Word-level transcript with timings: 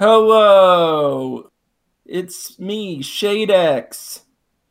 Hello, 0.00 1.50
it's 2.06 2.58
me, 2.58 3.02
Shadex, 3.02 4.22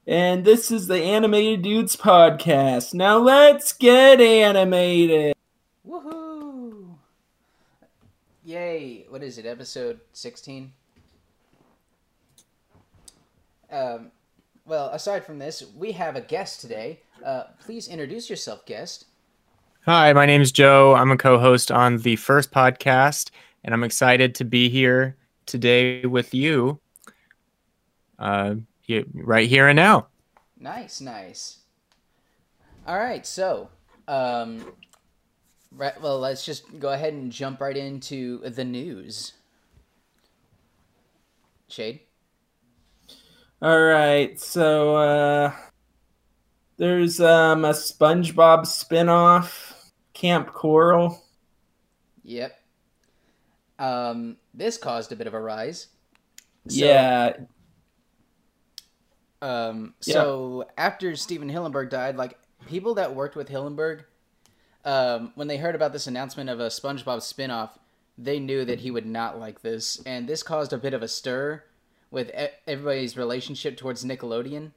and 0.08 0.44
this 0.44 0.72
is 0.72 0.88
the 0.88 1.04
Animated 1.04 1.62
Dudes 1.62 1.96
podcast. 1.96 2.96
Now 2.96 3.20
let's 3.20 3.72
get 3.72 4.20
animated. 4.20 5.36
Woohoo! 5.88 6.96
Yay! 8.44 9.06
What 9.10 9.22
is 9.22 9.38
it? 9.38 9.46
Episode 9.46 10.00
sixteen. 10.14 10.74
Um, 13.72 14.10
well, 14.66 14.88
aside 14.88 15.24
from 15.24 15.38
this, 15.38 15.64
we 15.78 15.92
have 15.92 16.16
a 16.16 16.22
guest 16.22 16.60
today. 16.60 17.02
Uh, 17.24 17.44
please 17.64 17.88
introduce 17.88 18.32
yourself, 18.32 18.66
guest. 18.66 19.06
Hi, 19.86 20.12
my 20.12 20.26
name 20.26 20.42
is 20.42 20.52
Joe. 20.52 20.96
I'm 20.96 21.12
a 21.12 21.18
co-host 21.18 21.72
on 21.72 22.00
the 22.00 22.16
first 22.16 22.52
podcast, 22.52 23.30
and 23.64 23.76
I'm 23.76 23.84
excited 23.84 24.34
to 24.34 24.44
be 24.44 24.70
here 24.70 25.18
today 25.50 26.06
with 26.06 26.34
you, 26.34 26.80
uh, 28.18 28.56
right 29.14 29.50
here 29.50 29.68
and 29.68 29.76
now. 29.76 30.08
Nice, 30.60 31.02
nice. 31.02 31.60
All 32.88 32.98
right, 32.98 33.26
so, 33.26 33.70
um, 34.08 34.74
right, 35.72 36.00
well, 36.02 36.20
let's 36.20 36.46
just 36.46 36.80
go 36.80 36.90
ahead 36.90 37.14
and 37.14 37.32
jump 37.32 37.62
right 37.62 37.76
into 37.76 38.40
the 38.50 38.64
news. 38.64 39.34
Shade. 41.68 42.02
All 43.62 43.80
right, 43.80 44.40
so 44.40 44.96
uh, 44.96 45.54
there's 46.78 47.20
um, 47.20 47.66
a 47.66 47.72
SpongeBob 47.72 48.62
spinoff, 48.62 49.74
Kamp 50.14 50.50
Koral. 50.50 51.20
Yep. 52.24 52.59
Um, 53.80 54.38
this 54.54 54.78
caused 54.78 55.12
a 55.12 55.16
bit 55.16 55.26
of 55.26 55.34
a 55.34 55.40
rise. 55.42 55.88
So- 56.68 56.86
yeah, 56.86 57.34
Um, 59.42 59.96
Yeah. 60.04 60.16
so 60.16 60.68
after 60.78 61.16
Stephen 61.16 61.50
Hillenburg 61.50 61.90
died, 61.90 62.18
like 62.18 62.38
people 62.68 62.94
that 62.96 63.16
worked 63.16 63.38
with 63.38 63.48
Hillenburg, 63.48 64.04
um, 64.84 65.32
when 65.36 65.48
they 65.48 65.58
heard 65.58 65.76
about 65.76 65.94
this 65.94 66.08
announcement 66.08 66.50
of 66.50 66.60
a 66.60 66.68
SpongeBob 66.68 67.20
spinoff, 67.20 67.72
they 68.18 68.38
knew 68.38 68.66
that 68.66 68.82
he 68.82 68.92
would 68.92 69.06
not 69.06 69.40
like 69.40 69.62
this, 69.62 70.02
and 70.06 70.28
this 70.28 70.44
caused 70.44 70.74
a 70.74 70.78
bit 70.78 70.94
of 70.94 71.02
a 71.02 71.08
stir 71.08 71.64
with 72.12 72.32
everybody's 72.68 73.16
relationship 73.16 73.78
towards 73.78 74.04
Nickelodeon. 74.04 74.74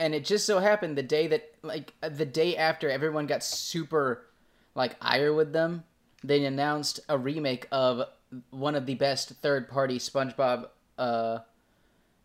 And 0.00 0.14
it 0.16 0.24
just 0.24 0.46
so 0.46 0.58
happened 0.58 0.98
the 0.98 1.02
day 1.04 1.28
that, 1.28 1.54
like, 1.62 1.92
the 2.00 2.26
day 2.26 2.56
after 2.56 2.90
everyone 2.90 3.26
got 3.26 3.44
super, 3.44 4.26
like, 4.74 4.96
ire 5.00 5.32
with 5.32 5.52
them, 5.52 5.84
they 6.22 6.44
announced 6.44 7.00
a 7.08 7.16
remake 7.18 7.66
of 7.72 8.08
one 8.50 8.74
of 8.74 8.86
the 8.86 8.94
best 8.94 9.30
third-party 9.42 9.98
SpongeBob, 9.98 10.68
uh, 10.98 11.38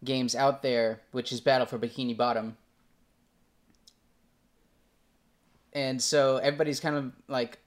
games 0.04 0.36
out 0.36 0.62
there, 0.62 1.02
which 1.12 1.32
is 1.32 1.42
Battle 1.42 1.66
for 1.66 1.80
Bikini 1.80 2.16
Bottom. 2.16 2.58
And 5.73 6.02
so 6.02 6.38
everybody's 6.38 6.80
kind 6.80 6.96
of 6.96 7.12
like 7.28 7.60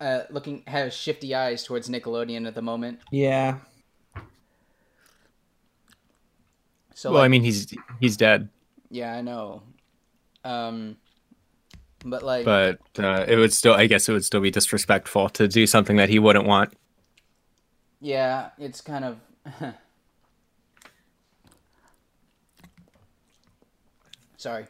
uh, 0.00 0.22
looking 0.30 0.64
has 0.66 0.94
shifty 0.94 1.34
eyes 1.34 1.62
towards 1.62 1.88
Nickelodeon 1.88 2.46
at 2.46 2.54
the 2.54 2.62
moment. 2.62 3.00
yeah. 3.10 3.58
So 6.96 7.12
well, 7.12 7.22
I 7.22 7.28
mean, 7.28 7.42
he's 7.42 7.74
he's 8.00 8.16
dead, 8.16 8.48
yeah, 8.88 9.14
I 9.14 9.20
know. 9.20 9.62
Um, 10.44 10.96
but 12.04 12.22
like, 12.22 12.44
but 12.44 12.78
uh, 12.98 13.24
it 13.26 13.36
would 13.36 13.52
still, 13.52 13.74
I 13.74 13.86
guess, 13.86 14.08
it 14.08 14.12
would 14.12 14.24
still 14.24 14.40
be 14.40 14.50
disrespectful 14.50 15.30
to 15.30 15.48
do 15.48 15.66
something 15.66 15.96
that 15.96 16.08
he 16.10 16.18
wouldn't 16.18 16.46
want. 16.46 16.74
yeah, 18.00 18.50
it's 18.58 18.80
kind 18.80 19.04
of. 19.04 19.18
Sorry. 24.36 24.66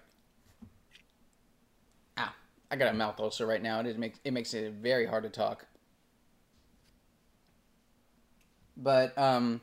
Ah, 2.16 2.32
I 2.70 2.76
got 2.76 2.94
a 2.94 2.96
mouth 2.96 3.18
ulcer 3.18 3.46
right 3.46 3.60
now. 3.62 3.80
It 3.80 3.98
makes 3.98 4.20
it 4.24 4.32
makes 4.32 4.54
it 4.54 4.72
very 4.74 5.06
hard 5.06 5.24
to 5.24 5.30
talk. 5.30 5.66
But 8.76 9.16
um, 9.18 9.60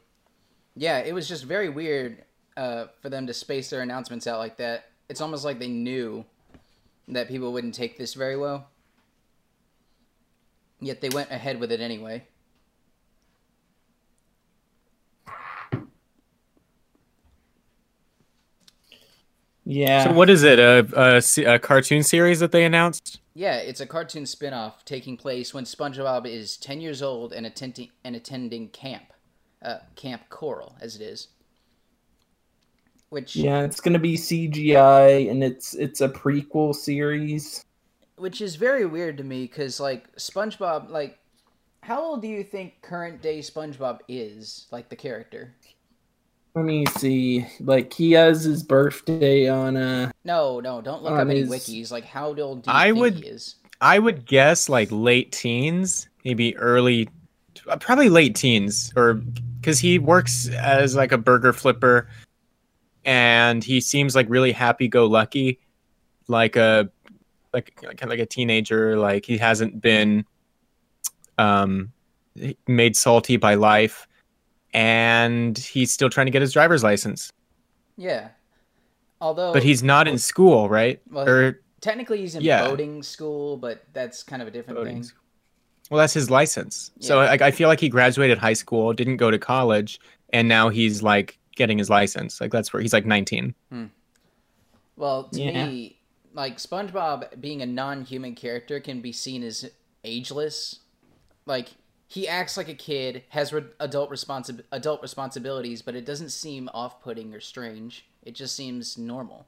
yeah, 0.76 1.00
it 1.00 1.14
was 1.14 1.28
just 1.30 1.46
very 1.46 1.70
weird 1.70 2.24
uh, 2.58 2.88
for 3.02 3.10
them 3.10 3.28
to 3.28 3.34
space 3.34 3.70
their 3.70 3.82
announcements 3.82 4.28
out 4.28 4.40
like 4.40 4.58
that. 4.58 4.90
It's 5.10 5.22
almost 5.22 5.46
like 5.46 5.60
they 5.60 5.68
knew 5.70 6.26
that 7.12 7.28
people 7.28 7.54
wouldn't 7.54 7.76
take 7.76 7.98
this 7.98 8.14
very 8.14 8.38
well. 8.38 8.70
Yet 10.80 11.02
they 11.02 11.10
went 11.10 11.30
ahead 11.30 11.60
with 11.60 11.72
it 11.72 11.80
anyway. 11.80 12.26
Yeah. 19.64 20.06
So, 20.06 20.14
what 20.14 20.30
is 20.30 20.44
it? 20.44 20.58
A, 20.60 20.88
a 20.96 21.54
a 21.56 21.60
cartoon 21.60 22.04
series 22.04 22.40
that 22.40 22.52
they 22.52 22.66
announced? 22.66 23.20
Yeah, 23.34 23.58
it's 23.58 23.80
a 23.80 23.86
cartoon 23.86 24.26
spin-off 24.26 24.84
taking 24.84 25.16
place 25.16 25.54
when 25.54 25.64
SpongeBob 25.64 26.26
is 26.26 26.58
10 26.58 26.82
years 26.82 27.02
old 27.02 27.32
and 27.32 27.46
attending 27.46 27.90
and 28.04 28.16
attending 28.16 28.70
camp. 28.70 29.14
Uh, 29.62 29.78
Kamp 29.96 30.24
Koral 30.30 30.74
as 30.82 30.96
it 30.96 31.02
is. 31.04 31.28
Which 33.12 33.36
yeah, 33.36 33.64
it's 33.64 33.82
gonna 33.82 34.00
be 34.00 34.16
CGI, 34.16 35.30
and 35.30 35.44
it's 35.44 35.74
it's 35.74 36.00
a 36.00 36.08
prequel 36.08 36.74
series. 36.74 37.66
which 38.16 38.40
is 38.40 38.56
very 38.56 38.86
weird 38.86 39.18
to 39.18 39.24
me 39.26 39.48
cuz 39.48 39.80
like 39.82 40.16
SpongeBob 40.16 40.90
like 40.90 41.20
how 41.84 42.02
old 42.02 42.22
do 42.22 42.28
you 42.30 42.42
think 42.44 42.82
current 42.82 43.22
day 43.22 43.40
SpongeBob 43.40 44.00
is 44.08 44.68
like 44.72 44.88
the 44.90 44.96
character? 44.96 45.54
Let 46.56 46.64
me 46.66 46.86
see. 46.86 47.46
Like 47.60 47.92
he 47.92 48.14
has 48.14 48.44
his 48.44 48.64
birthday 48.64 49.50
on 49.50 49.76
uh 49.76 50.12
No, 50.24 50.62
no, 50.62 50.80
don't 50.82 51.04
look 51.04 51.12
On 51.12 51.20
up 51.20 51.28
any 51.28 51.44
wikis. 51.44 51.92
Like 51.92 52.06
how 52.06 52.28
old 52.34 52.64
do 52.64 52.72
you 52.72 52.78
I 52.78 52.86
think 52.88 52.98
would- 53.00 53.16
he 53.16 53.28
is? 53.28 53.56
I 53.82 54.00
would 54.00 54.26
guess 54.26 54.70
like 54.70 54.88
late 54.92 55.32
teens, 55.34 56.08
maybe 56.24 56.56
early, 56.58 57.10
uh, 57.68 57.76
probably 57.78 58.10
late 58.10 58.36
teens, 58.36 58.94
or 58.96 59.16
because 59.60 59.80
he 59.80 59.98
works 60.00 60.48
as 60.50 60.96
like 60.96 61.12
a 61.12 61.18
burger 61.18 61.52
flipper, 61.52 62.08
and 63.06 63.64
he 63.64 63.82
seems 63.82 64.16
like 64.16 64.28
really 64.30 64.52
happy-go-lucky, 64.52 65.60
like 66.28 66.56
a 66.56 66.90
like 67.54 67.76
kind 67.76 68.04
of 68.04 68.10
like 68.10 68.20
a 68.20 68.26
teenager. 68.26 68.98
Like 68.98 69.26
he 69.26 69.38
hasn't 69.38 69.82
been 69.82 70.26
um 71.38 71.92
made 72.68 72.96
salty 72.96 73.38
by 73.38 73.56
life, 73.56 74.08
and 74.74 75.58
he's 75.58 75.92
still 75.92 76.10
trying 76.10 76.28
to 76.28 76.32
get 76.32 76.42
his 76.42 76.54
driver's 76.54 76.84
license, 76.84 77.32
Yeah. 77.98 78.30
Although 79.20 79.54
but 79.54 79.64
he's 79.64 79.84
not 79.84 80.08
in 80.08 80.18
school, 80.18 80.70
right? 80.70 81.02
Well, 81.12 81.28
or 81.28 81.62
technically 81.82 82.20
he's 82.22 82.36
in 82.36 82.42
Yeah. 82.44 82.68
boating 82.68 83.04
school, 83.04 83.58
but 83.58 83.84
that's 83.94 84.24
kind 84.24 84.42
of 84.42 84.48
a 84.48 84.52
different 84.52 84.80
Boating 84.80 85.04
thing. 85.04 85.12
Well, 85.90 86.00
that's 86.00 86.14
his 86.14 86.30
license. 86.32 86.92
So 87.02 87.22
Yeah. 87.22 87.30
like, 87.30 87.42
I 87.42 87.52
feel 87.52 87.68
like 87.68 87.82
he 87.82 87.90
graduated 87.90 88.38
high 88.38 88.54
school, 88.54 88.94
didn't 88.94 89.18
go 89.18 89.30
to 89.30 89.38
college, 89.38 90.00
and 90.30 90.48
now 90.48 90.70
he's 90.70 91.04
like 91.04 91.38
getting 91.56 91.78
his 91.78 91.90
license. 91.90 92.40
Like 92.42 92.52
that's 92.52 92.72
where 92.74 92.82
he's 92.82 92.94
like 92.94 93.06
19. 93.06 93.54
Hmm. 93.70 93.86
Well, 94.96 95.26
to 95.30 95.42
Yeah. 95.42 95.68
me, 95.68 96.00
like 96.34 96.58
SpongeBob 96.58 97.42
being 97.42 97.62
a 97.62 97.66
non-human 97.66 98.36
character 98.36 98.80
can 98.80 99.02
be 99.02 99.12
seen 99.12 99.44
as 99.44 99.70
ageless. 100.04 100.80
Like 101.46 101.70
he 102.08 102.28
acts 102.28 102.58
like 102.58 102.70
a 102.70 102.74
kid, 102.74 103.24
has 103.30 103.54
re- 103.54 103.64
adult 103.80 104.10
responsi- 104.10 104.64
adult 104.72 105.02
responsibilities, 105.02 105.82
but 105.82 105.96
it 105.96 106.06
doesn't 106.06 106.30
seem 106.30 106.70
off-putting 106.74 107.34
or 107.34 107.40
strange. 107.40 108.06
It 108.24 108.36
just 108.36 108.56
seems 108.56 108.98
normal 108.98 109.48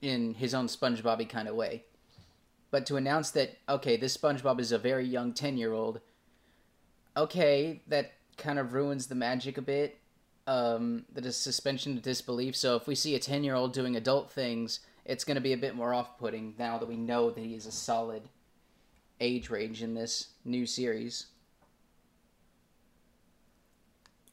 in 0.00 0.34
his 0.34 0.54
own 0.54 0.66
SpongeBobby 0.68 1.28
kind 1.28 1.48
of 1.48 1.54
way. 1.56 1.84
But 2.70 2.86
to 2.86 2.96
announce 2.96 3.30
that 3.32 3.56
okay, 3.68 3.96
this 3.96 4.16
SpongeBob 4.16 4.60
is 4.60 4.72
a 4.72 4.78
very 4.78 5.06
young 5.06 5.32
10-year-old, 5.32 6.00
okay, 7.16 7.82
that 7.88 8.12
kind 8.36 8.58
of 8.58 8.72
ruins 8.72 9.06
the 9.08 9.14
magic 9.14 9.58
a 9.58 9.62
bit 9.62 9.98
um, 10.48 11.04
the 11.12 11.20
dis- 11.20 11.36
suspension 11.36 11.96
of 11.96 12.02
disbelief. 12.02 12.56
So 12.56 12.74
if 12.74 12.86
we 12.88 12.94
see 12.94 13.14
a 13.14 13.18
10 13.20 13.44
year 13.44 13.54
old 13.54 13.72
doing 13.72 13.94
adult 13.96 14.30
things, 14.32 14.80
it's 15.04 15.22
going 15.24 15.34
to 15.36 15.40
be 15.40 15.52
a 15.52 15.58
bit 15.58 15.76
more 15.76 15.92
off 15.94 16.18
putting 16.18 16.54
now 16.58 16.78
that 16.78 16.88
we 16.88 16.96
know 16.96 17.30
that 17.30 17.44
he 17.44 17.54
is 17.54 17.66
a 17.66 17.72
solid 17.72 18.22
age 19.20 19.50
range 19.50 19.82
in 19.82 19.94
this 19.94 20.28
new 20.44 20.64
series. 20.66 21.26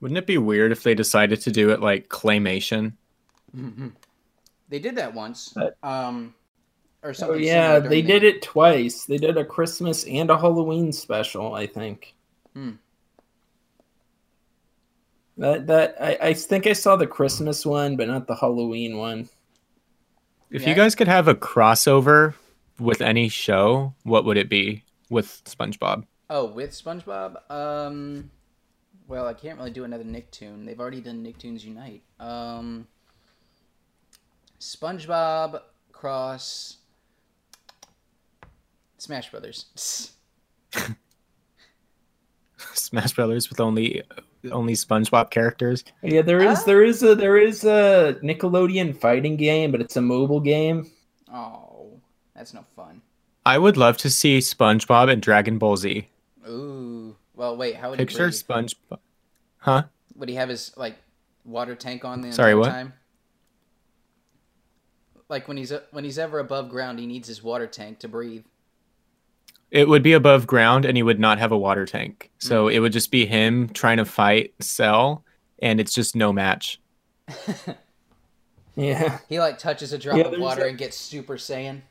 Wouldn't 0.01 0.17
it 0.17 0.27
be 0.27 0.38
weird 0.38 0.71
if 0.71 0.83
they 0.83 0.94
decided 0.95 1.41
to 1.41 1.51
do 1.51 1.69
it 1.71 1.81
like 1.81 2.09
claymation? 2.09 2.94
They 4.69 4.79
did 4.79 4.95
that 4.95 5.13
once. 5.13 5.50
But- 5.50 5.77
Um, 5.83 6.33
or 7.03 7.13
Oh 7.21 7.33
yeah, 7.33 7.79
they 7.79 8.01
did 8.01 8.23
it 8.23 8.41
twice. 8.41 9.06
They 9.06 9.17
did 9.17 9.38
a 9.38 9.45
Christmas 9.45 10.06
and 10.06 10.29
a 10.29 10.38
Halloween 10.38 10.91
special, 10.91 11.53
I 11.53 11.67
think. 11.67 12.15
Hmm. 12.53 12.71
That 15.37 15.67
that 15.67 15.95
I, 15.99 16.17
I 16.29 16.33
think 16.33 16.65
I 16.67 16.73
saw 16.73 16.95
the 16.95 17.07
Christmas 17.07 17.65
one, 17.65 17.97
but 17.97 18.07
not 18.07 18.27
the 18.27 18.35
Halloween 18.35 18.97
one. 18.97 19.29
If 20.49 20.61
Yeah. 20.63 20.69
you 20.69 20.75
guys 20.75 20.95
could 20.95 21.07
have 21.09 21.27
a 21.27 21.35
crossover 21.35 22.35
with 22.79 23.01
any 23.01 23.27
show, 23.29 23.93
what 24.03 24.23
would 24.25 24.37
it 24.37 24.49
be 24.49 24.83
with 25.09 25.41
SpongeBob? 25.45 26.05
Oh, 26.29 26.45
with 26.45 26.71
SpongeBob? 26.71 27.49
Um, 27.51 28.31
Well, 29.07 29.27
I 29.27 29.33
can't 29.33 29.57
really 29.59 29.71
do 29.71 29.83
another 29.83 30.03
Nicktoon. 30.03 30.65
They've 30.65 30.79
already 30.79 31.01
done 31.01 31.23
Nicktoons 31.23 31.63
Unite. 31.63 32.01
Um, 32.19 32.88
SpongeBob 34.59 35.61
cross 35.91 36.77
Smash 38.97 39.29
Brothers. 39.31 39.65
Smash 42.73 43.13
Brothers 43.13 43.49
with 43.49 43.59
only 43.59 44.01
only 44.51 44.74
SpongeBob 44.74 45.30
characters. 45.30 45.83
Yeah, 46.03 46.21
there 46.21 46.42
is 46.42 46.59
Ah. 46.59 46.63
there 46.65 46.83
is 46.83 47.03
a 47.03 47.15
there 47.15 47.38
is 47.38 47.63
a 47.63 48.18
Nickelodeon 48.24 48.95
fighting 48.97 49.36
game, 49.38 49.71
but 49.71 49.81
it's 49.81 49.95
a 49.97 50.01
mobile 50.01 50.39
game. 50.39 50.89
Oh, 51.31 52.00
that's 52.36 52.53
no 52.53 52.63
fun. 52.75 53.01
I 53.45 53.57
would 53.57 53.77
love 53.77 53.97
to 53.97 54.09
see 54.09 54.39
SpongeBob 54.39 55.12
and 55.12 55.21
Dragon 55.21 55.57
Ball 55.57 55.77
Z. 55.77 56.07
Ooh. 56.47 57.15
Well, 57.36 57.57
wait. 57.57 57.75
How 57.75 57.89
would 57.89 57.97
Picture 58.00 58.30
he 58.30 58.31
breathe? 58.31 58.69
SpongeBob. 58.69 59.00
Huh? 59.57 59.83
Would 60.15 60.30
he 60.30 60.36
have 60.36 60.50
his 60.50 60.71
like 60.77 60.95
water 61.44 61.75
tank 61.75 62.06
on 62.06 62.21
the 62.21 62.31
Sorry, 62.31 62.51
entire 62.53 62.59
what? 62.62 62.69
time? 62.69 62.94
Like 65.30 65.48
when 65.48 65.57
he's 65.57 65.74
when 65.91 66.03
he's 66.03 66.19
ever 66.19 66.39
above 66.39 66.69
ground, 66.69 67.00
he 67.00 67.07
needs 67.07 67.27
his 67.27 67.44
water 67.44 67.68
tank 67.68 68.00
to 68.00 68.07
breathe. 68.07 68.44
It 69.75 69.89
would 69.89 70.01
be 70.04 70.13
above 70.13 70.48
ground 70.48 70.86
and 70.86 70.95
he 70.95 71.04
would 71.04 71.19
not 71.19 71.38
have 71.38 71.51
a 71.51 71.57
water 71.57 71.86
tank. 71.86 72.31
So 72.39 72.69
it 72.69 72.80
would 72.80 72.94
just 72.94 73.12
be 73.12 73.25
him 73.25 73.68
trying 73.69 73.98
to 73.98 74.06
fight 74.06 74.54
Cell 74.62 75.24
and 75.60 75.80
it's 75.80 75.94
just 75.94 76.16
no 76.16 76.31
match. 76.33 76.80
Yeah. 78.77 79.19
He 79.30 79.39
like 79.39 79.57
touches 79.57 79.94
a 79.94 79.98
drop 79.98 80.18
Yeah, 80.18 80.25
of 80.25 80.38
water 80.38 80.66
a- 80.66 80.68
and 80.68 80.77
gets 80.77 80.98
Super 80.98 81.38
Saiyan. 81.38 81.81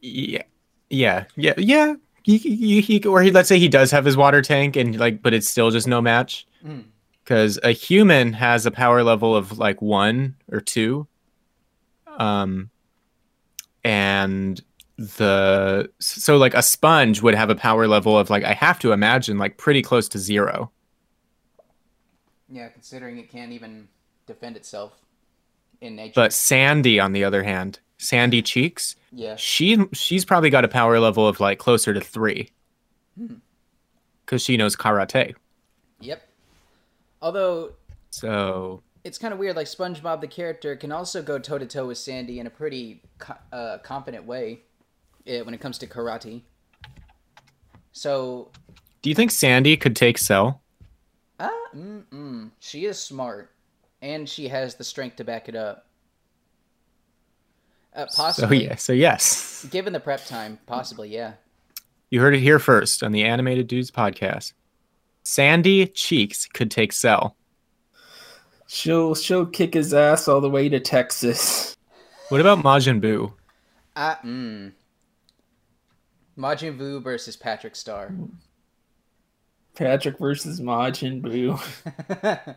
Yeah. 0.00 0.42
Yeah. 0.88 1.24
Yeah. 1.36 1.52
Yeah. 1.58 1.94
He, 2.22 2.38
he, 2.38 2.80
he, 2.80 3.04
or 3.04 3.22
he, 3.22 3.30
let's 3.30 3.48
say 3.48 3.58
he 3.58 3.68
does 3.68 3.90
have 3.90 4.06
his 4.06 4.16
water 4.16 4.40
tank 4.42 4.76
and 4.76 4.98
like, 4.98 5.22
but 5.22 5.34
it's 5.34 5.48
still 5.48 5.70
just 5.70 5.86
no 5.86 6.00
match. 6.00 6.46
Mm. 6.64 6.84
Because 7.22 7.58
a 7.62 7.72
human 7.72 8.32
has 8.32 8.64
a 8.64 8.70
power 8.70 9.02
level 9.02 9.36
of 9.36 9.58
like 9.58 9.82
one 9.82 10.34
or 10.50 10.60
two. 10.62 11.06
Um, 12.16 12.70
and 13.84 14.58
the 14.98 15.88
so 16.00 16.36
like 16.36 16.54
a 16.54 16.62
sponge 16.62 17.22
would 17.22 17.36
have 17.36 17.50
a 17.50 17.54
power 17.54 17.86
level 17.86 18.18
of 18.18 18.30
like 18.30 18.42
I 18.42 18.52
have 18.52 18.80
to 18.80 18.90
imagine 18.90 19.38
like 19.38 19.56
pretty 19.56 19.80
close 19.80 20.08
to 20.08 20.18
zero. 20.18 20.72
Yeah, 22.50 22.68
considering 22.68 23.18
it 23.18 23.30
can't 23.30 23.52
even 23.52 23.88
defend 24.26 24.56
itself 24.56 24.92
in 25.80 25.94
nature. 25.94 26.14
But 26.16 26.32
Sandy, 26.32 26.98
on 26.98 27.12
the 27.12 27.22
other 27.22 27.44
hand, 27.44 27.78
Sandy 27.98 28.42
Cheeks, 28.42 28.96
yeah, 29.12 29.36
she 29.36 29.78
she's 29.92 30.24
probably 30.24 30.50
got 30.50 30.64
a 30.64 30.68
power 30.68 30.98
level 30.98 31.28
of 31.28 31.38
like 31.38 31.58
closer 31.58 31.94
to 31.94 32.00
three. 32.00 32.50
Hmm. 33.16 33.34
Because 34.26 34.42
she 34.42 34.56
knows 34.56 34.76
karate. 34.76 35.34
yep. 36.00 36.22
Although 37.22 37.72
So 38.10 38.82
it's 39.04 39.16
kind 39.16 39.32
of 39.32 39.38
weird, 39.38 39.54
like 39.54 39.68
SpongeBob 39.68 40.20
the 40.20 40.26
character 40.26 40.74
can 40.74 40.90
also 40.90 41.22
go 41.22 41.38
toe 41.38 41.58
to 41.58 41.66
toe 41.66 41.86
with 41.86 41.98
Sandy 41.98 42.40
in 42.40 42.46
a 42.46 42.50
pretty 42.50 43.02
co- 43.18 43.38
uh, 43.52 43.78
competent 43.78 44.24
way 44.26 44.62
when 45.28 45.54
it 45.54 45.60
comes 45.60 45.78
to 45.78 45.86
karate. 45.86 46.42
So, 47.92 48.50
do 49.02 49.10
you 49.10 49.14
think 49.14 49.30
Sandy 49.30 49.76
could 49.76 49.96
take 49.96 50.18
Cell? 50.18 50.62
ah, 51.40 51.50
mm-mm. 51.74 52.50
she 52.60 52.86
is 52.86 52.98
smart, 52.98 53.50
and 54.02 54.28
she 54.28 54.48
has 54.48 54.74
the 54.74 54.84
strength 54.84 55.16
to 55.16 55.24
back 55.24 55.48
it 55.48 55.54
up. 55.56 55.86
Uh, 57.94 58.06
So 58.06 58.52
yeah, 58.52 58.76
so 58.76 58.92
yes. 58.92 59.66
given 59.70 59.92
the 59.92 60.00
prep 60.00 60.24
time, 60.26 60.58
possibly, 60.66 61.08
yeah. 61.08 61.32
You 62.10 62.20
heard 62.20 62.34
it 62.34 62.40
here 62.40 62.58
first 62.58 63.02
on 63.02 63.12
the 63.12 63.24
Animated 63.24 63.66
Dudes 63.66 63.90
podcast. 63.90 64.52
Sandy 65.24 65.86
Cheeks 65.86 66.46
could 66.46 66.70
take 66.70 66.92
Cell. 66.92 67.36
She'll 68.66 69.14
she'll 69.14 69.46
kick 69.46 69.74
his 69.74 69.92
ass 69.92 70.28
all 70.28 70.40
the 70.40 70.50
way 70.50 70.68
to 70.68 70.78
Texas. 70.80 71.76
What 72.28 72.40
about 72.40 72.58
Majin 72.58 73.00
Buu? 73.00 73.32
Ah, 73.96 74.20
mm. 74.24 74.72
Majin 76.38 76.78
Buu 76.78 77.02
versus 77.02 77.36
Patrick 77.36 77.74
Star. 77.74 78.12
Patrick 79.74 80.18
versus 80.18 80.60
Majin 80.60 81.20
Buu. 81.20 82.54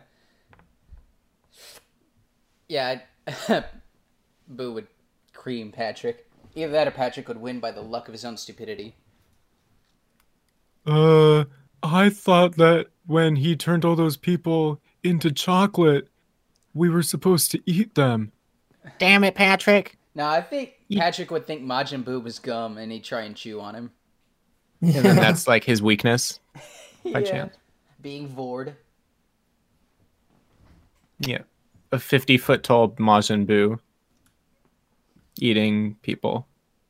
yeah, 2.68 2.96
I'd- 3.28 3.64
Buu 4.54 4.74
would 4.74 4.86
cream 5.32 5.72
Patrick. 5.72 6.28
Either 6.54 6.72
that 6.72 6.88
or 6.88 6.90
Patrick 6.92 7.28
would 7.28 7.40
win 7.40 7.60
by 7.60 7.70
the 7.72 7.80
luck 7.80 8.08
of 8.08 8.12
his 8.12 8.24
own 8.24 8.36
stupidity. 8.36 8.94
Uh, 10.86 11.44
I 11.82 12.10
thought 12.10 12.56
that 12.56 12.88
when 13.06 13.36
he 13.36 13.56
turned 13.56 13.84
all 13.84 13.96
those 13.96 14.16
people 14.16 14.80
into 15.02 15.30
chocolate, 15.32 16.08
we 16.74 16.88
were 16.90 17.02
supposed 17.02 17.50
to 17.52 17.60
eat 17.66 17.94
them. 17.94 18.32
Damn 18.98 19.24
it, 19.24 19.34
Patrick. 19.34 19.96
No, 20.14 20.26
I 20.26 20.40
think 20.42 20.70
Ye- 20.70 20.74
Patrick 20.96 21.30
would 21.30 21.46
think 21.46 21.62
Majin 21.62 22.02
Buu 22.04 22.22
was 22.22 22.38
gum 22.38 22.78
and 22.78 22.90
he'd 22.92 23.04
try 23.04 23.22
and 23.22 23.34
chew 23.36 23.60
on 23.60 23.74
him. 23.74 23.90
And 24.80 24.94
then 24.94 25.16
that's 25.16 25.46
like 25.46 25.64
his 25.64 25.80
weakness. 25.82 26.40
By 27.04 27.20
Yeah. 27.20 27.30
chance. 27.30 27.56
Being 28.00 28.28
Vord. 28.28 28.74
Yeah. 31.20 31.42
A 31.92 31.98
50 31.98 32.36
foot 32.38 32.62
tall 32.62 32.90
Majin 32.92 33.46
Buu 33.46 33.78
eating 35.40 35.96
people 36.02 36.46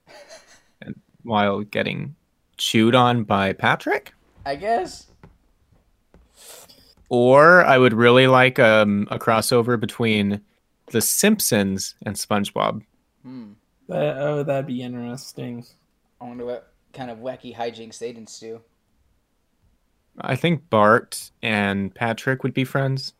and 0.83 0.95
while 1.23 1.61
getting 1.63 2.15
chewed 2.57 2.95
on 2.95 3.25
by 3.25 3.53
Patrick. 3.53 4.15
I 4.45 4.57
guess. 4.57 5.07
Or 7.09 7.65
I 7.65 7.77
would 7.79 7.93
really 7.93 8.27
like 8.27 8.59
um, 8.59 9.07
a 9.11 9.19
crossover 9.19 9.79
between 9.79 10.41
The 10.93 11.01
Simpsons 11.03 11.95
and 12.07 12.17
SpongeBob. 12.17 12.83
Hmm. 13.23 13.53
That, 13.93 14.17
oh, 14.19 14.43
that'd 14.43 14.67
be 14.67 14.83
interesting. 14.83 15.65
I 16.21 16.25
wonder 16.25 16.45
what 16.45 16.73
kind 16.93 17.11
of 17.11 17.19
wacky 17.19 17.55
hijinks 17.55 17.99
they'd 17.99 18.17
ensue. 18.17 18.61
I 20.21 20.37
think 20.37 20.69
Bart 20.71 21.31
and 21.43 21.95
Patrick 21.95 22.43
would 22.43 22.55
be 22.55 22.65
friends. 22.65 23.15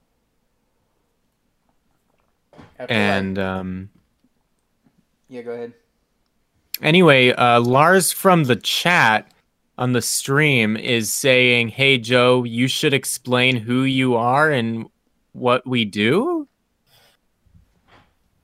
After, 2.79 2.83
like- 2.83 2.91
And 2.91 3.39
um, 3.39 3.91
yeah, 5.29 5.43
go 5.43 5.53
ahead. 5.53 5.73
anyway, 6.83 7.31
uh, 7.33 7.61
Lars 7.61 8.13
from 8.13 8.45
the 8.45 8.57
chat 8.57 9.31
on 9.79 9.93
the 9.93 10.03
stream 10.03 10.77
is 10.77 11.11
saying, 11.13 11.69
"Hey 11.69 11.97
Joe, 11.99 12.45
you 12.45 12.69
should 12.69 12.93
explain 12.93 13.57
who 13.57 13.83
you 13.83 14.15
are 14.15 14.51
and 14.51 14.87
what 15.33 15.67
we 15.67 15.85
do." 15.85 16.47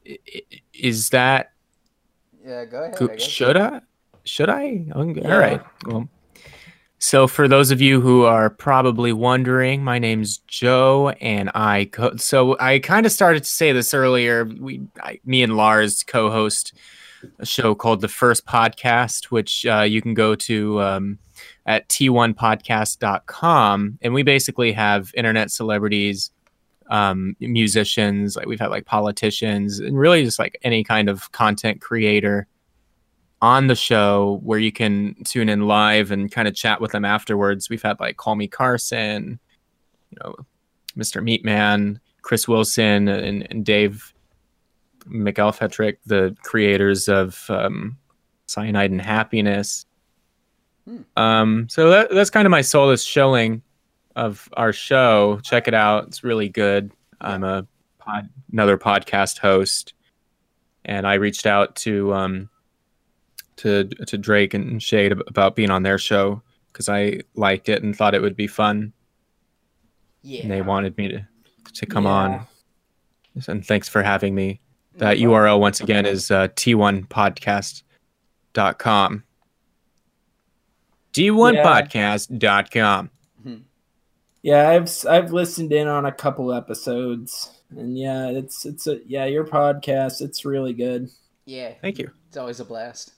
I- 0.08 0.18
i- 0.34 0.42
Is 0.72 1.10
that 1.10 1.52
Yeah, 2.48 2.64
go 2.64 2.82
ahead. 2.82 3.10
I 3.10 3.16
should 3.18 3.56
I? 3.58 3.82
Should 4.24 4.48
I? 4.48 4.64
Yeah. 4.64 5.32
All 5.32 5.38
right. 5.38 5.60
Well, 5.86 6.08
so 6.98 7.28
for 7.28 7.46
those 7.46 7.70
of 7.70 7.82
you 7.82 8.00
who 8.00 8.24
are 8.24 8.48
probably 8.48 9.12
wondering, 9.12 9.84
my 9.84 9.98
name's 9.98 10.38
Joe, 10.46 11.10
and 11.20 11.50
I 11.54 11.90
co- 11.92 12.16
so 12.16 12.56
I 12.58 12.78
kind 12.78 13.04
of 13.04 13.12
started 13.12 13.44
to 13.44 13.50
say 13.50 13.72
this 13.72 13.92
earlier. 13.92 14.44
We, 14.44 14.80
I, 15.00 15.20
me 15.26 15.42
and 15.42 15.56
Lars 15.56 16.02
co-host 16.02 16.72
a 17.38 17.44
show 17.44 17.74
called 17.74 18.00
The 18.00 18.08
First 18.08 18.46
Podcast, 18.46 19.26
which 19.26 19.66
uh, 19.66 19.82
you 19.82 20.00
can 20.00 20.14
go 20.14 20.34
to 20.34 20.80
um, 20.80 21.18
at 21.66 21.86
t1podcast.com, 21.88 23.98
and 24.00 24.14
we 24.14 24.22
basically 24.22 24.72
have 24.72 25.12
internet 25.14 25.50
celebrities 25.50 26.30
um, 26.88 27.36
musicians, 27.40 28.36
like 28.36 28.46
we've 28.46 28.60
had 28.60 28.70
like 28.70 28.86
politicians, 28.86 29.78
and 29.78 29.98
really 29.98 30.24
just 30.24 30.38
like 30.38 30.58
any 30.62 30.82
kind 30.84 31.08
of 31.08 31.30
content 31.32 31.80
creator 31.80 32.46
on 33.40 33.68
the 33.68 33.76
show 33.76 34.40
where 34.42 34.58
you 34.58 34.72
can 34.72 35.14
tune 35.24 35.48
in 35.48 35.68
live 35.68 36.10
and 36.10 36.32
kind 36.32 36.48
of 36.48 36.54
chat 36.54 36.80
with 36.80 36.92
them 36.92 37.04
afterwards. 37.04 37.70
We've 37.70 37.82
had 37.82 38.00
like 38.00 38.16
Call 38.16 38.34
Me 38.34 38.48
Carson, 38.48 39.38
you 40.10 40.18
know, 40.22 40.34
Mr. 40.96 41.22
Meatman, 41.22 42.00
Chris 42.22 42.48
Wilson, 42.48 43.08
and, 43.08 43.46
and 43.50 43.64
Dave 43.64 44.12
McElfatrick, 45.06 45.98
the 46.06 46.36
creators 46.42 47.08
of 47.08 47.48
um, 47.48 47.96
Cyanide 48.46 48.90
and 48.90 49.00
Happiness. 49.00 49.86
Hmm. 50.84 51.02
Um, 51.16 51.68
so 51.68 51.90
that, 51.90 52.10
that's 52.10 52.30
kind 52.30 52.46
of 52.46 52.50
my 52.50 52.62
solace 52.62 53.04
showing 53.04 53.62
of 54.16 54.48
our 54.56 54.72
show. 54.72 55.40
Check 55.42 55.68
it 55.68 55.74
out; 55.74 56.06
it's 56.08 56.24
really 56.24 56.48
good. 56.48 56.90
I'm 57.20 57.44
a 57.44 57.66
pod, 57.98 58.28
another 58.52 58.78
podcast 58.78 59.38
host, 59.38 59.92
and 60.84 61.06
I 61.06 61.14
reached 61.14 61.46
out 61.46 61.76
to 61.76 62.12
um, 62.14 62.48
to 63.56 63.84
to 63.84 64.18
Drake 64.18 64.54
and 64.54 64.82
Shade 64.82 65.12
about 65.12 65.56
being 65.56 65.70
on 65.70 65.82
their 65.82 65.98
show 65.98 66.42
because 66.72 66.88
I 66.88 67.20
liked 67.34 67.68
it 67.68 67.82
and 67.82 67.96
thought 67.96 68.14
it 68.14 68.22
would 68.22 68.36
be 68.36 68.46
fun, 68.46 68.92
Yeah. 70.22 70.42
and 70.42 70.50
they 70.50 70.62
wanted 70.62 70.96
me 70.96 71.08
to 71.08 71.26
to 71.74 71.86
come 71.86 72.04
Yeah. 72.04 72.10
on. 72.10 72.46
And 73.46 73.64
thanks 73.64 73.88
for 73.88 74.02
having 74.02 74.34
me. 74.34 74.60
That 74.96 75.18
URL 75.18 75.60
once 75.60 75.80
again 75.80 76.06
is 76.06 76.28
uh, 76.32 76.48
t1podcast.com. 76.48 79.22
d1podcast.com. 81.12 83.04
Yeah, 83.04 83.17
I've 84.56 84.90
I've 85.08 85.32
listened 85.32 85.72
in 85.72 85.88
on 85.88 86.06
a 86.06 86.12
couple 86.12 86.52
episodes, 86.52 87.60
and 87.70 87.98
yeah, 87.98 88.28
it's 88.28 88.64
it's 88.64 88.86
a 88.86 89.00
yeah 89.06 89.24
your 89.26 89.44
podcast. 89.44 90.20
It's 90.20 90.44
really 90.44 90.72
good. 90.72 91.10
Yeah, 91.44 91.72
Thank 91.80 91.98
you. 91.98 92.10
it's 92.28 92.36
always 92.36 92.60
a 92.60 92.64
blast. 92.64 93.12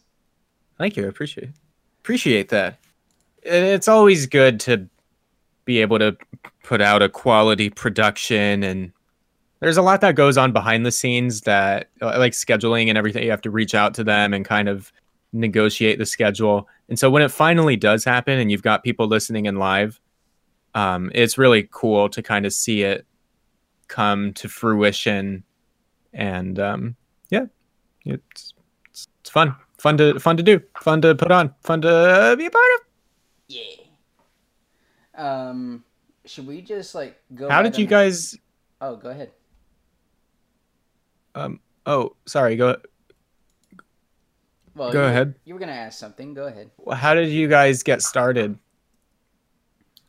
Thank 0.79 0.97
you. 0.97 1.05
I 1.05 1.09
appreciate 1.09 1.51
appreciate 2.03 2.49
that. 2.51 2.79
It's 3.43 3.89
always 3.89 4.27
good 4.27 4.61
to 4.61 4.89
be 5.65 5.81
able 5.81 5.99
to 5.99 6.17
put 6.63 6.81
out 6.81 7.03
a 7.03 7.09
quality 7.09 7.71
production 7.71 8.63
and 8.63 8.93
there's 9.61 9.77
a 9.77 9.83
lot 9.83 10.01
that 10.01 10.15
goes 10.15 10.39
on 10.39 10.53
behind 10.53 10.85
the 10.87 10.91
scenes 10.91 11.43
that 11.43 11.89
uh, 12.01 12.19
like 12.19 12.33
scheduling 12.33 12.89
and 12.89 12.97
everything 12.97 13.23
you 13.23 13.31
have 13.31 13.43
to 13.43 13.51
reach 13.51 13.75
out 13.75 13.95
to 13.95 14.05
them 14.05 14.33
and 14.33 14.45
kind 14.45 14.69
of 14.69 14.91
negotiate 15.33 15.99
the 15.99 16.07
schedule. 16.07 16.67
And 16.89 16.99
so 16.99 17.11
when 17.11 17.23
it 17.23 17.31
finally 17.31 17.77
does 17.77 18.03
happen 18.05 18.39
and 18.39 18.51
you've 18.51 18.63
got 18.63 18.83
people 18.83 19.07
listening 19.07 19.47
in 19.47 19.57
live, 19.57 20.00
um, 20.75 21.11
it's 21.15 21.37
really 21.39 21.69
cool 21.71 22.09
to 22.11 22.23
kind 22.23 22.47
of 22.47 22.53
see 22.53 22.83
it 22.83 23.07
come 23.89 24.33
to 24.35 24.49
fruition 24.49 25.43
and 26.13 26.59
um, 26.59 26.97
yeah, 27.31 27.47
it's, 28.05 28.55
it's 28.91 29.09
it's 29.21 29.31
fun 29.31 29.55
fun 29.79 29.97
to 29.99 30.19
fun 30.19 30.37
to 30.37 30.43
do, 30.43 30.61
fun 30.81 31.01
to 31.03 31.15
put 31.15 31.31
on, 31.31 31.55
fun 31.63 31.81
to 31.83 32.35
be 32.39 32.47
a 32.47 32.51
part 32.51 32.67
of. 32.75 32.81
Yeah. 33.49 33.63
Um, 35.15 35.85
should 36.25 36.47
we 36.47 36.63
just 36.63 36.95
like 36.95 37.21
go? 37.35 37.49
How 37.49 37.63
did 37.63 37.77
you 37.79 37.85
on- 37.85 37.91
guys? 37.91 38.37
Oh, 38.81 38.97
go 38.97 39.11
ahead. 39.11 39.31
Um. 41.35 41.61
Oh, 41.87 42.17
sorry. 42.27 42.57
Go. 42.57 42.77
Well, 44.75 44.93
Go 44.93 45.03
you- 45.03 45.09
ahead. 45.09 45.35
You 45.45 45.55
were 45.55 45.61
gonna 45.61 45.73
ask 45.73 45.99
something. 45.99 46.35
Go 46.35 46.47
ahead. 46.47 46.71
Well 46.79 46.97
how 46.97 47.15
did 47.15 47.29
you 47.29 47.49
guys 47.49 47.83
get 47.83 48.03
started 48.03 48.59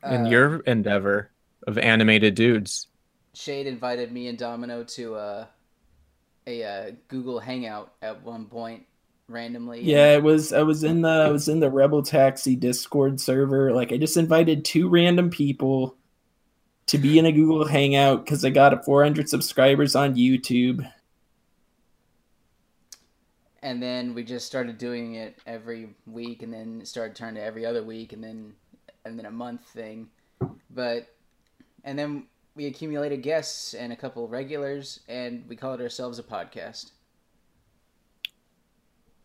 in 0.09 0.25
Uh, 0.25 0.29
your 0.29 0.59
endeavor 0.61 1.31
of 1.67 1.77
animated 1.77 2.35
dudes? 2.35 2.87
Shade 3.33 3.67
invited 3.67 4.11
me 4.11 4.27
and 4.27 4.37
Domino 4.37 4.83
to 4.85 5.15
uh, 5.15 5.47
a 6.47 6.63
uh, 6.63 6.91
Google 7.07 7.39
Hangout 7.39 7.93
at 8.01 8.23
one 8.23 8.45
point 8.47 8.85
randomly. 9.27 9.81
Yeah, 9.81 10.13
it 10.15 10.23
was. 10.23 10.53
I 10.53 10.61
was 10.61 10.83
in 10.83 11.01
the. 11.01 11.09
I 11.09 11.29
was 11.29 11.47
in 11.47 11.59
the 11.59 11.69
Rebel 11.71 12.03
Taxi 12.03 12.55
Discord 12.55 13.19
server. 13.19 13.73
Like, 13.73 13.91
I 13.91 13.97
just 13.97 14.17
invited 14.17 14.63
two 14.63 14.89
random 14.89 15.29
people 15.29 15.97
to 16.87 16.97
be 16.97 17.17
in 17.19 17.25
a 17.25 17.31
Google 17.31 17.67
Hangout 17.67 18.25
because 18.25 18.45
I 18.45 18.49
got 18.51 18.85
400 18.85 19.29
subscribers 19.29 19.95
on 19.95 20.15
YouTube. 20.15 20.89
and 23.63 23.81
then 23.81 24.13
we 24.13 24.23
just 24.23 24.45
started 24.47 24.77
doing 24.77 25.15
it 25.15 25.39
every 25.45 25.95
week, 26.07 26.41
and 26.43 26.53
then 26.53 26.81
it 26.81 26.87
started 26.87 27.15
turning 27.15 27.35
to 27.35 27.43
every 27.43 27.65
other 27.65 27.83
week, 27.83 28.13
and 28.13 28.23
then 28.23 28.53
and 29.05 29.17
then 29.17 29.25
a 29.25 29.31
month 29.31 29.65
thing. 29.69 30.09
But 30.69 31.07
and 31.83 31.97
then 31.97 32.27
we 32.55 32.65
accumulated 32.65 33.21
guests 33.21 33.73
and 33.73 33.93
a 33.93 33.95
couple 33.95 34.25
of 34.25 34.31
regulars, 34.31 34.99
and 35.07 35.45
we 35.47 35.55
called 35.55 35.81
ourselves 35.81 36.19
a 36.19 36.23
podcast. 36.23 36.91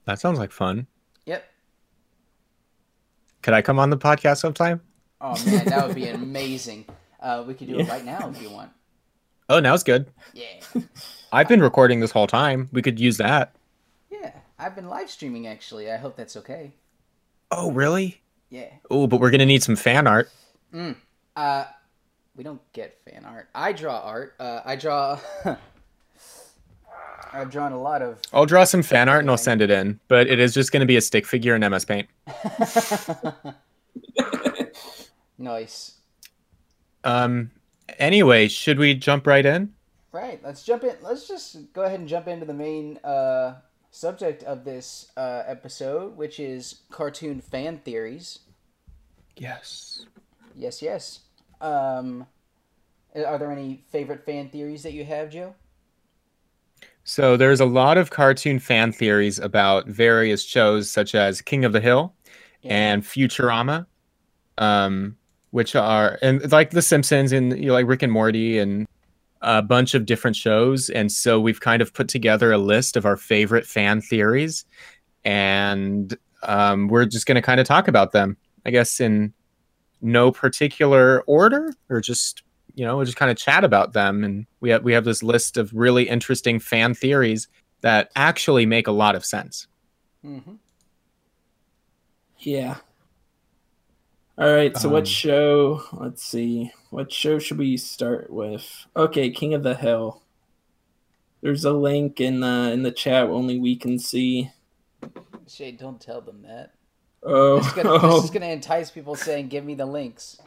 That 0.05 0.21
sounds 0.21 0.39
like 0.39 0.53
fun. 0.53 0.87
Yep. 1.27 1.45
Could 3.43 3.55
I 3.55 3.63
come 3.63 3.79
on 3.79 3.91
the 3.91 3.99
podcast 3.99 4.39
sometime? 4.39 4.81
Oh 5.21 5.35
man, 5.45 5.67
that 5.67 5.87
would 5.87 5.97
be 5.97 6.09
amazing. 6.09 6.87
Uh, 7.21 7.45
we 7.47 7.55
could 7.55 7.69
do 7.69 7.81
it 7.81 7.89
right 7.89 8.05
now 8.05 8.31
if 8.31 8.41
you 8.41 8.51
want. 8.51 8.71
Oh, 9.49 9.61
now 9.61 9.75
it's 9.75 9.83
good. 9.83 10.07
Yeah. 10.35 10.61
I've 11.33 11.49
been 11.49 11.61
recording 11.61 12.01
this 12.01 12.11
whole 12.11 12.27
time. 12.27 12.69
We 12.73 12.83
could 12.83 12.99
use 12.99 13.17
that. 13.19 13.55
Yeah, 14.11 14.33
I've 14.59 14.75
been 14.75 14.89
live 14.89 15.11
streaming 15.11 15.47
actually. 15.47 15.91
I 15.91 15.97
hope 15.97 16.17
that's 16.17 16.37
okay. 16.37 16.75
Oh, 17.51 17.71
really? 17.71 18.21
Yeah. 18.51 18.71
Oh, 18.91 19.07
but 19.07 19.21
we're 19.21 19.31
gonna 19.31 19.47
need 19.47 19.63
some 19.63 19.77
fan 19.77 20.07
art. 20.07 20.31
Uh, 21.35 21.65
we 22.37 22.45
don't 22.45 22.61
get 22.73 22.99
fan 23.09 23.25
art. 23.25 23.49
I 23.55 23.73
draw 23.73 24.01
art. 24.01 24.35
Uh, 24.39 24.61
I 24.65 24.77
draw. 24.77 25.19
I've 27.33 27.51
drawn 27.51 27.73
a 27.73 27.81
lot 27.81 28.03
of. 28.03 28.21
I'll 28.33 28.47
draw 28.47 28.65
some 28.65 28.83
fan 28.83 29.09
art 29.09 29.21
and 29.21 29.31
I'll 29.31 29.37
send 29.37 29.61
it 29.61 29.71
in. 29.71 30.01
But 30.09 30.29
it 30.29 30.39
is 30.39 30.55
just 30.55 30.73
gonna 30.73 30.87
be 30.87 30.97
a 30.97 31.01
stick 31.01 31.27
figure 31.27 31.55
in 31.55 31.61
MS 31.61 31.85
Paint. 31.85 32.09
nice. 35.39 35.95
Um. 37.05 37.51
Anyway, 37.99 38.49
should 38.49 38.79
we 38.79 38.95
jump 38.95 39.27
right 39.27 39.45
in? 39.45 39.73
Right. 40.13 40.41
Let's 40.43 40.63
jump 40.63 40.85
in. 40.85 40.97
Let's 41.03 41.29
just 41.29 41.73
go 41.73 41.83
ahead 41.83 42.01
and 42.01 42.09
jump 42.09 42.27
into 42.29 42.47
the 42.47 42.55
main 42.55 42.99
uh, 43.05 43.57
subject 43.97 44.43
of 44.43 44.65
this 44.65 45.11
uh, 45.17 45.43
episode, 45.47 46.17
which 46.17 46.39
is 46.39 46.83
cartoon 46.91 47.41
fan 47.41 47.79
theories. 47.79 48.41
Yes. 49.37 50.05
Yes, 50.55 50.83
yes. 50.83 51.21
Um, 51.63 52.27
are 53.15 53.39
there 53.39 53.51
any 53.51 53.85
favorite 53.91 54.25
fan 54.25 54.51
theories 54.51 54.83
that 54.83 54.93
you 54.93 55.05
have, 55.07 55.31
Joe? 55.31 55.55
So 57.05 57.39
there's 57.39 57.61
a 57.61 57.65
lot 57.65 57.97
of 57.97 58.11
cartoon 58.11 58.59
fan 58.59 58.93
theories 58.93 59.39
about 59.39 59.87
various 59.87 60.43
shows 60.43 60.91
such 60.91 61.15
as 61.15 61.41
King 61.41 61.65
of 61.65 61.73
the 61.73 61.81
Hill 61.81 62.15
and 62.65 63.03
Futurama, 63.03 63.87
um, 64.59 65.17
which 65.53 65.75
are 65.75 66.19
and 66.21 66.53
like 66.53 66.71
The 66.71 66.83
Simpsons 66.83 67.33
and 67.33 67.59
you 67.59 67.67
know, 67.67 67.73
like 67.73 67.87
Rick 67.87 68.03
and 68.03 68.13
Morty 68.13 68.59
and 68.59 68.87
a 69.43 69.63
bunch 69.63 69.95
of 69.95 70.07
different 70.07 70.37
shows. 70.37 70.89
And 70.91 71.11
so 71.11 71.41
we've 71.41 71.61
kind 71.61 71.83
of 71.83 71.93
put 71.93 72.09
together 72.09 72.53
a 72.53 72.59
list 72.59 72.97
of 72.97 73.05
our 73.07 73.17
favorite 73.17 73.67
fan 73.67 74.01
theories, 74.01 74.65
and 75.25 76.17
um, 76.43 76.89
we're 76.89 77.07
just 77.07 77.27
going 77.27 77.37
to 77.37 77.43
kind 77.43 77.61
of 77.61 77.67
talk 77.67 77.89
about 77.89 78.13
them, 78.13 78.37
I 78.65 78.71
guess, 78.71 79.01
in 79.01 79.33
no 80.01 80.31
particular 80.31 81.23
order, 81.23 81.75
or 81.89 82.01
just 82.01 82.43
you 82.77 82.85
know, 82.85 82.97
we'll 82.97 83.07
just 83.07 83.17
kind 83.17 83.31
of 83.31 83.39
chat 83.39 83.65
about 83.65 83.95
them. 83.95 84.23
And 84.23 84.47
we 84.61 84.71
have 84.71 84.85
we 84.85 84.93
have 84.93 85.05
this 85.05 85.23
list 85.23 85.57
of 85.57 85.73
really 85.73 86.09
interesting 86.09 86.61
fan 86.61 86.95
theories 86.95 87.49
that 87.81 88.11
actually 88.15 88.67
make 88.67 88.87
a 88.87 88.93
lot 88.93 89.15
of 89.15 89.25
sense. 89.25 89.67
Mm-hmm. 90.25 90.55
Yeah. 92.39 92.77
All 94.39 94.53
right. 94.53 94.77
So, 94.77 94.89
Um, 94.89 94.93
what 94.93 95.09
show? 95.09 95.83
Let's 95.93 96.23
see. 96.23 96.71
What 96.91 97.11
show 97.11 97.39
should 97.39 97.59
we 97.59 97.77
start 97.77 98.31
with? 98.31 98.87
Okay, 98.97 99.31
King 99.31 99.55
of 99.55 99.63
the 99.63 99.75
Hill. 99.75 100.23
There's 101.41 101.65
a 101.65 101.73
link 101.73 102.21
in 102.21 102.41
the 102.41 102.71
in 102.73 102.83
the 102.83 102.91
chat 102.91 103.29
only 103.29 103.59
we 103.59 103.77
can 103.77 103.99
see. 103.99 104.51
Shade, 105.49 105.79
don't 105.79 106.01
tell 106.01 106.21
them 106.21 106.43
that. 106.43 106.73
Oh, 107.23 107.59
This 107.59 107.67
is, 107.69 107.73
gonna, 107.73 107.93
this 107.93 108.25
is 108.25 108.31
oh, 108.31 108.33
gonna 108.33 108.47
entice 108.47 108.91
people 108.91 109.15
saying, 109.15 109.49
"Give 109.49 109.65
me 109.65 109.75
the 109.75 109.87
links." 109.87 110.39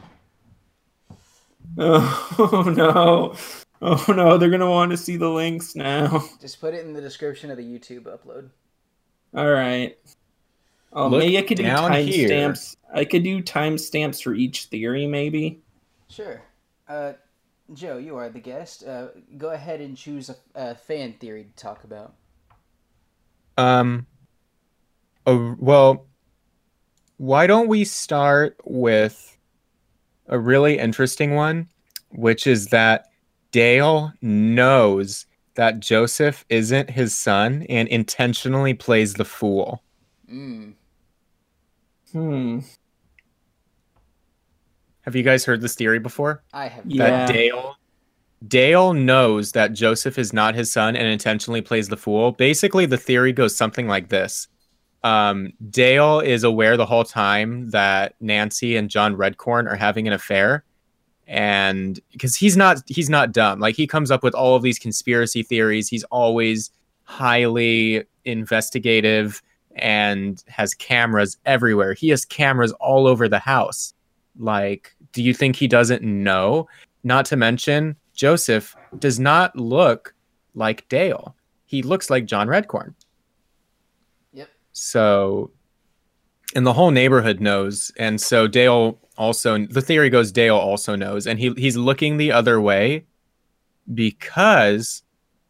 oh 1.77 2.73
no! 2.75 3.35
Oh 3.81 4.05
no! 4.13 4.37
They're 4.37 4.49
gonna 4.49 4.69
want 4.69 4.91
to 4.91 4.97
see 4.97 5.17
the 5.17 5.29
links 5.29 5.75
now. 5.75 6.23
Just 6.41 6.59
put 6.59 6.73
it 6.73 6.85
in 6.85 6.93
the 6.93 7.01
description 7.01 7.49
of 7.49 7.57
the 7.57 7.63
YouTube 7.63 8.03
upload. 8.03 8.49
All 9.35 9.49
right. 9.49 9.97
Oh, 10.91 11.07
Look 11.07 11.19
maybe 11.19 11.37
I 11.37 11.41
could 11.43 11.57
do 11.57 11.63
down 11.63 11.93
here. 11.93 12.29
timestamps. 12.29 12.75
I 12.93 13.05
could 13.05 13.23
do 13.23 13.43
timestamps 13.43 14.23
for 14.23 14.33
each 14.33 14.65
theory, 14.65 15.05
maybe. 15.05 15.61
Sure. 16.09 16.41
Uh, 16.87 17.13
Joe, 17.73 17.97
you 17.97 18.17
are 18.17 18.29
the 18.29 18.39
guest. 18.39 18.83
Uh, 18.83 19.09
go 19.37 19.49
ahead 19.51 19.81
and 19.81 19.95
choose 19.95 20.29
a, 20.29 20.35
a 20.55 20.75
fan 20.75 21.13
theory 21.13 21.43
to 21.43 21.55
talk 21.55 21.83
about. 21.83 22.15
Um. 23.57 24.07
Oh, 25.27 25.55
well, 25.59 26.07
why 27.17 27.45
don't 27.45 27.67
we 27.67 27.83
start 27.83 28.57
with 28.63 29.37
a 30.27 30.39
really 30.39 30.79
interesting 30.79 31.35
one, 31.35 31.67
which 32.09 32.47
is 32.47 32.67
that 32.67 33.09
Dale 33.51 34.13
knows 34.21 35.25
that 35.55 35.81
Joseph 35.81 36.45
isn't 36.49 36.89
his 36.89 37.15
son 37.15 37.65
and 37.69 37.87
intentionally 37.89 38.73
plays 38.73 39.15
the 39.15 39.25
fool. 39.25 39.83
Mm. 40.31 40.73
Hmm. 42.11 42.59
Have 45.01 45.15
you 45.15 45.23
guys 45.23 45.45
heard 45.45 45.61
this 45.61 45.75
theory 45.75 45.99
before? 45.99 46.43
I 46.53 46.67
have. 46.67 46.85
Yeah. 46.85 47.25
That 47.25 47.33
Dale 47.33 47.75
Dale 48.47 48.93
knows 48.93 49.51
that 49.51 49.73
Joseph 49.73 50.17
is 50.17 50.31
not 50.31 50.55
his 50.55 50.71
son 50.71 50.95
and 50.95 51.07
intentionally 51.07 51.61
plays 51.61 51.89
the 51.89 51.97
fool. 51.97 52.31
Basically, 52.31 52.85
the 52.85 52.97
theory 52.97 53.33
goes 53.33 53.55
something 53.55 53.87
like 53.87 54.09
this. 54.09 54.47
Um, 55.03 55.53
Dale 55.69 56.19
is 56.19 56.43
aware 56.43 56.77
the 56.77 56.85
whole 56.85 57.03
time 57.03 57.69
that 57.69 58.15
Nancy 58.19 58.75
and 58.75 58.89
John 58.89 59.15
Redcorn 59.15 59.69
are 59.69 59.75
having 59.75 60.07
an 60.07 60.13
affair. 60.13 60.63
And 61.27 61.99
because 62.11 62.35
he's 62.35 62.57
not 62.57 62.81
he's 62.87 63.09
not 63.09 63.31
dumb. 63.31 63.59
Like 63.59 63.75
he 63.75 63.87
comes 63.87 64.09
up 64.09 64.23
with 64.23 64.33
all 64.33 64.55
of 64.55 64.63
these 64.63 64.79
conspiracy 64.79 65.43
theories. 65.43 65.87
He's 65.87 66.03
always 66.05 66.71
highly 67.03 68.03
investigative 68.25 69.41
and 69.79 70.43
has 70.47 70.73
cameras 70.73 71.37
everywhere. 71.45 71.93
He 71.93 72.09
has 72.09 72.25
cameras 72.25 72.71
all 72.73 73.07
over 73.07 73.27
the 73.27 73.39
house. 73.39 73.93
Like, 74.37 74.95
do 75.11 75.23
you 75.23 75.33
think 75.33 75.55
he 75.55 75.67
doesn't 75.67 76.03
know? 76.03 76.67
Not 77.03 77.25
to 77.25 77.35
mention, 77.35 77.95
Joseph 78.13 78.75
does 78.97 79.19
not 79.19 79.55
look 79.55 80.13
like 80.53 80.87
Dale. 80.89 81.35
He 81.65 81.81
looks 81.81 82.09
like 82.09 82.25
John 82.25 82.47
Redcorn. 82.47 82.93
Yep. 84.33 84.49
So, 84.73 85.51
and 86.55 86.65
the 86.65 86.73
whole 86.73 86.91
neighborhood 86.91 87.39
knows. 87.39 87.91
And 87.97 88.19
so 88.19 88.47
Dale 88.47 88.99
also 89.17 89.65
the 89.67 89.81
theory 89.81 90.09
goes 90.09 90.31
Dale 90.31 90.55
also 90.55 90.95
knows, 90.95 91.27
and 91.27 91.39
he 91.39 91.53
he's 91.57 91.77
looking 91.77 92.17
the 92.17 92.31
other 92.31 92.59
way 92.59 93.05
because 93.93 95.03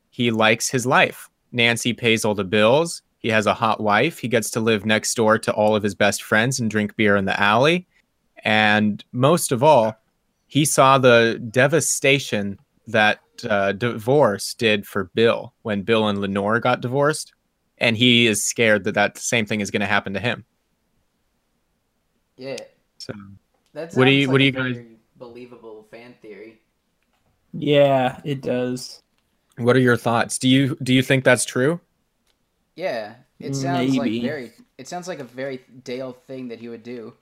he 0.09 0.31
likes 0.31 0.69
his 0.69 0.85
life. 0.85 1.29
Nancy 1.51 1.93
pays 1.93 2.25
all 2.25 2.35
the 2.35 2.43
bills. 2.43 3.01
He 3.19 3.29
has 3.29 3.45
a 3.45 3.53
hot 3.53 3.79
wife. 3.81 4.19
He 4.19 4.27
gets 4.27 4.49
to 4.51 4.59
live 4.59 4.85
next 4.85 5.13
door 5.15 5.37
to 5.39 5.53
all 5.53 5.75
of 5.75 5.83
his 5.83 5.93
best 5.95 6.23
friends 6.23 6.59
and 6.59 6.71
drink 6.71 6.95
beer 6.95 7.15
in 7.15 7.25
the 7.25 7.39
alley. 7.39 7.87
And 8.43 9.03
most 9.11 9.51
of 9.51 9.61
all, 9.61 9.95
he 10.47 10.65
saw 10.65 10.97
the 10.97 11.39
devastation 11.51 12.57
that 12.87 13.19
uh, 13.47 13.73
divorce 13.73 14.53
did 14.53 14.87
for 14.87 15.05
Bill 15.13 15.53
when 15.61 15.83
Bill 15.83 16.07
and 16.07 16.19
Lenore 16.19 16.59
got 16.59 16.81
divorced. 16.81 17.33
And 17.77 17.95
he 17.95 18.25
is 18.27 18.43
scared 18.43 18.83
that 18.85 18.95
that 18.95 19.17
same 19.17 19.45
thing 19.45 19.61
is 19.61 19.69
going 19.71 19.81
to 19.81 19.85
happen 19.85 20.13
to 20.13 20.19
him. 20.19 20.45
Yeah. 22.37 22.57
So, 22.97 23.13
That's 23.73 23.95
What 23.95 24.05
do 24.05 24.11
you- 24.11 24.29
what 24.29 24.37
do 24.39 24.45
you 24.45 24.51
guys- 24.51 24.77
believable 25.17 25.87
fan 25.91 26.15
theory? 26.21 26.61
Yeah, 27.53 28.19
it 28.23 28.41
does. 28.41 29.01
what 29.57 29.75
are 29.75 29.79
your 29.81 29.97
thoughts? 29.97 30.37
Do 30.37 30.47
you 30.47 30.77
do 30.81 30.93
you 30.93 31.01
think 31.03 31.25
that's 31.25 31.43
true? 31.43 31.81
Yeah, 32.79 33.15
it 33.41 33.57
sounds 33.57 33.97
Maybe. 33.97 34.21
like 34.21 34.21
very. 34.21 34.51
It 34.77 34.87
sounds 34.87 35.09
like 35.09 35.19
a 35.19 35.25
very 35.25 35.59
Dale 35.83 36.13
thing 36.13 36.47
that 36.47 36.59
he 36.59 36.69
would 36.69 36.81
do. 36.81 37.13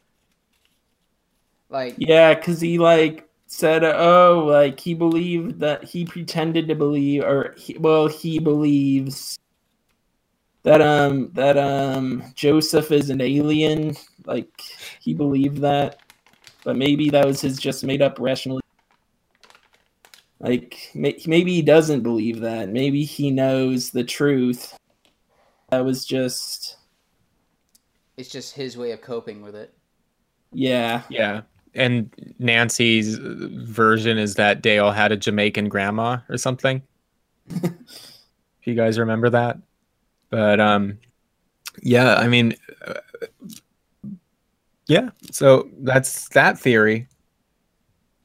Like, 1.67 1.95
Yeah, 1.97 2.35
because 2.35 2.61
he 2.61 2.77
like 2.77 3.27
said, 3.47 3.83
oh, 3.83 4.43
like 4.47 4.79
he 4.79 4.93
believed 4.93 5.59
that 5.61 5.83
he 5.83 6.05
pretended 6.05 6.67
to 6.67 6.75
believe, 6.75 7.23
or 7.23 7.55
he, 7.57 7.75
well, 7.75 8.07
he 8.07 8.37
believes 8.37 9.39
that 10.61 10.79
um 10.79 11.31
that 11.33 11.57
um 11.57 12.23
Joseph 12.35 12.91
is 12.91 13.09
an 13.09 13.19
alien. 13.19 13.95
Like 14.25 14.61
he 15.01 15.15
believed 15.15 15.57
that, 15.61 16.01
but 16.65 16.75
maybe 16.75 17.09
that 17.09 17.25
was 17.25 17.41
his 17.41 17.57
just 17.57 17.83
made 17.83 18.03
up 18.03 18.19
rational. 18.19 18.61
Like 20.39 20.91
may, 20.93 21.19
maybe 21.25 21.51
he 21.51 21.63
doesn't 21.63 22.01
believe 22.01 22.41
that. 22.41 22.69
Maybe 22.69 23.05
he 23.05 23.31
knows 23.31 23.89
the 23.89 24.03
truth. 24.03 24.77
That 25.69 25.83
was 25.83 26.05
just 26.05 26.77
it's 28.15 28.29
just 28.29 28.55
his 28.55 28.77
way 28.77 28.91
of 28.91 29.01
coping 29.01 29.41
with 29.41 29.55
it. 29.55 29.73
yeah. 30.53 31.03
Yeah. 31.09 31.41
And 31.75 32.11
Nancy's 32.39 33.17
version 33.19 34.17
is 34.17 34.35
that 34.35 34.61
Dale 34.63 34.91
had 34.91 35.11
a 35.11 35.17
Jamaican 35.17 35.69
grandma 35.69 36.17
or 36.27 36.37
something. 36.37 36.81
if 37.49 37.71
you 38.63 38.73
guys 38.73 38.97
remember 38.97 39.29
that. 39.29 39.57
But 40.29 40.59
um 40.59 40.97
yeah, 41.83 42.15
I 42.15 42.27
mean 42.27 42.55
uh, 42.85 42.95
yeah, 44.87 45.09
so 45.31 45.69
that's 45.79 46.29
that 46.29 46.57
theory. 46.57 47.07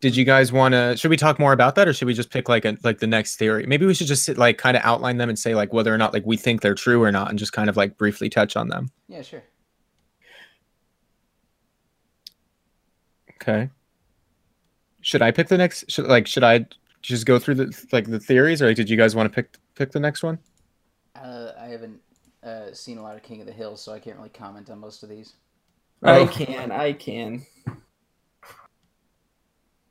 Did 0.03 0.17
you 0.17 0.25
guys 0.25 0.51
want 0.53 0.73
to 0.73 0.97
should 0.97 1.11
we 1.11 1.17
talk 1.17 1.39
more 1.39 1.53
about 1.53 1.77
that 1.77 1.87
or 1.87 1.93
should 1.95 2.07
we 2.07 2.13
just 2.13 2.29
pick 2.31 2.49
like 2.49 2.65
a 2.65 2.77
like 2.83 2.99
the 2.99 3.07
next 3.07 3.37
theory? 3.37 3.65
Maybe 3.67 3.87
we 3.87 3.95
should 3.95 4.09
just 4.09 4.25
sit, 4.25 4.37
like 4.37 4.59
kind 4.59 4.77
of 4.77 4.83
outline 4.85 5.17
them 5.17 5.29
and 5.29 5.39
say 5.39 5.55
like 5.55 5.73
whether 5.73 5.95
or 5.95 5.97
not 5.97 6.13
like 6.13 6.27
we 6.27 6.37
think 6.37 6.61
they're 6.61 6.75
true 6.75 7.01
or 7.01 7.13
not 7.13 7.31
and 7.31 7.39
just 7.39 7.53
kind 7.53 7.71
of 7.71 7.77
like 7.77 7.97
briefly 7.97 8.29
touch 8.29 8.57
on 8.57 8.67
them. 8.69 8.91
Yeah, 9.09 9.23
sure. 9.23 9.45
Okay. 13.41 13.71
Should 15.03 15.23
I 15.23 15.31
pick 15.31 15.49
the 15.49 15.57
next? 15.57 15.91
Should 15.91 16.07
like 16.07 16.27
should 16.27 16.45
I 16.45 16.67
just 17.01 17.25
go 17.25 17.39
through 17.39 17.55
the 17.57 17.87
like 17.93 18.09
the 18.11 18.21
theories, 18.21 18.61
or 18.61 18.67
like, 18.67 18.77
did 18.77 18.91
you 18.91 18.97
guys 18.97 19.15
want 19.17 19.33
to 19.33 19.35
pick 19.35 19.57
pick 19.75 19.93
the 19.93 20.01
next 20.01 20.23
one? 20.23 20.39
Uh, 21.15 21.53
I 21.61 21.67
haven't 21.67 22.01
uh, 22.43 22.73
seen 22.73 22.99
a 22.99 23.03
lot 23.03 23.15
of 23.17 23.23
King 23.23 23.41
of 23.41 23.47
the 23.47 23.53
Hill, 23.53 23.77
so 23.77 23.93
I 23.93 23.99
can't 23.99 24.17
really 24.17 24.31
comment 24.31 24.69
on 24.71 24.79
most 24.79 25.03
of 25.03 25.09
these. 25.09 25.35
I 26.03 26.19
Oh. 26.21 26.27
can, 26.27 26.73
I 26.73 26.93
can. 26.93 27.47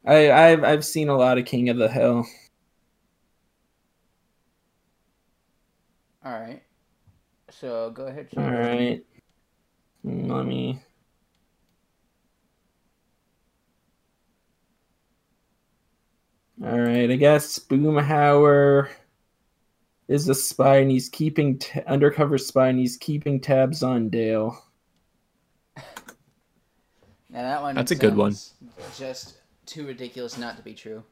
I 0.05 0.31
I've 0.31 0.63
I've 0.63 0.85
seen 0.85 1.09
a 1.09 1.17
lot 1.17 1.37
of 1.37 1.45
King 1.45 1.69
of 1.69 1.77
the 1.77 1.87
Hill. 1.87 2.25
All 6.23 6.31
right. 6.31 6.61
So 7.49 7.91
go 7.91 8.07
ahead. 8.07 8.27
All 8.37 8.43
Sean. 8.43 9.01
Let 10.03 10.45
me. 10.45 10.81
All 16.63 16.79
right. 16.79 17.09
I 17.09 17.15
guess 17.15 17.59
Boomhauer 17.59 18.89
is 20.07 20.29
a 20.29 20.35
spy, 20.35 20.77
and 20.77 20.91
he's 20.91 21.09
keeping 21.09 21.57
t- 21.57 21.81
undercover 21.87 22.37
spy, 22.37 22.69
and 22.69 22.79
he's 22.79 22.97
keeping 22.97 23.39
tabs 23.39 23.81
on 23.83 24.09
Dale. 24.09 24.63
Now 27.29 27.43
that 27.43 27.61
one. 27.61 27.75
That's 27.75 27.91
a 27.91 27.95
good 27.95 28.15
one. 28.15 28.35
Just 28.97 29.40
too 29.65 29.85
ridiculous 29.85 30.37
not 30.37 30.57
to 30.57 30.63
be 30.63 30.73
true. 30.73 31.03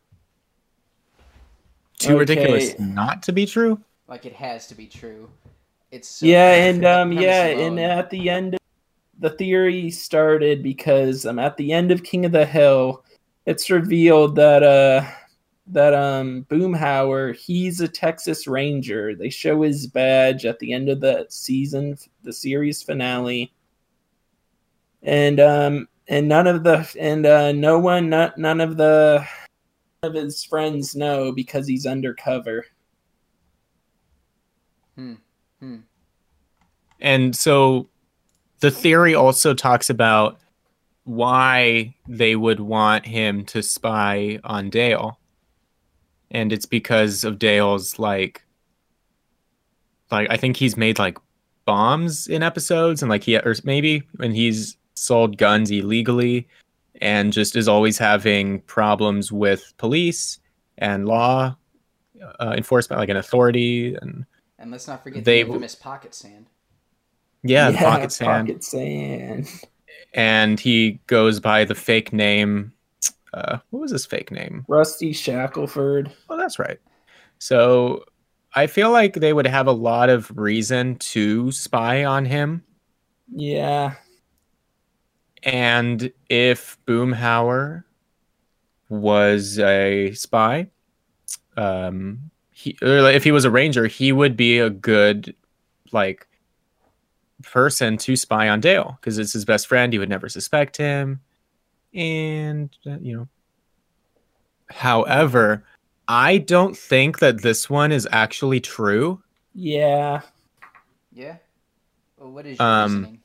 Too 1.97 2.17
ridiculous 2.17 2.79
not 2.79 3.21
to 3.23 3.33
be 3.33 3.45
true. 3.45 3.79
Like 4.07 4.25
it 4.25 4.33
has 4.33 4.67
to 4.67 4.75
be 4.75 4.87
true. 4.87 5.29
It's 5.91 6.07
so 6.07 6.25
yeah, 6.25 6.53
and 6.53 6.85
um, 6.85 7.11
yeah, 7.11 7.45
and 7.45 7.79
at 7.79 8.09
the 8.09 8.29
end, 8.29 8.57
the 9.19 9.31
theory 9.31 9.89
started 9.91 10.63
because 10.63 11.25
um, 11.25 11.39
at 11.39 11.57
the 11.57 11.73
end 11.73 11.91
of 11.91 12.03
King 12.03 12.25
of 12.25 12.31
the 12.31 12.45
Hill, 12.45 13.03
it's 13.45 13.69
revealed 13.69 14.35
that 14.35 14.63
uh, 14.63 15.03
that 15.67 15.93
um, 15.93 16.45
Boomhauer 16.49 17.35
he's 17.35 17.81
a 17.81 17.87
Texas 17.87 18.47
Ranger. 18.47 19.15
They 19.15 19.29
show 19.29 19.61
his 19.63 19.87
badge 19.87 20.45
at 20.45 20.59
the 20.59 20.73
end 20.73 20.89
of 20.89 21.01
the 21.01 21.25
season, 21.29 21.97
the 22.23 22.33
series 22.33 22.81
finale, 22.81 23.51
and 25.03 25.39
um, 25.39 25.87
and 26.09 26.27
none 26.27 26.47
of 26.47 26.63
the 26.63 26.91
and 26.99 27.25
uh, 27.25 27.51
no 27.51 27.79
one, 27.79 28.09
not, 28.09 28.37
none 28.37 28.59
of 28.59 28.75
the 28.75 29.25
of 30.03 30.13
his 30.15 30.43
friends 30.43 30.95
know 30.95 31.31
because 31.31 31.67
he's 31.67 31.85
undercover. 31.85 32.65
And 36.99 37.35
so 37.35 37.87
the 38.59 38.71
theory 38.71 39.13
also 39.13 39.53
talks 39.53 39.89
about 39.89 40.39
why 41.03 41.95
they 42.07 42.35
would 42.35 42.59
want 42.59 43.05
him 43.05 43.45
to 43.45 43.63
spy 43.63 44.39
on 44.43 44.69
Dale. 44.69 45.19
And 46.31 46.51
it's 46.51 46.65
because 46.65 47.23
of 47.23 47.39
Dale's 47.39 47.99
like 47.99 48.43
like 50.11 50.27
I 50.29 50.37
think 50.37 50.57
he's 50.57 50.75
made 50.75 50.97
like 50.97 51.17
bombs 51.65 52.25
in 52.27 52.41
episodes 52.41 53.03
and 53.03 53.09
like 53.09 53.23
he 53.23 53.37
or 53.37 53.55
maybe 53.63 54.03
when 54.15 54.33
he's 54.33 54.75
sold 54.99 55.37
guns 55.37 55.71
illegally 55.71 56.47
and 57.01 57.31
just 57.33 57.55
is 57.55 57.67
always 57.67 57.97
having 57.97 58.59
problems 58.61 59.31
with 59.31 59.73
police 59.77 60.39
and 60.77 61.07
law 61.07 61.55
uh, 62.39 62.53
enforcement 62.57 62.99
like 62.99 63.09
an 63.09 63.17
authority 63.17 63.95
and 64.01 64.25
And 64.57 64.71
let's 64.71 64.87
not 64.87 65.03
forget 65.03 65.23
They 65.23 65.37
the 65.39 65.43
w- 65.43 65.55
infamous 65.55 65.75
pocket 65.75 66.13
sand. 66.13 66.47
yeah, 67.43 67.71
the 67.71 67.77
pocket 67.77 68.11
sand 68.11 68.47
Pocket 68.47 68.63
sand. 68.63 69.47
and 70.13 70.59
he 70.59 70.99
goes 71.07 71.39
by 71.39 71.63
the 71.65 71.75
fake 71.75 72.11
name. 72.11 72.73
Uh, 73.33 73.59
what 73.69 73.79
was 73.81 73.91
his 73.91 74.05
fake 74.05 74.31
name? 74.31 74.65
Rusty 74.67 75.13
Shackelford. 75.13 76.11
Oh, 76.29 76.35
that's 76.37 76.59
right. 76.59 76.79
So 77.37 78.03
I 78.55 78.67
feel 78.67 78.91
like 78.91 79.13
they 79.13 79.31
would 79.31 79.45
have 79.47 79.67
a 79.67 79.71
lot 79.71 80.09
of 80.09 80.35
reason 80.35 80.95
to 81.13 81.51
spy 81.51 82.03
on 82.03 82.25
him. 82.25 82.63
Yeah. 83.31 83.93
And 85.43 86.11
if 86.29 86.77
Boomhauer 86.85 87.83
was 88.89 89.59
a 89.59 90.13
spy, 90.13 90.67
um, 91.55 92.31
he, 92.51 92.77
or 92.81 93.09
if 93.09 93.23
he 93.23 93.31
was 93.31 93.45
a 93.45 93.51
ranger, 93.51 93.87
he 93.87 94.11
would 94.11 94.35
be 94.35 94.59
a 94.59 94.69
good, 94.69 95.35
like, 95.91 96.27
person 97.43 97.95
to 97.97 98.15
spy 98.15 98.49
on 98.49 98.59
Dale 98.59 98.97
because 98.99 99.17
it's 99.17 99.33
his 99.33 99.45
best 99.45 99.67
friend. 99.67 99.93
He 99.93 99.99
would 99.99 100.09
never 100.09 100.27
suspect 100.27 100.75
him. 100.75 101.21
And, 101.93 102.69
uh, 102.85 102.97
you 102.99 103.17
know, 103.17 103.27
however, 104.69 105.63
I 106.07 106.37
don't 106.37 106.75
think 106.75 107.19
that 107.19 107.41
this 107.41 107.69
one 107.69 107.91
is 107.91 108.07
actually 108.11 108.59
true. 108.59 109.23
Yeah. 109.53 110.21
Yeah. 111.11 111.37
Well, 112.17 112.31
what 112.31 112.45
is 112.45 112.59
your 112.59 112.67
Um, 112.67 112.95
reasoning? 112.97 113.21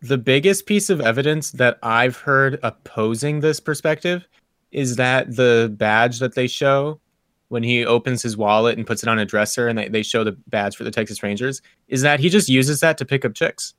The 0.00 0.18
biggest 0.18 0.66
piece 0.66 0.90
of 0.90 1.00
evidence 1.00 1.50
that 1.52 1.78
I've 1.82 2.16
heard 2.16 2.58
opposing 2.62 3.40
this 3.40 3.60
perspective 3.60 4.26
is 4.70 4.96
that 4.96 5.34
the 5.34 5.74
badge 5.76 6.18
that 6.20 6.34
they 6.34 6.46
show 6.46 7.00
when 7.48 7.62
he 7.62 7.84
opens 7.84 8.22
his 8.22 8.36
wallet 8.36 8.76
and 8.76 8.86
puts 8.86 9.02
it 9.02 9.08
on 9.08 9.18
a 9.18 9.24
dresser 9.24 9.68
and 9.68 9.78
they, 9.78 9.88
they 9.88 10.02
show 10.02 10.22
the 10.22 10.32
badge 10.48 10.76
for 10.76 10.84
the 10.84 10.90
Texas 10.90 11.22
Rangers 11.22 11.62
is 11.88 12.02
that 12.02 12.20
he 12.20 12.28
just 12.28 12.48
uses 12.48 12.80
that 12.80 12.98
to 12.98 13.04
pick 13.04 13.24
up 13.24 13.34
chicks. 13.34 13.74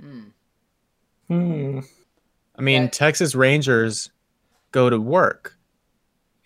Hmm. 0.00 0.20
Hmm. 1.28 1.80
I 2.56 2.62
mean, 2.62 2.84
That- 2.84 2.92
Texas 2.92 3.34
Rangers 3.34 4.10
go 4.70 4.88
to 4.88 5.00
work 5.00 5.56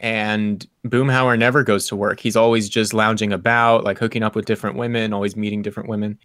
and 0.00 0.66
Boomhauer 0.87 1.38
never 1.38 1.62
goes 1.62 1.87
to 1.88 1.96
work. 1.96 2.20
He's 2.20 2.37
always 2.37 2.68
just 2.68 2.92
lounging 2.94 3.33
about, 3.33 3.85
like 3.85 3.98
hooking 3.98 4.22
up 4.22 4.35
with 4.35 4.44
different 4.44 4.76
women, 4.76 5.12
always 5.12 5.37
meeting 5.37 5.62
different 5.62 5.88
women. 5.88 6.18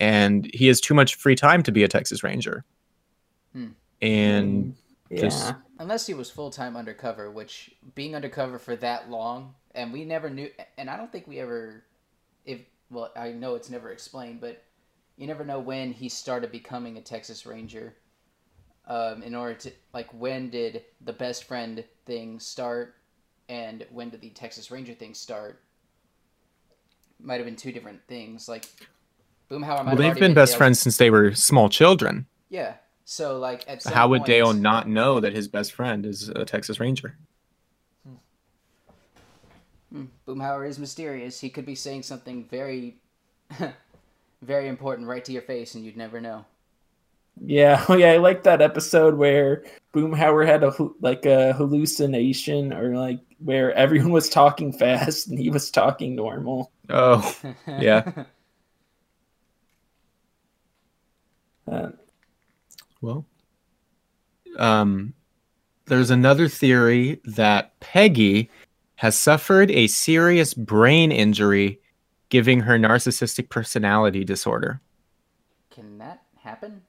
And 0.00 0.48
he 0.52 0.66
has 0.66 0.80
too 0.80 0.94
much 0.94 1.14
free 1.14 1.34
time 1.34 1.62
to 1.62 1.72
be 1.72 1.82
a 1.84 1.88
Texas 1.88 2.22
Ranger. 2.22 2.64
and 4.02 4.74
yeah. 5.10 5.20
just- 5.20 5.54
Unless 5.78 6.06
he 6.06 6.14
was 6.14 6.30
full 6.30 6.50
time 6.50 6.76
undercover, 6.76 7.30
which 7.30 7.74
being 7.94 8.14
undercover 8.14 8.58
for 8.58 8.76
that 8.76 9.10
long, 9.10 9.54
and 9.74 9.92
we 9.92 10.04
never 10.04 10.30
knew, 10.30 10.48
and 10.78 10.88
I 10.88 10.96
don't 10.96 11.10
think 11.10 11.26
we 11.26 11.40
ever, 11.40 11.82
if 12.44 12.60
well, 12.90 13.10
I 13.16 13.32
know 13.32 13.56
it's 13.56 13.70
never 13.70 13.90
explained, 13.90 14.40
but 14.40 14.62
you 15.16 15.26
never 15.26 15.44
know 15.44 15.58
when 15.58 15.92
he 15.92 16.08
started 16.08 16.52
becoming 16.52 16.96
a 16.96 17.00
Texas 17.00 17.44
Ranger. 17.44 17.94
Um, 18.86 19.22
in 19.22 19.34
order 19.34 19.54
to 19.54 19.72
like, 19.94 20.12
when 20.12 20.50
did 20.50 20.84
the 21.00 21.12
best 21.12 21.44
friend 21.44 21.82
thing 22.06 22.38
start, 22.38 22.94
and 23.48 23.84
when 23.90 24.10
did 24.10 24.20
the 24.20 24.30
Texas 24.30 24.70
Ranger 24.70 24.94
thing 24.94 25.14
start? 25.14 25.60
Might 27.18 27.36
have 27.36 27.46
been 27.46 27.56
two 27.56 27.72
different 27.72 28.00
things. 28.06 28.48
Like, 28.48 28.66
Boomhauer 29.50 29.84
well, 29.86 29.96
they've 29.96 30.14
been 30.14 30.34
best 30.34 30.52
Dale's- 30.52 30.58
friends 30.58 30.78
since 30.80 30.96
they 30.96 31.10
were 31.10 31.34
small 31.34 31.68
children. 31.68 32.26
Yeah. 32.48 32.74
So 33.04 33.38
like, 33.38 33.64
at 33.68 33.82
some 33.82 33.92
How 33.92 34.08
would 34.08 34.20
point- 34.20 34.26
Dale 34.28 34.52
not 34.54 34.88
know 34.88 35.20
that 35.20 35.34
his 35.34 35.46
best 35.48 35.72
friend 35.72 36.06
is 36.06 36.28
a 36.30 36.44
Texas 36.44 36.80
Ranger? 36.80 37.16
Hmm, 39.92 40.04
Boomhauer 40.26 40.68
is 40.68 40.78
mysterious. 40.78 41.40
He 41.40 41.50
could 41.50 41.66
be 41.66 41.74
saying 41.74 42.02
something 42.02 42.44
very, 42.50 42.96
very 44.42 44.68
important 44.68 45.06
right 45.08 45.24
to 45.24 45.32
your 45.32 45.42
face, 45.42 45.74
and 45.74 45.84
you'd 45.84 45.96
never 45.96 46.20
know. 46.20 46.44
Yeah, 47.40 47.84
oh 47.88 47.96
yeah, 47.96 48.12
I 48.12 48.16
like 48.18 48.42
that 48.44 48.62
episode 48.62 49.16
where 49.16 49.64
Boomhauer 49.92 50.46
had 50.46 50.64
a 50.64 50.72
like 51.00 51.26
a 51.26 51.52
hallucination, 51.52 52.72
or 52.72 52.96
like 52.96 53.20
where 53.38 53.72
everyone 53.74 54.12
was 54.12 54.28
talking 54.28 54.72
fast 54.78 55.28
and 55.28 55.38
he 55.38 55.50
was 55.50 55.70
talking 55.70 56.14
normal. 56.14 56.70
Oh, 56.88 57.36
Yeah. 57.66 58.24
Uh, 61.70 61.90
well. 63.00 63.26
Um, 64.58 65.14
there's 65.86 66.10
another 66.10 66.48
theory 66.48 67.20
that 67.24 67.78
Peggy 67.80 68.50
has 68.96 69.18
suffered 69.18 69.70
a 69.70 69.86
serious 69.88 70.54
brain 70.54 71.12
injury, 71.12 71.80
giving 72.28 72.60
her 72.60 72.78
narcissistic 72.78 73.48
personality 73.50 74.24
disorder. 74.24 74.80
Can 75.70 75.98
that 75.98 76.22
happen? 76.36 76.82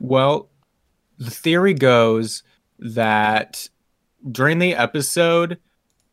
Well, 0.00 0.48
the 1.18 1.30
theory 1.30 1.74
goes 1.74 2.42
that 2.78 3.68
during 4.30 4.60
the 4.60 4.74
episode, 4.74 5.58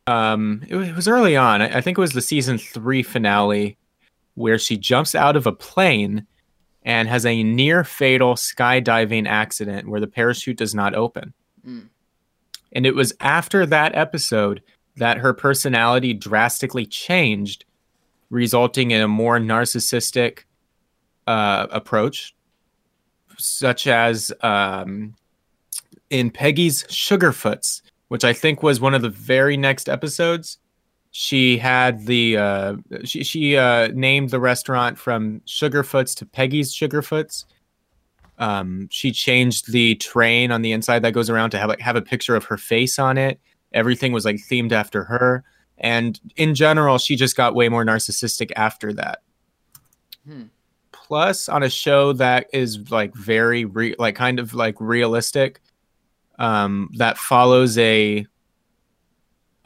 um, 0.07 0.63
it 0.67 0.75
was, 0.75 0.89
it 0.89 0.95
was 0.95 1.07
early 1.07 1.37
on. 1.37 1.61
I, 1.61 1.77
I 1.77 1.81
think 1.81 1.97
it 1.97 2.01
was 2.01 2.13
the 2.13 2.21
season 2.21 2.57
three 2.57 3.03
finale, 3.03 3.77
where 4.33 4.59
she 4.59 4.77
jumps 4.77 5.15
out 5.15 5.35
of 5.35 5.47
a 5.47 5.51
plane 5.51 6.25
and 6.85 7.09
has 7.09 7.25
a 7.25 7.43
near 7.43 7.83
fatal 7.83 8.35
skydiving 8.35 9.27
accident 9.27 9.89
where 9.89 9.99
the 9.99 10.07
parachute 10.07 10.57
does 10.57 10.75
not 10.75 10.93
open. 10.93 11.33
Mm. 11.67 11.89
And 12.71 12.85
it 12.85 12.95
was 12.95 13.13
after 13.19 13.65
that 13.65 13.95
episode 13.95 14.61
that 14.97 15.17
her 15.17 15.33
personality 15.33 16.13
drastically 16.13 16.85
changed, 16.85 17.65
resulting 18.29 18.91
in 18.91 19.01
a 19.01 19.07
more 19.07 19.39
narcissistic 19.39 20.43
uh, 21.27 21.67
approach 21.71 22.35
such 23.37 23.87
as 23.87 24.31
um, 24.41 25.15
in 26.09 26.29
Peggy's 26.31 26.83
Sugarfoots, 26.83 27.81
which 28.07 28.23
I 28.23 28.31
think 28.31 28.63
was 28.63 28.79
one 28.79 28.93
of 28.93 29.01
the 29.01 29.09
very 29.09 29.57
next 29.57 29.89
episodes. 29.89 30.57
She 31.17 31.57
had 31.57 32.05
the 32.07 32.35
uh, 32.35 32.75
she 33.05 33.23
she 33.23 33.55
uh, 33.55 33.87
named 33.93 34.31
the 34.31 34.39
restaurant 34.41 34.97
from 34.97 35.39
Sugarfoots 35.47 36.13
to 36.17 36.25
Peggy's 36.25 36.75
Sugarfoots. 36.75 37.45
Um, 38.37 38.89
she 38.91 39.13
changed 39.13 39.71
the 39.71 39.95
train 39.95 40.51
on 40.51 40.61
the 40.61 40.73
inside 40.73 41.03
that 41.03 41.13
goes 41.13 41.29
around 41.29 41.51
to 41.51 41.57
have 41.57 41.69
like 41.69 41.79
have 41.79 41.95
a 41.95 42.01
picture 42.01 42.35
of 42.35 42.43
her 42.43 42.57
face 42.57 42.99
on 42.99 43.17
it. 43.17 43.39
Everything 43.71 44.11
was 44.11 44.25
like 44.25 44.35
themed 44.35 44.73
after 44.73 45.05
her, 45.05 45.45
and 45.77 46.19
in 46.35 46.53
general, 46.53 46.97
she 46.97 47.15
just 47.15 47.37
got 47.37 47.55
way 47.55 47.69
more 47.69 47.85
narcissistic 47.85 48.51
after 48.57 48.91
that 48.91 49.19
Hmm. 50.27 50.43
plus 50.91 51.47
on 51.47 51.63
a 51.63 51.69
show 51.69 52.11
that 52.11 52.47
is 52.51 52.91
like 52.91 53.15
very 53.15 53.63
re- 53.63 53.95
like 53.97 54.15
kind 54.15 54.37
of 54.37 54.53
like 54.53 54.75
realistic 54.81 55.61
um 56.39 56.89
that 56.97 57.17
follows 57.17 57.77
a 57.77 58.25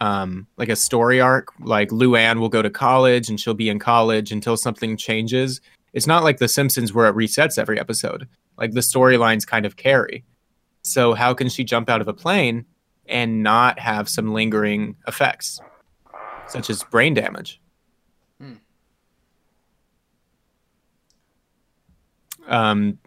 um 0.01 0.47
like 0.57 0.69
a 0.69 0.75
story 0.75 1.19
arc 1.19 1.49
like 1.59 1.89
Luann 1.89 2.39
will 2.39 2.49
go 2.49 2.61
to 2.61 2.69
college 2.69 3.29
and 3.29 3.39
she'll 3.39 3.53
be 3.53 3.69
in 3.69 3.79
college 3.79 4.31
until 4.31 4.57
something 4.57 4.97
changes. 4.97 5.61
It's 5.93 6.07
not 6.07 6.23
like 6.23 6.37
the 6.37 6.47
simpsons 6.47 6.93
where 6.93 7.07
it 7.07 7.15
resets 7.15 7.57
every 7.57 7.79
episode. 7.79 8.27
Like 8.57 8.71
the 8.71 8.81
storylines 8.81 9.47
kind 9.47 9.65
of 9.65 9.75
carry. 9.75 10.23
So 10.81 11.13
how 11.13 11.33
can 11.33 11.49
she 11.49 11.63
jump 11.63 11.89
out 11.89 12.01
of 12.01 12.07
a 12.07 12.13
plane 12.13 12.65
and 13.07 13.43
not 13.43 13.79
have 13.79 14.07
some 14.07 14.33
lingering 14.33 14.95
effects 15.07 15.59
such 16.47 16.69
as 16.69 16.83
brain 16.83 17.13
damage? 17.13 17.59
Um, 22.49 22.97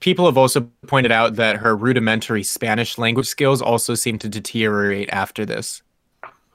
people 0.00 0.26
have 0.26 0.38
also 0.38 0.70
pointed 0.86 1.10
out 1.10 1.36
that 1.36 1.56
her 1.56 1.74
rudimentary 1.74 2.42
Spanish 2.42 2.98
language 2.98 3.26
skills 3.26 3.60
also 3.60 3.94
seem 3.94 4.18
to 4.18 4.28
deteriorate 4.28 5.08
after 5.10 5.44
this. 5.44 5.82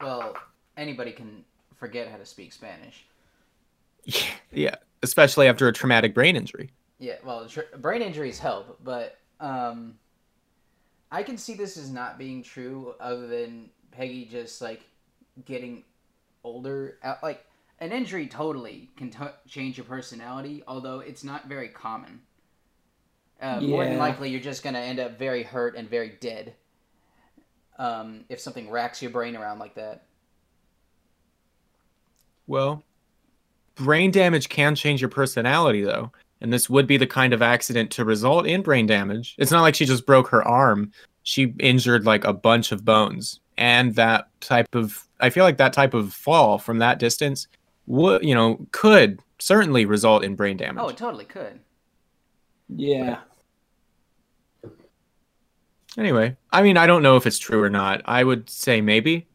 Well, 0.05 0.37
anybody 0.77 1.11
can 1.11 1.43
forget 1.75 2.07
how 2.07 2.17
to 2.17 2.25
speak 2.25 2.53
Spanish. 2.53 3.05
Yeah, 4.51 4.75
especially 5.03 5.49
after 5.49 5.67
a 5.67 5.73
traumatic 5.73 6.13
brain 6.13 6.37
injury. 6.37 6.69
Yeah, 6.97 7.15
well, 7.25 7.45
tr- 7.45 7.75
brain 7.77 8.01
injuries 8.01 8.39
help, 8.39 8.79
but 8.81 9.17
um, 9.41 9.95
I 11.11 11.23
can 11.23 11.37
see 11.37 11.55
this 11.55 11.75
as 11.75 11.91
not 11.91 12.17
being 12.17 12.41
true, 12.41 12.93
other 13.01 13.27
than 13.27 13.69
Peggy 13.91 14.23
just 14.23 14.61
like 14.61 14.79
getting 15.43 15.83
older. 16.45 16.99
Uh, 17.03 17.15
Like 17.21 17.45
an 17.79 17.91
injury 17.91 18.27
totally 18.27 18.89
can 18.95 19.09
t- 19.09 19.19
change 19.49 19.75
your 19.77 19.85
personality, 19.85 20.63
although 20.69 20.99
it's 21.01 21.25
not 21.25 21.47
very 21.47 21.67
common. 21.67 22.21
Uh, 23.41 23.59
More 23.59 23.83
than 23.83 23.97
likely, 23.97 24.29
you're 24.29 24.39
just 24.39 24.63
gonna 24.63 24.79
end 24.79 25.01
up 25.01 25.19
very 25.19 25.43
hurt 25.43 25.75
and 25.75 25.89
very 25.89 26.15
dead. 26.21 26.53
Um, 27.77 28.25
if 28.29 28.39
something 28.39 28.69
racks 28.69 29.01
your 29.01 29.11
brain 29.11 29.35
around 29.35 29.59
like 29.59 29.75
that. 29.75 30.03
Well, 32.47 32.83
brain 33.75 34.11
damage 34.11 34.49
can 34.49 34.75
change 34.75 35.01
your 35.01 35.09
personality, 35.09 35.81
though. 35.81 36.11
And 36.41 36.53
this 36.53 36.69
would 36.69 36.87
be 36.87 36.97
the 36.97 37.07
kind 37.07 37.33
of 37.33 37.41
accident 37.41 37.91
to 37.91 38.05
result 38.05 38.45
in 38.45 38.61
brain 38.61 38.85
damage. 38.85 39.35
It's 39.37 39.51
not 39.51 39.61
like 39.61 39.75
she 39.75 39.85
just 39.85 40.05
broke 40.05 40.27
her 40.29 40.45
arm, 40.47 40.91
she 41.23 41.53
injured 41.59 42.05
like 42.05 42.23
a 42.23 42.33
bunch 42.33 42.71
of 42.71 42.85
bones. 42.85 43.39
And 43.57 43.95
that 43.95 44.27
type 44.41 44.75
of, 44.75 45.07
I 45.19 45.29
feel 45.29 45.43
like 45.43 45.57
that 45.57 45.73
type 45.73 45.93
of 45.93 46.13
fall 46.13 46.59
from 46.59 46.77
that 46.79 46.99
distance 46.99 47.47
would, 47.87 48.23
you 48.23 48.35
know, 48.35 48.65
could 48.71 49.21
certainly 49.39 49.85
result 49.85 50.23
in 50.23 50.35
brain 50.35 50.57
damage. 50.57 50.83
Oh, 50.83 50.89
it 50.89 50.97
totally 50.97 51.25
could. 51.25 51.59
yeah, 52.69 53.19
Anyway, 55.97 56.35
I 56.51 56.61
mean, 56.61 56.77
I 56.77 56.87
don't 56.87 57.03
know 57.03 57.15
if 57.15 57.25
it's 57.25 57.39
true 57.39 57.61
or 57.61 57.69
not. 57.69 58.01
I 58.05 58.23
would 58.23 58.49
say 58.49 58.81
maybe 58.81 59.27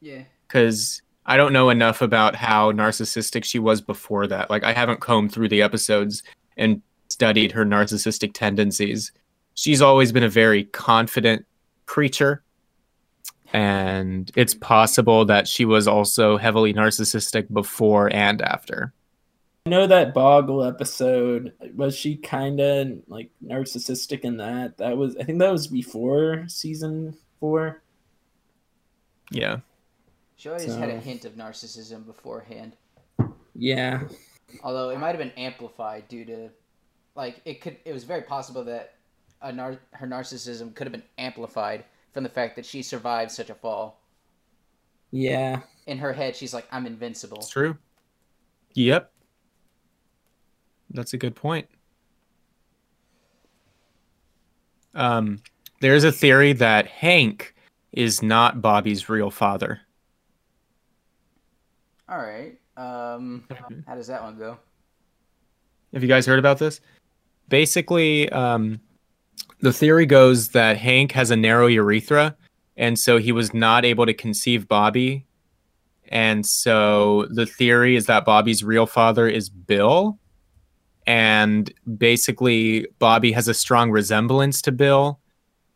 Yeah. 0.00 0.24
because 0.46 1.00
I 1.24 1.36
don't 1.36 1.52
know 1.52 1.70
enough 1.70 2.02
about 2.02 2.34
how 2.34 2.72
narcissistic 2.72 3.44
she 3.44 3.58
was 3.58 3.80
before 3.80 4.26
that. 4.26 4.50
Like, 4.50 4.64
I 4.64 4.72
haven't 4.72 5.00
combed 5.00 5.32
through 5.32 5.48
the 5.48 5.62
episodes 5.62 6.22
and 6.56 6.82
studied 7.08 7.52
her 7.52 7.64
narcissistic 7.64 8.32
tendencies. 8.34 9.12
She's 9.54 9.80
always 9.80 10.12
been 10.12 10.22
a 10.24 10.28
very 10.28 10.64
confident 10.64 11.46
creature. 11.86 12.42
And 13.52 14.30
it's 14.34 14.54
possible 14.54 15.24
that 15.26 15.46
she 15.46 15.64
was 15.64 15.86
also 15.86 16.38
heavily 16.38 16.72
narcissistic 16.72 17.52
before 17.52 18.12
and 18.12 18.40
after. 18.42 18.92
I 19.66 19.70
know 19.70 19.86
that 19.86 20.12
Boggle 20.12 20.64
episode 20.64 21.52
was 21.74 21.96
she 21.96 22.16
kind 22.16 22.60
of 22.60 22.98
like 23.06 23.30
narcissistic 23.44 24.20
in 24.20 24.38
that. 24.38 24.78
That 24.78 24.96
was 24.96 25.16
I 25.16 25.22
think 25.22 25.38
that 25.38 25.52
was 25.52 25.68
before 25.68 26.44
season 26.48 27.16
four. 27.38 27.82
Yeah. 29.30 29.58
She 30.36 30.48
always 30.48 30.74
had 30.74 30.90
a 30.90 30.98
hint 30.98 31.24
of 31.24 31.34
narcissism 31.34 32.04
beforehand. 32.04 32.76
Yeah, 33.54 34.02
although 34.62 34.90
it 34.90 34.98
might 34.98 35.10
have 35.10 35.18
been 35.18 35.32
amplified 35.36 36.08
due 36.08 36.24
to 36.24 36.50
like 37.14 37.40
it 37.44 37.60
could 37.60 37.76
it 37.84 37.92
was 37.92 38.04
very 38.04 38.22
possible 38.22 38.64
that 38.64 38.94
a 39.40 39.52
nar- 39.52 39.78
her 39.92 40.06
narcissism 40.06 40.74
could 40.74 40.86
have 40.86 40.92
been 40.92 41.02
amplified 41.18 41.84
from 42.12 42.24
the 42.24 42.28
fact 42.28 42.56
that 42.56 42.66
she 42.66 42.82
survived 42.82 43.30
such 43.30 43.50
a 43.50 43.54
fall 43.54 44.00
yeah. 45.10 45.60
in 45.86 45.98
her 45.98 46.12
head 46.12 46.36
she's 46.36 46.54
like 46.54 46.66
i'm 46.70 46.86
invincible 46.86 47.38
It's 47.38 47.48
true. 47.48 47.76
Yep. 48.74 49.12
That's 50.92 51.14
a 51.14 51.18
good 51.18 51.34
point. 51.34 51.68
Um, 54.94 55.40
there's 55.80 56.04
a 56.04 56.12
theory 56.12 56.52
that 56.54 56.86
Hank 56.86 57.54
is 57.92 58.22
not 58.22 58.62
Bobby's 58.62 59.08
real 59.08 59.30
father. 59.30 59.80
all 62.08 62.18
right 62.18 62.58
um 62.76 63.44
how 63.86 63.94
does 63.94 64.06
that 64.06 64.22
one 64.22 64.38
go 64.38 64.58
Have 65.92 66.02
you 66.02 66.08
guys 66.08 66.26
heard 66.26 66.38
about 66.38 66.58
this? 66.58 66.80
Basically, 67.48 68.30
um, 68.30 68.80
the 69.60 69.72
theory 69.72 70.06
goes 70.06 70.48
that 70.48 70.78
Hank 70.78 71.12
has 71.12 71.30
a 71.30 71.36
narrow 71.36 71.66
urethra, 71.66 72.34
and 72.78 72.98
so 72.98 73.18
he 73.18 73.30
was 73.30 73.52
not 73.52 73.84
able 73.84 74.06
to 74.06 74.14
conceive 74.14 74.66
Bobby. 74.66 75.26
And 76.08 76.46
so 76.46 77.26
the 77.30 77.44
theory 77.44 77.94
is 77.96 78.06
that 78.06 78.24
Bobby's 78.24 78.64
real 78.64 78.86
father 78.86 79.28
is 79.28 79.50
Bill. 79.50 80.18
And 81.06 81.72
basically, 81.98 82.86
Bobby 82.98 83.32
has 83.32 83.48
a 83.48 83.54
strong 83.54 83.90
resemblance 83.90 84.62
to 84.62 84.72
Bill, 84.72 85.18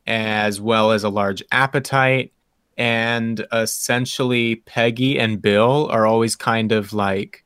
as 0.07 0.61
well 0.61 0.93
as 0.93 1.03
a 1.05 1.09
large 1.09 1.43
appetite. 1.51 2.33
And 2.79 3.45
essentially, 3.53 4.57
Peggy 4.57 5.19
and 5.19 5.41
Bill 5.41 5.89
are 5.91 6.07
always 6.07 6.37
kind 6.37 6.73
of 6.73 6.93
like 6.93 7.45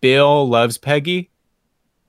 Bill 0.00 0.48
loves 0.48 0.78
Peggy. 0.78 1.30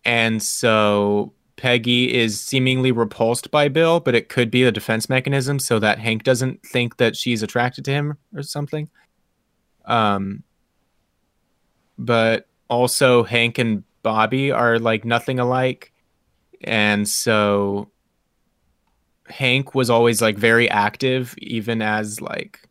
And 0.04 0.42
so 0.42 1.34
Peggy 1.58 2.14
is 2.14 2.40
seemingly 2.40 2.92
repulsed 2.92 3.52
by 3.52 3.68
Bill, 3.70 4.00
but 4.00 4.16
it 4.16 4.30
could 4.30 4.52
be 4.52 4.64
a 4.64 4.72
defense 4.72 5.10
mechanism 5.10 5.60
so 5.60 5.80
that 5.80 6.00
Hank 6.00 6.24
doesn't 6.24 6.66
think 6.66 6.98
that 6.98 7.16
she's 7.16 7.42
attracted 7.42 7.86
to 7.86 7.92
him 7.92 8.18
or 8.36 8.44
something. 8.44 8.90
Um, 9.86 10.44
but 11.98 12.48
also 12.70 13.24
Hank 13.24 13.58
and 13.58 13.84
Bobby 14.06 14.52
are 14.52 14.78
like 14.78 15.04
nothing 15.04 15.40
alike, 15.40 15.92
and 16.62 17.10
so 17.10 17.90
Hank 19.28 19.74
was 19.74 19.90
always 19.90 20.22
like 20.22 20.38
very 20.38 20.70
active, 20.70 21.34
even 21.40 21.82
as 21.82 22.22
like 22.22 22.62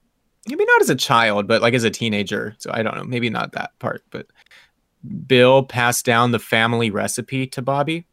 maybe 0.49 0.65
not 0.65 0.81
as 0.81 0.91
a 0.91 0.95
child, 0.95 1.49
but 1.49 1.61
like 1.61 1.75
as 1.75 1.85
a 1.85 1.91
teenager. 1.91 2.55
So 2.59 2.71
I 2.73 2.85
don't 2.85 2.97
know, 2.97 3.05
maybe 3.05 3.29
not 3.31 3.53
that 3.53 3.77
part, 3.81 4.05
but 4.11 4.29
Bill 5.27 5.65
passed 5.65 6.07
down 6.07 6.31
the 6.31 6.39
family 6.39 6.91
recipe 6.91 7.49
to 7.49 7.61
Bobby 7.61 8.07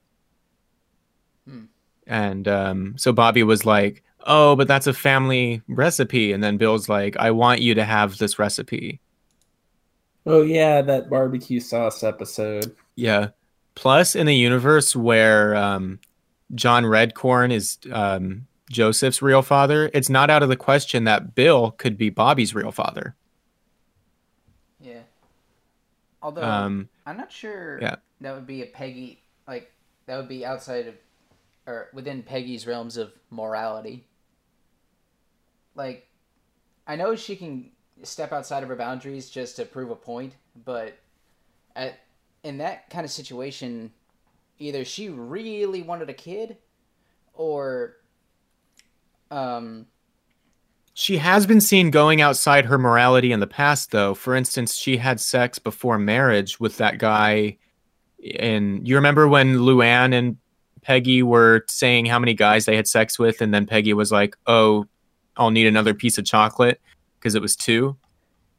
and 2.12 2.48
um, 2.48 2.96
so 2.98 3.14
Bobby 3.14 3.42
was 3.42 3.66
like, 3.66 4.04
"Oh, 4.28 4.56
but 4.56 4.68
that's 4.68 4.88
a 4.88 4.94
family 4.94 5.62
recipe." 5.68 6.34
And 6.34 6.44
then 6.44 6.58
Bill's 6.58 6.90
like, 6.90 7.16
"I 7.18 7.32
want 7.32 7.62
you 7.62 7.74
to 7.76 7.86
have 7.86 8.18
this 8.18 8.38
recipe." 8.38 9.00
Oh 10.26 10.42
yeah, 10.42 10.82
that 10.82 11.10
barbecue 11.10 11.60
sauce 11.60 12.04
episode. 12.04 12.76
Yeah. 12.96 13.30
Plus, 13.76 14.16
in 14.16 14.28
a 14.28 14.36
universe 14.36 14.96
where 14.96 15.56
um, 15.56 16.00
John 16.54 16.84
Redcorn 16.84 17.52
is 17.52 17.78
um, 17.92 18.48
Joseph's 18.70 19.22
real 19.22 19.42
father, 19.42 19.90
it's 19.94 20.10
not 20.10 20.30
out 20.30 20.44
of 20.44 20.50
the 20.50 20.58
question 20.58 21.06
that 21.06 21.34
Bill 21.36 21.72
could 21.72 21.98
be 21.98 22.10
Bobby's 22.10 22.54
real 22.54 22.72
father. 22.72 23.16
Yeah. 24.80 25.04
Although 26.22 26.44
Um, 26.44 26.90
I'm 27.06 27.18
not 27.18 27.32
sure 27.32 27.80
yeah. 27.82 27.96
that 28.22 28.36
would 28.36 28.48
be 28.48 28.62
a 28.62 28.68
Peggy 28.68 29.24
like 29.48 29.72
that 30.06 30.18
would 30.18 30.30
be 30.30 30.46
outside 30.46 30.88
of 30.88 30.96
or 31.66 31.90
within 31.94 32.24
Peggy's 32.24 32.68
realms 32.68 32.98
of 32.98 33.12
morality. 33.30 34.06
Like 35.76 36.08
I 36.88 36.96
know 36.96 37.16
she 37.16 37.36
can 37.36 37.72
step 38.04 38.32
outside 38.32 38.64
of 38.64 38.70
her 38.70 38.76
boundaries 38.76 39.30
just 39.30 39.56
to 39.58 39.66
prove 39.66 39.92
a 39.92 39.96
point, 39.96 40.36
but 40.66 40.98
at 41.76 42.00
in 42.44 42.58
that 42.58 42.90
kind 42.90 43.06
of 43.06 43.12
situation 43.12 43.92
either 44.60 44.84
she 44.84 45.10
really 45.10 45.82
wanted 45.82 46.10
a 46.10 46.14
kid 46.14 46.58
or 47.34 47.98
um 49.30 49.86
She 50.94 51.18
has 51.18 51.46
been 51.46 51.62
seen 51.62 51.90
going 51.92 52.22
outside 52.22 52.66
her 52.66 52.78
morality 52.78 53.32
in 53.32 53.40
the 53.40 53.48
past, 53.48 53.92
though. 53.92 54.14
For 54.14 54.36
instance, 54.36 54.76
she 54.76 54.98
had 54.98 55.20
sex 55.20 55.58
before 55.60 55.98
marriage 55.98 56.60
with 56.60 56.78
that 56.78 56.98
guy. 56.98 57.58
And 58.40 58.88
you 58.88 58.96
remember 58.96 59.28
when 59.28 59.58
Luann 59.58 60.14
and 60.14 60.38
Peggy 60.82 61.24
were 61.24 61.64
saying 61.68 62.08
how 62.08 62.20
many 62.20 62.34
guys 62.34 62.66
they 62.66 62.76
had 62.76 62.88
sex 62.88 63.18
with, 63.18 63.42
and 63.42 63.54
then 63.54 63.66
Peggy 63.66 63.94
was 63.94 64.12
like, 64.12 64.36
"Oh, 64.48 64.86
I'll 65.38 65.52
need 65.52 65.68
another 65.68 65.94
piece 65.94 66.18
of 66.18 66.26
chocolate 66.26 66.82
because 67.22 67.36
it 67.36 67.42
was 67.42 67.56
two. 67.56 67.96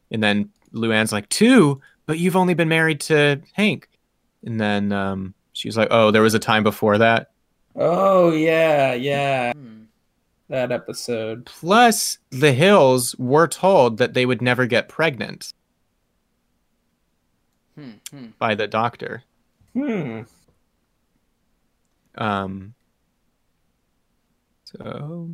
And 0.09 0.23
then 0.23 0.49
Luann's 0.73 1.11
like, 1.11 1.27
two, 1.27 1.81
but 2.05 2.17
you've 2.17 2.37
only 2.37 2.53
been 2.53 2.69
married 2.69 3.01
to 3.01 3.41
Hank." 3.53 3.89
And 4.45 4.59
then 4.59 4.91
um, 4.91 5.33
she 5.51 5.67
was 5.67 5.77
like, 5.77 5.89
"Oh, 5.91 6.11
there 6.11 6.21
was 6.21 6.33
a 6.33 6.39
time 6.39 6.63
before 6.63 6.97
that." 6.97 7.31
Oh 7.75 8.31
yeah, 8.31 8.93
yeah, 8.93 9.53
hmm. 9.53 9.83
that 10.49 10.71
episode. 10.71 11.45
Plus, 11.45 12.17
the 12.29 12.53
Hills 12.53 13.15
were 13.17 13.47
told 13.47 13.97
that 13.97 14.13
they 14.13 14.25
would 14.25 14.41
never 14.41 14.65
get 14.65 14.89
pregnant 14.89 15.53
Hmm, 17.75 17.91
hmm. 18.11 18.27
by 18.37 18.53
the 18.55 18.67
doctor. 18.67 19.23
Hmm. 19.73 20.21
Um, 22.15 22.75
so 24.65 25.31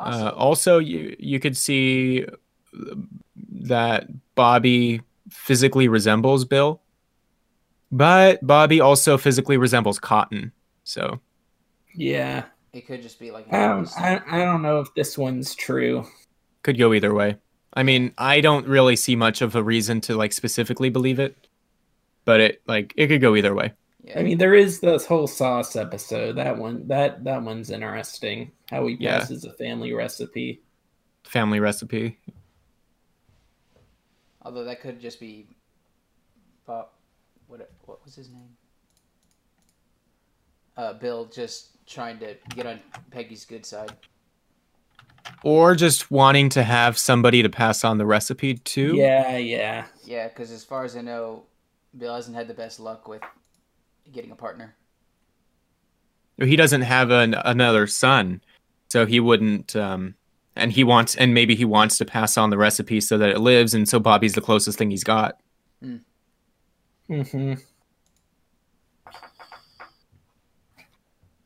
Also, 0.00 0.26
uh, 0.26 0.30
also 0.30 0.78
you 0.78 1.14
you 1.18 1.38
could 1.40 1.56
see 1.56 2.24
that 3.62 4.08
Bobby 4.34 5.02
physically 5.30 5.88
resembles 5.88 6.44
Bill, 6.44 6.80
but 7.92 8.44
Bobby 8.46 8.80
also 8.80 9.18
physically 9.18 9.56
resembles 9.56 9.98
Cotton. 9.98 10.52
So 10.84 11.20
Yeah. 11.94 12.44
it 12.72 12.86
could 12.86 13.02
just 13.02 13.18
be 13.18 13.30
like 13.30 13.52
I 13.52 13.68
don't. 13.68 13.88
I, 13.98 14.20
I 14.30 14.38
don't 14.44 14.62
know 14.62 14.80
if 14.80 14.92
this 14.94 15.18
one's 15.18 15.54
true. 15.54 16.06
could 16.62 16.78
go 16.78 16.92
either 16.94 17.12
way. 17.14 17.36
I 17.74 17.82
mean, 17.82 18.12
I 18.18 18.40
don't 18.40 18.66
really 18.66 18.96
see 18.96 19.16
much 19.16 19.42
of 19.42 19.54
a 19.54 19.62
reason 19.62 20.00
to 20.02 20.16
like 20.16 20.32
specifically 20.32 20.90
believe 20.90 21.18
it, 21.20 21.46
but 22.24 22.40
it 22.40 22.62
like 22.66 22.92
it 22.96 23.08
could 23.08 23.20
go 23.20 23.36
either 23.36 23.54
way. 23.54 23.72
Yeah. 24.04 24.18
I 24.18 24.22
mean, 24.22 24.38
there 24.38 24.54
is 24.54 24.80
this 24.80 25.06
whole 25.06 25.26
sauce 25.26 25.76
episode. 25.76 26.36
That 26.36 26.58
one, 26.58 26.88
that 26.88 27.24
that 27.24 27.42
one's 27.42 27.70
interesting. 27.70 28.52
How 28.70 28.86
he 28.86 28.96
Yeah. 28.98 29.18
passes 29.20 29.44
a 29.44 29.52
family 29.52 29.92
recipe. 29.92 30.62
Family 31.24 31.60
recipe. 31.60 32.18
Although 34.42 34.64
that 34.64 34.80
could 34.80 35.00
just 35.00 35.20
be, 35.20 35.46
Bob, 36.66 36.88
what 37.46 37.70
what 37.84 38.04
was 38.04 38.14
his 38.14 38.30
name? 38.30 38.56
Uh, 40.76 40.94
Bill 40.94 41.26
just 41.26 41.84
trying 41.86 42.18
to 42.20 42.36
get 42.54 42.66
on 42.66 42.80
Peggy's 43.10 43.44
good 43.44 43.66
side. 43.66 43.92
Or 45.42 45.74
just 45.74 46.10
wanting 46.10 46.48
to 46.50 46.62
have 46.62 46.96
somebody 46.96 47.42
to 47.42 47.48
pass 47.50 47.84
on 47.84 47.98
the 47.98 48.06
recipe 48.06 48.54
to. 48.54 48.94
Yeah, 48.96 49.36
yeah. 49.36 49.86
Yeah, 50.04 50.28
because 50.28 50.50
as 50.50 50.64
far 50.64 50.84
as 50.84 50.96
I 50.96 51.02
know, 51.02 51.44
Bill 51.96 52.14
hasn't 52.14 52.36
had 52.36 52.48
the 52.48 52.54
best 52.54 52.80
luck 52.80 53.08
with 53.08 53.22
getting 54.12 54.30
a 54.30 54.36
partner. 54.36 54.74
he 56.38 56.56
doesn't 56.56 56.82
have 56.82 57.10
an, 57.10 57.34
another 57.44 57.86
son 57.86 58.40
so 58.88 59.06
he 59.06 59.20
wouldn't 59.20 59.76
um 59.76 60.14
and 60.56 60.72
he 60.72 60.82
wants 60.84 61.14
and 61.16 61.32
maybe 61.34 61.54
he 61.54 61.64
wants 61.64 61.96
to 61.98 62.04
pass 62.04 62.36
on 62.38 62.50
the 62.50 62.58
recipe 62.58 63.00
so 63.00 63.16
that 63.18 63.28
it 63.30 63.38
lives 63.40 63.74
and 63.74 63.88
so 63.88 64.00
bobby's 64.00 64.34
the 64.34 64.40
closest 64.40 64.78
thing 64.78 64.90
he's 64.90 65.04
got 65.04 65.38
hmm 67.08 67.54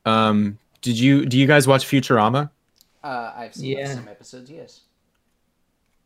um 0.05 0.57
did 0.81 0.97
you 0.99 1.25
do 1.25 1.37
you 1.37 1.47
guys 1.47 1.67
watch 1.67 1.85
futurama 1.85 2.49
Uh, 3.03 3.33
I've 3.35 3.53
seen 3.53 3.77
Yeah. 3.77 3.93
some 3.93 4.07
episodes. 4.07 4.49
Yes. 4.49 4.81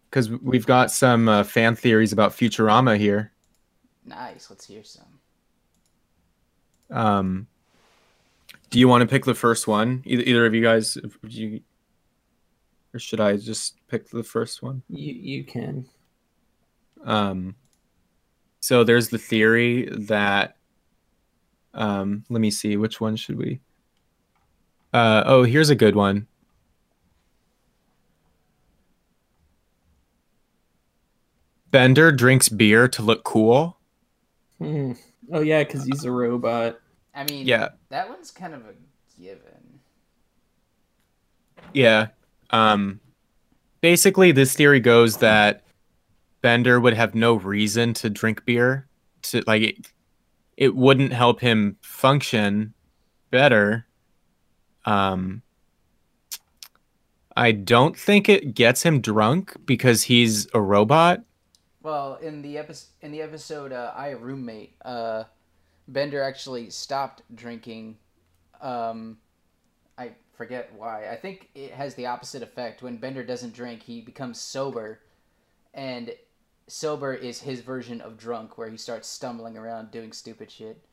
because 0.09 0.29
we've 0.29 0.65
got 0.65 0.91
some 0.91 1.29
uh, 1.29 1.43
fan 1.43 1.75
theories 1.75 2.12
about 2.13 2.31
futurama 2.31 2.97
here 2.97 3.31
Nice. 4.05 4.49
Let's 4.49 4.65
hear 4.65 4.83
some. 4.83 5.18
Um 6.91 7.47
do 8.69 8.80
you 8.80 8.88
want 8.88 9.02
to 9.02 9.08
pick 9.08 9.25
the 9.25 9.34
first 9.36 9.67
one 9.67 10.02
either, 10.06 10.23
either 10.23 10.45
of 10.45 10.54
you 10.54 10.62
guys 10.62 10.97
you 11.23 11.62
or 12.93 12.99
should 12.99 13.19
i 13.19 13.36
just 13.38 13.75
pick 13.88 14.10
the 14.10 14.23
first 14.23 14.62
one 14.63 14.82
You 14.89 15.13
you 15.13 15.43
can. 15.43 15.86
Um, 17.06 17.56
so 18.60 18.84
there's 18.84 19.10
the 19.10 19.17
theory 19.17 19.89
that, 19.89 20.58
um, 21.73 22.25
let 22.30 22.41
me 22.41 22.52
see, 22.52 22.75
which 22.78 22.99
one 22.99 23.15
should 23.15 23.38
we? 23.38 23.62
Uh, 24.93 25.23
oh, 25.25 25.43
here's 25.43 25.69
a 25.69 25.75
good 25.75 25.95
one. 25.95 26.28
Bender 31.71 32.12
drinks 32.12 32.49
beer 32.49 32.88
to 32.89 33.02
look 33.02 33.23
cool. 33.23 33.78
Hmm. 34.58 34.93
Oh 35.32 35.42
yeah, 35.42 35.63
because 35.63 35.84
he's 35.86 36.06
a 36.06 36.12
robot. 36.12 36.80
I 37.13 37.24
mean, 37.26 37.46
Yeah. 37.46 37.70
that 37.89 38.10
one's 38.10 38.32
kind 38.32 38.54
of 38.54 38.62
a 38.62 38.74
given. 39.22 39.80
Yeah. 41.74 42.08
Um, 42.52 43.00
basically, 43.82 44.32
this 44.32 44.54
theory 44.56 44.80
goes 44.80 45.18
that 45.18 45.63
Bender 46.42 46.80
would 46.80 46.94
have 46.94 47.15
no 47.15 47.36
reason 47.36 47.94
to 47.96 48.10
drink 48.10 48.46
beer. 48.46 48.88
To 49.24 49.44
like, 49.46 49.62
it, 49.62 49.76
it 50.58 50.76
wouldn't 50.76 51.13
help 51.13 51.42
him 51.42 51.78
function 51.82 52.74
better. 53.32 53.86
Um, 54.86 55.42
I 57.36 57.52
don't 57.52 57.98
think 57.98 58.30
it 58.30 58.54
gets 58.56 58.84
him 58.84 59.02
drunk 59.02 59.56
because 59.65 60.04
he's 60.04 60.48
a 60.54 60.62
robot. 60.62 61.22
Well, 61.89 62.17
in 62.21 62.43
the 62.43 62.60
episode, 62.60 62.89
in 63.02 63.12
the 63.12 63.23
episode, 63.23 63.73
uh, 63.73 63.91
I 63.95 64.12
roommate, 64.12 64.75
uh, 64.86 65.23
Bender 65.88 66.21
actually 66.21 66.69
stopped 66.69 67.23
drinking, 67.34 67.97
um, 68.62 69.17
I 69.97 70.12
forget 70.34 70.71
why. 70.78 71.10
I 71.10 71.15
think 71.15 71.49
it 71.56 71.71
has 71.71 71.95
the 71.95 72.06
opposite 72.06 72.43
effect. 72.43 72.84
When 72.84 72.97
Bender 72.97 73.23
doesn't 73.23 73.56
drink, 73.56 73.82
he 73.82 74.02
becomes 74.02 74.39
sober, 74.39 74.99
and 75.73 76.13
sober 76.67 77.15
is 77.15 77.41
his 77.41 77.62
version 77.62 78.02
of 78.02 78.19
drunk, 78.19 78.56
where 78.56 78.69
he 78.69 78.78
starts 78.78 79.08
stumbling 79.08 79.58
around 79.58 79.89
doing 79.89 80.12
stupid 80.12 80.52
shit. 80.52 80.86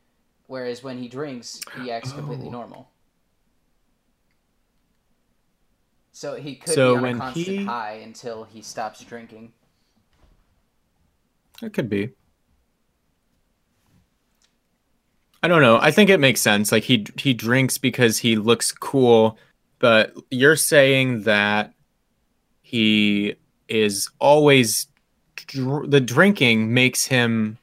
Whereas 0.46 0.82
when 0.82 0.96
he 0.96 1.08
drinks, 1.08 1.60
he 1.78 1.90
acts 1.90 2.10
completely 2.12 2.46
Oh. 2.48 2.52
normal. 2.52 2.90
So 6.12 6.36
he 6.36 6.56
could 6.56 6.72
So 6.72 6.94
be 6.98 7.06
on 7.10 7.16
a 7.16 7.18
constant 7.18 7.46
he- 7.46 7.64
high 7.66 7.96
until 8.02 8.44
he 8.44 8.62
stops 8.62 9.04
drinking. 9.04 9.52
It 11.62 11.72
could 11.72 11.88
be. 11.88 12.10
I 15.42 15.48
don't 15.48 15.62
know. 15.62 15.78
I 15.80 15.90
think 15.90 16.10
it 16.10 16.18
makes 16.18 16.40
sense. 16.40 16.72
Like 16.72 16.84
he 16.84 17.06
he 17.16 17.32
drinks 17.32 17.78
because 17.78 18.18
he 18.18 18.36
looks 18.36 18.72
cool, 18.72 19.38
but 19.78 20.12
you're 20.30 20.56
saying 20.56 21.22
that 21.22 21.72
he 22.62 23.36
is 23.68 24.10
always 24.18 24.88
dr- 25.36 25.90
the 25.90 26.00
drinking 26.00 26.72
makes 26.74 27.06
him 27.06 27.58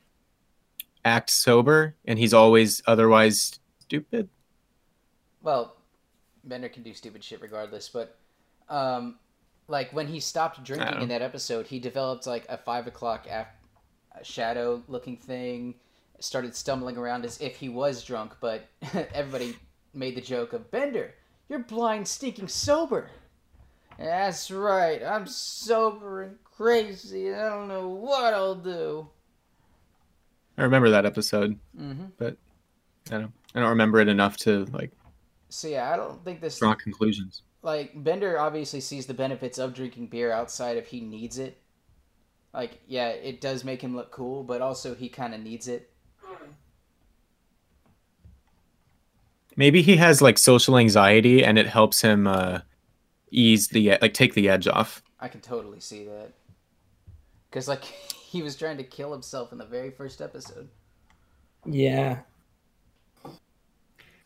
act 1.03 1.29
sober 1.29 1.95
and 2.05 2.17
he's 2.17 2.33
always 2.33 2.81
otherwise 2.87 3.59
stupid. 3.79 4.29
Well, 5.41 5.75
Bender 6.45 6.69
can 6.69 6.83
do 6.83 6.93
stupid 6.93 7.23
shit 7.23 7.41
regardless, 7.41 7.89
but 7.89 8.17
um, 8.69 9.19
like 9.67 9.91
when 9.91 10.07
he 10.07 10.19
stopped 10.19 10.63
drinking 10.63 11.01
in 11.01 11.09
that 11.09 11.21
episode, 11.21 11.67
he 11.67 11.79
developed 11.79 12.25
like 12.27 12.45
a 12.47 12.57
five 12.57 12.87
o'clock 12.87 13.27
af- 13.29 13.47
shadow 14.21 14.83
looking 14.87 15.17
thing, 15.17 15.75
started 16.19 16.55
stumbling 16.55 16.97
around 16.97 17.25
as 17.25 17.39
if 17.41 17.55
he 17.57 17.69
was 17.69 18.03
drunk, 18.03 18.33
but 18.39 18.67
everybody 19.13 19.57
made 19.93 20.15
the 20.15 20.21
joke 20.21 20.53
of 20.53 20.69
Bender, 20.71 21.15
you're 21.49 21.59
blind, 21.59 22.07
stinking 22.07 22.47
sober. 22.47 23.09
That's 23.97 24.51
right, 24.51 25.01
I'm 25.03 25.27
sober 25.27 26.21
and 26.23 26.43
crazy. 26.43 27.27
And 27.29 27.37
I 27.41 27.49
don't 27.49 27.67
know 27.67 27.89
what 27.89 28.33
I'll 28.33 28.55
do. 28.55 29.09
I 30.57 30.63
remember 30.63 30.89
that 30.91 31.05
episode, 31.05 31.59
hmm 31.75 32.05
but 32.17 32.37
I 33.11 33.19
don't 33.19 33.33
I 33.55 33.61
don't 33.61 33.69
remember 33.69 33.99
it 33.99 34.07
enough 34.09 34.37
to 34.39 34.65
like 34.67 34.91
So 35.49 35.67
yeah, 35.69 35.91
I 35.91 35.95
don't 35.95 36.23
think 36.25 36.41
this 36.41 36.57
draw 36.59 36.73
conclusions. 36.75 37.43
like 37.63 37.91
Bender 38.03 38.39
obviously 38.39 38.81
sees 38.81 39.05
the 39.07 39.13
benefits 39.15 39.57
of 39.57 39.73
drinking 39.73 40.07
beer 40.07 40.31
outside 40.31 40.77
if 40.77 40.87
he 40.87 41.01
needs 41.01 41.37
it. 41.39 41.62
Like, 42.53 42.79
yeah, 42.87 43.09
it 43.09 43.41
does 43.41 43.63
make 43.63 43.81
him 43.81 43.95
look 43.95 44.11
cool, 44.11 44.43
but 44.43 44.61
also 44.61 44.93
he 44.93 45.09
kind 45.09 45.33
of 45.33 45.41
needs 45.41 45.67
it. 45.67 45.89
Maybe 49.55 49.81
he 49.81 49.97
has 49.97 50.21
like 50.21 50.37
social 50.37 50.77
anxiety 50.77 51.43
and 51.43 51.57
it 51.57 51.67
helps 51.67 52.01
him 52.01 52.27
uh 52.27 52.61
ease 53.31 53.67
the 53.69 53.97
like 54.01 54.13
take 54.13 54.33
the 54.33 54.49
edge 54.49 54.67
off. 54.67 55.01
I 55.19 55.27
can 55.27 55.41
totally 55.41 55.79
see 55.79 56.03
that. 56.05 56.31
Cuz 57.51 57.67
like 57.67 57.83
he 57.83 58.41
was 58.41 58.55
trying 58.55 58.77
to 58.77 58.83
kill 58.83 59.11
himself 59.11 59.51
in 59.51 59.57
the 59.57 59.65
very 59.65 59.91
first 59.91 60.21
episode. 60.21 60.69
Yeah. 61.65 62.19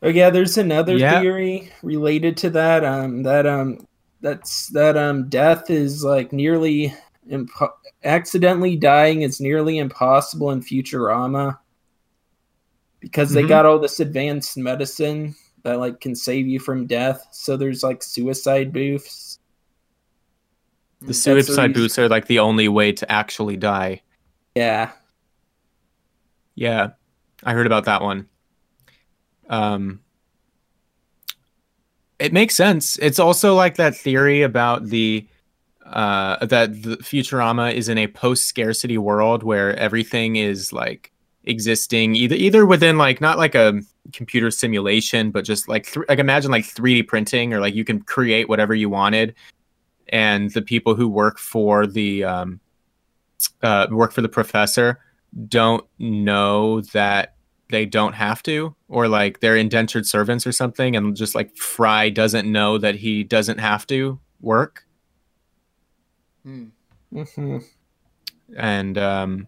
Oh 0.02 0.10
yeah, 0.10 0.30
there's 0.30 0.58
another 0.58 0.98
Yeah. 0.98 1.20
theory 1.20 1.72
related 1.82 2.38
to 2.38 2.50
that. 2.52 2.86
Um, 2.86 3.24
that 3.24 3.46
um, 3.48 3.80
that's 4.22 4.68
that 4.70 4.96
um, 4.98 5.28
death 5.30 5.70
is 5.70 6.04
like 6.04 6.32
nearly 6.32 6.94
impo- 7.30 7.74
accidentally 8.04 8.76
dying 8.76 9.22
is 9.22 9.40
nearly 9.40 9.78
impossible 9.78 10.52
in 10.52 10.62
Futurama 10.62 11.58
because 13.00 13.32
they 13.32 13.44
Mhm. 13.44 13.50
got 13.50 13.66
all 13.66 13.80
this 13.80 14.00
advanced 14.00 14.58
medicine 14.58 15.36
that 15.64 15.80
like 15.80 16.00
can 16.00 16.16
save 16.16 16.48
you 16.48 16.60
from 16.60 16.88
death. 16.88 17.26
So 17.32 17.58
there's 17.58 17.84
like 17.84 18.02
suicide 18.04 18.72
booths. 18.74 19.40
The 21.02 21.14
suicide 21.14 21.74
booths 21.74 22.00
are 22.00 22.10
like 22.10 22.28
the 22.28 22.40
only 22.40 22.68
way 22.68 22.92
to 22.92 23.12
actually 23.12 23.58
die. 23.58 24.02
Yeah, 24.56 24.92
Yeah, 26.56 26.94
I 27.44 27.54
heard 27.54 27.68
about 27.68 27.86
that 27.86 28.02
one. 28.02 28.28
Um, 29.48 30.02
it 32.18 32.34
makes 32.34 32.56
sense. 32.56 32.98
It's 32.98 33.20
also 33.20 33.54
like 33.54 33.76
that 33.76 33.96
theory 33.96 34.42
about 34.42 34.88
the 34.88 35.28
uh, 35.92 36.46
that 36.46 36.72
Futurama 36.74 37.74
is 37.74 37.90
in 37.90 37.98
a 37.98 38.08
post 38.08 38.46
scarcity 38.46 38.98
world 38.98 39.44
where 39.44 39.76
everything 39.78 40.36
is 40.36 40.74
like 40.74 41.12
existing 41.44 42.16
either 42.16 42.36
either 42.36 42.66
within 42.66 42.98
like 42.98 43.22
not 43.22 43.38
like 43.38 43.56
a 43.56 43.82
computer 44.14 44.52
simulation, 44.52 45.32
but 45.32 45.46
just 45.46 45.68
like 45.68 45.86
th- 45.86 46.06
like 46.10 46.20
imagine 46.20 46.52
like 46.52 46.66
3D 46.66 47.08
printing 47.08 47.54
or 47.54 47.60
like 47.60 47.74
you 47.74 47.84
can 47.86 48.02
create 48.02 48.50
whatever 48.50 48.76
you 48.76 48.90
wanted, 48.90 49.36
and 50.10 50.52
the 50.52 50.62
people 50.62 50.96
who 50.96 51.08
work 51.08 51.40
for 51.40 51.88
the 51.88 52.24
um, 52.24 52.60
uh, 53.62 53.88
work 53.92 54.12
for 54.12 54.22
the 54.22 54.30
professor 54.30 55.00
don't 55.48 55.86
know 56.00 56.82
that 56.82 57.36
they 57.70 57.86
don't 57.86 58.14
have 58.14 58.42
to 58.44 58.74
or 58.88 59.08
like 59.08 59.40
they're 59.40 59.58
indentured 59.58 60.06
servants 60.06 60.48
or 60.48 60.52
something 60.52 60.96
and 60.96 61.16
just 61.18 61.36
like 61.36 61.56
fry 61.58 62.10
doesn't 62.10 62.50
know 62.50 62.78
that 62.78 62.96
he 62.96 63.24
doesn't 63.24 63.60
have 63.60 63.86
to 63.86 64.18
work 64.40 64.87
Hmm. 66.48 67.24
hmm 67.34 67.58
and 68.56 68.98
um 68.98 69.48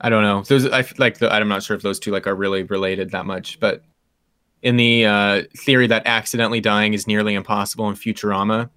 i 0.00 0.10
don't 0.10 0.22
know 0.22 0.42
those 0.42 0.66
i 0.66 0.80
f- 0.80 0.98
like 0.98 1.18
the, 1.18 1.32
i'm 1.32 1.48
not 1.48 1.62
sure 1.62 1.74
if 1.74 1.82
those 1.82 1.98
two 1.98 2.10
like 2.10 2.26
are 2.26 2.34
really 2.34 2.64
related 2.64 3.10
that 3.12 3.24
much 3.24 3.58
but 3.60 3.82
in 4.60 4.76
the 4.76 5.06
uh 5.06 5.42
theory 5.56 5.86
that 5.86 6.02
accidentally 6.04 6.60
dying 6.60 6.92
is 6.92 7.06
nearly 7.06 7.32
impossible 7.32 7.88
in 7.88 7.94
futurama 7.94 8.68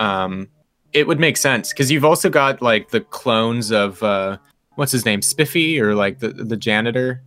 um 0.00 0.48
it 0.92 1.06
would 1.06 1.20
make 1.20 1.36
sense 1.36 1.72
because 1.72 1.88
you've 1.88 2.04
also 2.04 2.28
got 2.28 2.60
like 2.60 2.90
the 2.90 3.00
clones 3.00 3.70
of 3.70 4.02
uh 4.02 4.36
what's 4.74 4.90
his 4.90 5.04
name 5.04 5.22
spiffy 5.22 5.80
or 5.80 5.94
like 5.94 6.18
the 6.18 6.30
the 6.30 6.56
janitor 6.56 7.22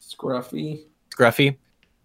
Scruffy. 0.00 0.84
Scruffy, 1.10 1.56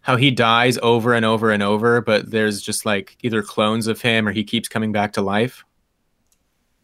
how 0.02 0.16
he 0.16 0.32
dies 0.32 0.78
over 0.82 1.14
and 1.14 1.26
over 1.26 1.52
and 1.52 1.62
over, 1.62 2.02
but 2.02 2.32
there's 2.32 2.62
just 2.62 2.86
like 2.86 3.18
either 3.22 3.44
clones 3.44 3.88
of 3.88 4.02
him 4.02 4.28
or 4.28 4.32
he 4.32 4.44
keeps 4.44 4.68
coming 4.68 4.92
back 4.92 5.14
to 5.14 5.22
life. 5.22 5.64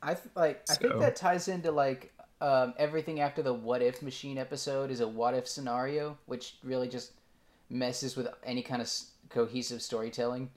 I 0.04 0.14
th- 0.16 0.28
like 0.36 0.64
I 0.70 0.76
think 0.76 1.00
that 1.00 1.16
ties 1.16 1.48
into 1.48 1.72
like 1.72 2.14
um, 2.42 2.74
everything 2.78 3.22
after 3.22 3.42
the 3.42 3.54
what 3.54 3.82
if 3.82 4.02
machine 4.02 4.38
episode 4.38 4.92
is 4.92 5.00
a 5.00 5.08
what 5.08 5.34
if 5.34 5.48
scenario, 5.48 6.18
which 6.26 6.58
really 6.64 6.90
just 6.90 7.14
messes 7.70 8.16
with 8.18 8.28
any 8.44 8.62
kind 8.62 8.82
of 8.82 8.88
s- 8.88 9.12
cohesive 9.30 9.82
storytelling. 9.82 10.50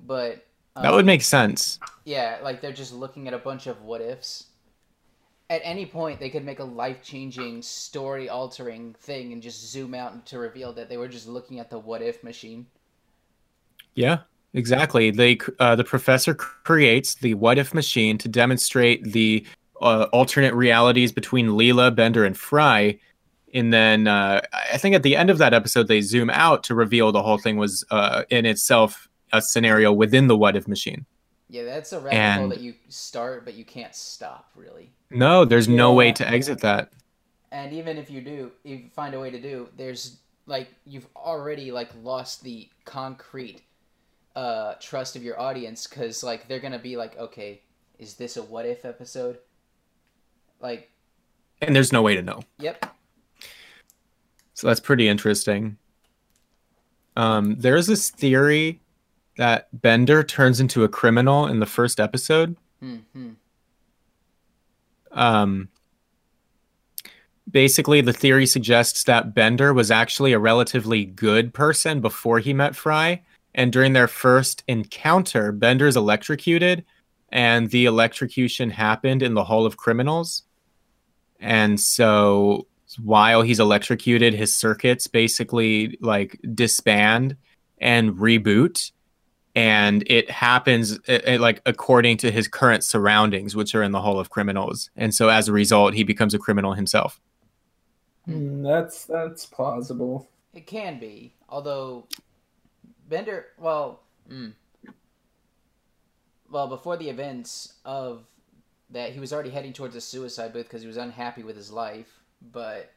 But 0.00 0.46
um, 0.76 0.84
That 0.84 0.92
would 0.92 1.06
make 1.06 1.22
sense. 1.22 1.80
Yeah, 2.04 2.38
like 2.42 2.60
they're 2.60 2.72
just 2.72 2.94
looking 2.94 3.26
at 3.26 3.34
a 3.34 3.38
bunch 3.38 3.66
of 3.66 3.82
what 3.82 4.00
ifs. 4.00 4.44
At 5.50 5.60
any 5.64 5.86
point, 5.86 6.20
they 6.20 6.30
could 6.30 6.44
make 6.44 6.58
a 6.60 6.64
life 6.64 7.02
changing, 7.02 7.62
story 7.62 8.28
altering 8.28 8.94
thing 9.00 9.32
and 9.32 9.42
just 9.42 9.66
zoom 9.72 9.94
out 9.94 10.26
to 10.26 10.38
reveal 10.38 10.72
that 10.74 10.88
they 10.88 10.98
were 10.98 11.08
just 11.08 11.26
looking 11.26 11.58
at 11.58 11.70
the 11.70 11.78
what 11.78 12.02
if 12.02 12.22
machine. 12.22 12.66
Yeah, 13.94 14.18
exactly. 14.54 15.10
They 15.10 15.38
uh, 15.58 15.76
the 15.76 15.84
professor 15.84 16.34
creates 16.34 17.14
the 17.16 17.34
what 17.34 17.58
if 17.58 17.74
machine 17.74 18.18
to 18.18 18.28
demonstrate 18.28 19.04
the 19.04 19.46
uh, 19.80 20.06
alternate 20.12 20.54
realities 20.54 21.12
between 21.12 21.48
Leela, 21.48 21.94
Bender, 21.94 22.24
and 22.24 22.36
Fry. 22.36 22.98
And 23.54 23.72
then 23.72 24.06
uh, 24.06 24.42
I 24.72 24.76
think 24.76 24.94
at 24.94 25.02
the 25.02 25.16
end 25.16 25.30
of 25.30 25.38
that 25.38 25.54
episode, 25.54 25.88
they 25.88 26.00
zoom 26.00 26.30
out 26.30 26.62
to 26.64 26.74
reveal 26.74 27.12
the 27.12 27.22
whole 27.22 27.38
thing 27.38 27.56
was 27.56 27.84
uh, 27.90 28.24
in 28.30 28.44
itself 28.44 29.08
a 29.32 29.40
scenario 29.40 29.92
within 29.92 30.26
the 30.26 30.36
what 30.36 30.56
if 30.56 30.68
machine. 30.68 31.06
Yeah, 31.48 31.64
that's 31.64 31.92
a 31.92 32.00
rabbit 32.00 32.40
hole 32.40 32.48
that 32.50 32.60
you 32.60 32.74
start, 32.88 33.46
but 33.46 33.54
you 33.54 33.64
can't 33.64 33.94
stop, 33.94 34.50
really. 34.54 34.92
No, 35.10 35.46
there's 35.46 35.68
no 35.68 35.94
way 35.94 36.12
to 36.12 36.28
exit 36.28 36.60
that. 36.60 36.92
And 37.50 37.72
even 37.72 37.96
if 37.96 38.10
you 38.10 38.20
do, 38.20 38.52
if 38.64 38.80
you 38.80 38.90
find 38.94 39.14
a 39.14 39.20
way 39.20 39.30
to 39.30 39.40
do, 39.40 39.68
there's 39.76 40.18
like 40.44 40.68
you've 40.84 41.06
already 41.16 41.72
like 41.72 41.90
lost 42.02 42.42
the 42.42 42.68
concrete 42.84 43.62
uh 44.38 44.74
trust 44.80 45.16
of 45.16 45.24
your 45.24 45.40
audience 45.40 45.88
because 45.88 46.22
like 46.22 46.46
they're 46.46 46.60
gonna 46.60 46.78
be 46.78 46.96
like, 46.96 47.18
okay, 47.18 47.60
is 47.98 48.14
this 48.14 48.36
a 48.36 48.42
what 48.42 48.66
if 48.66 48.84
episode? 48.84 49.38
Like, 50.60 50.92
And 51.60 51.74
there's 51.74 51.92
no 51.92 52.02
way 52.02 52.14
to 52.14 52.22
know. 52.22 52.42
yep, 52.58 52.86
So 54.54 54.68
that's 54.68 54.78
pretty 54.80 55.08
interesting. 55.08 55.76
Um, 57.16 57.56
there's 57.58 57.88
this 57.88 58.10
theory 58.10 58.80
that 59.38 59.68
Bender 59.72 60.22
turns 60.22 60.60
into 60.60 60.84
a 60.84 60.88
criminal 60.88 61.46
in 61.46 61.58
the 61.58 61.66
first 61.66 61.98
episode. 61.98 62.56
hmm, 62.80 62.96
hmm. 63.12 63.30
Um, 65.10 65.68
basically, 67.50 68.00
the 68.02 68.12
theory 68.12 68.46
suggests 68.46 69.02
that 69.04 69.34
Bender 69.34 69.74
was 69.74 69.90
actually 69.90 70.32
a 70.32 70.38
relatively 70.38 71.04
good 71.04 71.52
person 71.54 72.00
before 72.00 72.38
he 72.38 72.52
met 72.52 72.76
Fry. 72.76 73.22
And 73.58 73.72
during 73.72 73.92
their 73.92 74.08
first 74.08 74.62
encounter, 74.68 75.52
Bender's 75.52 75.96
electrocuted, 75.96 76.84
and 77.30 77.70
the 77.70 77.84
electrocution 77.84 78.70
happened 78.70 79.22
in 79.22 79.34
the 79.34 79.44
Hall 79.44 79.66
of 79.66 79.76
Criminals. 79.76 80.44
And 81.40 81.78
so 81.78 82.66
while 83.02 83.42
he's 83.42 83.60
electrocuted, 83.60 84.32
his 84.32 84.54
circuits 84.54 85.06
basically 85.08 85.98
like 86.00 86.40
disband 86.54 87.36
and 87.78 88.14
reboot 88.14 88.92
and 89.54 90.02
it 90.06 90.30
happens 90.30 90.92
it, 91.06 91.26
it, 91.26 91.40
like 91.40 91.60
according 91.66 92.16
to 92.18 92.30
his 92.30 92.48
current 92.48 92.84
surroundings 92.84 93.56
which 93.56 93.74
are 93.74 93.82
in 93.82 93.92
the 93.92 94.00
hall 94.00 94.18
of 94.18 94.30
criminals 94.30 94.90
and 94.96 95.14
so 95.14 95.28
as 95.28 95.48
a 95.48 95.52
result 95.52 95.94
he 95.94 96.02
becomes 96.02 96.34
a 96.34 96.38
criminal 96.38 96.74
himself 96.74 97.20
Mm, 98.28 98.62
that's 98.62 99.06
that's 99.06 99.46
plausible. 99.46 100.28
It 100.52 100.66
can 100.66 100.98
be, 100.98 101.34
although 101.48 102.06
Bender. 103.08 103.46
Well, 103.58 104.02
mm, 104.30 104.52
well, 106.50 106.66
before 106.68 106.96
the 106.96 107.08
events 107.08 107.74
of 107.84 108.24
that, 108.90 109.12
he 109.12 109.20
was 109.20 109.32
already 109.32 109.50
heading 109.50 109.72
towards 109.72 109.96
a 109.96 110.00
suicide 110.00 110.52
booth 110.52 110.66
because 110.66 110.82
he 110.82 110.88
was 110.88 110.96
unhappy 110.96 111.42
with 111.42 111.56
his 111.56 111.70
life. 111.70 112.20
But 112.40 112.92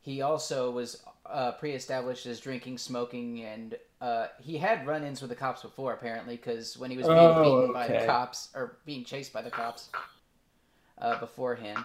he 0.00 0.22
also 0.22 0.70
was 0.70 1.02
uh, 1.26 1.52
pre-established 1.52 2.26
as 2.26 2.40
drinking, 2.40 2.78
smoking, 2.78 3.42
and 3.44 3.76
uh, 4.00 4.28
he 4.40 4.58
had 4.58 4.86
run-ins 4.86 5.20
with 5.20 5.30
the 5.30 5.36
cops 5.36 5.62
before, 5.62 5.92
apparently, 5.92 6.36
because 6.36 6.76
when 6.78 6.90
he 6.90 6.96
was 6.96 7.08
being 7.08 7.38
Oh, 7.38 7.40
beaten 7.40 7.72
by 7.72 7.88
the 7.88 7.98
cops 7.98 8.50
or 8.54 8.78
being 8.86 9.04
chased 9.04 9.32
by 9.32 9.42
the 9.42 9.50
cops 9.50 9.90
uh, 10.98 11.18
beforehand. 11.18 11.84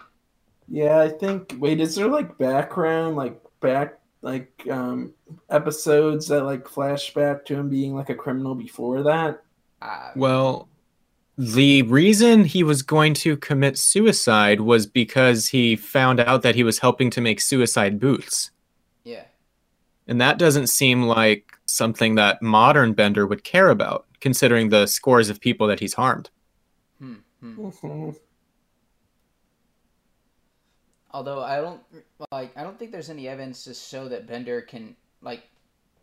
Yeah, 0.68 1.00
I 1.00 1.08
think. 1.08 1.54
Wait, 1.58 1.80
is 1.80 1.94
there 1.94 2.08
like 2.08 2.38
background, 2.38 3.16
like 3.16 3.40
back, 3.60 3.98
like 4.22 4.66
um 4.70 5.12
episodes 5.50 6.28
that 6.28 6.44
like 6.44 6.64
flashback 6.64 7.44
to 7.44 7.54
him 7.54 7.68
being 7.68 7.94
like 7.94 8.08
a 8.10 8.14
criminal 8.14 8.54
before 8.54 9.02
that? 9.02 9.42
Uh, 9.80 10.10
well 10.16 10.68
the 11.38 11.82
reason 11.84 12.44
he 12.44 12.62
was 12.62 12.82
going 12.82 13.14
to 13.14 13.36
commit 13.38 13.78
suicide 13.78 14.60
was 14.60 14.86
because 14.86 15.48
he 15.48 15.74
found 15.76 16.20
out 16.20 16.42
that 16.42 16.54
he 16.54 16.62
was 16.62 16.78
helping 16.78 17.08
to 17.10 17.20
make 17.22 17.40
suicide 17.40 17.98
booths. 17.98 18.50
yeah. 19.04 19.24
and 20.06 20.20
that 20.20 20.38
doesn't 20.38 20.66
seem 20.68 21.04
like 21.04 21.56
something 21.64 22.16
that 22.16 22.42
modern 22.42 22.92
bender 22.92 23.26
would 23.26 23.44
care 23.44 23.70
about 23.70 24.06
considering 24.20 24.68
the 24.68 24.86
scores 24.86 25.30
of 25.30 25.40
people 25.40 25.66
that 25.66 25.80
he's 25.80 25.94
harmed 25.94 26.30
Hmm. 26.98 27.14
hmm. 27.40 28.10
Although 31.14 31.42
I 31.42 31.56
don't 31.60 31.80
like, 32.30 32.56
I 32.56 32.62
don't 32.62 32.78
think 32.78 32.90
there's 32.90 33.10
any 33.10 33.28
evidence 33.28 33.64
to 33.64 33.74
show 33.74 34.08
that 34.08 34.26
Bender 34.26 34.62
can 34.62 34.96
like 35.20 35.42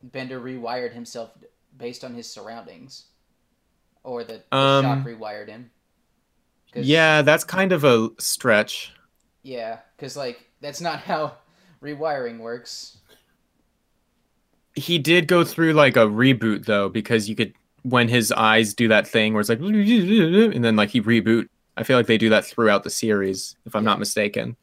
Bender 0.04 0.40
rewired 0.40 0.94
himself 0.94 1.32
based 1.78 2.04
on 2.04 2.14
his 2.14 2.30
surroundings, 2.32 3.06
or 4.04 4.24
that 4.24 4.50
the 4.50 4.58
Um, 4.58 4.86
shock 4.86 5.06
rewired 5.06 5.48
him. 5.50 5.72
yeah 6.76 7.22
that's 7.24 7.44
kind 7.44 7.72
of 7.72 7.84
a 7.84 8.10
stretch 8.20 8.94
yeah, 9.42 9.80
because 9.98 10.16
like 10.16 10.46
that's 10.62 10.82
not 10.82 11.00
how 11.00 11.38
rewiring 11.82 12.40
works. 12.40 12.98
he 14.76 14.98
did 15.00 15.28
go 15.28 15.44
through 15.44 15.74
like 15.74 15.96
a 15.98 16.06
reboot 16.06 16.66
though 16.66 16.90
because 16.90 17.28
you 17.28 17.36
could 17.36 17.54
when 17.84 18.08
his 18.08 18.32
eyes 18.32 18.74
do 18.74 18.88
that 18.90 19.08
thing 19.08 19.34
where 19.34 19.42
it's 19.42 19.50
like 19.50 19.60
and 19.60 20.64
then 20.64 20.76
like 20.76 20.90
he 20.90 21.02
reboot 21.02 21.48
i 21.78 21.84
feel 21.84 21.98
like 21.98 22.08
they 22.08 22.18
do 22.18 22.30
that 22.30 22.46
throughout 22.46 22.84
the 22.84 22.90
series 22.90 23.56
if 23.66 23.76
i'm 23.76 23.84
Yeah. 23.84 23.90
not 23.92 24.00
mistaken 24.00 24.56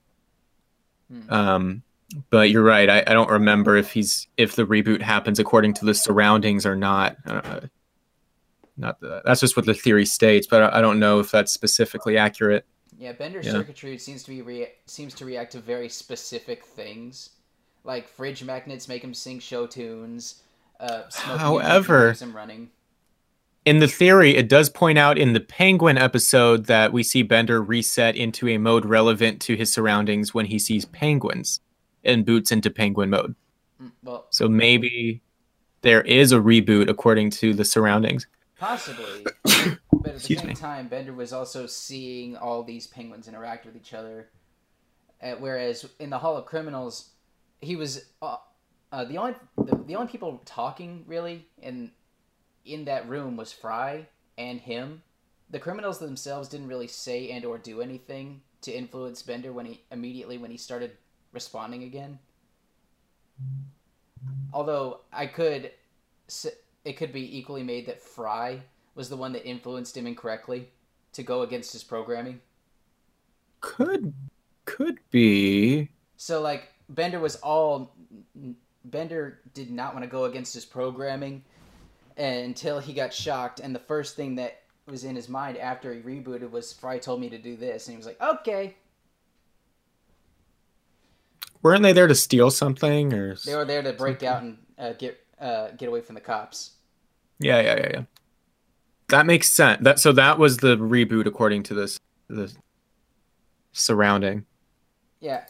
Hmm. 1.11 1.33
um 1.33 1.83
but 2.31 2.51
you're 2.51 2.63
right 2.63 2.89
I, 2.89 3.01
I 3.07 3.13
don't 3.15 3.31
remember 3.31 3.77
if 3.77 3.93
he's 3.93 4.27
if 4.37 4.57
the 4.57 4.65
reboot 4.67 5.03
happens 5.03 5.39
according 5.39 5.75
to 5.75 5.85
the 5.85 5.95
surroundings 5.95 6.65
or 6.67 6.75
not 6.77 7.17
uh, 7.27 7.61
not 8.77 9.01
the, 9.01 9.23
that's 9.25 9.41
just 9.41 9.57
what 9.57 9.67
the 9.67 9.75
theory 9.75 10.07
states 10.07 10.47
but 10.47 10.63
I, 10.63 10.79
I 10.79 10.81
don't 10.81 10.99
know 10.99 11.19
if 11.21 11.31
that's 11.31 11.53
specifically 11.53 12.17
accurate 12.19 12.65
Yeah, 12.99 13.13
Bender's 13.13 13.47
Yeah. 13.47 13.53
circuitry 13.53 13.99
seems 13.99 14.23
to 14.25 14.31
be 14.31 14.41
rea- 14.43 14.73
seems 14.87 15.15
to 15.15 15.25
react 15.25 15.53
to 15.53 15.61
very 15.61 15.89
specific 15.89 16.65
things, 16.65 17.31
like 17.85 18.09
fridge 18.09 18.43
magnets 18.43 18.89
make 18.89 19.05
him 19.05 19.13
sing 19.15 19.39
show 19.39 19.67
tunes. 19.67 20.43
Uh, 20.81 21.03
However- 21.13 22.13
him 22.13 22.35
running. 22.35 22.71
In 23.67 23.81
the 23.81 23.89
theory, 23.89 24.37
it 24.37 24.49
does 24.49 24.71
point 24.71 24.97
out 24.97 25.19
in 25.19 25.33
the 25.33 25.41
Penguin 25.41 25.99
episode 25.99 26.67
that 26.67 26.93
we 26.93 27.03
see 27.03 27.23
Bender 27.23 27.61
reset 27.61 28.14
into 28.14 28.49
a 28.49 28.59
mode 28.59 28.87
relevant 28.87 29.41
to 29.43 29.57
his 29.57 29.73
surroundings 29.73 30.33
when 30.33 30.47
he 30.47 30.59
sees 30.59 30.85
penguins 30.85 31.59
and 32.05 32.25
boots 32.25 32.53
into 32.53 32.71
penguin 32.71 33.11
mode. 33.11 33.35
Mm, 33.83 33.91
Well, 34.05 34.27
So 34.31 34.49
maybe 34.49 35.21
there 35.83 36.01
is 36.03 36.31
a 36.31 36.37
reboot 36.37 36.89
according 36.89 37.31
to 37.31 37.53
the 37.55 37.64
surroundings. 37.64 38.29
Possibly. 38.57 39.25
but 39.43 39.79
at 40.07 40.14
the 40.14 40.21
same 40.21 40.47
me. 40.47 40.55
time, 40.55 40.87
Bender 40.87 41.12
was 41.12 41.33
also 41.33 41.67
seeing 41.67 42.37
all 42.37 42.62
these 42.62 42.87
penguins 42.87 43.27
interact 43.27 43.67
with 43.67 43.75
each 43.77 43.93
other. 43.93 44.31
Uh, 45.21 45.33
whereas 45.41 45.85
in 45.99 46.11
the 46.11 46.19
Hall 46.19 46.37
of 46.37 46.47
Criminals, 46.47 47.11
he 47.61 47.75
was 47.75 48.05
uh, 48.23 48.37
uh, 48.93 49.05
the 49.05 49.19
only 49.19 49.35
the, 49.57 49.77
the 49.87 49.97
only 49.97 50.11
people 50.11 50.41
talking 50.45 51.05
really 51.09 51.49
in 51.61 51.91
in 52.67 52.85
that 52.87 53.09
room 53.09 53.37
was 53.37 53.53
Fry 53.53 54.07
and 54.37 54.61
him. 54.61 55.03
The 55.51 55.59
criminals 55.59 55.99
themselves 55.99 56.49
didn't 56.49 56.69
really 56.69 56.89
say 56.89 57.31
and 57.31 57.45
or 57.45 57.59
do 57.59 57.81
anything 57.81 58.43
to 58.62 58.73
influence 58.73 59.23
Bender 59.23 59.53
when 59.53 59.67
he 59.67 59.81
immediately 59.93 60.39
when 60.39 60.51
he 60.51 60.57
started 60.57 60.93
responding 61.33 61.85
again. 61.85 62.19
Although 64.53 65.01
I 65.12 65.27
could 65.27 65.71
it 66.85 66.97
could 66.97 67.12
be 67.12 67.39
equally 67.39 67.62
made 67.62 67.87
that 67.87 68.03
Fry 68.03 68.62
was 68.95 69.09
the 69.09 69.17
one 69.17 69.33
that 69.33 69.47
influenced 69.47 69.97
him 69.97 70.07
incorrectly 70.07 70.69
to 71.12 71.23
go 71.23 71.43
against 71.43 71.73
his 71.73 71.85
programming. 71.85 72.41
Could 73.61 74.12
could 74.64 74.99
be. 75.11 75.91
So 76.17 76.41
like 76.41 76.73
Bender 76.89 77.21
was 77.21 77.37
all 77.37 77.95
Bender 78.85 79.41
did 79.55 79.71
not 79.71 79.93
want 79.95 80.05
to 80.05 80.11
go 80.11 80.25
against 80.25 80.55
his 80.55 80.64
programming 80.64 81.45
until 82.17 82.79
he 82.79 82.93
got 82.93 83.12
shocked 83.12 83.61
and 83.61 83.75
the 83.75 83.81
first 83.81 84.17
thing 84.17 84.37
that 84.37 84.62
was 84.87 85.05
in 85.05 85.17
his 85.17 85.29
mind 85.29 85.57
after 85.59 85.93
he 85.93 86.01
rebooted 86.01 86.51
was 86.51 86.73
Fry 86.73 86.99
told 86.99 87.21
me 87.21 87.29
to 87.31 87.39
do 87.39 87.57
this 87.57 87.87
and 87.87 87.95
he 87.95 87.97
was 87.97 88.07
like, 88.07 88.21
"Okay." 88.21 88.77
Weren't 91.62 91.83
they 91.83 91.93
there 91.93 92.07
to 92.07 92.14
steal 92.14 92.51
something 92.51 93.12
or? 93.12 93.35
They 93.35 93.55
were 93.55 93.64
there 93.64 93.83
to 93.83 93.93
break 93.93 94.23
out 94.23 94.43
and 94.43 94.59
uh, 94.79 94.93
get 94.93 95.19
uh, 95.41 95.71
get 95.77 95.89
away 95.89 96.01
from 96.01 96.14
the 96.14 96.21
cops. 96.21 96.73
Yeah, 97.39 97.61
yeah, 97.61 97.77
yeah, 97.77 97.91
yeah. 97.93 98.03
That 99.09 99.27
makes 99.27 99.51
sense. 99.51 99.83
That 99.83 99.99
so 99.99 100.12
that 100.12 100.39
was 100.39 100.59
the 100.59 100.77
reboot 100.77 101.27
according 101.27 101.64
to 101.64 101.75
this 101.75 101.99
the 102.29 102.53
surrounding. 103.73 104.47
Yeah. 105.21 105.45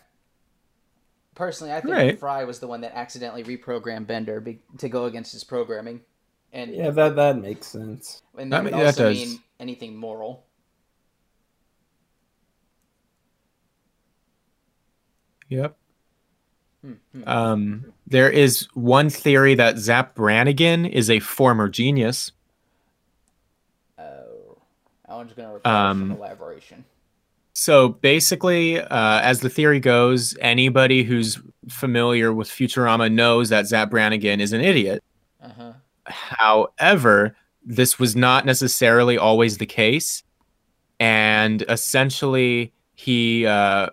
Personally, 1.34 1.72
I 1.72 1.80
think 1.80 1.94
Right. 1.94 2.18
Fry 2.18 2.44
was 2.44 2.60
the 2.60 2.66
one 2.66 2.80
that 2.80 2.96
accidentally 2.96 3.44
reprogrammed 3.44 4.06
Bender 4.06 4.40
be- 4.40 4.62
to 4.78 4.88
go 4.88 5.04
against 5.04 5.32
his 5.32 5.44
programming, 5.44 6.00
and 6.52 6.74
Yeah, 6.74 6.90
that 6.90 7.16
that 7.16 7.38
makes 7.38 7.66
sense. 7.66 8.22
and 8.38 8.52
That 8.52 8.58
that 8.58 8.64
would 8.64 8.72
ma- 8.72 8.78
that 8.78 8.86
also 8.86 9.02
does. 9.04 9.16
mean 9.16 9.38
anything 9.60 9.96
moral. 9.96 10.44
Yep. 15.48 15.76
Hmm, 16.84 16.92
hmm. 17.12 17.22
Um, 17.28 17.92
there 18.06 18.30
is 18.30 18.68
one 18.74 19.10
theory 19.10 19.54
that 19.54 19.78
Zapp 19.78 20.14
Brannigan 20.14 20.86
is 20.86 21.08
a 21.08 21.20
former 21.20 21.68
genius. 21.68 22.32
Oh, 23.98 24.58
I'm 25.08 25.26
just 25.26 25.36
gonna 25.36 25.54
require 25.54 25.90
Um, 25.90 26.10
elaboration. 26.12 26.84
So 27.52 27.88
basically, 27.88 28.80
uh, 28.80 29.20
as 29.22 29.40
the 29.40 29.48
theory 29.48 29.80
goes, 29.80 30.36
anybody 30.40 31.04
who's 31.04 31.40
familiar 31.68 32.32
with 32.32 32.48
Futurama 32.48 33.10
knows 33.10 33.48
that 33.48 33.66
Zapp 33.66 33.90
Brannigan 33.90 34.40
is 34.40 34.52
an 34.52 34.60
idiot. 34.60 35.02
Uh 35.40 35.48
huh. 35.48 35.72
However, 36.06 37.36
this 37.64 37.98
was 37.98 38.14
not 38.14 38.46
necessarily 38.46 39.18
always 39.18 39.58
the 39.58 39.66
case. 39.66 40.22
And 40.98 41.64
essentially, 41.68 42.72
he. 42.94 43.46
Uh, 43.46 43.90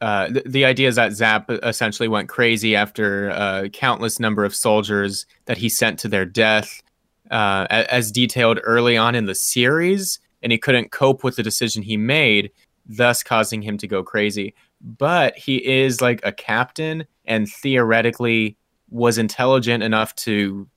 uh, 0.00 0.28
the, 0.28 0.42
the 0.44 0.64
idea 0.64 0.88
is 0.88 0.96
that 0.96 1.12
Zapp 1.12 1.50
essentially 1.50 2.08
went 2.08 2.28
crazy 2.28 2.76
after 2.76 3.30
a 3.30 3.70
countless 3.72 4.20
number 4.20 4.44
of 4.44 4.54
soldiers 4.54 5.24
that 5.46 5.56
he 5.56 5.70
sent 5.70 5.98
to 6.00 6.08
their 6.08 6.26
death, 6.26 6.82
uh, 7.30 7.66
as 7.70 8.12
detailed 8.12 8.60
early 8.62 8.96
on 8.96 9.14
in 9.14 9.24
the 9.24 9.34
series, 9.34 10.18
and 10.42 10.52
he 10.52 10.58
couldn't 10.58 10.92
cope 10.92 11.24
with 11.24 11.36
the 11.36 11.42
decision 11.42 11.82
he 11.82 11.96
made, 11.96 12.50
thus 12.84 13.22
causing 13.22 13.62
him 13.62 13.78
to 13.78 13.88
go 13.88 14.02
crazy. 14.02 14.54
But 14.82 15.36
he 15.36 15.66
is 15.66 16.02
like 16.02 16.20
a 16.24 16.32
captain, 16.32 17.06
and 17.24 17.48
theoretically 17.48 18.56
was 18.90 19.16
intelligent 19.16 19.82
enough 19.82 20.14
to 20.16 20.68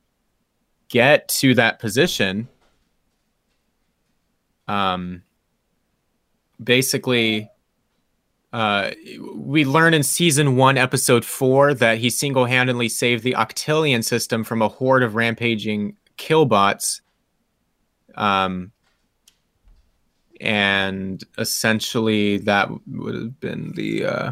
get 0.89 1.27
to 1.27 1.53
that 1.55 1.79
position. 1.79 2.47
Um, 4.67 5.23
basically 6.63 7.49
uh, 8.51 8.91
we 9.35 9.63
learn 9.63 9.93
in 9.93 10.01
season 10.01 10.55
one, 10.55 10.77
episode 10.77 11.23
four, 11.23 11.73
that 11.75 11.99
he 11.99 12.09
single 12.09 12.45
handedly 12.45 12.89
saved 12.89 13.23
the 13.23 13.33
Octillion 13.33 14.03
system 14.03 14.43
from 14.43 14.61
a 14.61 14.67
horde 14.67 15.03
of 15.03 15.15
rampaging 15.15 15.95
killbots. 16.17 17.01
Um, 18.15 18.71
and 20.41 21.23
essentially, 21.37 22.37
that 22.39 22.69
would 22.87 23.15
have 23.15 23.39
been 23.39 23.73
the. 23.73 24.05
Uh... 24.05 24.31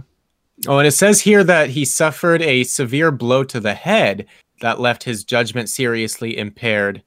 Oh, 0.67 0.79
and 0.79 0.87
it 0.87 0.91
says 0.91 1.21
here 1.21 1.43
that 1.43 1.69
he 1.69 1.85
suffered 1.85 2.41
a 2.41 2.63
severe 2.63 3.11
blow 3.11 3.43
to 3.43 3.59
the 3.59 3.75
head, 3.75 4.25
that 4.61 4.79
left 4.79 5.03
his 5.03 5.23
judgment 5.23 5.69
seriously 5.69 6.37
impaired. 6.37 7.03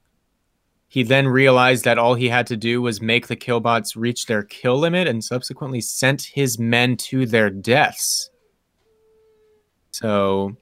He 0.89 1.03
then 1.03 1.29
realized 1.29 1.85
that 1.85 1.99
all 1.99 2.15
he 2.15 2.29
had 2.29 2.47
to 2.49 2.57
do 2.57 2.83
was 2.83 3.01
make 3.01 3.29
the 3.29 3.37
killbots 3.37 3.95
reach 3.95 4.27
their 4.27 4.43
kill 4.43 4.79
limit 4.79 5.07
and 5.07 5.23
subsequently 5.23 5.81
sent 5.81 6.23
his 6.23 6.59
men 6.59 6.97
to 6.97 7.27
their 7.27 7.49
deaths. 7.49 8.31
So 9.93 10.57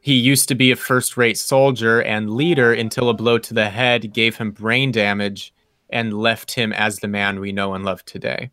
he 0.00 0.14
used 0.14 0.48
to 0.48 0.54
be 0.54 0.70
a 0.70 0.76
first 0.76 1.16
rate 1.16 1.38
soldier 1.38 2.02
and 2.02 2.30
leader 2.34 2.72
until 2.72 3.10
a 3.10 3.14
blow 3.14 3.38
to 3.38 3.54
the 3.54 3.70
head 3.70 4.12
gave 4.12 4.36
him 4.36 4.50
brain 4.50 4.90
damage 4.90 5.52
and 5.90 6.12
left 6.12 6.52
him 6.52 6.72
as 6.72 6.98
the 6.98 7.08
man 7.08 7.40
we 7.40 7.52
know 7.52 7.74
and 7.74 7.84
love 7.84 8.04
today. 8.04 8.50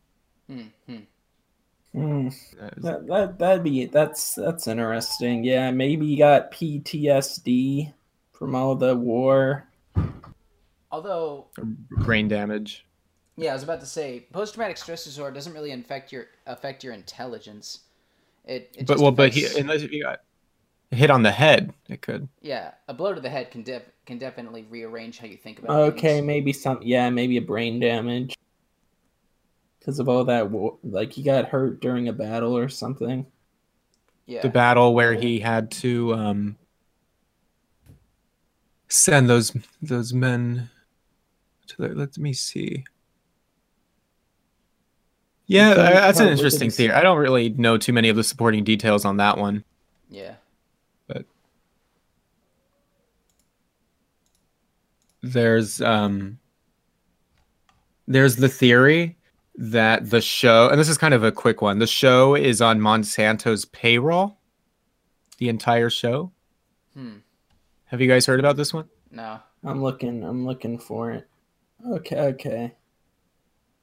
Mm-hmm. 0.50 0.98
Hmm. 1.96 2.28
That, 2.82 3.08
that 3.08 3.40
that'd 3.40 3.64
be 3.64 3.86
that's 3.86 4.36
that's 4.36 4.68
interesting. 4.68 5.46
Yeah, 5.46 5.72
maybe 5.72 6.06
he 6.08 6.18
got 6.18 6.52
PTSD 6.52 7.94
from 8.34 8.54
all 8.54 8.76
the 8.76 8.98
war. 8.98 9.66
Although 10.92 11.48
brain 11.92 12.28
damage. 12.28 12.86
Yeah, 13.38 13.52
I 13.52 13.54
was 13.54 13.64
about 13.64 13.80
to 13.80 13.86
say 13.86 14.28
post 14.34 14.56
traumatic 14.56 14.76
stress 14.76 15.06
disorder 15.06 15.34
doesn't 15.34 15.54
really 15.54 15.72
affect 15.72 16.12
your 16.12 16.26
affect 16.46 16.84
your 16.84 16.92
intelligence. 16.92 17.80
It, 18.44 18.76
it 18.78 18.88
but 18.88 18.98
well, 18.98 19.08
affects... 19.08 19.42
but 19.42 19.52
he, 19.52 19.60
unless 19.62 19.82
you 19.82 20.04
got 20.04 20.20
hit 20.92 21.10
on 21.10 21.24
the 21.24 21.32
head, 21.32 21.74
it 21.88 22.02
could. 22.02 22.28
Yeah, 22.42 22.72
a 22.90 22.94
blow 22.94 23.14
to 23.14 23.22
the 23.22 23.30
head 23.30 23.52
can 23.52 23.64
def- 23.64 23.90
can 24.06 24.18
definitely 24.18 24.66
rearrange 24.70 25.18
how 25.18 25.28
you 25.28 25.38
think 25.38 25.60
about. 25.60 25.72
Okay, 25.94 26.16
things. 26.16 26.28
maybe 26.28 26.52
some. 26.52 26.80
Yeah, 26.82 27.10
maybe 27.10 27.38
a 27.38 27.42
brain 27.42 27.80
damage 27.80 28.36
because 29.86 30.00
of 30.00 30.10
all 30.10 30.24
that. 30.26 30.52
Like 30.84 31.14
he 31.14 31.22
got 31.22 31.50
hurt 31.50 31.80
during 31.80 32.08
a 32.08 32.14
battle 32.14 32.58
or 32.58 32.70
something. 32.70 33.28
Yeah, 34.26 34.42
the 34.42 34.50
battle 34.50 34.96
where 34.96 35.14
he 35.14 35.40
had 35.40 35.70
to 35.72 36.14
um 36.16 36.58
send 38.88 39.30
those 39.30 39.56
those 39.82 40.14
men 40.14 40.72
to 41.68 41.78
the, 41.78 41.90
let 41.90 42.18
me 42.18 42.34
see. 42.34 42.84
Yeah, 45.48 45.76
that's 45.76 46.20
an 46.20 46.30
interesting 46.30 46.72
theory. 46.72 46.94
I 46.94 47.04
don't 47.04 47.20
really 47.20 47.50
know 47.50 47.78
too 47.78 47.94
many 47.94 48.10
of 48.10 48.16
the 48.16 48.24
supporting 48.24 48.64
details 48.64 49.06
on 49.06 49.18
that 49.18 49.38
one. 49.38 49.64
Yeah. 50.10 50.36
But 51.06 51.26
there's 55.22 55.82
um 55.82 56.40
there's 58.08 58.38
the 58.38 58.50
theory 58.50 59.18
that 59.58 60.10
the 60.10 60.22
show 60.22 60.70
and 60.70 60.80
this 60.80 60.90
is 60.90 60.98
kind 60.98 61.14
of 61.14 61.24
a 61.24 61.32
quick 61.32 61.62
one. 61.62 61.80
The 61.80 61.88
show 61.88 62.36
is 62.36 62.62
on 62.62 62.80
Monsanto's 62.80 63.66
payroll. 63.66 64.38
The 65.38 65.50
entire 65.50 65.90
show. 65.90 66.32
Hmm. 66.94 67.18
Have 67.86 68.02
you 68.02 68.08
guys 68.08 68.26
heard 68.26 68.40
about 68.40 68.56
this 68.56 68.74
one? 68.74 68.90
No. 69.12 69.40
I'm 69.64 69.82
looking 69.82 70.24
I'm 70.24 70.46
looking 70.46 70.78
for 70.78 71.12
it. 71.12 71.28
Okay, 71.88 72.18
okay. 72.18 72.74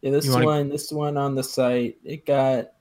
Yeah, 0.01 0.11
this 0.11 0.29
wanna... 0.29 0.45
one, 0.45 0.69
this 0.69 0.91
one 0.91 1.17
on 1.17 1.35
the 1.35 1.45
site, 1.45 1.99
it 2.05 2.27
got 2.27 2.73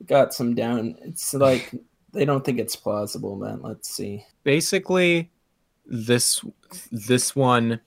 it 0.00 0.06
got 0.06 0.34
some 0.34 0.54
down. 0.54 0.96
It's 1.02 1.34
like 1.34 1.72
they 2.12 2.24
don't 2.24 2.44
think 2.44 2.58
it's 2.58 2.76
plausible, 2.76 3.36
man. 3.36 3.60
Let's 3.62 3.88
see. 3.88 4.24
Basically, 4.42 5.30
this 5.86 6.44
this 6.90 7.36
one 7.36 7.80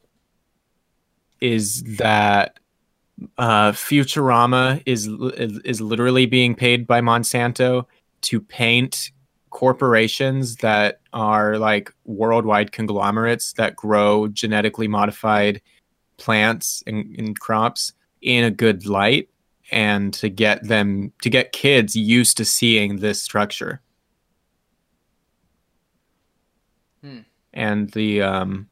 is 1.42 1.84
that 1.98 2.60
uh, 3.38 3.72
Futurama 3.72 4.82
is 4.86 5.08
is 5.66 5.82
literally 5.82 6.26
being 6.26 6.56
paid 6.56 6.88
by 6.88 7.02
Monsanto 7.02 7.86
to 8.22 8.42
paint 8.42 9.12
corporations 9.50 10.58
that 10.58 11.02
are 11.12 11.58
like 11.58 11.94
worldwide 12.06 12.72
conglomerates 12.72 13.54
that 13.54 13.76
grow 13.76 14.28
genetically 14.28 14.88
modified 14.88 15.62
plants 16.18 16.84
and, 16.86 17.16
and 17.18 17.40
crops 17.40 17.94
in 18.22 18.44
a 18.44 18.52
good 18.52 18.86
light 18.86 19.30
and 19.72 20.14
to 20.14 20.30
get 20.30 20.68
them 20.68 21.12
to 21.22 21.30
get 21.30 21.52
kids 21.52 21.96
used 21.96 22.38
to 22.38 22.46
seeing 22.46 22.98
this 22.98 23.22
structure 23.22 23.82
hmm. 27.02 27.20
and 27.54 27.92
the 27.92 28.22
um 28.22 28.68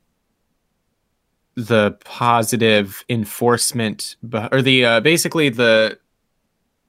the 1.58 1.92
positive 2.06 3.04
enforcement 3.10 4.16
or 4.52 4.62
the 4.62 4.86
uh, 4.86 5.00
basically 5.02 5.50
the 5.50 5.98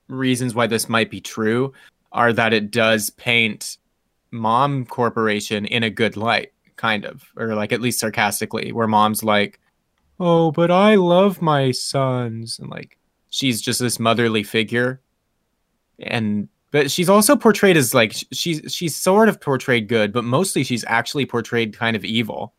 reasons 0.09 0.55
why 0.55 0.67
this 0.67 0.89
might 0.89 1.11
be 1.11 1.21
true 1.21 1.73
are 2.13 2.33
that 2.33 2.53
it 2.53 2.71
does 2.71 3.11
paint 3.11 3.79
mom 4.31 4.85
corporation 4.85 5.65
in 5.65 5.83
a 5.83 5.91
good 5.91 6.17
light 6.17 6.53
kind 6.77 7.05
of 7.05 7.25
or 7.37 7.55
like 7.55 7.73
at 7.73 7.81
least 7.81 7.99
sarcastically 7.99 8.71
where 8.71 8.87
mom's 8.87 9.25
like 9.25 9.59
oh, 10.21 10.51
but 10.51 10.71
I 10.71 10.97
love 10.97 11.43
my 11.43 11.71
sons. 11.71 12.59
And 12.59 12.71
like, 12.71 12.99
she's 13.31 13.61
just 13.61 13.81
this 13.81 13.99
motherly 13.99 14.43
figure. 14.43 15.01
And, 15.99 16.49
but 16.71 16.91
she's 16.91 17.09
also 17.09 17.37
portrayed 17.37 17.77
as 17.77 17.95
like, 17.95 18.15
she's, 18.33 18.73
she's 18.73 18.95
sort 18.97 19.29
of 19.29 19.41
portrayed 19.41 19.89
good, 19.89 20.13
but 20.13 20.25
mostly 20.25 20.65
she's 20.65 20.85
actually 20.87 21.27
portrayed 21.27 21.77
kind 21.77 21.97
of 21.97 22.05
evil. 22.05 22.53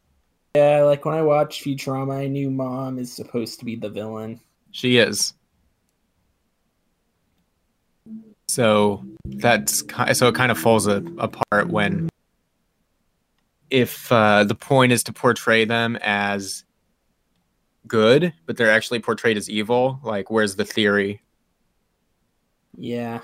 Yeah, 0.56 0.84
like 0.84 1.06
when 1.06 1.16
I 1.16 1.22
watched 1.22 1.64
Futurama, 1.64 2.18
I 2.18 2.28
knew 2.28 2.50
mom 2.50 2.98
is 2.98 3.14
supposed 3.14 3.60
to 3.60 3.66
be 3.66 3.76
the 3.76 3.90
villain. 3.90 4.40
She 4.72 4.98
is. 4.98 5.34
So 8.48 9.06
that's 9.26 9.84
so 10.14 10.28
it 10.28 10.36
kind 10.36 10.52
of 10.52 10.58
falls 10.58 10.88
a, 10.88 11.04
apart 11.20 11.70
when 11.70 12.10
if 13.70 14.12
uh, 14.12 14.44
the 14.44 14.56
point 14.56 14.92
is 14.92 15.04
to 15.04 15.14
portray 15.14 15.66
them 15.66 15.98
as 16.02 16.64
good, 17.88 18.34
but 18.46 18.58
they're 18.58 18.72
actually 18.72 19.00
portrayed 19.00 19.38
as 19.38 19.50
evil. 19.50 20.00
Like, 20.04 20.32
where's 20.32 20.56
the 20.56 20.66
theory? 20.66 21.22
Yeah. 22.78 23.20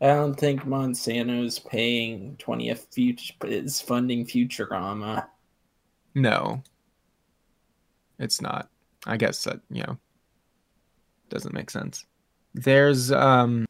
I 0.00 0.08
don't 0.08 0.34
think 0.34 0.66
Monsanto's 0.66 1.58
paying 1.58 2.36
20th 2.36 2.92
future 2.92 3.34
is 3.44 3.80
funding 3.80 4.26
Futurama. 4.26 5.26
No. 6.14 6.62
It's 8.18 8.40
not. 8.40 8.68
I 9.06 9.16
guess 9.16 9.44
that, 9.44 9.60
you 9.70 9.82
know, 9.82 9.98
doesn't 11.28 11.54
make 11.54 11.70
sense. 11.70 12.06
There's 12.54 13.10
um 13.10 13.66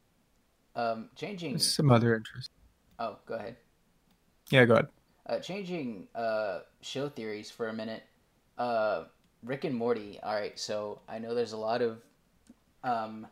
um 0.75 1.09
changing 1.15 1.57
some 1.57 1.91
other 1.91 2.15
interest. 2.15 2.51
Oh, 2.99 3.17
go 3.25 3.35
ahead. 3.35 3.55
Yeah, 4.49 4.65
go 4.65 4.73
ahead. 4.75 4.87
Uh 5.25 5.39
changing 5.39 6.07
uh 6.13 6.59
show 6.81 7.09
theories 7.09 7.49
for 7.49 7.69
a 7.69 7.73
minute. 7.73 8.03
Uh 8.57 9.05
Rick 9.45 9.63
and 9.63 9.75
Morty. 9.75 10.19
All 10.23 10.33
right, 10.33 10.57
so 10.59 10.99
I 11.07 11.19
know 11.19 11.35
there's 11.35 11.53
a 11.53 11.57
lot 11.57 11.81
of 11.81 11.99
um, 12.83 13.27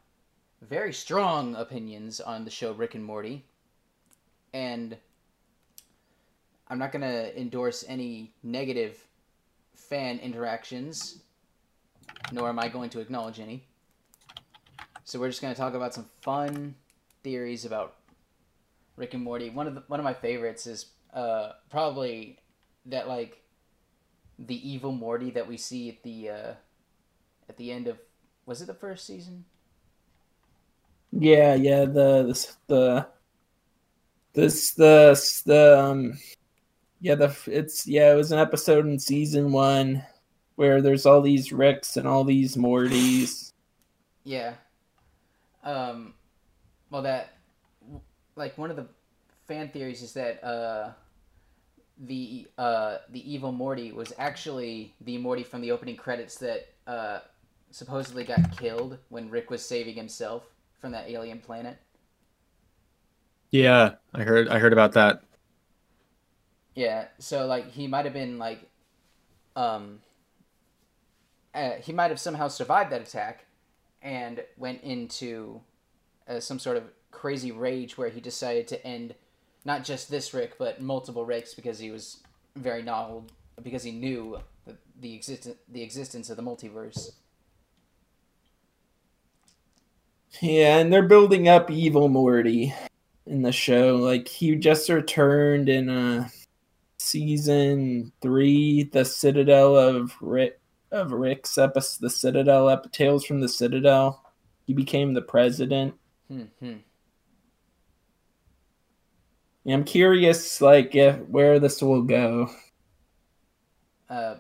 very 0.62 0.94
strong 0.94 1.56
opinions 1.56 2.20
on 2.22 2.46
the 2.46 2.52
show 2.52 2.72
Rick 2.74 2.96
and 2.96 3.04
Morty, 3.04 3.44
and 4.54 4.96
I'm 6.74 6.80
not 6.80 6.92
gonna 6.92 7.30
endorse 7.38 7.86
any 7.88 8.34
negative 8.42 8.98
fan 9.76 10.18
interactions, 10.18 11.20
nor 12.32 12.50
am 12.50 12.58
I 12.58 12.68
going 12.68 12.90
to 12.90 13.00
acknowledge 13.00 13.40
any. 13.40 13.68
So 15.04 15.20
we're 15.20 15.30
just 15.30 15.40
gonna 15.40 15.54
talk 15.54 15.76
about 15.76 15.94
some 15.94 16.10
fun 16.22 16.74
theories 17.24 17.66
about 17.66 17.98
Rick 18.96 19.14
and 19.14 19.22
Morty. 19.22 19.52
One 19.52 19.68
of 19.68 19.76
the, 19.76 19.84
one 19.86 20.00
of 20.00 20.04
my 20.04 20.16
favorites 20.16 20.66
is 20.66 20.88
uh, 21.14 21.52
probably 21.70 22.40
that 22.88 23.08
like 23.08 23.44
the 24.40 24.68
evil 24.68 24.94
Morty 24.94 25.30
that 25.30 25.48
we 25.48 25.58
see 25.58 25.90
at 25.90 26.02
the 26.02 26.30
uh, 26.32 26.54
at 27.50 27.58
the 27.58 27.72
end 27.72 27.88
of 27.88 28.00
was 28.48 28.64
it 28.64 28.66
the 28.66 28.74
first 28.74 29.06
season? 29.06 29.46
Yeah, 31.12 31.54
yeah. 31.54 31.86
The 31.86 32.48
the 32.66 33.06
this 34.34 34.72
the 34.72 35.44
the 35.46 35.80
um 35.80 36.14
yeah 37.04 37.16
the 37.16 37.36
it's 37.48 37.86
yeah 37.86 38.14
it 38.14 38.16
was 38.16 38.32
an 38.32 38.40
episode 38.40 38.86
in 38.86 38.98
season 38.98 39.52
one 39.52 40.02
where 40.56 40.82
there's 40.82 41.06
all 41.06 41.22
these 41.22 41.52
Ricks 41.52 41.98
and 41.98 42.08
all 42.08 42.24
these 42.24 42.56
Mortys. 42.56 43.52
Yeah. 44.24 44.54
Um. 45.64 46.14
Well, 46.90 47.02
that 47.02 47.34
like 48.36 48.58
one 48.58 48.70
of 48.70 48.78
the 48.78 48.88
fan 49.48 49.68
theories 49.70 50.02
is 50.02 50.14
that 50.14 50.42
uh 50.44 50.94
the 51.98 52.48
uh, 52.58 52.98
the 53.10 53.32
evil 53.32 53.52
Morty 53.52 53.92
was 53.92 54.14
actually 54.18 54.94
the 55.02 55.18
Morty 55.18 55.44
from 55.44 55.62
the 55.62 55.72
opening 55.72 55.98
credits 55.98 56.38
that 56.38 56.70
uh, 56.88 57.20
supposedly 57.70 58.24
got 58.24 58.58
killed 58.58 58.98
when 59.10 59.30
Rick 59.30 59.50
was 59.50 59.64
saving 59.64 59.96
himself 59.96 60.44
from 60.80 60.92
that 60.94 61.10
alien 61.10 61.40
planet. 61.40 61.78
Yeah, 63.52 63.96
I 64.14 64.24
heard 64.24 64.48
I 64.48 64.60
heard 64.60 64.74
about 64.74 64.94
that. 64.94 65.22
Yeah, 66.76 67.06
so 67.20 67.46
like 67.46 67.72
he 67.72 67.88
might 67.88 68.06
have 68.06 68.14
been 68.14 68.40
like, 68.40 68.70
um, 69.56 70.00
uh, 71.54 71.74
he 71.82 71.94
might 71.94 72.10
have 72.10 72.20
somehow 72.20 72.48
survived 72.48 72.92
that 72.92 73.02
attack, 73.02 73.46
and 74.02 74.44
went 74.58 74.82
into 74.82 75.62
uh, 76.28 76.40
some 76.40 76.60
sort 76.60 76.78
of 76.78 76.84
crazy 77.12 77.52
rage 77.52 77.98
where 77.98 78.10
he 78.10 78.20
decided 78.20 78.68
to 78.68 78.86
end 78.86 79.16
not 79.66 79.84
just 79.84 80.10
this 80.10 80.34
Rick, 80.34 80.58
but 80.58 80.82
multiple 80.82 81.26
Ricks 81.26 81.54
because 81.54 81.80
he 81.80 81.92
was 81.92 82.18
very 82.56 82.82
novel 82.82 83.26
because 83.62 83.84
he 83.84 83.92
knew 83.92 84.40
the, 84.66 84.76
the 85.00 85.14
existence 85.14 85.58
the 85.70 85.82
existence 85.82 86.30
of 86.30 86.38
the 86.38 86.44
multiverse. 86.44 87.12
Yeah, 90.42 90.78
and 90.78 90.92
they're 90.92 91.08
building 91.08 91.48
up 91.48 91.70
evil 91.70 92.10
Morty 92.10 92.74
in 93.28 93.44
the 93.44 93.52
show. 93.52 93.98
Like 93.98 94.28
he 94.28 94.56
just 94.56 94.90
returned 94.90 95.70
in 95.70 95.90
uh 95.90 96.28
season 97.14 98.12
three, 98.22 98.84
the 98.92 99.06
Citadel 99.06 99.78
of 99.78 100.16
Rick 100.20 100.60
of 100.92 101.12
Rick's 101.12 101.60
episode, 101.60 102.02
the 102.02 102.10
Citadel 102.10 102.70
ep- 102.70 102.92
Tales 102.92 103.24
from 103.24 103.40
the 103.40 103.48
Citadel. 103.48 104.24
He 104.66 104.74
became 104.74 105.14
the 105.14 105.22
president. 105.22 105.94
Hmm. 106.28 106.74
I'm 109.68 109.84
curious, 109.84 110.60
like, 110.60 110.96
if, 110.96 111.20
where 111.28 111.60
this 111.60 111.82
will 111.82 112.02
go. 112.02 112.50
Uh, 114.10 114.36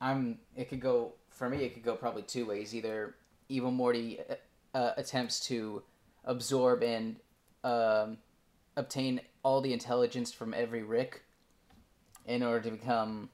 I'm. 0.00 0.38
It 0.54 0.68
could 0.68 0.80
go 0.80 1.14
for 1.30 1.48
me. 1.48 1.64
It 1.64 1.72
could 1.72 1.82
go 1.82 1.96
probably 1.96 2.22
two 2.22 2.46
ways. 2.46 2.74
Either 2.74 3.14
Evil 3.48 3.70
Morty 3.70 4.20
uh, 4.20 4.76
uh, 4.76 4.92
attempts 4.98 5.40
to 5.46 5.82
absorb 6.24 6.82
and 6.82 7.16
um, 7.64 8.18
obtain 8.76 9.22
all 9.42 9.62
the 9.62 9.72
intelligence 9.72 10.32
from 10.32 10.52
every 10.52 10.82
Rick 10.82 11.22
in 12.26 12.42
order 12.42 12.60
to 12.60 12.70
become 12.70 13.28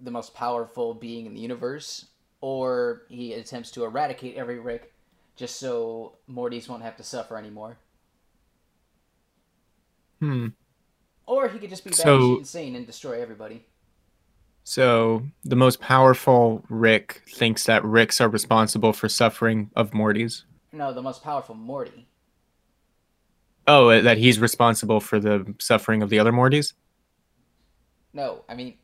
the 0.00 0.10
most 0.10 0.34
powerful 0.34 0.94
being 0.94 1.26
in 1.26 1.34
the 1.34 1.40
universe, 1.40 2.06
or 2.40 3.02
he 3.08 3.32
attempts 3.32 3.70
to 3.72 3.84
eradicate 3.84 4.36
every 4.36 4.58
Rick 4.60 4.92
just 5.36 5.58
so 5.58 6.16
Mortys 6.30 6.68
won't 6.68 6.82
have 6.82 6.96
to 6.96 7.02
suffer 7.02 7.36
anymore. 7.36 7.78
Hmm. 10.20 10.48
Or 11.26 11.48
he 11.48 11.58
could 11.58 11.70
just 11.70 11.84
be 11.84 11.92
So- 11.92 12.38
insane 12.38 12.74
and 12.74 12.86
destroy 12.86 13.20
everybody. 13.20 13.66
So 14.64 15.26
the 15.44 15.56
most 15.56 15.80
powerful 15.80 16.64
Rick 16.68 17.22
thinks 17.26 17.64
that 17.64 17.84
Ricks 17.84 18.20
are 18.20 18.28
responsible 18.28 18.92
for 18.92 19.08
suffering 19.08 19.70
of 19.74 19.94
Morty's. 19.94 20.44
No, 20.72 20.92
the 20.92 21.00
most 21.00 21.22
powerful 21.22 21.54
Morty. 21.54 22.06
Oh, 23.66 23.88
uh, 23.88 24.02
that 24.02 24.18
he's 24.18 24.38
responsible 24.38 25.00
for 25.00 25.18
the 25.18 25.54
suffering 25.58 26.02
of 26.02 26.10
the 26.10 26.18
other 26.18 26.32
Mortys? 26.32 26.74
No, 28.18 28.42
I 28.48 28.56
mean, 28.56 28.74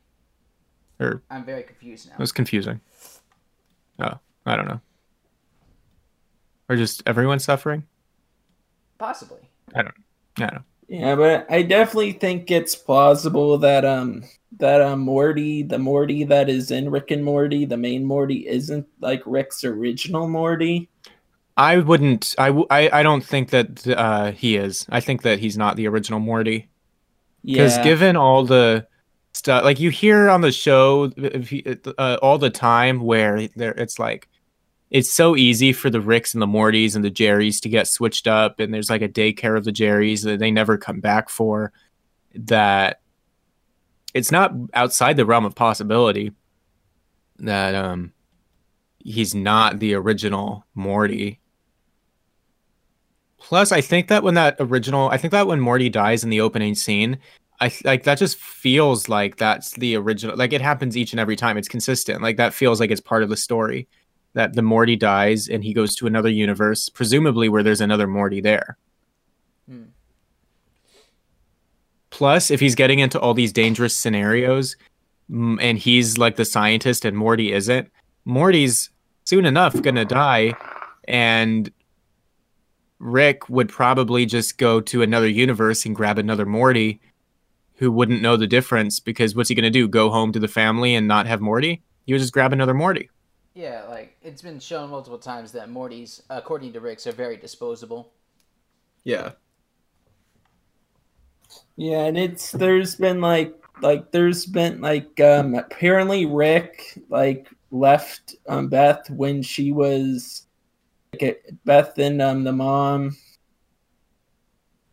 Or 0.97 1.21
I'm 1.29 1.43
very 1.43 1.63
confused 1.63 2.07
now. 2.07 2.13
it 2.13 2.19
was 2.19 2.31
confusing. 2.31 2.79
Oh, 3.99 4.17
I 4.45 4.55
don't 4.55 4.69
know. 4.69 4.79
Or 6.69 6.77
just 6.77 7.03
everyone 7.05 7.39
suffering? 7.39 7.83
Possibly. 8.97 9.41
I 9.75 9.81
don't 9.81 9.93
know. 10.39 10.63
Yeah, 10.87 11.15
but 11.15 11.47
I 11.51 11.63
definitely 11.63 12.13
think 12.13 12.49
it's 12.49 12.75
plausible 12.75 13.57
that 13.57 13.83
um 13.83 14.23
that 14.57 14.79
um 14.79 15.01
Morty, 15.01 15.63
the 15.63 15.79
Morty 15.79 16.23
that 16.23 16.47
is 16.47 16.71
in 16.71 16.89
Rick 16.89 17.11
and 17.11 17.25
Morty, 17.25 17.65
the 17.65 17.75
main 17.75 18.05
Morty 18.05 18.47
isn't 18.47 18.87
like 19.01 19.21
Rick's 19.25 19.65
original 19.65 20.29
Morty. 20.29 20.87
I 21.57 21.79
wouldn't. 21.79 22.35
I, 22.37 22.47
w- 22.47 22.67
I, 22.69 22.89
I 22.99 23.03
don't 23.03 23.23
think 23.23 23.49
that 23.49 23.85
uh, 23.85 24.31
he 24.31 24.55
is. 24.55 24.85
I 24.89 25.01
think 25.01 25.23
that 25.23 25.39
he's 25.39 25.57
not 25.57 25.75
the 25.75 25.87
original 25.89 26.21
Morty. 26.21 26.69
Because 27.43 27.75
Yeah, 27.75 27.83
given 27.83 28.15
all 28.15 28.45
the 28.45 28.87
stuff, 29.35 29.63
like 29.63 29.79
you 29.79 29.89
hear 29.89 30.29
on 30.29 30.41
the 30.41 30.51
show 30.51 31.11
uh, 31.97 32.17
all 32.21 32.37
the 32.37 32.49
time, 32.49 33.01
where 33.01 33.47
there 33.55 33.73
it's 33.73 33.99
like 33.99 34.29
it's 34.89 35.11
so 35.11 35.35
easy 35.35 35.73
for 35.73 35.89
the 35.89 36.01
Ricks 36.01 36.33
and 36.33 36.41
the 36.41 36.47
Mortys 36.47 36.95
and 36.95 37.03
the 37.03 37.11
Jerrys 37.11 37.59
to 37.61 37.69
get 37.69 37.87
switched 37.87 38.27
up, 38.27 38.59
and 38.59 38.73
there's 38.73 38.89
like 38.89 39.01
a 39.01 39.09
daycare 39.09 39.57
of 39.57 39.65
the 39.65 39.71
Jerrys 39.71 40.23
that 40.23 40.39
they 40.39 40.51
never 40.51 40.77
come 40.77 40.99
back 40.99 41.29
for. 41.29 41.73
That 42.33 43.01
it's 44.13 44.31
not 44.31 44.53
outside 44.73 45.17
the 45.17 45.25
realm 45.25 45.45
of 45.45 45.55
possibility 45.55 46.31
that 47.37 47.75
um 47.75 48.13
he's 48.99 49.35
not 49.35 49.79
the 49.79 49.93
original 49.93 50.65
Morty. 50.73 51.39
Plus, 53.37 53.71
I 53.71 53.81
think 53.81 54.07
that 54.07 54.23
when 54.23 54.33
that 54.33 54.55
original, 54.59 55.09
I 55.09 55.17
think 55.17 55.31
that 55.31 55.45
when 55.45 55.59
Morty 55.59 55.87
dies 55.87 56.23
in 56.23 56.31
the 56.31 56.41
opening 56.41 56.73
scene, 56.73 57.19
I 57.65 57.71
like 57.83 58.03
that 58.03 58.19
just 58.19 58.37
feels 58.37 59.09
like 59.09 59.37
that's 59.37 59.71
the 59.71 59.95
original. 59.95 60.37
Like 60.37 60.53
it 60.53 60.61
happens 60.61 60.95
each 60.95 61.13
and 61.13 61.19
every 61.19 61.35
time. 61.35 61.57
It's 61.57 61.67
consistent. 61.67 62.21
Like 62.21 62.37
that 62.37 62.53
feels 62.53 62.79
like 62.79 62.91
it's 62.91 63.01
part 63.01 63.23
of 63.23 63.29
the 63.29 63.37
story 63.37 63.87
that 64.33 64.53
the 64.53 64.61
Morty 64.61 64.95
dies 64.95 65.47
and 65.47 65.63
he 65.63 65.73
goes 65.73 65.95
to 65.95 66.05
another 66.05 66.29
universe, 66.29 66.89
presumably 66.89 67.49
where 67.49 67.63
there's 67.63 67.81
another 67.81 68.05
Morty 68.05 68.39
there. 68.39 68.77
Hmm. 69.67 69.85
Plus, 72.11 72.51
if 72.51 72.59
he's 72.59 72.75
getting 72.75 72.99
into 72.99 73.19
all 73.19 73.33
these 73.33 73.51
dangerous 73.51 73.95
scenarios, 73.95 74.75
mm, 75.29 75.57
and 75.59 75.79
he's 75.79 76.19
like 76.19 76.35
the 76.35 76.45
scientist 76.45 77.03
and 77.03 77.17
Morty 77.17 77.51
isn't, 77.51 77.89
Morty's 78.25 78.91
soon 79.23 79.45
enough 79.45 79.81
gonna 79.81 80.05
die, 80.05 80.53
and 81.07 81.71
Rick 82.99 83.49
would 83.49 83.69
probably 83.69 84.27
just 84.27 84.59
go 84.59 84.79
to 84.81 85.01
another 85.01 85.27
universe 85.27 85.83
and 85.83 85.95
grab 85.95 86.19
another 86.19 86.45
Morty 86.45 87.01
who 87.77 87.91
wouldn't 87.91 88.21
know 88.21 88.37
the 88.37 88.47
difference 88.47 88.99
because 88.99 89.35
what's 89.35 89.49
he 89.49 89.55
gonna 89.55 89.69
do? 89.69 89.87
Go 89.87 90.09
home 90.09 90.31
to 90.33 90.39
the 90.39 90.47
family 90.47 90.95
and 90.95 91.07
not 91.07 91.27
have 91.27 91.41
Morty? 91.41 91.83
He 92.05 92.13
would 92.13 92.19
just 92.21 92.33
grab 92.33 92.53
another 92.53 92.73
Morty. 92.73 93.09
Yeah, 93.53 93.83
like 93.89 94.17
it's 94.21 94.41
been 94.41 94.59
shown 94.59 94.89
multiple 94.89 95.17
times 95.17 95.53
that 95.53 95.69
Mortys, 95.69 96.21
according 96.29 96.73
to 96.73 96.81
Ricks, 96.81 97.07
are 97.07 97.11
very 97.13 97.37
disposable. 97.37 98.11
Yeah. 99.03 99.31
yeah, 101.77 102.05
and 102.05 102.17
it's 102.17 102.51
there's 102.51 102.95
been 102.95 103.21
like 103.21 103.53
like 103.81 104.11
there's 104.11 104.45
been 104.45 104.81
like 104.81 105.19
um 105.19 105.55
apparently 105.55 106.25
Rick 106.25 106.99
like 107.09 107.47
left 107.71 108.35
um 108.47 108.69
Beth 108.69 109.09
when 109.09 109.41
she 109.41 109.71
was 109.71 110.47
like 111.13 111.43
Beth 111.65 111.97
and 111.97 112.21
um 112.21 112.43
the 112.43 112.53
mom 112.53 113.15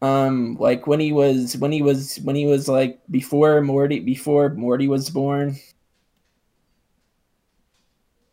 um 0.02 0.56
like 0.58 0.88
when 0.88 0.98
he 0.98 1.12
was 1.12 1.56
when 1.56 1.70
he 1.70 1.80
was 1.80 2.16
when 2.24 2.34
he 2.34 2.44
was 2.44 2.68
like 2.68 3.00
before 3.10 3.60
Morty 3.62 4.00
before 4.00 4.50
Morty 4.50 4.88
was 4.88 5.08
born. 5.08 5.56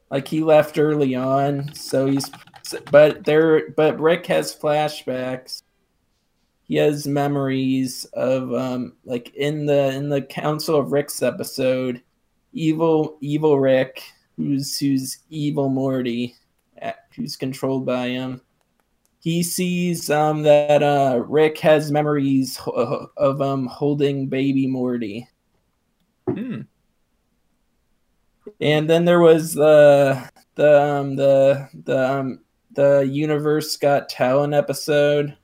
Like 0.10 0.28
he 0.28 0.42
left 0.42 0.80
early 0.80 1.14
on 1.14 1.74
so 1.76 2.08
he's 2.08 2.30
but 2.92 3.24
there 3.24 3.70
but 3.70 4.00
Rick 4.00 4.26
has 4.26 4.56
flashbacks. 4.56 5.62
He 6.64 6.76
has 6.78 7.06
memories 7.08 8.06
of 8.14 8.52
um 8.52 8.94
like 9.06 9.34
in 9.36 9.68
the 9.68 9.94
in 9.94 10.10
the 10.10 10.24
Council 10.24 10.76
of 10.80 10.92
Rick's 10.92 11.22
episode 11.22 12.02
evil 12.52 13.20
evil 13.22 13.60
Rick 13.60 14.02
who's 14.38 14.80
who's 14.80 15.20
evil 15.30 15.70
Morty 15.70 16.36
who's 17.16 17.36
controlled 17.36 17.86
by 17.86 18.08
him 18.08 18.42
he 19.20 19.44
sees 19.44 20.10
um 20.10 20.44
that 20.44 20.82
uh 20.82 21.24
Rick 21.28 21.60
has 21.60 21.92
memories 21.92 22.58
ho- 22.58 23.12
of 23.18 23.42
um 23.42 23.68
holding 23.68 24.28
baby 24.28 24.68
Morty. 24.68 25.28
Hmm. 26.30 26.62
and 28.62 28.90
then 28.90 29.06
there 29.06 29.20
was 29.20 29.54
the 29.54 30.30
the 30.56 30.82
um 30.82 31.16
the 31.16 31.70
the 31.86 32.10
um 32.12 32.40
the 32.72 33.00
universe 33.02 33.76
got 33.78 34.10
talent 34.10 34.54
episode 34.54 35.36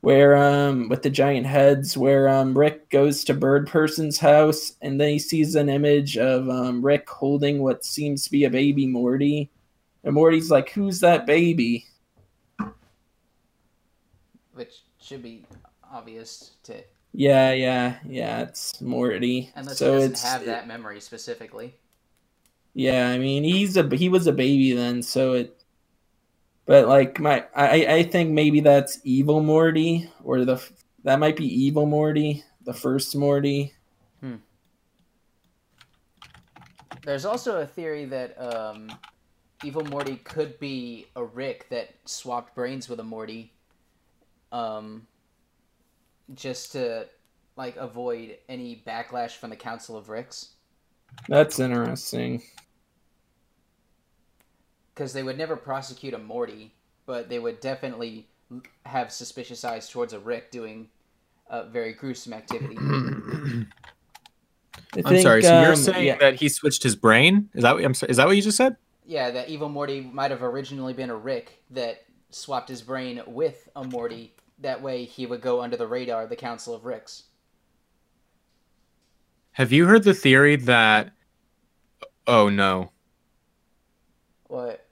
where 0.00 0.36
um 0.36 0.88
with 0.88 1.02
the 1.02 1.10
giant 1.10 1.46
heads 1.46 1.96
where 1.96 2.28
um 2.28 2.56
Rick 2.56 2.88
goes 2.90 3.24
to 3.24 3.34
Birdperson's 3.34 4.18
house 4.18 4.74
and 4.82 5.00
then 5.00 5.08
he 5.10 5.18
sees 5.18 5.54
an 5.54 5.68
image 5.68 6.16
of 6.18 6.48
um 6.48 6.84
Rick 6.84 7.08
holding 7.08 7.62
what 7.62 7.84
seems 7.84 8.24
to 8.24 8.30
be 8.30 8.44
a 8.44 8.50
baby 8.50 8.86
Morty. 8.86 9.50
And 10.04 10.14
Morty's 10.14 10.50
like 10.50 10.70
who's 10.70 11.00
that 11.00 11.26
baby 11.26 11.87
which 14.58 14.82
should 15.00 15.22
be 15.22 15.46
obvious 15.90 16.50
to 16.64 16.74
yeah 17.12 17.52
yeah 17.52 17.96
yeah 18.06 18.40
it's 18.40 18.80
Morty 18.80 19.50
unless 19.54 19.78
so 19.78 19.94
he 19.94 20.08
doesn't 20.08 20.28
have 20.28 20.44
that 20.44 20.66
memory 20.68 21.00
specifically. 21.00 21.74
Yeah, 22.74 23.08
I 23.08 23.18
mean 23.18 23.42
he's 23.44 23.76
a 23.76 23.88
he 23.96 24.08
was 24.08 24.26
a 24.26 24.32
baby 24.32 24.72
then, 24.72 25.02
so 25.02 25.32
it. 25.32 25.54
But 26.64 26.86
like 26.86 27.18
my, 27.18 27.44
I 27.52 27.86
I 27.86 28.02
think 28.02 28.30
maybe 28.30 28.60
that's 28.60 29.00
evil 29.02 29.42
Morty 29.42 30.08
or 30.22 30.44
the 30.44 30.62
that 31.02 31.18
might 31.18 31.36
be 31.36 31.46
evil 31.46 31.86
Morty, 31.86 32.44
the 32.64 32.74
first 32.74 33.16
Morty. 33.16 33.74
Hmm. 34.20 34.36
There's 37.04 37.24
also 37.24 37.62
a 37.62 37.66
theory 37.66 38.04
that 38.04 38.40
um, 38.40 38.92
Evil 39.64 39.84
Morty 39.84 40.16
could 40.16 40.60
be 40.60 41.06
a 41.16 41.24
Rick 41.24 41.68
that 41.70 41.94
swapped 42.04 42.54
brains 42.54 42.88
with 42.88 43.00
a 43.00 43.04
Morty, 43.04 43.52
um, 44.52 45.06
just 46.34 46.72
to 46.72 47.06
like 47.56 47.76
avoid 47.76 48.38
any 48.48 48.82
backlash 48.86 49.32
from 49.32 49.50
the 49.50 49.56
Council 49.56 49.96
of 49.96 50.08
Ricks, 50.08 50.50
That's 51.28 51.58
interesting. 51.58 52.42
because 54.94 55.12
they 55.12 55.22
would 55.22 55.38
never 55.38 55.56
prosecute 55.56 56.14
a 56.14 56.18
Morty, 56.18 56.74
but 57.06 57.28
they 57.28 57.38
would 57.38 57.60
definitely 57.60 58.28
have 58.86 59.12
suspicious 59.12 59.64
eyes 59.64 59.88
towards 59.88 60.12
a 60.12 60.18
Rick 60.18 60.50
doing 60.50 60.88
a 61.50 61.64
very 61.64 61.92
gruesome 61.92 62.32
activity. 62.32 62.76
I 64.94 65.00
I'm 65.00 65.02
think, 65.02 65.22
sorry. 65.22 65.42
So 65.42 65.60
you're 65.60 65.70
um, 65.70 65.76
saying 65.76 66.06
yeah. 66.06 66.16
that 66.16 66.36
he 66.36 66.48
switched 66.48 66.82
his 66.82 66.96
brain? 66.96 67.50
Is 67.54 67.62
that 67.62 67.74
what, 67.74 67.84
I'm 67.84 67.94
sorry, 67.94 68.10
is 68.10 68.16
that 68.16 68.26
what 68.26 68.36
you 68.36 68.42
just 68.42 68.56
said? 68.56 68.76
yeah, 69.08 69.30
that 69.30 69.48
evil 69.48 69.70
Morty 69.70 70.02
might 70.02 70.30
have 70.30 70.42
originally 70.42 70.92
been 70.92 71.08
a 71.08 71.16
Rick 71.16 71.62
that 71.70 72.04
swapped 72.30 72.68
his 72.68 72.82
brain 72.82 73.22
with 73.26 73.68
a 73.74 73.82
Morty. 73.82 74.34
That 74.60 74.82
way, 74.82 75.04
he 75.04 75.26
would 75.26 75.40
go 75.40 75.62
under 75.62 75.76
the 75.76 75.86
radar 75.86 76.22
of 76.24 76.30
the 76.30 76.36
Council 76.36 76.74
of 76.74 76.84
Ricks. 76.84 77.24
Have 79.52 79.72
you 79.72 79.86
heard 79.86 80.04
the 80.04 80.14
theory 80.14 80.56
that? 80.56 81.12
Oh 82.26 82.48
no! 82.48 82.90
What? 84.46 84.86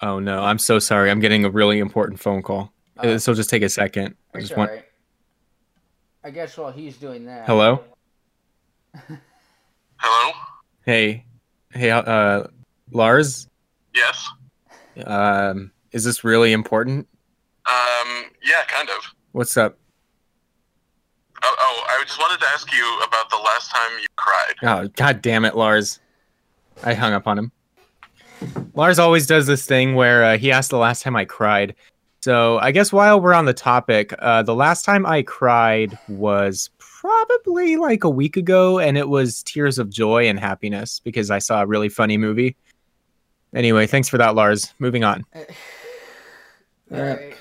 Oh 0.00 0.18
no! 0.18 0.42
I'm 0.42 0.58
so 0.58 0.78
sorry. 0.78 1.10
I'm 1.10 1.20
getting 1.20 1.44
a 1.44 1.50
really 1.50 1.78
important 1.78 2.20
phone 2.20 2.42
call. 2.42 2.72
Oh. 2.98 3.02
This 3.02 3.26
will 3.26 3.34
just 3.34 3.50
take 3.50 3.62
a 3.62 3.68
second. 3.68 4.14
I 4.34 4.40
just 4.40 4.56
want. 4.56 4.70
alright. 4.70 4.84
I 6.22 6.30
guess 6.30 6.56
while 6.56 6.72
he's 6.72 6.96
doing 6.96 7.26
that. 7.26 7.46
Hello. 7.46 7.82
Hello? 9.96 10.32
Hey, 10.84 11.24
hey, 11.70 11.90
uh, 11.90 12.44
Lars. 12.90 13.48
Yes? 13.94 14.28
Um, 15.04 15.72
is 15.92 16.04
this 16.04 16.24
really 16.24 16.52
important? 16.52 17.08
Um, 17.66 18.24
yeah, 18.44 18.64
kind 18.68 18.88
of. 18.90 19.14
What's 19.32 19.56
up? 19.56 19.78
Oh, 21.42 21.56
oh, 21.58 21.84
I 21.88 22.04
just 22.04 22.18
wanted 22.18 22.40
to 22.40 22.46
ask 22.48 22.72
you 22.72 23.02
about 23.06 23.28
the 23.30 23.36
last 23.36 23.70
time 23.70 23.90
you 24.00 24.06
cried. 24.16 24.54
Oh, 24.62 24.88
god 24.96 25.22
damn 25.22 25.44
it, 25.44 25.56
Lars. 25.56 26.00
I 26.82 26.94
hung 26.94 27.12
up 27.12 27.26
on 27.26 27.38
him. 27.38 27.52
Lars 28.74 28.98
always 28.98 29.26
does 29.26 29.46
this 29.46 29.66
thing 29.66 29.94
where 29.94 30.24
uh, 30.24 30.38
he 30.38 30.52
asked 30.52 30.70
the 30.70 30.78
last 30.78 31.02
time 31.02 31.16
I 31.16 31.24
cried. 31.24 31.74
So 32.22 32.58
I 32.58 32.70
guess 32.70 32.92
while 32.92 33.20
we're 33.20 33.34
on 33.34 33.44
the 33.44 33.54
topic, 33.54 34.14
uh, 34.18 34.42
the 34.42 34.54
last 34.54 34.84
time 34.84 35.04
I 35.04 35.22
cried 35.22 35.98
was 36.08 36.70
probably 36.78 37.76
like 37.76 38.04
a 38.04 38.10
week 38.10 38.36
ago, 38.36 38.78
and 38.78 38.96
it 38.96 39.08
was 39.08 39.42
tears 39.42 39.78
of 39.78 39.90
joy 39.90 40.26
and 40.26 40.38
happiness 40.38 41.00
because 41.00 41.30
I 41.30 41.38
saw 41.38 41.62
a 41.62 41.66
really 41.66 41.90
funny 41.90 42.16
movie. 42.16 42.56
Anyway, 43.54 43.86
thanks 43.86 44.08
for 44.08 44.18
that, 44.18 44.34
Lars. 44.34 44.72
Moving 44.78 45.04
on. 45.04 45.26
Alright. 46.92 47.36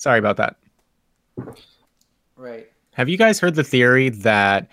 Sorry 0.00 0.18
about 0.18 0.38
that. 0.38 0.56
Right. 2.34 2.70
Have 2.94 3.10
you 3.10 3.18
guys 3.18 3.38
heard 3.38 3.54
the 3.54 3.62
theory 3.62 4.08
that 4.08 4.66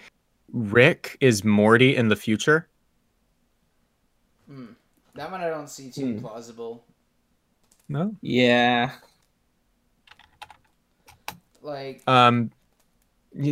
Rick 0.53 1.17
is 1.19 1.43
Morty 1.43 1.97
in 1.97 2.07
the 2.07 2.15
future? 2.15 2.69
Hmm. 4.47 4.67
That 5.15 5.29
one 5.29 5.41
I 5.41 5.49
don't 5.49 5.69
see 5.69 5.91
too 5.91 6.13
Hmm. 6.13 6.19
plausible. 6.21 6.85
No. 7.89 8.15
Yeah. 8.21 8.91
Like, 11.61 12.03
Um. 12.07 12.51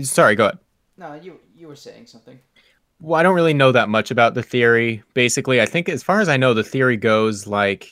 Sorry. 0.03 0.35
Go 0.37 0.45
ahead. 0.45 0.59
no, 0.95 1.15
you 1.15 1.41
you 1.57 1.67
were 1.67 1.75
saying 1.75 2.07
something. 2.07 2.39
Well, 3.01 3.19
I 3.19 3.23
don't 3.23 3.35
really 3.35 3.53
know 3.53 3.73
that 3.73 3.89
much 3.89 4.11
about 4.11 4.33
the 4.33 4.43
theory. 4.43 5.03
Basically, 5.13 5.59
I 5.59 5.65
think 5.65 5.89
as 5.89 6.03
far 6.03 6.21
as 6.21 6.29
I 6.29 6.37
know, 6.37 6.53
the 6.53 6.63
theory 6.63 6.95
goes 6.95 7.45
like 7.47 7.83
R- 7.83 7.89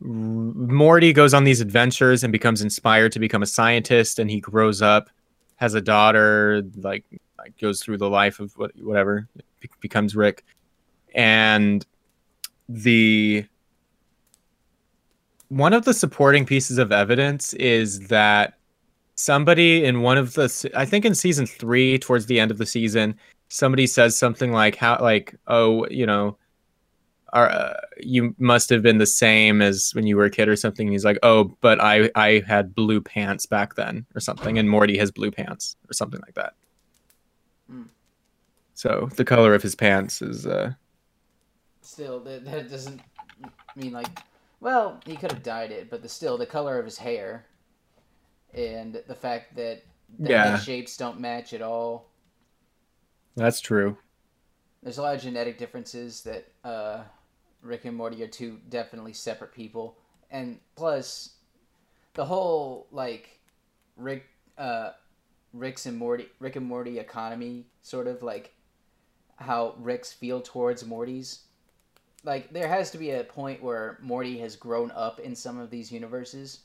Morty 0.00 1.12
goes 1.12 1.34
on 1.34 1.44
these 1.44 1.60
adventures 1.60 2.24
and 2.24 2.32
becomes 2.32 2.62
inspired 2.62 3.12
to 3.12 3.18
become 3.18 3.42
a 3.42 3.46
scientist, 3.46 4.18
and 4.18 4.30
he 4.30 4.40
grows 4.40 4.80
up, 4.80 5.10
has 5.56 5.74
a 5.74 5.80
daughter, 5.80 6.62
like, 6.76 7.04
like 7.38 7.56
goes 7.58 7.82
through 7.82 7.98
the 7.98 8.08
life 8.08 8.40
of 8.40 8.56
what, 8.56 8.72
whatever, 8.80 9.28
becomes 9.80 10.16
Rick, 10.16 10.44
and 11.14 11.84
the 12.68 13.44
one 15.48 15.72
of 15.72 15.84
the 15.84 15.92
supporting 15.92 16.46
pieces 16.46 16.78
of 16.78 16.92
evidence 16.92 17.52
is 17.54 18.06
that 18.06 18.54
somebody 19.16 19.84
in 19.84 20.00
one 20.00 20.16
of 20.16 20.34
the 20.34 20.70
I 20.74 20.86
think 20.86 21.04
in 21.04 21.14
season 21.14 21.44
3 21.44 21.98
towards 21.98 22.26
the 22.26 22.38
end 22.38 22.50
of 22.50 22.58
the 22.58 22.66
season 22.66 23.16
somebody 23.48 23.86
says 23.86 24.16
something 24.16 24.52
like 24.52 24.76
how 24.76 24.98
like 25.00 25.34
oh 25.48 25.86
you 25.88 26.06
know 26.06 26.38
are 27.32 27.48
uh, 27.48 27.74
you 27.98 28.34
must 28.38 28.68
have 28.70 28.82
been 28.82 28.98
the 28.98 29.06
same 29.06 29.62
as 29.62 29.90
when 29.94 30.06
you 30.06 30.16
were 30.16 30.24
a 30.24 30.30
kid 30.30 30.48
or 30.48 30.56
something 30.56 30.86
and 30.88 30.92
he's 30.92 31.04
like 31.04 31.18
oh 31.22 31.56
but 31.60 31.80
i 31.80 32.10
i 32.14 32.42
had 32.46 32.74
blue 32.74 33.00
pants 33.00 33.46
back 33.46 33.74
then 33.76 34.04
or 34.14 34.20
something 34.20 34.58
and 34.58 34.68
morty 34.68 34.96
has 34.98 35.10
blue 35.10 35.30
pants 35.30 35.76
or 35.88 35.92
something 35.92 36.20
like 36.26 36.34
that 36.34 36.54
Hmm. 37.70 37.82
so 38.74 39.08
the 39.16 39.24
color 39.24 39.54
of 39.54 39.62
his 39.62 39.74
pants 39.74 40.22
is 40.22 40.46
uh 40.46 40.72
Still, 41.82 42.20
that, 42.20 42.44
that 42.44 42.70
doesn't 42.70 43.00
mean 43.74 43.92
like. 43.92 44.06
Well, 44.60 45.00
he 45.06 45.16
could 45.16 45.32
have 45.32 45.42
dyed 45.42 45.70
it, 45.72 45.88
but 45.90 46.02
the, 46.02 46.08
still, 46.08 46.36
the 46.36 46.44
color 46.46 46.78
of 46.78 46.84
his 46.84 46.98
hair, 46.98 47.46
and 48.54 49.02
the 49.08 49.14
fact 49.14 49.56
that 49.56 49.82
the 50.18 50.28
Yeah. 50.30 50.58
shapes 50.58 50.96
don't 50.98 51.18
match 51.18 51.52
at 51.54 51.62
all. 51.62 52.10
that's 53.36 53.60
true 53.60 53.96
There's 54.82 54.98
a 54.98 55.02
lot 55.02 55.14
of 55.16 55.22
genetic 55.22 55.56
differences 55.58 56.22
that 56.22 56.46
uh, 56.62 57.02
Rick 57.62 57.84
and 57.84 57.96
Morty 57.96 58.22
are 58.22 58.28
two 58.28 58.58
definitely 58.68 59.12
separate 59.12 59.52
people, 59.52 59.98
and 60.30 60.58
plus, 60.76 61.34
the 62.14 62.24
whole 62.24 62.86
like 62.90 63.38
Rick, 63.96 64.24
uh, 64.58 64.90
Rick's 65.52 65.86
and 65.86 65.96
Morty, 65.96 66.28
Rick 66.38 66.56
and 66.56 66.66
Morty 66.66 66.98
economy, 66.98 67.66
sort 67.82 68.06
of 68.06 68.22
like 68.22 68.54
how 69.36 69.74
Rick's 69.78 70.12
feel 70.12 70.40
towards 70.40 70.84
Morty's. 70.86 71.40
Like 72.24 72.52
there 72.52 72.68
has 72.68 72.90
to 72.90 72.98
be 72.98 73.10
a 73.12 73.24
point 73.24 73.62
where 73.62 73.98
Morty 74.02 74.38
has 74.38 74.54
grown 74.56 74.90
up 74.90 75.20
in 75.20 75.34
some 75.34 75.58
of 75.58 75.70
these 75.70 75.90
universes. 75.90 76.60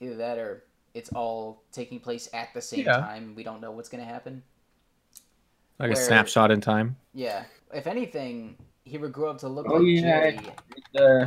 Either 0.00 0.16
that, 0.16 0.38
or 0.38 0.64
it's 0.94 1.10
all 1.14 1.62
taking 1.72 1.98
place 2.00 2.28
at 2.32 2.52
the 2.54 2.60
same 2.62 2.84
Yeah. 2.84 2.98
time. 2.98 3.34
We 3.34 3.42
don't 3.42 3.60
know 3.60 3.70
what's 3.72 3.88
gonna 3.88 4.04
happen. 4.04 4.42
like 5.78 5.90
Where- 5.92 6.00
a 6.00 6.04
snapshot 6.06 6.50
in 6.50 6.60
time 6.62 6.96
Yeah. 7.12 7.44
If 7.74 7.86
anything, 7.86 8.56
he 8.86 8.98
would 8.98 9.12
grow 9.12 9.30
up 9.30 9.38
to 9.38 9.48
look 9.48 9.66
Oh, 9.68 9.74
like 9.78 9.82
yeah. 9.86 10.30
Jerry. 10.30 10.38
Uh, 10.96 11.26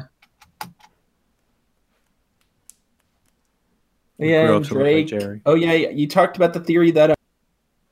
yeah, 4.18 4.46
grew 4.48 4.56
and 4.56 4.64
up 4.66 4.70
to 4.70 4.74
look 4.76 4.84
like 4.84 5.08
Jerry. 5.08 5.42
Oh 5.46 5.56
yeah, 5.56 5.74
yeah, 5.74 5.90
you 5.90 6.08
talked 6.08 6.38
about 6.38 6.54
the 6.54 6.60
theory 6.62 6.92
that 6.92 7.12
uh, 7.12 7.16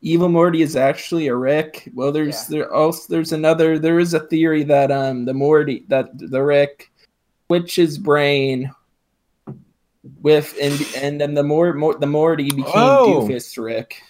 Evil 0.01 0.30
Morty 0.30 0.61
is 0.61 0.76
actually 0.76 1.28
a 1.28 1.36
Rick. 1.36 1.89
Well, 1.93 2.11
there's 2.11 2.47
there 2.47 2.74
also 2.74 3.05
there's 3.09 3.34
another 3.34 3.78
there 3.78 3.99
is 3.99 4.13
a 4.13 4.22
theory 4.22 4.63
that 4.63 4.89
um 4.89 5.26
the 5.26 5.34
Morty 5.34 5.86
that 5.89 6.09
the 6.18 6.41
Rick 6.41 6.89
switches 7.47 7.97
brain 7.97 8.72
with 10.22 10.57
and 10.61 10.80
and 10.95 11.20
then 11.20 11.34
the 11.34 11.43
more, 11.43 11.74
more 11.74 11.95
the 11.95 12.07
Morty 12.07 12.49
became 12.49 12.63
Oh. 12.74 13.28
Doofus 13.28 13.61
Rick. 13.61 14.01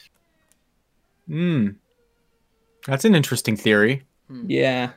Hmm. 1.28 1.70
That's 2.86 3.05
an 3.05 3.16
interesting 3.16 3.58
theory. 3.58 4.03
Yeah, 4.45 4.91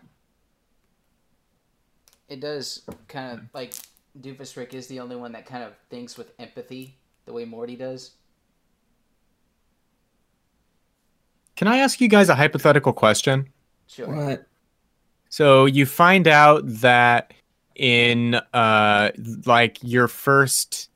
It 2.31 2.41
does 2.41 2.83
kind 3.09 3.39
of 3.39 3.45
like 3.53 3.74
Doofus 4.20 4.57
Rick 4.57 4.72
is 4.72 4.87
the 4.87 5.01
only 5.01 5.16
one 5.16 5.33
that 5.33 5.45
kind 5.47 5.64
of 5.64 5.74
thinks 5.91 6.16
with 6.16 6.33
empathy 6.39 6.97
the 7.26 7.33
way 7.33 7.45
Morty 7.45 7.74
does. 7.76 8.12
Can 11.57 11.66
I 11.68 11.78
ask 11.78 12.01
you 12.01 12.09
guys 12.09 12.28
a 12.28 12.35
hypothetical 12.37 12.93
question? 12.93 13.49
Sure. 13.89 14.09
what? 14.09 14.47
So 15.28 15.66
you 15.66 15.85
find 15.85 16.26
out 16.28 16.62
that 16.64 17.35
in 17.76 18.35
uh 18.53 19.11
like 19.47 19.78
your 19.83 20.07
first 20.07 20.89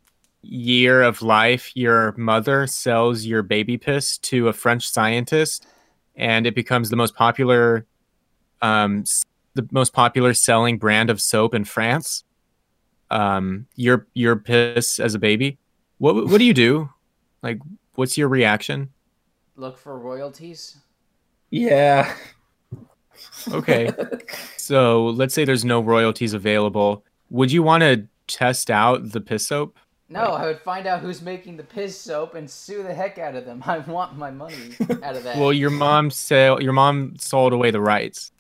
year 0.42 1.02
of 1.02 1.20
life, 1.20 1.74
your 1.74 2.14
mother 2.16 2.66
sells 2.66 3.24
your 3.24 3.42
baby 3.42 3.76
piss 3.76 4.18
to 4.18 4.48
a 4.48 4.52
French 4.52 4.88
scientist, 4.88 5.66
and 6.14 6.46
it 6.46 6.54
becomes 6.54 6.90
the 6.90 6.96
most 6.96 7.14
popular, 7.14 7.86
um, 8.62 9.00
s- 9.00 9.24
the 9.54 9.66
most 9.70 9.92
popular 9.92 10.34
selling 10.34 10.78
brand 10.78 11.10
of 11.10 11.20
soap 11.20 11.54
in 11.54 11.64
France. 11.64 12.24
Um, 13.10 13.66
your 13.76 14.06
your 14.14 14.36
piss 14.36 14.98
as 14.98 15.14
a 15.14 15.18
baby. 15.18 15.58
What 15.98 16.14
what 16.26 16.38
do 16.38 16.44
you 16.44 16.54
do? 16.54 16.90
Like, 17.42 17.60
what's 17.94 18.18
your 18.18 18.28
reaction? 18.28 18.90
Look 19.56 19.78
for 19.78 19.98
royalties. 19.98 20.78
Yeah. 21.50 22.14
Okay. 23.50 23.90
So 24.56 25.08
let's 25.08 25.34
say 25.34 25.44
there's 25.44 25.62
no 25.62 25.82
royalties 25.82 26.32
available. 26.32 27.04
Would 27.28 27.52
you 27.52 27.62
want 27.62 27.82
to 27.82 28.08
test 28.26 28.70
out 28.70 29.10
the 29.12 29.20
piss 29.20 29.46
soap? 29.48 29.78
No, 30.08 30.20
I 30.20 30.46
would 30.46 30.58
find 30.58 30.86
out 30.86 31.00
who's 31.00 31.20
making 31.20 31.58
the 31.58 31.64
piss 31.64 32.00
soap 32.00 32.34
and 32.34 32.48
sue 32.48 32.82
the 32.82 32.94
heck 32.94 33.18
out 33.18 33.34
of 33.34 33.44
them. 33.44 33.62
I 33.66 33.78
want 33.78 34.16
my 34.16 34.30
money 34.30 34.70
out 35.02 35.16
of 35.16 35.24
that. 35.24 35.36
Well, 35.36 35.52
your 35.52 35.68
mom 35.68 36.10
sell 36.10 36.62
your 36.62 36.72
mom 36.72 37.14
sold 37.18 37.52
away 37.52 37.72
the 37.72 37.80
rights. 37.82 38.32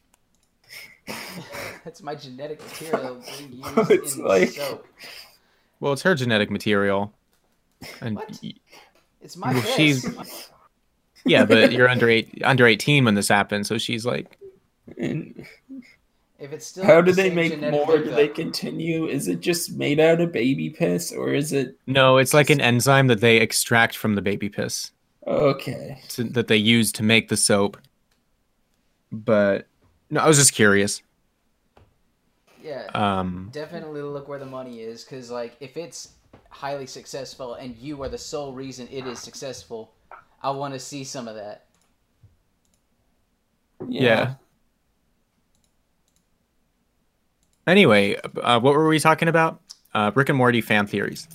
That's 1.84 2.02
my 2.02 2.14
genetic 2.14 2.62
material 2.62 3.22
being 3.38 3.52
used 3.62 3.90
It's 3.90 4.16
in 4.16 4.24
like- 4.24 4.48
soap. 4.50 4.86
Well, 5.80 5.92
it's 5.92 6.02
her 6.02 6.14
genetic 6.14 6.50
material. 6.50 7.12
And 8.00 8.16
What? 8.16 8.40
It's 9.20 9.36
my 9.36 9.52
well, 9.52 9.62
she's 9.62 10.06
yeah, 11.26 11.44
but 11.44 11.72
you're 11.72 11.88
under 11.88 12.08
eight 12.08 12.40
under 12.44 12.66
18 12.66 13.04
when 13.04 13.14
this 13.14 13.28
happened, 13.28 13.66
so 13.66 13.76
she's 13.76 14.06
like 14.06 14.38
If 14.96 15.46
it's 16.52 16.66
still 16.66 16.84
How 16.84 17.00
do 17.02 17.12
the 17.12 17.22
they 17.22 17.30
make 17.34 17.52
genetic 17.52 17.86
more? 17.86 17.98
Do 17.98 18.10
they 18.10 18.28
continue? 18.28 19.06
Is 19.06 19.28
it 19.28 19.40
just 19.40 19.72
made 19.74 20.00
out 20.00 20.20
of 20.20 20.32
baby 20.32 20.70
piss, 20.70 21.12
or 21.12 21.34
is 21.34 21.52
it 21.52 21.76
No, 21.86 22.16
it's 22.18 22.32
like 22.34 22.48
an 22.50 22.60
enzyme 22.60 23.08
that 23.08 23.20
they 23.20 23.38
extract 23.38 23.96
from 23.96 24.14
the 24.14 24.22
baby 24.22 24.48
piss 24.48 24.90
okay? 25.26 25.98
to, 26.10 26.24
that 26.24 26.48
they 26.48 26.56
use 26.56 26.92
to 26.92 27.02
make 27.02 27.28
the 27.28 27.36
soap. 27.36 27.76
But 29.12 29.66
no, 30.10 30.20
I 30.20 30.28
was 30.28 30.38
just 30.38 30.52
curious. 30.52 31.02
Yeah, 32.62 32.90
Um, 32.94 33.50
definitely 33.52 34.02
look 34.02 34.28
where 34.28 34.38
the 34.38 34.46
money 34.46 34.80
is 34.80 35.04
because 35.04 35.30
like 35.30 35.56
if 35.60 35.76
it's 35.76 36.10
highly 36.50 36.86
successful 36.86 37.54
and 37.54 37.76
you 37.76 38.02
are 38.02 38.08
the 38.08 38.18
sole 38.18 38.52
reason 38.52 38.88
it 38.90 39.06
is 39.06 39.18
successful 39.18 39.92
i 40.42 40.50
want 40.50 40.72
to 40.72 40.80
see 40.80 41.04
some 41.04 41.28
of 41.28 41.34
that 41.34 41.64
yeah. 43.88 44.34
Anyway, 47.66 48.16
uh, 48.42 48.60
what 48.60 48.74
were 48.74 48.88
we 48.88 48.98
talking 48.98 49.28
about? 49.28 49.60
Uh, 49.94 50.10
Rick 50.14 50.28
and 50.28 50.38
Morty 50.38 50.60
fan 50.60 50.86
theories. 50.86 51.28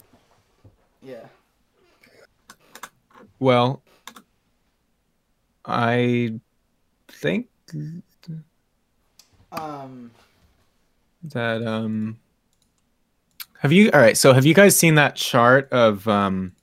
yeah 1.01 1.25
Well, 3.39 3.81
I 5.65 6.39
think 7.09 7.47
um 9.51 10.11
that 11.23 11.65
um 11.65 12.17
have 13.59 13.71
you 13.71 13.89
all 13.91 13.99
right 13.99 14.17
so 14.17 14.33
have 14.33 14.45
you 14.45 14.53
guys 14.53 14.77
seen 14.77 14.95
that 14.95 15.15
chart 15.15 15.67
of 15.71 16.07
um 16.07 16.53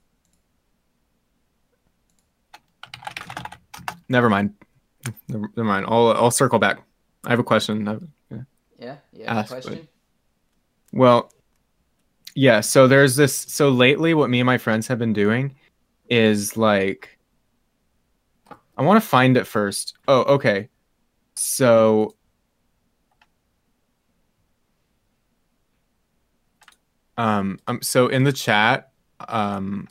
never 4.09 4.29
mind. 4.31 4.55
Never, 5.29 5.49
never 5.57 5.69
mind. 5.69 5.87
I'll 5.89 6.09
i'll 6.13 6.31
circle 6.31 6.59
back. 6.59 6.83
I 7.25 7.31
have 7.31 7.39
a 7.39 7.45
question. 7.45 7.89
I've- 7.89 8.07
yeah. 8.79 8.97
Yeah 9.13 9.35
Ask, 9.39 9.49
question? 9.51 9.89
Well 10.93 11.33
yeah 12.35 12.61
so 12.61 12.87
there's 12.87 13.17
this 13.17 13.35
so 13.35 13.71
lately 13.71 14.13
what 14.13 14.29
me 14.29 14.41
and 14.41 14.47
my 14.47 14.59
friends 14.59 14.87
have 14.89 14.99
been 14.99 15.15
doing 15.15 15.55
is 16.11 16.55
like 16.55 17.19
i 18.77 18.83
want 18.83 19.03
to 19.03 19.09
find 19.09 19.39
it 19.39 19.47
first. 19.47 19.97
Oh 20.07 20.23
okay. 20.25 20.69
So 21.35 22.16
um, 27.19 27.59
um 27.67 27.81
so 27.83 28.09
in 28.09 28.25
the 28.25 28.33
chat 28.33 28.91
um 29.29 29.89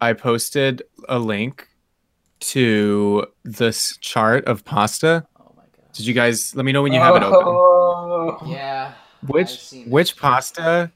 i 0.00 0.12
posted 0.12 0.82
a 1.08 1.18
link 1.18 1.68
to 2.40 3.26
this 3.44 3.96
chart 3.98 4.44
of 4.46 4.64
pasta 4.64 5.26
oh 5.40 5.52
my 5.56 5.62
god 5.62 5.92
did 5.92 6.06
you 6.06 6.14
guys 6.14 6.54
let 6.54 6.64
me 6.64 6.72
know 6.72 6.82
when 6.82 6.92
you 6.92 7.00
have 7.00 7.16
it 7.16 7.22
open 7.22 7.38
Oh. 7.46 8.38
yeah 8.46 8.94
I've 9.22 9.28
which 9.30 9.60
seen 9.60 9.90
which 9.90 10.16
pasta 10.16 10.90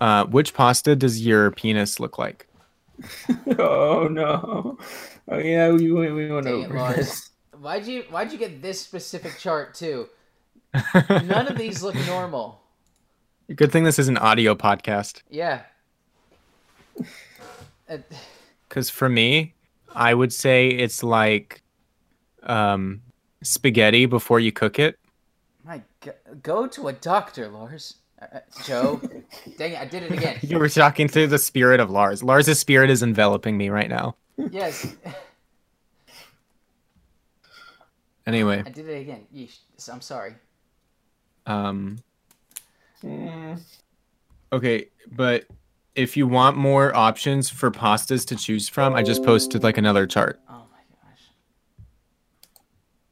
uh 0.00 0.24
which 0.26 0.54
pasta 0.54 0.96
does 0.96 1.24
your 1.24 1.50
penis 1.52 2.00
look 2.00 2.18
like 2.18 2.46
Oh 3.58 4.06
no! 4.08 4.78
Oh 5.28 5.38
yeah, 5.38 5.70
we 5.70 5.90
we, 5.90 6.12
we 6.12 6.30
went 6.30 6.46
Dang 6.46 6.66
over 6.66 6.74
Lars. 6.76 6.96
this. 6.96 7.30
why'd 7.58 7.86
you 7.86 8.04
why'd 8.10 8.30
you 8.32 8.38
get 8.38 8.62
this 8.62 8.80
specific 8.80 9.38
chart 9.38 9.74
too 9.74 10.08
none 11.24 11.48
of 11.48 11.56
these 11.58 11.82
look 11.82 11.94
normal 12.06 12.61
good 13.56 13.72
thing 13.72 13.84
this 13.84 13.98
is 13.98 14.08
an 14.08 14.18
audio 14.18 14.54
podcast. 14.54 15.22
Yeah. 15.30 15.62
Because 18.68 18.88
for 18.88 19.08
me 19.10 19.52
i 19.94 20.14
would 20.14 20.32
say 20.32 20.68
it's 20.68 21.02
like 21.02 21.60
um 22.44 23.02
spaghetti 23.42 24.06
before 24.06 24.40
you 24.40 24.50
cook 24.50 24.78
it. 24.78 24.98
My 25.62 25.82
god 26.00 26.14
go 26.42 26.66
to 26.68 26.88
a 26.88 26.92
doctor 26.94 27.48
lars. 27.48 27.96
Uh, 28.20 28.36
uh, 28.36 28.38
joe. 28.64 29.00
Dang 29.58 29.72
it 29.72 29.80
i 29.80 29.84
did 29.84 30.04
it 30.04 30.12
again. 30.12 30.38
You 30.40 30.58
were 30.58 30.70
talking 30.70 31.06
through 31.06 31.26
the 31.26 31.38
spirit 31.38 31.80
of 31.80 31.90
lars. 31.90 32.22
Lars's 32.22 32.58
spirit 32.58 32.88
is 32.88 33.02
enveloping 33.02 33.58
me 33.58 33.68
right 33.68 33.90
now. 33.90 34.16
Yes. 34.50 34.94
Anyway. 38.26 38.62
I 38.64 38.70
did 38.70 38.88
it 38.88 39.00
again. 39.02 39.26
Yeesh. 39.34 39.58
i'm 39.92 40.00
sorry. 40.00 40.34
Um 41.44 41.98
Mm, 43.02 43.60
Okay, 44.52 44.86
but 45.10 45.44
if 45.94 46.16
you 46.16 46.26
want 46.26 46.56
more 46.56 46.94
options 46.96 47.48
for 47.50 47.70
pastas 47.70 48.26
to 48.26 48.36
choose 48.36 48.68
from, 48.68 48.94
I 48.94 49.02
just 49.02 49.24
posted 49.24 49.62
like 49.62 49.78
another 49.78 50.06
chart. 50.06 50.40
oh 50.48 50.64
my 50.70 50.78
gosh 51.02 51.20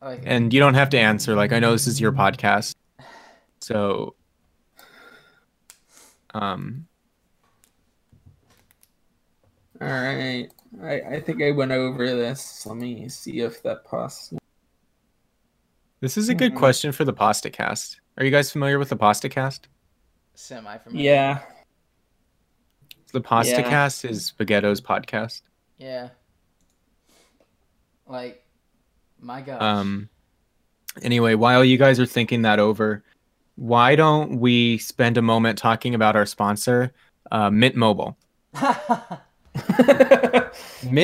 like 0.03 0.23
And 0.25 0.53
you 0.53 0.61
don't 0.61 0.75
have 0.75 0.91
to 0.91 0.99
answer. 0.99 1.35
Like 1.35 1.53
I 1.53 1.59
know 1.59 1.73
this 1.73 1.87
is 1.87 2.01
your 2.01 2.13
podcast. 2.13 2.75
So 3.61 4.15
um 6.35 6.87
all 9.81 9.89
right, 9.89 10.49
I 10.83 11.01
I 11.17 11.21
think 11.21 11.43
I 11.43 11.51
went 11.53 11.73
over 11.73 12.07
this. 12.15 12.67
Let 12.67 12.77
me 12.77 13.09
see 13.09 13.41
if 13.41 13.63
that 13.63 13.85
pasta. 13.85 14.37
this 16.01 16.17
is 16.19 16.29
a 16.29 16.35
good 16.35 16.53
Mhm. 16.53 16.57
question 16.57 16.93
for 16.93 17.05
the 17.05 17.13
pasta 17.15 17.51
cast. 17.51 18.01
Are 18.19 18.25
you 18.25 18.31
guys 18.31 18.51
familiar 18.53 18.79
with 18.79 18.89
the 18.91 18.97
pasta 18.97 19.29
cast? 19.29 19.69
Semi 20.41 20.79
familiar 20.79 21.05
Yeah, 21.11 21.39
The 23.13 23.21
pasta 23.21 23.61
Yeah. 23.61 23.69
cast 23.69 24.05
is 24.05 24.27
Spaghetto's 24.33 24.81
podcast. 24.81 25.43
yeah 25.79 26.09
like 28.07 28.45
my 29.21 29.41
gosh 29.43 29.61
Um 29.63 30.09
anyway, 31.03 31.35
while 31.35 31.65
you 31.65 31.77
guys 31.79 32.01
are 32.01 32.07
thinking 32.07 32.43
that 32.43 32.59
over, 32.59 33.05
why 33.57 33.95
don't 33.95 34.41
we 34.41 34.79
spend 34.79 35.17
a 35.19 35.23
moment 35.23 35.59
talking 35.59 35.95
about 35.95 36.17
our 36.17 36.27
sponsor, 36.27 36.93
uh, 37.31 37.51
Mint 37.51 37.77
Mobile? 37.77 38.17
Mint 38.55 38.71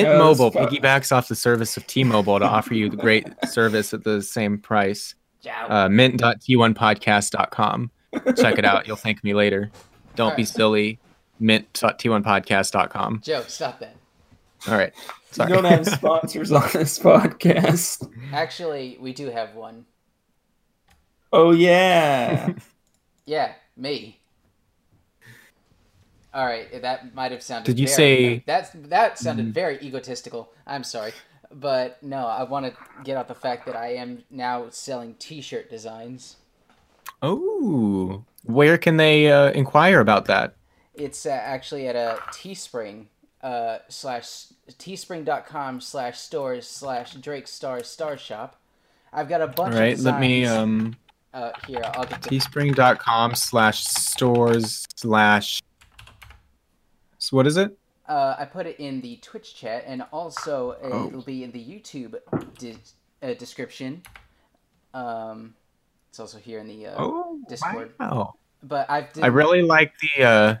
Yeah, 0.07 0.17
Mobile 0.17 0.51
piggybacks 0.51 1.11
off 1.15 1.27
the 1.27 1.35
service 1.35 1.77
of 1.77 1.85
T-Mobile 1.87 2.39
to 2.39 2.45
offer 2.45 2.73
you 2.73 2.89
the 2.89 2.97
great 2.97 3.27
service 3.47 3.93
at 3.93 4.03
the 4.03 4.21
same 4.21 4.57
price. 4.57 5.15
Joe. 5.41 5.51
Uh, 5.69 5.87
mint.t1podcast.com. 5.89 7.91
Check 8.37 8.57
it 8.57 8.65
out. 8.65 8.87
You'll 8.87 8.95
thank 8.95 9.23
me 9.23 9.33
later. 9.33 9.71
Don't 10.15 10.35
be 10.35 10.41
Alright. 10.43 10.47
silly. 10.47 10.99
Mint.t1podcast.com. 11.39 13.21
Joe, 13.23 13.43
stop 13.47 13.79
that. 13.79 13.95
All 14.67 14.75
right. 14.75 14.91
we 14.95 15.03
Sorry. 15.35 15.51
don't 15.51 15.65
have 15.65 15.85
sponsors 15.87 16.51
on 16.51 16.67
this 16.73 16.97
podcast. 16.97 18.11
Actually, 18.33 18.97
we 18.99 19.13
do 19.13 19.29
have 19.29 19.53
one. 19.55 19.85
Oh 21.31 21.51
yeah. 21.51 22.53
Yeah, 23.25 23.51
me. 23.75 24.21
All 26.33 26.45
right, 26.45 26.81
that 26.81 27.13
might 27.13 27.31
have 27.33 27.41
sounded. 27.43 27.65
Did 27.65 27.79
you 27.79 27.87
very- 27.87 27.95
say- 27.95 28.43
that? 28.45 28.71
That 28.89 29.19
sounded 29.19 29.47
Mm. 29.47 29.51
very 29.53 29.79
egotistical. 29.81 30.49
I'm 30.65 30.83
sorry, 30.85 31.11
but 31.51 32.01
no, 32.01 32.25
I 32.25 32.43
want 32.43 32.67
to 32.67 32.73
get 33.03 33.17
out 33.17 33.27
the 33.27 33.35
fact 33.35 33.65
that 33.65 33.75
I 33.75 33.95
am 33.95 34.23
now 34.29 34.69
selling 34.69 35.15
T-shirt 35.15 35.69
designs. 35.69 36.37
Oh, 37.21 38.23
where 38.43 38.77
can 38.77 38.97
they 38.97 39.31
uh, 39.31 39.51
inquire 39.51 39.99
about 39.99 40.25
that? 40.25 40.55
It's 40.93 41.25
uh, 41.25 41.29
actually 41.29 41.87
at 41.87 41.95
a 41.95 42.19
Teespring 42.31 43.05
uh, 43.41 43.79
slash 43.87 44.47
teespring.com 44.69 45.81
slash 45.81 46.19
stores 46.19 46.67
slash 46.67 47.13
Drake 47.15 47.47
Star 47.47 47.83
Star 47.83 48.17
Shop. 48.17 48.59
I've 49.13 49.29
got 49.29 49.41
a 49.41 49.47
bunch 49.47 49.75
All 49.75 49.79
right, 49.79 49.93
of. 49.93 50.01
Let 50.01 50.19
me. 50.19 50.45
Um, 50.45 50.95
uh, 51.33 51.51
here, 51.67 51.81
I'll 51.83 52.05
get 52.05 52.21
to 52.23 52.29
teespring.com 52.29 53.35
slash 53.35 53.83
stores 53.83 54.85
slash. 54.95 55.61
So 57.19 57.37
what 57.37 57.45
is 57.45 57.57
it? 57.57 57.77
Uh, 58.07 58.35
I 58.39 58.45
put 58.45 58.65
it 58.65 58.79
in 58.79 59.01
the 59.01 59.17
Twitch 59.17 59.53
chat, 59.55 59.83
and 59.85 60.03
also 60.11 60.71
uh, 60.83 60.89
Oh. 60.93 61.07
it'll 61.07 61.21
be 61.21 61.43
in 61.43 61.51
the 61.51 61.63
YouTube 61.63 62.15
di- 62.57 62.77
uh, 63.21 63.33
description. 63.33 64.01
Um, 64.93 65.53
it's 66.09 66.19
also 66.19 66.37
here 66.37 66.59
in 66.59 66.67
the. 66.67 66.87
Uh, 66.87 66.95
Oh, 66.97 67.39
Discord. 67.49 67.93
wow. 67.99 68.33
But 68.63 68.89
I've. 68.89 69.11
Did, 69.13 69.23
I 69.23 69.27
really 69.27 69.61
like 69.61 69.93
the. 69.99 70.23
uh 70.23 70.55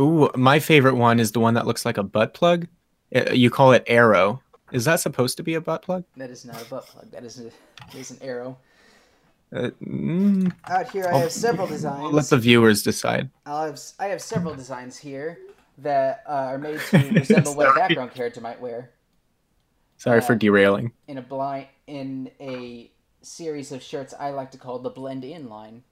Ooh, 0.00 0.28
my 0.34 0.58
favorite 0.58 0.94
one 0.96 1.20
is 1.20 1.30
the 1.32 1.40
one 1.40 1.54
that 1.54 1.66
looks 1.66 1.84
like 1.84 1.98
a 1.98 2.02
butt 2.02 2.34
plug. 2.34 2.66
Uh, 3.14 3.30
You 3.32 3.48
call 3.50 3.72
it 3.72 3.84
arrow. 3.86 4.42
Is 4.72 4.84
that 4.86 4.98
supposed 4.98 5.36
to 5.36 5.44
be 5.44 5.54
a 5.54 5.60
butt 5.60 5.82
plug? 5.82 6.02
That 6.16 6.30
is 6.30 6.44
not 6.44 6.60
a 6.60 6.64
butt 6.64 6.86
plug. 6.86 7.10
That 7.12 7.22
is 7.24 7.38
a, 7.38 7.44
that 7.44 7.94
is 7.94 8.10
an 8.10 8.18
arrow. 8.20 8.58
Uh, 9.54 9.70
mm, 9.86 10.52
Out 10.68 10.90
here, 10.90 11.04
I 11.06 11.10
I'll- 11.10 11.18
have 11.20 11.30
several 11.32 11.68
designs. 11.68 12.12
let 12.12 12.24
the 12.26 12.38
viewers 12.38 12.82
decide. 12.82 13.30
I'll 13.46 13.66
have, 13.66 13.80
I 14.00 14.06
have 14.08 14.20
several 14.20 14.52
designs 14.54 14.96
here 14.96 15.38
that 15.78 16.24
uh, 16.26 16.32
are 16.32 16.58
made 16.58 16.80
to 16.90 16.98
resemble 17.12 17.54
what 17.54 17.68
a 17.68 17.74
background 17.78 18.12
character 18.14 18.40
might 18.40 18.60
wear 18.60 18.90
Sorry 19.96 20.20
for 20.20 20.32
Uh, 20.32 20.38
derailing. 20.38 20.92
in 21.06 21.18
a 21.18 21.22
blind 21.22 21.68
in 21.86 22.30
a 22.40 22.90
series 23.24 23.72
of 23.72 23.82
shirts 23.82 24.14
I 24.18 24.30
like 24.30 24.50
to 24.52 24.58
call 24.58 24.78
the 24.78 24.90
blend 24.90 25.24
in 25.24 25.48
line. 25.48 25.82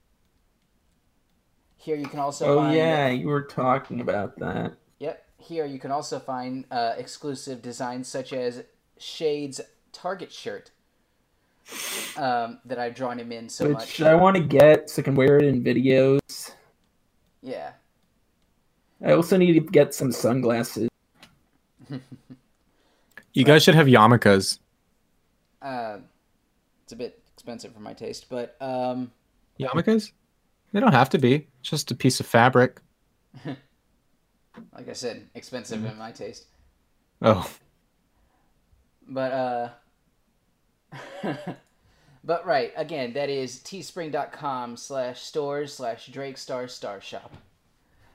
Here 1.77 1.97
you 1.97 2.07
can 2.07 2.21
also 2.21 2.47
oh 2.47 2.57
find 2.59 2.77
yeah, 2.77 3.09
you 3.09 3.27
were 3.29 3.43
talking 3.43 4.01
about 4.01 4.39
that. 4.39 4.75
Yep. 5.01 5.25
Here 5.39 5.67
you 5.67 5.79
can 5.79 5.91
also 5.91 6.21
find 6.21 6.65
uh, 6.71 6.95
exclusive 6.97 7.61
designs 7.63 8.07
such 8.07 8.33
as 8.33 8.63
Shade's 8.99 9.61
Target 9.93 10.33
shirt. 10.33 10.71
um, 12.17 12.59
that 12.65 12.79
I've 12.79 12.95
drawn 12.95 13.19
him 13.19 13.33
in 13.33 13.49
so 13.49 13.69
which 13.69 13.75
much. 13.75 14.03
I 14.03 14.15
want 14.15 14.37
to 14.37 14.43
get 14.43 14.91
so 14.91 15.01
I 15.01 15.05
can 15.05 15.15
wear 15.15 15.39
it 15.39 15.45
in 15.45 15.63
videos. 15.63 16.53
Yeah. 17.41 17.73
I 19.05 19.13
also 19.13 19.37
need 19.37 19.55
to 19.55 19.61
get 19.61 19.95
some 19.95 20.13
sunglasses. 20.13 20.89
You 23.35 23.45
guys 23.45 23.63
should 23.63 23.75
have 23.75 23.87
yarmulkes. 23.87 24.59
Uh, 25.63 25.99
it's 26.85 26.93
a 26.93 26.97
bit 26.97 27.22
expensive 27.43 27.75
for 27.75 27.81
my 27.81 27.93
taste, 27.93 28.27
but 28.31 28.57
um, 28.61 29.11
Yarmulkes? 29.59 30.13
They 30.73 30.79
don't 30.81 30.93
have 30.93 31.11
to 31.11 31.19
be. 31.19 31.49
It's 31.61 31.69
just 31.71 31.91
a 31.91 31.95
piece 31.95 32.21
of 32.21 32.27
fabric. 32.27 32.81
like 33.45 34.89
I 34.89 34.93
said, 34.93 35.29
expensive 35.35 35.85
in 35.85 35.99
my 35.99 36.13
taste. 36.13 36.47
Oh, 37.21 37.49
But 39.09 39.33
uh 39.33 39.69
But 42.25 42.47
right, 42.47 42.73
again, 42.77 43.15
that 43.15 43.29
is 43.29 43.59
teespring.com 43.59 44.77
slash 44.77 45.21
stores 45.23 45.75
slash 45.75 46.07
Drake 46.07 46.39
Star 46.39 46.69
Star 46.69 47.01
Shop. 47.01 47.33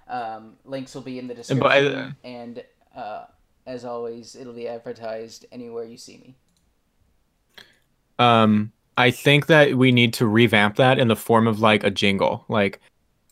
Um, 0.08 0.54
links 0.64 0.96
will 0.96 1.02
be 1.02 1.20
in 1.20 1.28
the 1.28 1.36
And 1.50 1.60
by 1.60 1.82
the- 1.82 1.90
description 1.90 2.16
and 2.24 2.64
uh, 2.96 3.26
as 3.66 3.84
always 3.84 4.36
it'll 4.38 4.54
be 4.54 4.68
advertised 4.70 5.46
anywhere 5.52 5.84
you 5.84 5.98
see 5.98 6.18
me. 6.18 6.36
um, 8.18 8.72
I 8.98 9.12
think 9.12 9.46
that 9.46 9.76
we 9.76 9.92
need 9.92 10.14
to 10.16 10.26
revamp 10.26 10.76
that 10.78 10.98
in 10.98 11.08
the 11.08 11.16
form 11.16 11.48
of 11.48 11.60
like 11.60 11.84
a 11.84 11.92
jingle, 11.92 12.44
like 12.50 12.80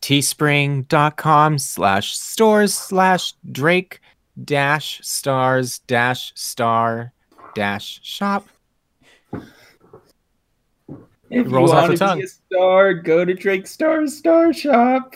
teespring.com 0.01 1.57
slash 1.57 2.15
stores 2.15 2.73
slash 2.73 3.33
Drake 3.51 3.99
dash 4.43 4.99
stars 5.01 5.79
dash 5.79 6.31
star 6.35 7.11
dash 7.55 7.99
shop. 8.03 8.47
If 9.33 9.41
It 11.31 11.47
you 11.47 11.55
rolls 11.55 11.71
off 11.71 11.89
want 11.89 11.91
the 11.91 11.97
to 11.97 11.99
tongue. 11.99 12.17
be 12.19 12.23
a 12.25 12.27
star, 12.27 12.93
go 12.93 13.25
to 13.25 13.33
Drake 13.33 13.65
Star 13.65 14.05
Star 14.05 14.53
Shop. 14.53 15.15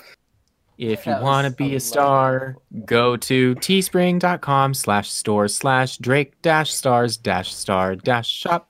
If 0.80 1.06
you 1.06 1.12
want 1.22 1.46
to 1.48 1.54
be 1.54 1.74
a 1.74 1.78
a 1.78 1.80
star, 1.80 2.56
go 2.86 3.16
to 3.18 3.54
teespring.com 3.56 4.74
slash 4.74 5.12
store 5.12 5.48
slash 5.48 5.98
Drake 5.98 6.42
dash 6.42 6.74
stars 6.74 7.18
dash 7.18 7.54
star 7.54 7.96
dash 7.96 8.28
shop 8.28 8.70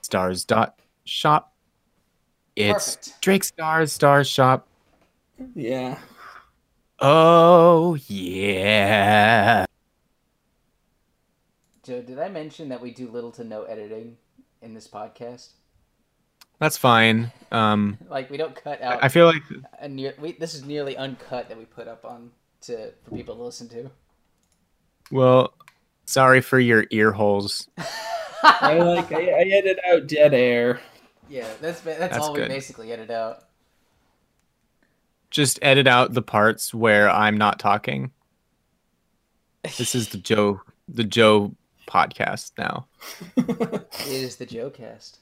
stars 0.00 0.44
dot 0.44 0.79
shop. 1.04 1.54
It's 2.56 2.96
Perfect. 2.96 3.22
Drake 3.22 3.44
stars 3.44 3.92
star 3.92 4.24
shop. 4.24 4.66
Yeah. 5.54 5.98
Oh 6.98 7.96
yeah. 8.06 9.64
Joe, 11.82 12.02
did 12.02 12.18
I 12.18 12.28
mention 12.28 12.68
that 12.68 12.80
we 12.80 12.90
do 12.92 13.08
little 13.10 13.32
to 13.32 13.44
no 13.44 13.62
editing 13.64 14.16
in 14.60 14.74
this 14.74 14.86
podcast? 14.86 15.52
That's 16.58 16.76
fine. 16.76 17.32
Um 17.50 17.96
Like 18.08 18.30
we 18.30 18.36
don't 18.36 18.54
cut 18.54 18.82
out 18.82 19.02
I 19.02 19.08
feel 19.08 19.26
like 19.26 19.42
near 19.88 20.14
we, 20.20 20.32
this 20.32 20.54
is 20.54 20.64
nearly 20.64 20.96
uncut 20.96 21.48
that 21.48 21.56
we 21.56 21.64
put 21.64 21.88
up 21.88 22.04
on 22.04 22.32
to 22.62 22.92
for 23.02 23.10
people 23.16 23.34
to 23.36 23.42
listen 23.42 23.68
to. 23.70 23.90
well 25.10 25.54
sorry 26.04 26.42
for 26.42 26.60
your 26.60 26.84
ear 26.90 27.12
holes. 27.12 27.68
I 28.42 28.74
like 28.78 29.10
I, 29.12 29.20
I 29.20 29.42
edit 29.52 29.78
out 29.90 30.06
dead 30.06 30.34
air. 30.34 30.80
Yeah, 31.30 31.46
that's 31.60 31.80
that's, 31.80 31.98
That's 31.98 32.18
all 32.18 32.34
we 32.34 32.40
basically 32.40 32.92
edit 32.92 33.10
out. 33.10 33.44
Just 35.30 35.60
edit 35.62 35.86
out 35.86 36.12
the 36.12 36.22
parts 36.22 36.74
where 36.74 37.08
I'm 37.08 37.38
not 37.38 37.60
talking. 37.60 38.10
This 39.62 39.94
is 39.94 40.08
the 40.08 40.18
Joe 40.18 40.60
the 40.88 41.04
Joe 41.04 41.54
podcast 41.88 42.52
now. 42.58 42.86
It 43.36 43.86
is 44.08 44.36
the 44.36 44.46
Joe 44.46 44.70
cast. 44.70 45.20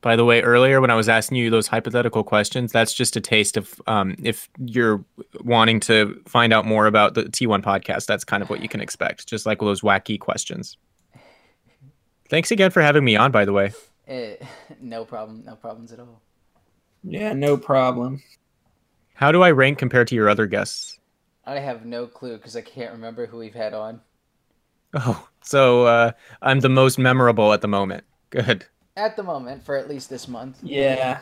By 0.00 0.14
the 0.14 0.24
way, 0.24 0.40
earlier 0.42 0.80
when 0.80 0.92
I 0.92 0.94
was 0.94 1.08
asking 1.08 1.38
you 1.38 1.50
those 1.50 1.66
hypothetical 1.66 2.22
questions, 2.22 2.70
that's 2.70 2.94
just 2.94 3.16
a 3.16 3.20
taste 3.20 3.56
of 3.56 3.82
um, 3.88 4.14
if 4.22 4.48
you're 4.64 5.04
wanting 5.42 5.80
to 5.80 6.22
find 6.26 6.52
out 6.52 6.64
more 6.64 6.86
about 6.86 7.14
the 7.14 7.24
T1 7.24 7.64
podcast, 7.64 8.06
that's 8.06 8.22
kind 8.22 8.40
of 8.40 8.48
what 8.48 8.62
you 8.62 8.68
can 8.68 8.80
expect, 8.80 9.26
just 9.26 9.44
like 9.44 9.58
those 9.58 9.80
wacky 9.80 10.20
questions. 10.20 10.76
Thanks 12.28 12.52
again 12.52 12.70
for 12.70 12.80
having 12.80 13.04
me 13.04 13.16
on, 13.16 13.32
by 13.32 13.44
the 13.44 13.52
way. 13.52 13.72
Eh, 14.08 14.36
no 14.80 15.04
problem, 15.04 15.44
no 15.44 15.54
problems 15.54 15.92
at 15.92 16.00
all. 16.00 16.20
Yeah, 17.04 17.32
no 17.34 17.56
problem. 17.56 18.22
How 19.14 19.30
do 19.30 19.42
I 19.42 19.50
rank 19.50 19.78
compared 19.78 20.08
to 20.08 20.14
your 20.14 20.28
other 20.28 20.46
guests? 20.46 20.98
I 21.44 21.58
have 21.58 21.86
no 21.86 22.06
clue 22.06 22.36
because 22.36 22.56
I 22.56 22.60
can't 22.60 22.92
remember 22.92 23.26
who 23.26 23.38
we've 23.38 23.54
had 23.54 23.74
on. 23.74 24.00
Oh, 24.94 25.28
so 25.42 25.86
uh, 25.86 26.12
I'm 26.42 26.60
the 26.60 26.68
most 26.68 26.98
memorable 26.98 27.52
at 27.52 27.60
the 27.60 27.68
moment. 27.68 28.04
Good. 28.30 28.66
At 28.96 29.16
the 29.16 29.22
moment, 29.22 29.64
for 29.64 29.76
at 29.76 29.88
least 29.88 30.10
this 30.10 30.28
month. 30.28 30.58
Yeah. 30.62 31.20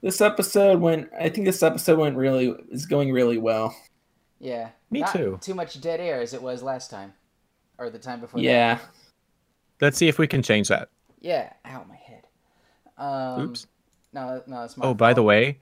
This 0.00 0.20
episode 0.20 0.80
went 0.80 1.10
I 1.18 1.28
think 1.28 1.46
this 1.46 1.62
episode 1.62 1.98
went 1.98 2.16
really 2.16 2.54
is 2.70 2.86
going 2.86 3.12
really 3.12 3.38
well. 3.38 3.74
Yeah. 4.40 4.70
Me 4.90 5.00
Not 5.00 5.12
too. 5.12 5.38
Too 5.40 5.54
much 5.54 5.80
dead 5.80 6.00
air 6.00 6.20
as 6.20 6.34
it 6.34 6.42
was 6.42 6.62
last 6.62 6.90
time. 6.90 7.14
Or 7.78 7.88
the 7.88 7.98
time 7.98 8.20
before 8.20 8.40
that. 8.40 8.44
Yeah. 8.44 8.78
Let's 9.80 9.96
see 9.96 10.08
if 10.08 10.18
we 10.18 10.26
can 10.26 10.42
change 10.42 10.68
that. 10.68 10.88
Yeah. 11.22 11.52
Ow, 11.66 11.84
my 11.88 11.96
head. 11.96 12.26
Um, 12.98 13.48
Oops. 13.48 13.66
No, 14.12 14.42
no, 14.46 14.64
it's 14.64 14.76
my 14.76 14.86
Oh, 14.86 14.94
by 14.94 15.14
the 15.14 15.22
way, 15.22 15.58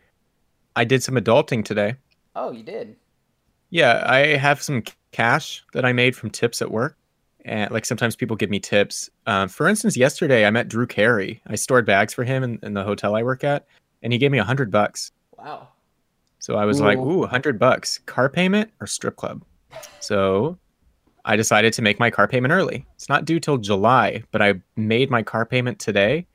I 0.74 0.84
did 0.84 1.02
some 1.02 1.14
adulting 1.14 1.64
today. 1.64 1.94
Oh, 2.34 2.50
you 2.50 2.64
did. 2.64 2.96
Yeah, 3.68 4.02
I 4.04 4.36
have 4.36 4.60
some 4.62 4.82
cash 5.12 5.62
that 5.72 5.84
I 5.84 5.92
made 5.92 6.16
from 6.16 6.30
tips 6.30 6.60
at 6.60 6.70
work. 6.70 6.96
And 7.44 7.70
like 7.70 7.84
sometimes 7.84 8.16
people 8.16 8.36
give 8.36 8.50
me 8.50 8.58
tips. 8.60 9.08
Um, 9.26 9.48
for 9.48 9.68
instance, 9.68 9.96
yesterday 9.96 10.44
I 10.46 10.50
met 10.50 10.68
Drew 10.68 10.86
Carey. 10.86 11.40
I 11.46 11.54
stored 11.54 11.86
bags 11.86 12.12
for 12.12 12.24
him 12.24 12.42
in, 12.42 12.58
in 12.62 12.74
the 12.74 12.84
hotel 12.84 13.14
I 13.14 13.22
work 13.22 13.44
at, 13.44 13.66
and 14.02 14.12
he 14.12 14.18
gave 14.18 14.30
me 14.30 14.38
a 14.38 14.44
hundred 14.44 14.70
bucks. 14.70 15.12
Wow. 15.38 15.68
So 16.38 16.56
I 16.56 16.64
was 16.64 16.80
like, 16.80 16.98
Ooh. 16.98 17.20
"Ooh, 17.20 17.24
a 17.24 17.28
hundred 17.28 17.58
bucks, 17.58 17.98
car 18.04 18.28
payment 18.28 18.70
or 18.80 18.86
strip 18.86 19.16
club?" 19.16 19.42
So 20.00 20.58
I 21.24 21.36
decided 21.36 21.72
to 21.74 21.82
make 21.82 21.98
my 21.98 22.10
car 22.10 22.26
payment 22.26 22.52
early. 22.52 22.86
It's 22.94 23.08
not 23.08 23.24
due 23.24 23.40
till 23.40 23.58
July, 23.58 24.22
but 24.32 24.42
I 24.42 24.54
made 24.76 25.10
my 25.10 25.22
car 25.22 25.44
payment 25.44 25.78
today, 25.78 26.26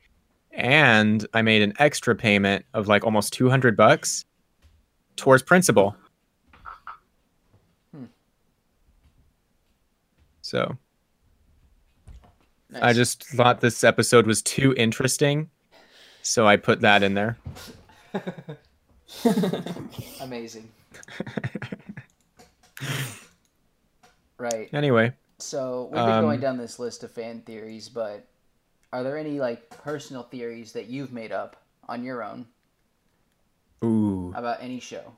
and 0.52 1.26
I 1.34 1.42
made 1.42 1.62
an 1.62 1.74
extra 1.78 2.14
payment 2.14 2.64
of 2.74 2.88
like 2.88 3.04
almost 3.04 3.32
two 3.32 3.50
hundred 3.50 3.76
bucks 3.76 4.24
towards 5.16 5.42
principal. 5.42 5.96
Hmm. 7.92 8.04
So 10.42 10.76
Nice. 12.70 12.82
I 12.82 12.92
just 12.92 13.24
thought 13.24 13.60
this 13.60 13.84
episode 13.84 14.26
was 14.26 14.42
too 14.42 14.74
interesting, 14.76 15.50
so 16.22 16.46
I 16.46 16.56
put 16.56 16.80
that 16.80 17.02
in 17.02 17.14
there. 17.14 17.38
Amazing. 20.20 20.68
right. 24.38 24.68
Anyway, 24.72 25.12
So 25.38 25.84
we've 25.92 26.04
been 26.04 26.20
going 26.22 26.36
Um, 26.36 26.40
down 26.40 26.56
this 26.56 26.78
list 26.78 27.02
of 27.04 27.10
fan 27.10 27.40
theories, 27.42 27.88
but 27.88 28.26
are 28.92 29.02
there 29.02 29.18
any 29.18 29.38
like 29.40 29.68
personal 29.70 30.22
theories 30.22 30.72
that 30.72 30.86
you've 30.86 31.12
made 31.12 31.32
up 31.32 31.56
on 31.88 32.02
your 32.02 32.22
own 32.22 32.46
ooh, 33.84 34.32
about 34.34 34.58
any 34.62 34.80
show? 34.80 35.16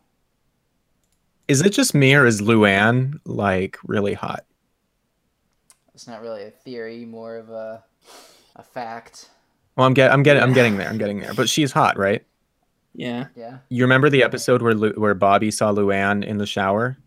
is 1.47 1.63
it 1.63 1.71
just 1.71 1.95
me 1.95 2.15
or 2.15 2.27
is 2.27 2.43
Luann 2.43 3.21
like 3.25 3.79
really 3.85 4.15
hot? 4.15 4.45
It's 5.95 6.07
not 6.07 6.21
really 6.23 6.45
a 6.45 6.51
theory, 6.51 7.05
more 7.05 7.37
of 7.37 7.51
a 7.51 7.83
a 8.57 8.63
fact. 8.63 9.31
Well, 9.77 9.87
I'm 9.87 9.95
get 9.95 10.13
I'm 10.13 10.23
getting 10.23 10.43
I'm 10.43 10.53
getting 10.53 10.77
there. 10.77 10.89
I'm 10.89 10.99
getting 10.99 11.21
there. 11.21 11.35
But 11.35 11.49
she's 11.49 11.73
hot, 11.73 11.97
right? 11.99 12.25
Yeah. 12.95 13.27
Yeah. 13.37 13.59
You 13.69 13.85
remember 13.85 14.11
the 14.11 14.23
episode 14.23 14.61
where 14.63 14.75
Lu- 14.75 14.95
where 14.97 15.15
Bobby 15.15 15.51
saw 15.51 15.73
Luann 15.73 16.25
in 16.25 16.39
the 16.39 16.47
shower? 16.47 16.99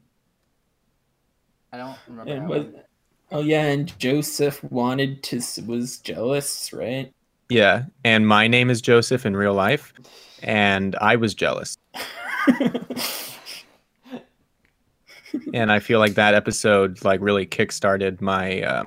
I 1.74 1.78
don't 1.78 1.98
remember. 2.08 2.32
And 2.32 2.42
that 2.44 2.50
was, 2.50 2.66
oh 3.32 3.42
yeah, 3.42 3.64
and 3.64 3.98
Joseph 4.00 4.64
wanted 4.66 5.24
to 5.24 5.42
was 5.66 5.98
jealous, 6.00 6.74
right? 6.74 7.14
Yeah, 7.50 7.86
and 8.04 8.28
my 8.28 8.48
name 8.48 8.70
is 8.70 8.82
Joseph 8.82 9.26
in 9.26 9.36
real 9.36 9.54
life, 9.54 9.94
and 10.42 10.96
I 11.02 11.16
was 11.16 11.34
jealous. 11.34 11.78
And 15.54 15.72
I 15.72 15.80
feel 15.80 16.00
like 16.00 16.16
that 16.16 16.34
episode 16.34 17.04
like 17.04 17.22
really 17.22 17.46
kickstarted 17.46 18.22
my 18.22 18.62
uh, 18.62 18.84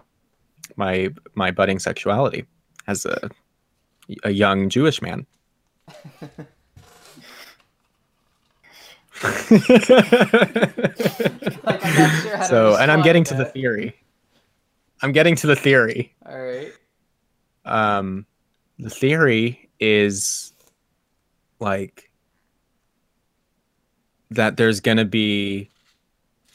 my 0.77 1.11
my 1.35 1.51
budding 1.51 1.79
sexuality 1.79 2.45
as 2.87 3.07
a 3.07 3.31
a 4.23 4.31
young 4.31 4.69
Jewish 4.69 5.01
man. 5.01 5.27
Like, 11.65 11.85
I'm 11.85 12.23
sure 12.23 12.43
so, 12.45 12.77
and 12.77 12.91
I'm 12.91 13.03
getting 13.03 13.25
to 13.25 13.35
to 13.35 13.39
the 13.39 13.45
theory. 13.47 13.95
I'm 15.03 15.13
getting 15.13 15.35
to 15.37 15.47
the 15.47 15.57
theory. 15.57 16.15
All 16.27 16.39
right. 16.39 16.73
um 17.65 18.27
the 18.79 18.91
theory 18.91 19.69
is 19.81 20.53
like 21.61 22.11
that 24.31 24.57
there's 24.57 24.81
gonna 24.81 25.05
be 25.05 25.71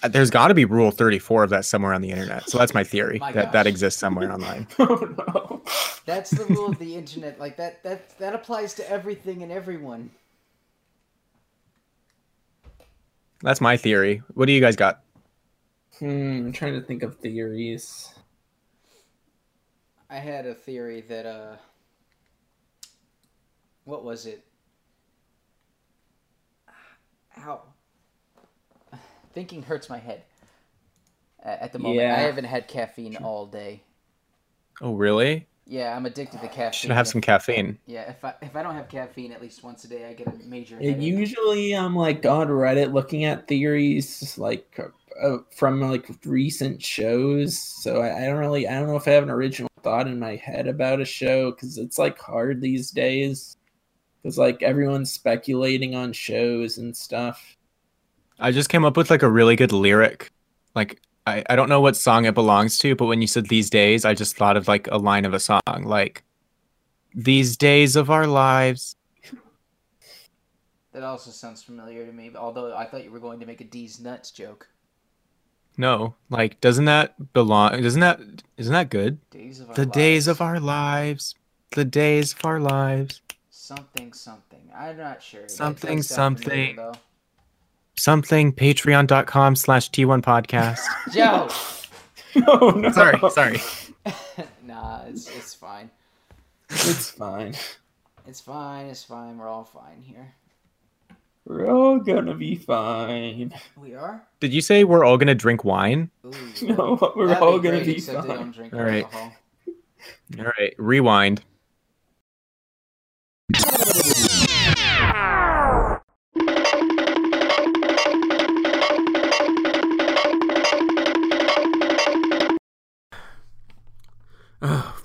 Uh, 0.01 0.07
There's 0.07 0.30
got 0.30 0.47
to 0.47 0.53
be 0.53 0.63
Rule 0.65 0.91
34 0.91 1.43
of 1.43 1.49
that 1.49 1.65
somewhere 1.65 1.93
on 1.93 2.01
the 2.01 2.09
internet. 2.11 2.49
So 2.49 2.57
that's 2.57 2.74
my 2.74 2.84
theory 2.86 3.20
My 3.20 3.32
that 3.34 3.51
that 3.51 3.67
exists 3.67 3.99
somewhere 3.99 4.32
online. 4.32 4.67
oh 4.80 5.13
no. 5.28 5.61
That's 6.05 6.32
the 6.32 6.45
rule 6.45 6.70
of 6.72 6.80
the 6.80 6.95
internet. 6.95 7.39
Like 7.39 7.57
that 7.57 7.84
that 7.84 8.17
that 8.20 8.34
applies 8.34 8.74
to 8.76 8.89
everything 8.89 9.43
and 9.43 9.51
everyone. 9.51 10.09
That's 13.42 13.62
my 13.62 13.78
theory. 13.78 14.22
What 14.34 14.46
do 14.48 14.52
you 14.52 14.62
guys 14.62 14.76
got? 14.76 15.02
Hmm, 16.00 16.46
I'm 16.48 16.52
trying 16.52 16.74
to 16.74 16.82
think 16.82 17.04
of 17.04 17.16
theories. 17.18 18.14
I 20.10 20.18
had 20.18 20.46
a 20.46 20.54
theory 20.56 21.02
that 21.02 21.26
uh 21.26 21.56
what 23.86 24.04
was 24.04 24.26
it? 24.26 24.46
Ow. 27.38 27.62
Thinking 29.34 29.64
hurts 29.64 29.90
my 29.90 29.98
head. 29.98 30.24
At 31.42 31.72
the 31.72 31.80
moment, 31.80 32.02
Yeah. 32.02 32.16
I 32.16 32.20
haven't 32.20 32.46
had 32.46 32.68
caffeine 32.68 33.16
all 33.18 33.46
day. 33.46 33.84
Oh, 34.82 34.94
really? 34.94 35.48
Yeah, 35.70 35.95
I'm 35.95 36.07
addicted 36.07 36.41
to 36.41 36.47
caffeine. 36.47 36.72
Should 36.72 36.89
have 36.89 37.07
some 37.07 37.22
caffeine. 37.22 37.78
Yeah, 37.86 38.09
if 38.09 38.26
I 38.26 38.34
if 38.41 38.55
I 38.55 38.63
don't 38.63 38.74
have 38.74 38.89
caffeine 38.89 39.32
at 39.32 39.39
least 39.39 39.63
once 39.63 39.84
a 39.84 39.88
day, 39.88 40.09
I 40.09 40.13
get 40.13 40.26
a 40.28 40.32
major 40.47 40.76
headache. 40.76 40.99
usually 40.99 41.74
I'm 41.74 41.95
like 41.95 42.26
on 42.26 42.47
Reddit 42.47 42.91
looking 42.91 43.26
at 43.26 43.47
theories 43.47 44.36
like 44.39 44.80
uh, 45.22 45.38
from 45.55 45.80
like 45.80 46.09
recent 46.26 46.82
shows. 46.82 47.59
So 47.59 48.01
I, 48.01 48.24
I 48.24 48.26
don't 48.26 48.39
really 48.39 48.67
I 48.67 48.80
don't 48.80 48.88
know 48.88 48.95
if 48.95 49.07
I 49.07 49.11
have 49.11 49.22
an 49.22 49.30
original 49.30 49.70
thought 49.84 50.07
in 50.07 50.17
my 50.17 50.38
head 50.38 50.67
about 50.67 51.01
a 51.01 51.05
show 51.05 51.51
because 51.51 51.78
it's 51.78 51.99
like 51.99 52.17
hard 52.17 52.61
these 52.61 52.89
days. 52.89 53.55
Because 54.24 54.39
like 54.39 54.63
everyone's 54.63 55.13
speculating 55.13 55.93
on 55.93 56.13
shows 56.13 56.80
and 56.80 56.97
stuff. 56.97 57.57
I 58.39 58.51
just 58.51 58.70
came 58.70 58.86
up 58.86 58.97
with 58.97 59.11
like 59.11 59.22
a 59.22 59.30
really 59.30 59.55
good 59.55 59.72
lyric. 59.72 60.32
Like 60.74 60.99
I, 61.30 61.43
I 61.49 61.55
don't 61.55 61.69
know 61.69 61.82
what 61.82 61.95
song 61.95 62.25
it 62.25 62.34
belongs 62.34 62.77
to, 62.80 62.95
but 62.95 63.05
when 63.05 63.21
you 63.21 63.27
said 63.27 63.47
these 63.47 63.69
days, 63.69 64.05
I 64.05 64.13
just 64.13 64.36
thought 64.36 64.57
of 64.57 64.67
like 64.67 64.88
a 64.91 64.97
line 64.97 65.25
of 65.25 65.34
a 65.34 65.39
song, 65.39 65.61
like 65.84 66.23
these 67.13 67.55
days 67.57 67.95
of 67.95 68.09
our 68.09 68.27
lives. 68.27 68.95
That 70.91 71.03
also 71.03 71.32
sounds 71.32 71.61
familiar 71.63 72.05
to 72.05 72.11
me. 72.11 72.32
Although 72.36 72.75
I 72.75 72.86
thought 72.86 73.03
you 73.03 73.11
were 73.11 73.19
going 73.19 73.39
to 73.39 73.45
make 73.45 73.61
a 73.61 73.63
D's 73.63 73.99
nuts 73.99 74.32
joke. 74.32 74.67
No, 75.77 76.15
like 76.30 76.59
doesn't 76.61 76.86
that 76.86 77.32
belong? 77.34 77.82
Doesn't 77.82 78.01
that 78.01 78.19
isn't 78.57 78.73
that 78.73 78.89
good? 78.89 79.17
Days 79.30 79.59
of 79.61 79.69
our 79.69 79.75
The 79.75 79.86
days 79.86 80.27
lives. 80.27 80.39
of 80.39 80.41
our 80.41 80.59
lives. 80.59 81.36
The 81.71 81.86
days 81.86 82.34
of 82.34 82.43
our 82.43 82.59
lives. 82.59 83.21
something 83.49 84.11
something. 84.13 84.59
I'm 84.75 84.97
not 84.97 85.21
sure. 85.21 85.47
Something, 85.47 85.97
does 85.97 86.07
sound 86.07 86.41
familiar, 86.41 86.75
something. 86.75 86.75
though. 86.75 86.93
Something 88.00 88.54
patreon.com 88.54 89.58
slash 89.58 89.91
T1 89.91 90.22
podcast. 90.22 90.80
Joe. 91.12 91.50
oh 92.47 92.70
no! 92.70 92.91
sorry, 92.91 93.20
sorry. 93.30 93.62
nah, 94.66 95.02
it's 95.08 95.28
it's 95.36 95.54
fine. 95.54 95.89
It's 96.70 97.12
fine. 97.12 97.56
It's 98.26 98.39
fine. 98.39 98.86
It's 98.86 99.04
fine. 99.04 99.38
We're 99.38 99.50
all 99.50 99.66
fine 99.66 100.02
here. 100.02 100.34
We're 101.45 101.70
all 101.70 102.00
gonna 102.00 102.36
be 102.36 102.56
fine. 102.56 103.54
We 103.76 103.95
are. 103.95 104.26
Did 104.39 104.54
you 104.54 104.62
say 104.62 104.86
we're 104.86 105.04
all 105.04 105.18
gonna 105.18 105.36
drink 105.36 105.66
wine? 105.66 106.10
Ooh. 106.26 106.32
No, 106.62 107.14
we're 107.18 107.28
That'd 107.28 107.43
all 107.43 107.60
be 107.60 107.68
gonna 107.70 107.84
be 107.84 107.97
except 107.97 108.28
they 108.28 108.34
don't 108.34 108.56
fine. 108.56 108.70
All 108.74 108.82
right. 108.82 109.04
alcohol. 109.04 109.34
All 110.39 110.45
right, 110.45 110.74
rewind. 110.78 111.41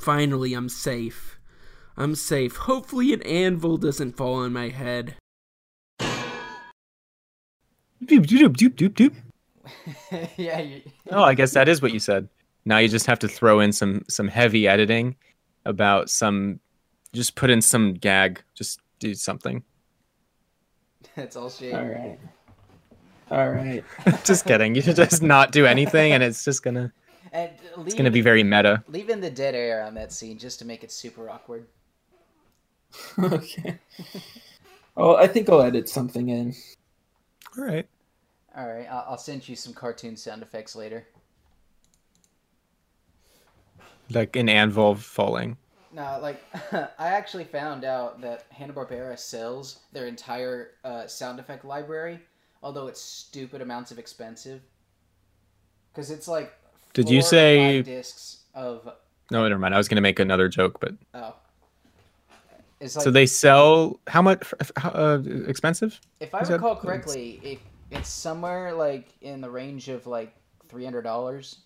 Finally, 0.05 0.53
I'm 0.53 0.69
safe. 0.69 1.39
I'm 1.97 2.15
safe. 2.15 2.57
Hopefully, 2.57 3.15
an 3.15 3.23
anvil 3.23 3.79
doesn't 3.79 4.17
fall 4.17 4.35
on 4.35 4.53
my 4.53 4.69
head. 4.69 5.17
Doop, 8.05 8.27
doop, 8.27 8.55
doop, 8.55 8.75
doop, 8.75 8.91
doop. 8.91 9.15
yeah. 10.37 10.61
You, 10.61 10.83
Oh, 11.11 11.23
I 11.23 11.33
guess 11.33 11.53
that 11.53 11.71
is 11.71 11.81
what 11.81 11.93
you 11.93 11.99
said. 11.99 12.29
Now 12.67 12.79
you 12.79 12.89
just 12.89 13.07
have 13.07 13.19
to 13.21 13.29
throw 13.29 13.61
in 13.61 13.73
some 13.73 14.05
some 14.09 14.29
heavy 14.29 14.69
editing 14.69 15.17
about 15.65 16.11
some 16.11 16.61
just 17.15 17.35
put 17.35 17.49
in 17.49 17.63
some 17.63 17.95
gag. 17.95 18.43
Just 18.55 18.81
do 18.99 19.15
something. 19.15 19.63
that's 21.17 21.37
all 21.37 21.49
shade. 21.49 21.75
All 21.75 21.87
right. 21.87 22.19
All 23.31 23.51
right. 23.51 23.83
just 24.25 24.45
kidding. 24.45 24.75
You 24.75 24.83
should 24.83 24.97
just 24.97 25.23
not 25.23 25.51
do 25.51 25.65
anything 25.65 26.13
and 26.13 26.23
it's 26.23 26.45
just 26.45 26.63
gonna 26.63 26.93
And 27.35 27.51
leave, 27.77 27.87
it's 27.89 27.95
gonna 27.97 28.13
be 28.13 28.21
very 28.21 28.45
meta. 28.45 28.85
leave 28.87 29.11
in 29.11 29.21
the 29.21 29.29
dead 29.29 29.57
air 29.57 29.83
on 29.83 29.95
that 29.95 30.13
scene 30.13 30.39
just 30.39 30.61
to 30.61 30.65
make 30.65 30.85
it 30.85 30.93
super 30.93 31.29
awkward. 31.29 31.67
okay. 33.19 33.81
Oh, 34.97 35.17
I 35.17 35.27
think 35.27 35.49
I'll 35.49 35.61
edit 35.61 35.89
something 35.89 36.29
in. 36.29 36.55
All 37.59 37.65
right. 37.65 37.89
All 38.57 38.69
right. 38.69 38.87
I'll, 38.89 39.05
I'll 39.09 39.19
send 39.19 39.49
you 39.49 39.57
some 39.57 39.75
cartoon 39.75 40.17
sound 40.17 40.43
effects 40.43 40.77
later. 40.77 41.09
Like 44.11 44.37
an 44.37 44.49
anvil 44.49 44.95
falling. 44.95 45.57
No, 45.93 46.21
like 46.23 46.41
I 46.73 47.09
actually 47.09 47.45
found 47.45 47.85
out 47.85 48.21
that 48.21 48.45
Hanna 48.51 48.73
Barbera 48.73 49.19
sells 49.19 49.81
their 49.93 50.07
entire 50.07 50.73
uh, 50.85 51.09
sound 51.09 51.41
effect 51.41 51.65
library, 51.65 52.21
although 52.63 52.87
it's 52.87 53.01
stupid 53.01 53.61
amounts 53.61 53.91
of 53.91 53.99
expensive. 53.99 54.61
Because 55.93 56.13
it's 56.13 56.29
like. 56.29 56.53
Did 56.95 57.11
you 57.11 57.21
say- 57.23 57.83
discs 57.83 58.45
of 58.55 58.89
No, 59.31 59.47
never 59.47 59.59
mind. 59.59 59.75
I 59.75 59.79
was 59.79 59.89
gonna 59.89 60.01
make 60.01 60.19
another 60.19 60.49
joke, 60.49 60.81
but 60.81 60.95
oh. 61.13 61.35
It's 62.81 62.97
like 62.97 63.05
so 63.05 63.11
they 63.11 63.27
sell 63.27 64.01
how 64.09 64.21
much? 64.23 64.53
How, 64.77 64.91
uh, 64.91 65.23
expensive? 65.47 66.01
if 66.21 66.35
I 66.35 66.41
is 66.41 66.49
that- 66.49 66.55
recall 66.55 66.77
correctly, 66.77 67.41
it, 67.43 67.59
it's 67.91 68.09
somewhere 68.09 68.73
like 68.73 69.09
in 69.21 69.41
the 69.41 69.51
range 69.51 69.89
of 69.89 70.07
like 70.07 70.35
three 70.69 70.85
hundred 70.85 71.03
dollars. 71.03 71.59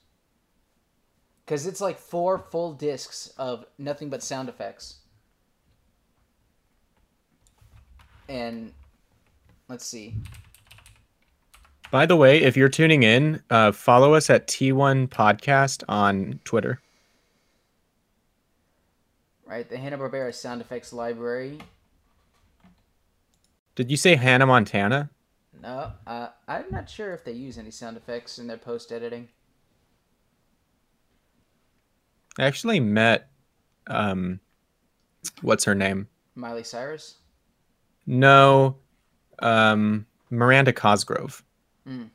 Because 1.45 1.66
it's 1.66 1.81
like 1.81 1.99
four 1.99 2.39
full 2.39 2.74
discs 2.74 3.29
of 3.39 3.64
nothing 3.79 4.11
but 4.11 4.22
sound 4.22 4.49
effects. 4.51 4.99
And 8.29 8.72
let's 9.68 9.87
see. 9.87 10.14
By 11.91 12.05
the 12.05 12.16
way, 12.16 12.43
if 12.43 12.55
you're 12.55 12.69
tuning 12.69 13.02
in, 13.02 13.43
uh, 13.48 13.73
follow 13.73 14.12
us 14.12 14.28
at 14.28 14.47
T1 14.47 15.09
Podcast 15.09 15.82
on 15.89 16.39
Twitter. 16.44 16.82
Right, 19.47 19.66
the 19.66 19.78
Hanna 19.78 19.97
Barbera 19.97 20.35
sound 20.35 20.60
effects 20.60 20.93
library. 20.93 21.59
Did 23.74 23.90
you 23.90 23.97
say 23.97 24.16
Hannah 24.16 24.44
Montana? 24.44 25.09
No, 25.62 25.93
uh, 26.06 26.28
I'm 26.47 26.66
not 26.70 26.90
sure 26.90 27.15
if 27.15 27.24
they 27.24 27.32
use 27.32 27.56
any 27.56 27.70
sound 27.70 27.97
effects 27.97 28.39
in 28.39 28.47
their 28.47 28.59
post 28.59 28.93
editing. 28.93 29.28
I 32.39 32.44
actually 32.44 32.81
met, 32.81 33.31
um, 33.86 34.40
what's 35.40 35.65
her 35.65 35.74
name? 35.74 36.09
Miley 36.35 36.65
Cyrus. 36.65 37.15
No, 38.06 38.77
um, 39.39 40.06
Miranda 40.31 40.73
Cosgrove 40.74 41.43
Mm. 41.89 42.10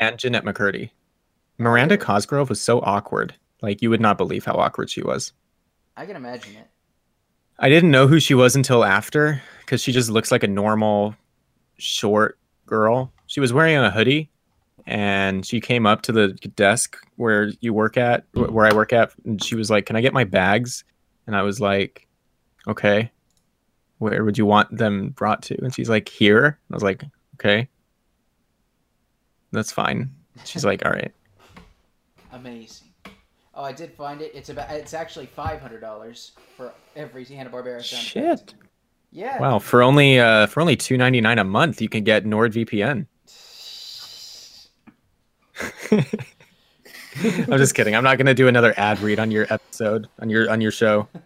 and 0.00 0.18
Jennette 0.18 0.44
McCurdy. 0.44 0.90
Miranda 1.58 1.98
Cosgrove 1.98 2.48
was 2.48 2.60
so 2.60 2.80
awkward. 2.80 3.34
Like, 3.60 3.82
you 3.82 3.90
would 3.90 4.00
not 4.00 4.16
believe 4.16 4.44
how 4.46 4.54
awkward 4.54 4.88
she 4.88 5.02
was. 5.02 5.32
I 5.96 6.06
can 6.06 6.16
imagine 6.16 6.56
it. 6.56 6.66
I 7.58 7.68
didn't 7.68 7.90
know 7.90 8.06
who 8.06 8.18
she 8.18 8.32
was 8.32 8.56
until 8.56 8.84
after 8.84 9.42
because 9.60 9.82
she 9.82 9.92
just 9.92 10.08
looks 10.08 10.30
like 10.32 10.42
a 10.42 10.48
normal 10.48 11.14
short 11.76 12.38
girl. 12.64 13.12
She 13.26 13.40
was 13.40 13.52
wearing 13.52 13.76
a 13.76 13.90
hoodie 13.90 14.30
and 14.86 15.44
she 15.44 15.60
came 15.60 15.84
up 15.86 16.00
to 16.02 16.12
the 16.12 16.28
desk 16.56 16.96
where 17.16 17.50
you 17.60 17.74
work 17.74 17.98
at, 17.98 18.24
wh- 18.32 18.50
where 18.50 18.64
I 18.66 18.72
work 18.74 18.94
at, 18.94 19.12
and 19.26 19.42
she 19.42 19.56
was 19.56 19.70
like, 19.70 19.84
Can 19.84 19.96
I 19.96 20.00
get 20.00 20.14
my 20.14 20.24
bags? 20.24 20.84
And 21.26 21.36
I 21.36 21.42
was 21.42 21.60
like, 21.60 22.06
Okay. 22.66 23.10
Where 23.98 24.24
would 24.24 24.38
you 24.38 24.46
want 24.46 24.74
them 24.74 25.10
brought 25.10 25.42
to? 25.42 25.62
And 25.62 25.74
she's 25.74 25.90
like, 25.90 26.08
Here. 26.08 26.46
And 26.46 26.74
I 26.74 26.76
was 26.76 26.82
like, 26.82 27.04
Okay. 27.34 27.68
That's 29.52 29.72
fine. 29.72 30.10
She's 30.44 30.64
like, 30.64 30.84
All 30.84 30.92
right. 30.92 31.12
Amazing. 32.32 32.88
Oh, 33.54 33.64
I 33.64 33.72
did 33.72 33.92
find 33.92 34.22
it. 34.22 34.30
It's 34.34 34.48
about. 34.48 34.70
It's 34.70 34.94
actually 34.94 35.26
five 35.26 35.60
hundred 35.60 35.80
dollars 35.80 36.32
for 36.56 36.72
every 36.96 37.24
Hanna 37.24 37.50
Barbera 37.50 37.80
effect. 37.80 37.86
Shit. 37.86 38.54
Yeah. 39.10 39.40
Wow. 39.40 39.58
For 39.58 39.82
only 39.82 40.20
uh 40.20 40.46
for 40.46 40.60
only 40.60 40.76
two 40.76 40.96
ninety 40.96 41.20
nine 41.20 41.38
a 41.38 41.44
month, 41.44 41.82
you 41.82 41.88
can 41.88 42.04
get 42.04 42.24
NordVPN. 42.24 43.06
I'm 47.22 47.58
just 47.58 47.74
kidding. 47.74 47.96
I'm 47.96 48.04
not 48.04 48.18
gonna 48.18 48.34
do 48.34 48.46
another 48.48 48.72
ad 48.76 49.00
read 49.00 49.18
on 49.18 49.30
your 49.30 49.46
episode 49.50 50.08
on 50.20 50.30
your 50.30 50.48
on 50.50 50.60
your 50.60 50.70
show. 50.70 51.08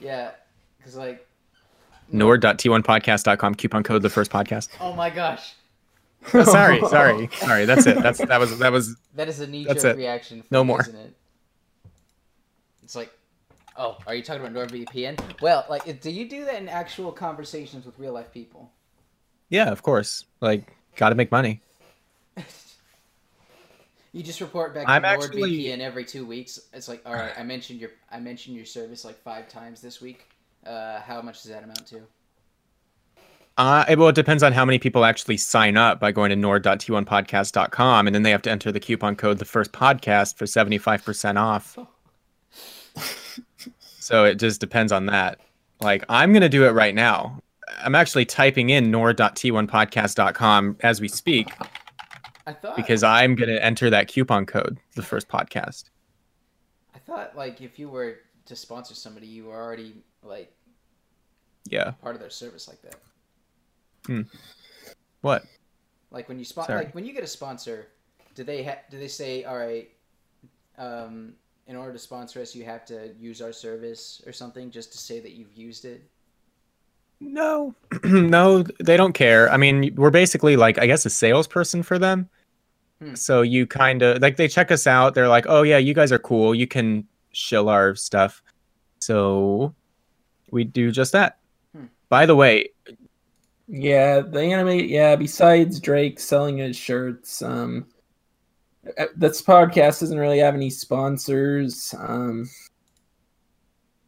Yeah, 0.00 0.32
because 0.76 0.96
like. 0.96 1.26
Nord.t1podcast.com 2.12 3.54
coupon 3.54 3.82
code 3.82 4.02
the 4.02 4.10
first 4.10 4.30
podcast. 4.30 4.68
Oh 4.78 4.92
my 4.92 5.08
gosh. 5.08 5.54
Oh, 6.32 6.44
sorry, 6.44 6.80
sorry, 6.88 7.28
sorry. 7.34 7.64
That's 7.66 7.86
it. 7.86 8.02
That's 8.02 8.18
that 8.18 8.40
was 8.40 8.58
that 8.58 8.72
was 8.72 8.96
That 9.14 9.28
is 9.28 9.40
a 9.40 9.46
knee 9.46 9.64
jerk 9.64 9.96
reaction. 9.96 10.42
For 10.42 10.48
No 10.50 10.64
me, 10.64 10.68
more. 10.68 10.80
Isn't 10.80 10.96
it? 10.96 11.14
It's 12.82 12.96
like, 12.96 13.10
oh, 13.76 13.98
are 14.06 14.14
you 14.14 14.22
talking 14.22 14.44
about 14.44 14.68
NordVPN? 14.68 15.40
Well, 15.40 15.64
like, 15.68 16.00
do 16.00 16.10
you 16.10 16.28
do 16.28 16.44
that 16.46 16.56
in 16.56 16.68
actual 16.68 17.12
conversations 17.12 17.84
with 17.86 17.98
real 17.98 18.12
life 18.12 18.32
people? 18.32 18.70
yeah, 19.50 19.70
of 19.70 19.82
course. 19.82 20.24
Like, 20.40 20.72
got 20.96 21.10
to 21.10 21.14
make 21.14 21.30
money. 21.30 21.60
You 24.12 24.22
just 24.22 24.40
report 24.40 24.74
back 24.74 24.88
I'm 24.88 25.02
to 25.02 25.08
actually- 25.08 25.42
NordVPN 25.42 25.80
every 25.80 26.04
two 26.04 26.24
weeks. 26.24 26.60
It's 26.72 26.88
like, 26.88 27.02
all 27.04 27.14
right, 27.14 27.32
I 27.36 27.42
mentioned 27.42 27.80
your 27.80 27.90
I 28.12 28.20
mentioned 28.20 28.54
your 28.56 28.64
service 28.64 29.04
like 29.04 29.20
five 29.22 29.48
times 29.48 29.80
this 29.80 30.00
week. 30.00 30.26
Uh, 30.64 31.00
how 31.00 31.20
much 31.20 31.42
does 31.42 31.50
that 31.50 31.64
amount 31.64 31.84
to? 31.88 32.00
Uh, 33.56 33.84
it- 33.88 33.98
well, 33.98 34.08
it 34.08 34.14
depends 34.14 34.42
on 34.42 34.52
how 34.52 34.64
many 34.64 34.78
people 34.78 35.04
actually 35.04 35.36
sign 35.36 35.76
up 35.76 36.00
by 36.00 36.10
going 36.10 36.30
to 36.30 36.36
nord.t1podcast.com, 36.36 38.06
and 38.08 38.14
then 38.14 38.22
they 38.24 38.30
have 38.30 38.42
to 38.42 38.50
enter 38.50 38.72
the 38.72 38.80
coupon 38.80 39.14
code 39.14 39.38
the 39.38 39.44
first 39.44 39.70
podcast 39.72 40.36
for 40.36 40.44
75% 40.44 41.36
off. 41.40 41.78
so 44.00 44.24
it 44.24 44.36
just 44.36 44.60
depends 44.60 44.90
on 44.92 45.06
that. 45.06 45.38
Like, 45.80 46.04
I'm 46.08 46.32
going 46.32 46.42
to 46.42 46.48
do 46.48 46.64
it 46.64 46.70
right 46.70 46.94
now. 46.94 47.38
I'm 47.82 47.94
actually 47.94 48.24
typing 48.24 48.70
in 48.70 48.90
nord.t1podcast.com 48.90 50.76
as 50.80 51.00
we 51.00 51.08
speak 51.08 51.48
I 52.46 52.52
thought 52.52 52.76
because 52.76 53.02
I'm 53.02 53.34
going 53.34 53.48
to 53.48 53.62
enter 53.64 53.88
that 53.90 54.06
coupon 54.08 54.46
code 54.46 54.78
the 54.96 55.02
first 55.02 55.28
podcast. 55.28 55.84
I 56.94 56.98
thought 56.98 57.34
like 57.36 57.60
if 57.62 57.78
you 57.78 57.88
were 57.88 58.18
to 58.46 58.54
sponsor 58.54 58.94
somebody, 58.94 59.26
you 59.26 59.46
were 59.46 59.56
already 59.56 59.94
like 60.22 60.52
Yeah. 61.68 61.92
part 62.02 62.14
of 62.14 62.20
their 62.20 62.30
service 62.30 62.68
like 62.68 62.82
that. 62.82 62.96
What? 65.20 65.44
Like 66.10 66.28
when 66.28 66.38
you 66.38 66.44
Sorry. 66.44 66.74
like 66.74 66.94
when 66.94 67.04
you 67.04 67.12
get 67.12 67.24
a 67.24 67.28
sponsor, 67.28 67.88
do 68.34 68.44
they 68.44 68.62
ha- 68.62 68.82
do 68.90 68.98
they 68.98 69.08
say 69.08 69.44
all 69.44 69.56
right, 69.56 69.90
um, 70.78 71.34
in 71.66 71.76
order 71.76 71.92
to 71.92 71.98
sponsor 71.98 72.40
us, 72.40 72.54
you 72.54 72.64
have 72.64 72.84
to 72.86 73.12
use 73.18 73.40
our 73.40 73.52
service 73.52 74.22
or 74.26 74.32
something 74.32 74.70
just 74.70 74.92
to 74.92 74.98
say 74.98 75.20
that 75.20 75.32
you've 75.32 75.56
used 75.56 75.84
it? 75.84 76.02
No, 77.20 77.74
no, 78.04 78.64
they 78.80 78.96
don't 78.96 79.14
care. 79.14 79.50
I 79.50 79.56
mean, 79.56 79.94
we're 79.96 80.10
basically 80.10 80.56
like, 80.56 80.78
I 80.78 80.86
guess, 80.86 81.06
a 81.06 81.10
salesperson 81.10 81.82
for 81.82 81.98
them. 81.98 82.28
Hmm. 83.00 83.14
So 83.14 83.42
you 83.42 83.66
kind 83.66 84.02
of 84.02 84.20
like 84.20 84.36
they 84.36 84.48
check 84.48 84.70
us 84.70 84.86
out. 84.86 85.14
They're 85.14 85.28
like, 85.28 85.46
oh 85.48 85.62
yeah, 85.62 85.78
you 85.78 85.94
guys 85.94 86.12
are 86.12 86.18
cool. 86.18 86.54
You 86.54 86.66
can 86.66 87.06
shill 87.32 87.68
our 87.68 87.94
stuff. 87.94 88.42
So 88.98 89.74
we 90.50 90.64
do 90.64 90.90
just 90.90 91.12
that. 91.12 91.38
Hmm. 91.74 91.86
By 92.08 92.26
the 92.26 92.36
way, 92.36 92.70
Yeah, 93.66 94.20
the 94.20 94.40
anime. 94.40 94.80
Yeah, 94.88 95.16
besides 95.16 95.80
Drake 95.80 96.20
selling 96.20 96.58
his 96.58 96.76
shirts, 96.76 97.40
um, 97.42 97.86
uh, 98.98 99.06
this 99.16 99.40
podcast 99.40 100.00
doesn't 100.00 100.18
really 100.18 100.38
have 100.40 100.54
any 100.54 100.68
sponsors. 100.70 101.94
Um, 101.98 102.48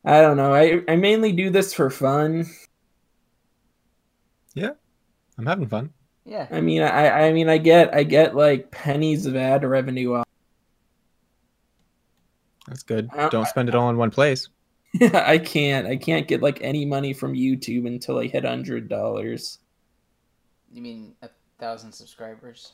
I 0.04 0.20
don't 0.20 0.36
know. 0.36 0.54
I 0.54 0.82
I 0.88 0.96
mainly 0.96 1.32
do 1.32 1.48
this 1.50 1.72
for 1.72 1.88
fun. 1.90 2.46
Yeah, 4.54 4.72
I'm 5.38 5.46
having 5.46 5.68
fun. 5.68 5.90
Yeah. 6.24 6.46
I 6.50 6.60
mean, 6.60 6.82
I 6.82 7.28
I 7.28 7.32
mean, 7.32 7.48
I 7.48 7.58
get 7.58 7.94
I 7.94 8.02
get 8.02 8.36
like 8.36 8.70
pennies 8.70 9.26
of 9.26 9.36
ad 9.36 9.64
revenue. 9.64 10.14
off- 10.14 10.26
That's 12.66 12.82
good. 12.82 13.08
Uh, 13.16 13.28
Don't 13.30 13.46
spend 13.48 13.68
it 13.68 13.74
all 13.74 13.88
in 13.90 13.96
one 13.96 14.10
place. 14.10 14.48
I 15.14 15.38
can't 15.38 15.86
I 15.86 15.96
can't 15.96 16.28
get 16.28 16.42
like 16.42 16.58
any 16.60 16.84
money 16.84 17.12
from 17.12 17.34
YouTube 17.34 17.86
until 17.86 18.18
I 18.18 18.26
hit 18.26 18.44
hundred 18.44 18.88
dollars. 18.88 19.58
You 20.72 20.82
mean 20.82 21.14
a 21.22 21.30
thousand 21.58 21.92
subscribers? 21.92 22.72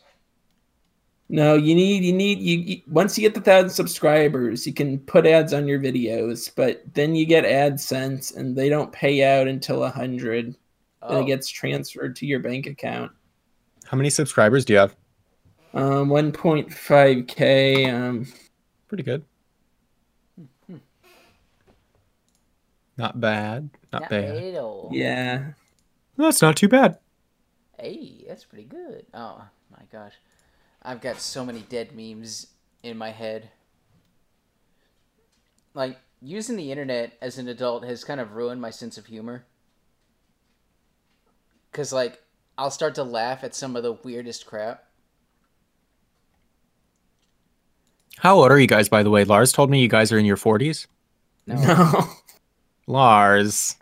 No, 1.28 1.54
you 1.54 1.74
need 1.74 2.04
you 2.04 2.12
need 2.12 2.40
you, 2.40 2.58
you 2.58 2.82
once 2.88 3.16
you 3.16 3.22
get 3.22 3.34
the 3.34 3.40
thousand 3.40 3.70
subscribers, 3.70 4.66
you 4.66 4.74
can 4.74 4.98
put 4.98 5.26
ads 5.26 5.54
on 5.54 5.66
your 5.66 5.80
videos, 5.80 6.50
but 6.54 6.82
then 6.94 7.14
you 7.14 7.24
get 7.24 7.44
AdSense, 7.44 8.36
and 8.36 8.54
they 8.54 8.68
don't 8.68 8.92
pay 8.92 9.24
out 9.24 9.48
until 9.48 9.84
a 9.84 9.90
hundred. 9.90 10.46
Then 10.46 10.56
Oh, 11.02 11.22
it 11.22 11.26
gets 11.26 11.48
transferred 11.48 12.14
to 12.16 12.26
your 12.26 12.38
bank 12.38 12.66
account. 12.66 13.10
How 13.84 13.96
many 13.96 14.10
subscribers 14.10 14.64
do 14.64 14.74
you 14.74 14.78
have? 14.78 14.96
Um, 15.74 16.08
one 16.08 16.32
point 16.32 16.72
five 16.72 17.26
k. 17.26 17.90
Um, 17.90 18.26
Pretty 18.88 19.02
good. 19.02 19.24
Not 23.02 23.20
bad. 23.20 23.70
Not, 23.92 24.02
not 24.02 24.10
bad. 24.10 24.34
bad 24.36 24.44
at 24.44 24.60
all. 24.62 24.88
yeah. 24.92 25.54
That's 26.16 26.40
not 26.40 26.54
too 26.54 26.68
bad. 26.68 26.98
Hey, 27.76 28.24
that's 28.28 28.44
pretty 28.44 28.62
good. 28.62 29.06
Oh 29.12 29.42
my 29.72 29.82
gosh, 29.90 30.12
I've 30.84 31.00
got 31.00 31.18
so 31.18 31.44
many 31.44 31.62
dead 31.62 31.96
memes 31.96 32.46
in 32.84 32.96
my 32.96 33.10
head. 33.10 33.50
Like 35.74 35.98
using 36.20 36.54
the 36.54 36.70
internet 36.70 37.14
as 37.20 37.38
an 37.38 37.48
adult 37.48 37.84
has 37.84 38.04
kind 38.04 38.20
of 38.20 38.34
ruined 38.36 38.60
my 38.60 38.70
sense 38.70 38.96
of 38.96 39.06
humor. 39.06 39.46
Cause 41.72 41.92
like 41.92 42.22
I'll 42.56 42.70
start 42.70 42.94
to 42.94 43.02
laugh 43.02 43.42
at 43.42 43.52
some 43.52 43.74
of 43.74 43.82
the 43.82 43.94
weirdest 43.94 44.46
crap. 44.46 44.84
How 48.18 48.36
old 48.36 48.52
are 48.52 48.60
you 48.60 48.68
guys, 48.68 48.88
by 48.88 49.02
the 49.02 49.10
way? 49.10 49.24
Lars 49.24 49.50
told 49.50 49.70
me 49.70 49.80
you 49.80 49.88
guys 49.88 50.12
are 50.12 50.18
in 50.18 50.24
your 50.24 50.36
40s. 50.36 50.86
No, 51.48 51.56
No. 51.56 52.04
Lars. 52.86 53.76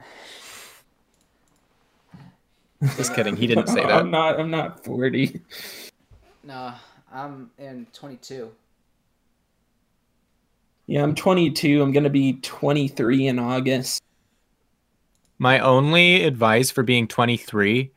Just 2.97 3.15
kidding. 3.15 3.37
He 3.37 3.47
didn't 3.47 3.69
say 3.69 3.83
that. 3.87 3.93
I'm 3.93 4.11
not. 4.11 4.41
I'm 4.41 4.51
not 4.51 4.85
forty. 4.85 5.41
no, 6.45 6.73
I'm 7.13 7.51
in 7.59 7.87
22. 7.93 8.51
Yeah, 10.87 11.03
I'm 11.03 11.15
22. 11.15 11.83
I'm 11.83 11.93
gonna 11.93 12.11
be 12.11 12.35
23 12.43 13.29
in 13.29 13.39
August. 13.39 14.03
My 15.39 15.59
only 15.61 16.25
advice 16.25 16.71
for 16.71 16.83
being 16.83 17.07
23 17.07 17.91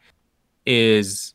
is 0.66 1.34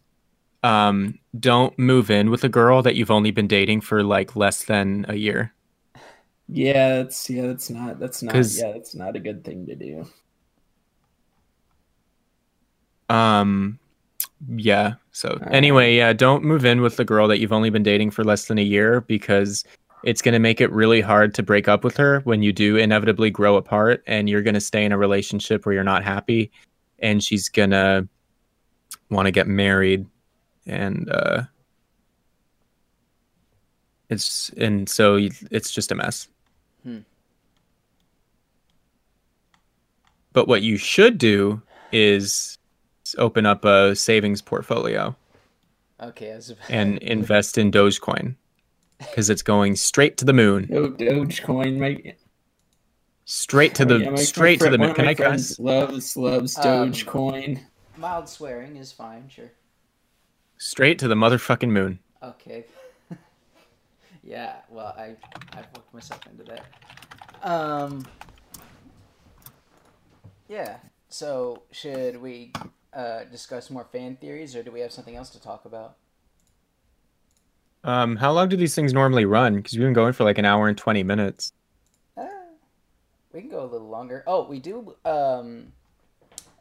um 0.63 1.19
don't 1.39 1.79
move 1.79 2.11
in 2.11 2.31
with 2.31 2.43
a 2.45 2.49
girl 2.49 2.83
that 2.83 2.97
you've 2.97 3.11
only 3.11 3.31
been 3.31 3.47
dating 3.47 3.81
for 3.81 4.03
like 4.03 4.37
less 4.37 4.65
than 4.65 5.05
a 5.09 5.15
year. 5.15 5.53
Yeah, 6.49 7.03
that's 7.03 7.29
yeah, 7.29 7.47
that's 7.47 7.71
not 7.71 7.99
that's 7.99 8.23
not 8.23 8.35
yeah, 8.35 8.73
that's 8.73 8.95
not 8.95 9.17
a 9.17 9.21
good 9.21 9.45
thing 9.45 9.67
to 9.67 9.75
do. 9.75 10.07
Um 13.09 13.79
yeah. 14.49 14.95
So 15.13 15.39
anyway, 15.51 15.97
yeah, 15.97 16.13
don't 16.13 16.45
move 16.45 16.65
in 16.65 16.81
with 16.81 16.97
the 16.97 17.05
girl 17.05 17.29
that 17.29 17.39
you've 17.39 17.53
only 17.53 17.71
been 17.71 17.83
dating 17.83 18.13
for 18.13 18.25
less 18.25 18.47
than 18.47 18.59
a 18.59 18.63
year 18.63 19.01
because 19.03 19.65
it's 20.05 20.23
going 20.23 20.33
to 20.33 20.39
make 20.39 20.61
it 20.61 20.71
really 20.71 21.01
hard 21.01 21.35
to 21.35 21.43
break 21.43 21.67
up 21.67 21.83
with 21.83 21.97
her 21.97 22.21
when 22.21 22.43
you 22.43 22.53
do 22.53 22.77
inevitably 22.77 23.31
grow 23.31 23.57
apart 23.57 24.03
and 24.07 24.29
you're 24.29 24.43
going 24.43 24.55
to 24.55 24.61
stay 24.61 24.85
in 24.85 24.93
a 24.93 24.99
relationship 24.99 25.67
where 25.67 25.75
you're 25.75 25.83
not 25.83 26.05
happy 26.05 26.53
and 27.01 27.23
she's 27.25 27.49
going 27.49 27.71
to 27.71 28.07
want 29.11 29.27
to 29.27 29.33
get 29.33 29.49
married 29.49 30.07
and 30.67 31.11
uh 31.11 31.43
it's 34.09 34.51
and 34.51 34.89
so 34.89 35.17
it's 35.51 35.71
just 35.71 35.93
a 35.93 35.95
mess. 35.95 36.29
But 40.39 40.47
what 40.47 40.63
you 40.63 40.77
should 40.77 41.19
do 41.19 41.63
is 41.91 42.59
open 43.17 43.45
up 43.45 43.65
a 43.65 43.97
savings 43.97 44.41
portfolio 44.41 45.17
Okay, 46.01 46.31
I 46.31 46.35
about- 46.37 46.71
and 46.71 46.99
invest 46.99 47.59
in 47.59 47.73
Dogecoin 47.73 48.37
because 49.01 49.31
it's 49.31 49.43
going 49.43 49.75
straight 49.75 50.17
to 50.19 50.25
the 50.25 50.33
moon, 50.33 50.69
No 50.71 50.91
Dogecoin, 50.93 51.79
my 51.81 52.15
straight 53.25 53.75
to 53.75 53.85
the 53.85 53.97
yeah, 53.99 54.05
my- 54.05 54.11
my 54.13 54.17
straight 54.23 54.61
to 54.61 54.71
the 54.71 54.79
moon. 54.79 54.91
of 54.91 54.95
Can 54.95 55.09
I 55.09 55.15
friends 55.17 55.49
guess? 55.49 55.59
Loves 55.59 56.17
loves 56.17 56.57
Um, 56.59 56.93
Dogecoin. 56.93 57.59
mild 57.97 58.29
swearing 58.29 58.77
is 58.77 58.93
fine, 58.93 59.29
sure. 59.29 59.51
Straight 60.57 61.01
to 61.01 61.09
the 61.09 61.17
motherfucking 61.17 61.71
moon. 61.71 61.99
Okay. 62.23 62.65
yeah, 64.23 64.59
well, 64.71 64.95
I 64.97 65.17
I've 65.57 65.67
worked 65.75 65.93
myself 65.93 66.21
into 66.29 66.45
that. 66.45 66.65
Um. 67.43 68.07
Yeah. 70.49 70.79
So 71.09 71.63
should 71.71 72.21
we 72.21 72.53
uh, 72.93 73.25
discuss 73.25 73.71
more 73.71 73.85
fan 73.85 74.17
theories, 74.17 74.57
or 74.57 74.63
do 74.63 74.71
we 74.73 74.81
have 74.81 74.93
something 74.93 75.17
else 75.17 75.31
to 75.31 75.41
talk 75.41 75.65
about? 75.65 75.97
Um, 77.85 78.17
how 78.17 78.33
long 78.33 78.49
do 78.49 78.57
these 78.57 78.75
things 78.75 78.93
normally 78.93 79.25
run? 79.25 79.57
Because 79.57 79.73
we've 79.75 79.87
been 79.87 79.93
going 79.93 80.13
for 80.13 80.25
like 80.25 80.39
an 80.39 80.45
hour 80.45 80.69
and 80.69 80.77
twenty 80.77 81.03
minutes. 81.03 81.53
Uh, 82.17 82.27
we 83.33 83.41
can 83.41 83.51
go 83.51 83.63
a 83.63 83.67
little 83.67 83.89
longer. 83.89 84.25
Oh, 84.27 84.47
we 84.47 84.59
do. 84.59 84.95
Um. 85.05 85.73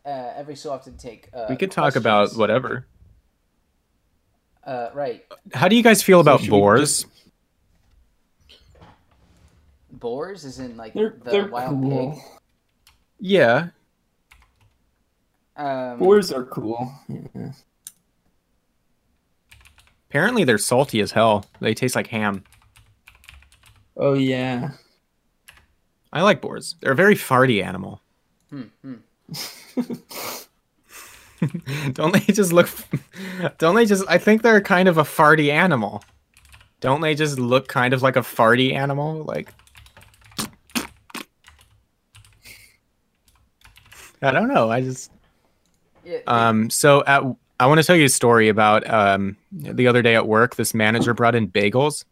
Uh, 0.05 0.31
every 0.37 0.55
so 0.55 0.71
often 0.71 0.95
take. 0.95 1.27
Uh, 1.33 1.47
we 1.49 1.57
could 1.57 1.71
talk 1.71 1.97
about 1.97 2.31
whatever. 2.35 2.85
Uh, 4.63 4.89
right. 4.93 5.25
How 5.53 5.67
do 5.67 5.75
you 5.75 5.83
guys 5.83 6.01
feel 6.01 6.19
So 6.19 6.21
about 6.21 6.39
should 6.39 6.45
we 6.51 6.57
boars? 6.59 7.05
Boars 9.91 10.45
is 10.45 10.59
in 10.59 10.77
like 10.77 10.93
They're 10.93 11.15
the 11.23 11.31
they're 11.31 11.47
wild 11.47 11.81
cool. 11.81 12.11
pig. 12.11 12.21
Yeah, 13.19 13.69
Um, 15.57 15.97
Boars 15.97 16.31
are 16.31 16.45
cool. 16.45 16.91
Yeah. 17.09 17.51
Apparently, 20.09 20.43
they're 20.43 20.57
salty 20.57 21.01
as 21.01 21.11
hell. 21.11 21.45
They 21.59 21.73
taste 21.73 21.95
like 21.95 22.07
ham. 22.07 22.43
Oh 23.97 24.13
yeah. 24.13 24.71
I 26.13 26.21
like 26.21 26.41
boars. 26.41 26.75
They're 26.81 26.93
a 26.93 26.95
very 26.95 27.15
farty 27.15 27.63
animal. 27.63 28.01
Hmm, 28.49 28.61
hmm. 28.81 28.93
don't 31.91 32.13
they 32.13 32.33
just 32.33 32.53
look? 32.53 32.69
Don't 33.57 33.75
they 33.75 33.85
just? 33.85 34.05
I 34.07 34.17
think 34.17 34.41
they're 34.41 34.61
kind 34.61 34.87
of 34.87 34.97
a 34.97 35.03
farty 35.03 35.51
animal. 35.51 36.01
Don't 36.79 37.01
they 37.01 37.13
just 37.13 37.37
look 37.37 37.67
kind 37.67 37.93
of 37.93 38.01
like 38.01 38.15
a 38.15 38.21
farty 38.21 38.73
animal? 38.73 39.23
Like, 39.23 39.53
I 44.21 44.31
don't 44.31 44.47
know. 44.47 44.71
I 44.71 44.79
just 44.79 45.11
Yeah, 46.07 46.19
um. 46.27 46.69
So 46.69 47.03
at 47.05 47.23
I 47.59 47.67
want 47.67 47.79
to 47.81 47.85
tell 47.85 47.95
you 47.95 48.05
a 48.05 48.09
story 48.09 48.49
about 48.49 48.89
um 48.89 49.37
the 49.51 49.87
other 49.87 50.01
day 50.01 50.15
at 50.15 50.27
work. 50.27 50.55
This 50.55 50.73
manager 50.73 51.13
brought 51.13 51.35
in 51.35 51.47
bagels, 51.47 52.05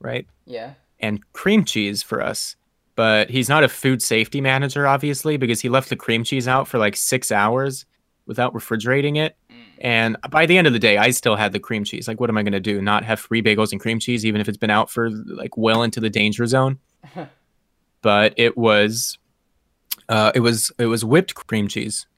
right? 0.00 0.26
yeah. 0.46 0.74
and 1.00 1.20
cream 1.32 1.64
cheese 1.64 2.02
for 2.02 2.22
us. 2.22 2.56
But 2.96 3.30
he's 3.30 3.48
not 3.48 3.62
a 3.62 3.68
food 3.68 4.02
safety 4.02 4.40
manager, 4.40 4.84
obviously, 4.86 5.36
because 5.36 5.60
he 5.60 5.68
left 5.68 5.88
the 5.88 5.94
cream 5.94 6.24
cheese 6.24 6.48
out 6.48 6.66
for 6.66 6.78
like 6.78 6.96
six 6.96 7.30
hours 7.30 7.86
without 8.26 8.54
refrigerating 8.54 9.16
it. 9.16 9.36
And 9.80 10.16
by 10.30 10.46
the 10.46 10.58
end 10.58 10.66
of 10.66 10.72
the 10.72 10.80
day, 10.80 10.96
I 10.96 11.10
still 11.10 11.36
had 11.36 11.52
the 11.52 11.60
cream 11.60 11.84
cheese. 11.84 12.08
Like, 12.08 12.18
what 12.18 12.28
am 12.28 12.36
I 12.36 12.42
going 12.42 12.52
to 12.52 12.60
do? 12.60 12.82
Not 12.82 13.04
have 13.04 13.20
free 13.20 13.40
bagels 13.40 13.70
and 13.70 13.80
cream 13.80 14.00
cheese, 14.00 14.26
even 14.26 14.40
if 14.40 14.48
it's 14.48 14.58
been 14.58 14.70
out 14.70 14.90
for 14.90 15.10
like 15.10 15.56
well 15.56 15.84
into 15.84 16.00
the 16.00 16.10
danger 16.10 16.44
zone? 16.46 16.80
but 18.02 18.34
it 18.36 18.56
was, 18.56 19.18
uh, 20.08 20.32
it 20.34 20.40
was, 20.40 20.72
it 20.78 20.86
was 20.86 21.04
whipped 21.04 21.36
cream 21.36 21.68
cheese, 21.68 22.08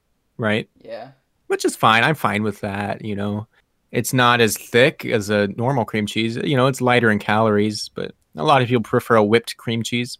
right? 0.41 0.69
Yeah. 0.83 1.11
which 1.47 1.65
is 1.65 1.75
fine. 1.75 2.03
I'm 2.03 2.15
fine 2.15 2.43
with 2.43 2.61
that. 2.61 3.03
You 3.03 3.15
know, 3.15 3.47
it's 3.91 4.13
not 4.13 4.41
as 4.41 4.57
thick 4.57 5.05
as 5.05 5.29
a 5.29 5.47
normal 5.49 5.85
cream 5.85 6.05
cheese. 6.05 6.37
You 6.37 6.55
know, 6.55 6.67
it's 6.67 6.81
lighter 6.81 7.11
in 7.11 7.19
calories, 7.19 7.89
but 7.93 8.13
a 8.35 8.43
lot 8.43 8.61
of 8.61 8.67
people 8.67 8.83
prefer 8.83 9.15
a 9.17 9.23
whipped 9.23 9.57
cream 9.57 9.83
cheese. 9.83 10.17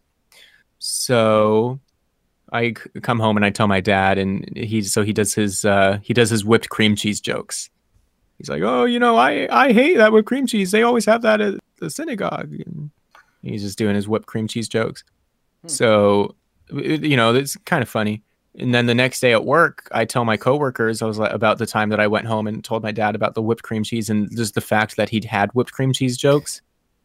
So 0.80 1.80
I 2.52 2.72
come 3.02 3.20
home 3.20 3.38
and 3.38 3.46
I 3.46 3.50
tell 3.50 3.68
my 3.68 3.80
dad, 3.82 4.18
and 4.18 4.50
he 4.58 4.82
so 4.82 5.04
he 5.04 5.14
does 5.14 5.34
his 5.34 5.64
uh, 5.66 6.00
he 6.02 6.14
does 6.14 6.30
his 6.30 6.44
whipped 6.44 6.70
cream 6.70 6.96
cheese 6.96 7.22
jokes. 7.22 7.70
He's 8.38 8.50
like, 8.50 8.64
"Oh, 8.64 8.86
you 8.86 9.00
know, 9.00 9.16
I 9.16 9.48
I 9.52 9.72
hate 9.72 9.98
that 9.98 10.12
whipped 10.12 10.28
cream 10.28 10.48
cheese. 10.48 10.72
They 10.72 10.84
always 10.84 11.06
have 11.06 11.22
that 11.22 11.40
at 11.42 11.60
the 11.80 11.90
synagogue." 11.90 12.52
And 12.66 12.90
he's 13.42 13.64
just 13.64 13.78
doing 13.78 13.96
his 13.96 14.08
whipped 14.08 14.26
cream 14.28 14.48
cheese 14.48 14.68
jokes. 14.68 15.04
Hmm. 15.62 15.68
So, 15.70 16.36
you 16.72 17.16
know, 17.16 17.34
it's 17.36 17.56
kind 17.58 17.82
of 17.84 17.90
funny. 17.90 18.24
And 18.58 18.76
then 18.76 18.86
the 18.86 18.96
next 18.96 19.22
day 19.22 19.32
at 19.32 19.46
work, 19.46 19.88
I 19.92 20.04
tell 20.04 20.26
my 20.26 20.36
coworkers 20.36 21.02
I 21.02 21.06
was 21.06 21.18
like 21.18 21.32
about 21.32 21.58
the 21.58 21.66
time 21.66 21.90
that 21.90 22.02
I 22.02 22.08
went 22.08 22.28
home 22.28 22.48
and 22.48 22.64
told 22.64 22.84
my 22.84 22.92
dad 22.92 23.16
about 23.16 23.34
the 23.34 23.42
whipped 23.42 23.64
cream 23.64 23.84
cheese 23.84 24.10
and 24.10 24.30
just 24.36 24.56
the 24.56 24.62
fact 24.62 24.98
that 24.98 25.10
he'd 25.10 25.26
had 25.26 25.52
whipped 25.54 25.72
cream 25.72 25.94
cheese 25.94 26.18
jokes, 26.18 26.62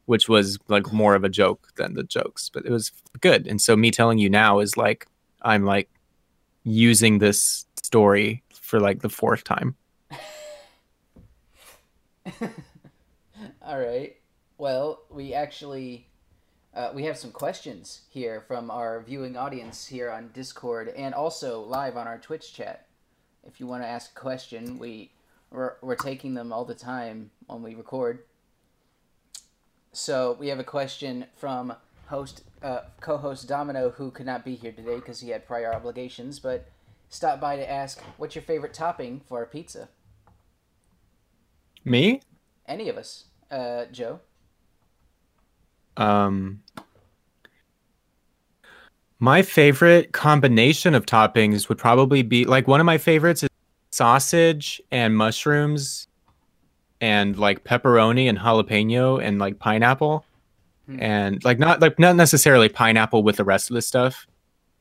which 0.06 0.28
was 0.28 0.58
like 0.66 0.92
more 0.92 1.14
of 1.14 1.22
a 1.22 1.28
joke 1.28 1.68
than 1.76 1.94
the 1.94 2.02
jokes, 2.02 2.48
but 2.48 2.66
it 2.66 2.72
was 2.72 2.90
good. 3.20 3.46
And 3.46 3.60
so 3.60 3.76
me 3.76 3.92
telling 3.92 4.18
you 4.18 4.28
now 4.28 4.58
is 4.58 4.76
like 4.76 5.06
I'm 5.42 5.64
like 5.64 5.88
using 6.64 7.18
this 7.18 7.64
story 7.80 8.42
for 8.60 8.80
like 8.80 9.02
the 9.02 9.08
fourth 9.08 9.44
time. 9.44 9.76
All 13.62 13.78
right. 13.78 14.16
Well, 14.58 15.02
we 15.10 15.32
actually 15.32 16.08
uh, 16.76 16.90
we 16.94 17.04
have 17.04 17.16
some 17.16 17.32
questions 17.32 18.02
here 18.10 18.42
from 18.46 18.70
our 18.70 19.00
viewing 19.00 19.34
audience 19.34 19.86
here 19.86 20.10
on 20.10 20.28
Discord 20.34 20.88
and 20.90 21.14
also 21.14 21.62
live 21.62 21.96
on 21.96 22.06
our 22.06 22.18
Twitch 22.18 22.52
chat. 22.52 22.86
If 23.44 23.58
you 23.58 23.66
want 23.66 23.82
to 23.82 23.88
ask 23.88 24.10
a 24.10 24.20
question, 24.20 24.78
we 24.78 25.10
we're, 25.50 25.74
we're 25.80 25.96
taking 25.96 26.34
them 26.34 26.52
all 26.52 26.66
the 26.66 26.74
time 26.74 27.30
when 27.46 27.62
we 27.62 27.74
record. 27.74 28.24
So 29.92 30.36
we 30.38 30.48
have 30.48 30.58
a 30.58 30.64
question 30.64 31.24
from 31.38 31.74
host 32.08 32.44
uh, 32.62 32.80
co-host 33.00 33.48
Domino 33.48 33.90
who 33.90 34.10
could 34.10 34.26
not 34.26 34.44
be 34.44 34.54
here 34.54 34.72
today 34.72 34.96
because 34.96 35.20
he 35.20 35.30
had 35.30 35.46
prior 35.46 35.72
obligations, 35.72 36.38
but 36.38 36.68
stopped 37.08 37.40
by 37.40 37.56
to 37.56 37.70
ask, 37.70 38.02
"What's 38.18 38.34
your 38.34 38.42
favorite 38.42 38.74
topping 38.74 39.22
for 39.26 39.42
a 39.42 39.46
pizza?" 39.46 39.88
Me? 41.84 42.20
Any 42.66 42.90
of 42.90 42.98
us, 42.98 43.24
uh, 43.50 43.86
Joe. 43.86 44.20
Um, 45.96 46.62
my 49.18 49.42
favorite 49.42 50.12
combination 50.12 50.94
of 50.94 51.06
toppings 51.06 51.68
would 51.68 51.78
probably 51.78 52.22
be 52.22 52.44
like 52.44 52.68
one 52.68 52.80
of 52.80 52.86
my 52.86 52.98
favorites 52.98 53.42
is 53.42 53.48
sausage 53.90 54.80
and 54.90 55.16
mushrooms 55.16 56.06
and 57.00 57.38
like 57.38 57.64
pepperoni 57.64 58.28
and 58.28 58.38
jalapeno 58.38 59.22
and 59.22 59.38
like 59.38 59.58
pineapple 59.58 60.24
Hmm. 60.86 61.02
and 61.02 61.44
like 61.44 61.58
not 61.58 61.80
like 61.80 61.98
not 61.98 62.14
necessarily 62.14 62.68
pineapple 62.68 63.24
with 63.24 63.36
the 63.36 63.44
rest 63.44 63.70
of 63.70 63.74
the 63.74 63.82
stuff 63.82 64.24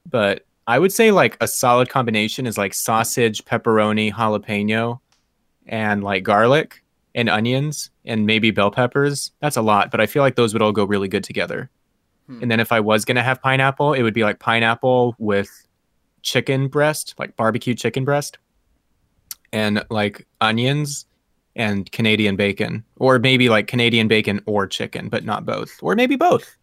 but 0.07 0.45
i 0.67 0.77
would 0.77 0.93
say 0.93 1.09
like 1.09 1.35
a 1.41 1.47
solid 1.47 1.89
combination 1.89 2.45
is 2.45 2.59
like 2.59 2.75
sausage 2.75 3.43
pepperoni 3.43 4.13
jalapeno 4.13 4.99
and 5.65 6.03
like 6.03 6.21
garlic 6.21 6.83
and 7.15 7.29
onions 7.29 7.89
and 8.03 8.27
maybe 8.27 8.51
bell 8.51 8.69
peppers. 8.69 9.31
That's 9.39 9.57
a 9.57 9.61
lot, 9.61 9.89
but 9.89 10.01
I 10.01 10.05
feel 10.05 10.21
like 10.21 10.35
those 10.35 10.53
would 10.53 10.61
all 10.61 10.73
go 10.73 10.83
really 10.83 11.07
good 11.07 11.23
together. 11.23 11.71
Hmm. 12.27 12.43
And 12.43 12.51
then 12.51 12.59
if 12.59 12.71
I 12.71 12.81
was 12.81 13.05
going 13.05 13.15
to 13.15 13.23
have 13.23 13.41
pineapple, 13.41 13.93
it 13.93 14.03
would 14.03 14.13
be 14.13 14.23
like 14.23 14.39
pineapple 14.39 15.15
with 15.17 15.49
chicken 16.21 16.67
breast, 16.67 17.15
like 17.17 17.35
barbecue 17.35 17.73
chicken 17.73 18.03
breast, 18.03 18.37
and 19.53 19.83
like 19.89 20.27
onions 20.41 21.05
and 21.55 21.89
Canadian 21.91 22.35
bacon, 22.35 22.83
or 22.97 23.17
maybe 23.17 23.47
like 23.47 23.67
Canadian 23.67 24.09
bacon 24.09 24.41
or 24.45 24.67
chicken, 24.67 25.07
but 25.07 25.23
not 25.23 25.45
both, 25.45 25.71
or 25.81 25.95
maybe 25.95 26.17
both. 26.17 26.57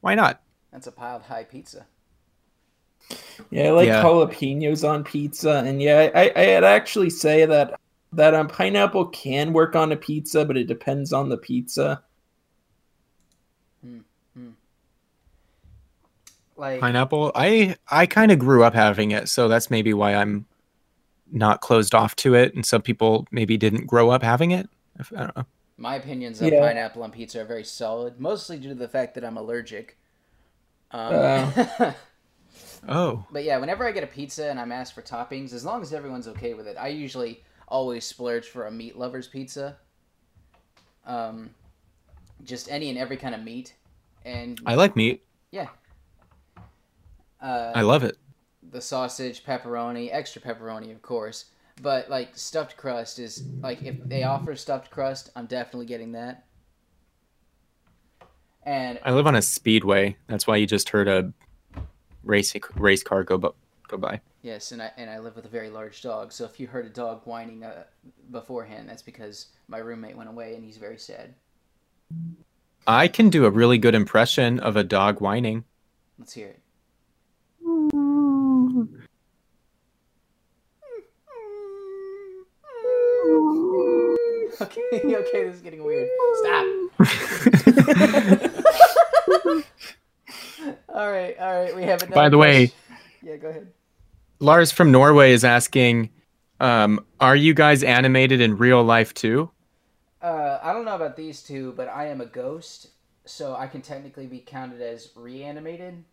Why 0.00 0.16
not? 0.16 0.42
That's 0.72 0.88
a 0.88 0.92
piled 0.92 1.22
high 1.22 1.44
pizza. 1.44 1.86
Yeah, 3.50 3.68
I 3.68 3.70
like 3.70 3.86
Yeah. 3.86 4.02
jalapenos 4.02 4.88
on 4.88 5.04
pizza, 5.04 5.62
and 5.64 5.80
yeah, 5.80 6.10
I, 6.12 6.32
I'd 6.34 6.64
actually 6.64 7.10
say 7.10 7.46
that 7.46 7.78
that 8.16 8.34
um, 8.34 8.48
pineapple 8.48 9.06
can 9.06 9.52
work 9.52 9.76
on 9.76 9.92
a 9.92 9.96
pizza, 9.96 10.44
but 10.44 10.56
it 10.56 10.66
depends 10.66 11.12
on 11.12 11.28
the 11.28 11.36
pizza. 11.36 12.02
Like 16.56 16.80
Pineapple. 16.80 17.32
I 17.34 17.76
I 17.90 18.06
kind 18.06 18.32
of 18.32 18.38
grew 18.38 18.64
up 18.64 18.72
having 18.74 19.10
it, 19.10 19.28
so 19.28 19.46
that's 19.46 19.70
maybe 19.70 19.92
why 19.92 20.14
I'm 20.14 20.46
not 21.30 21.60
closed 21.60 21.94
off 21.94 22.16
to 22.16 22.34
it. 22.34 22.54
And 22.54 22.64
some 22.64 22.80
people 22.80 23.26
maybe 23.30 23.58
didn't 23.58 23.86
grow 23.86 24.08
up 24.10 24.22
having 24.22 24.52
it. 24.52 24.68
I 25.14 25.18
don't 25.24 25.36
know. 25.36 25.44
my 25.76 25.96
opinions 25.96 26.40
of 26.40 26.50
Yeah. 26.50 26.60
pineapple 26.60 27.02
on 27.02 27.10
pizza 27.10 27.42
are 27.42 27.44
very 27.44 27.64
solid, 27.64 28.18
mostly 28.18 28.58
due 28.58 28.70
to 28.70 28.74
the 28.74 28.88
fact 28.88 29.14
that 29.16 29.24
I'm 29.24 29.36
allergic. 29.36 29.98
Um, 30.90 31.14
Uh. 31.14 31.92
Oh, 32.88 33.24
but 33.32 33.42
yeah, 33.42 33.58
whenever 33.58 33.84
I 33.86 33.90
get 33.90 34.04
a 34.04 34.06
pizza 34.06 34.48
and 34.48 34.60
I'm 34.60 34.70
asked 34.70 34.94
for 34.94 35.02
toppings, 35.02 35.52
as 35.52 35.64
long 35.64 35.82
as 35.82 35.92
everyone's 35.92 36.28
okay 36.28 36.54
with 36.54 36.68
it, 36.68 36.76
I 36.78 36.88
usually 36.88 37.42
always 37.68 38.04
splurge 38.04 38.46
for 38.46 38.66
a 38.66 38.70
meat 38.70 38.96
lover's 38.96 39.26
pizza. 39.26 39.76
Um, 41.04 41.50
just 42.44 42.70
any 42.70 42.88
and 42.90 42.98
every 42.98 43.16
kind 43.16 43.34
of 43.34 43.42
meat, 43.42 43.74
and 44.24 44.60
I 44.66 44.74
like 44.74 44.96
meat. 44.96 45.22
yeah. 45.50 45.68
Uh, 47.40 47.72
I 47.74 47.82
love 47.82 48.02
it. 48.02 48.16
the 48.70 48.80
sausage, 48.80 49.44
pepperoni, 49.44 50.08
extra 50.10 50.40
pepperoni, 50.40 50.90
of 50.90 51.02
course. 51.02 51.46
But 51.82 52.08
like 52.08 52.36
stuffed 52.36 52.76
crust 52.76 53.18
is 53.18 53.44
like 53.60 53.82
if 53.82 53.96
they 54.08 54.22
offer 54.24 54.56
stuffed 54.56 54.90
crust, 54.90 55.30
I'm 55.36 55.46
definitely 55.46 55.86
getting 55.86 56.12
that. 56.12 56.46
And 58.62 58.98
I 59.04 59.12
live 59.12 59.26
on 59.26 59.36
a 59.36 59.42
speedway. 59.42 60.16
That's 60.26 60.46
why 60.46 60.56
you 60.56 60.66
just 60.66 60.88
heard 60.88 61.06
a 61.06 61.32
race 62.24 62.54
race 62.74 63.02
car 63.02 63.22
go 63.22 63.38
bu- 63.38 63.52
go 63.88 63.96
by. 63.98 64.20
Yes, 64.46 64.72
and 64.72 64.80
I 64.80 64.90
and 64.96 65.10
I 65.10 65.18
live 65.18 65.36
with 65.36 65.44
a 65.44 65.48
very 65.48 65.68
large 65.68 66.00
dog. 66.00 66.32
So 66.32 66.44
if 66.44 66.58
you 66.60 66.68
heard 66.68 66.86
a 66.86 66.90
dog 66.90 67.22
whining 67.24 67.64
uh, 67.64 67.82
beforehand, 68.30 68.88
that's 68.88 69.02
because 69.02 69.48
my 69.68 69.78
roommate 69.78 70.16
went 70.16 70.30
away 70.30 70.54
and 70.54 70.64
he's 70.64 70.78
very 70.78 70.98
sad. 70.98 71.34
I 72.86 73.08
can 73.08 73.28
do 73.28 73.44
a 73.44 73.50
really 73.50 73.76
good 73.78 73.96
impression 73.96 74.60
of 74.60 74.76
a 74.76 74.84
dog 74.84 75.20
whining. 75.20 75.64
Let's 76.18 76.32
hear 76.32 76.48
it. 76.48 76.60
Okay, 84.58 84.80
okay, 84.94 85.44
this 85.44 85.56
is 85.56 85.60
getting 85.60 85.84
weird. 85.84 86.08
Stop. 86.36 86.64
all 90.88 91.10
right, 91.10 91.36
all 91.38 91.62
right. 91.62 91.76
We 91.76 91.82
have 91.82 92.00
another. 92.02 92.14
By 92.14 92.30
the 92.30 92.38
way- 92.38 92.72
yeah, 93.22 93.36
go 93.36 93.48
ahead. 93.48 93.70
Lars 94.38 94.70
from 94.72 94.90
Norway 94.92 95.32
is 95.32 95.44
asking, 95.44 96.10
um, 96.60 97.04
"Are 97.20 97.36
you 97.36 97.54
guys 97.54 97.82
animated 97.82 98.40
in 98.40 98.56
real 98.56 98.82
life 98.82 99.14
too?" 99.14 99.50
Uh, 100.22 100.58
I 100.62 100.72
don't 100.72 100.84
know 100.84 100.94
about 100.96 101.16
these 101.16 101.42
two, 101.42 101.72
but 101.72 101.88
I 101.88 102.06
am 102.08 102.20
a 102.20 102.26
ghost, 102.26 102.88
so 103.24 103.54
I 103.54 103.66
can 103.66 103.82
technically 103.82 104.26
be 104.26 104.40
counted 104.40 104.80
as 104.82 105.10
reanimated. 105.14 106.04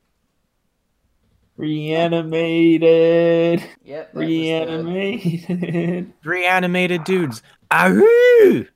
Reanimated, 2.34 3.64
Yep. 3.84 4.14
that 4.14 4.16
was 4.16 4.26
the- 4.26 4.26
reanimated. 4.26 6.14
Reanimated 6.24 7.04
dudes. 7.04 7.44
Ahoo! 7.70 8.68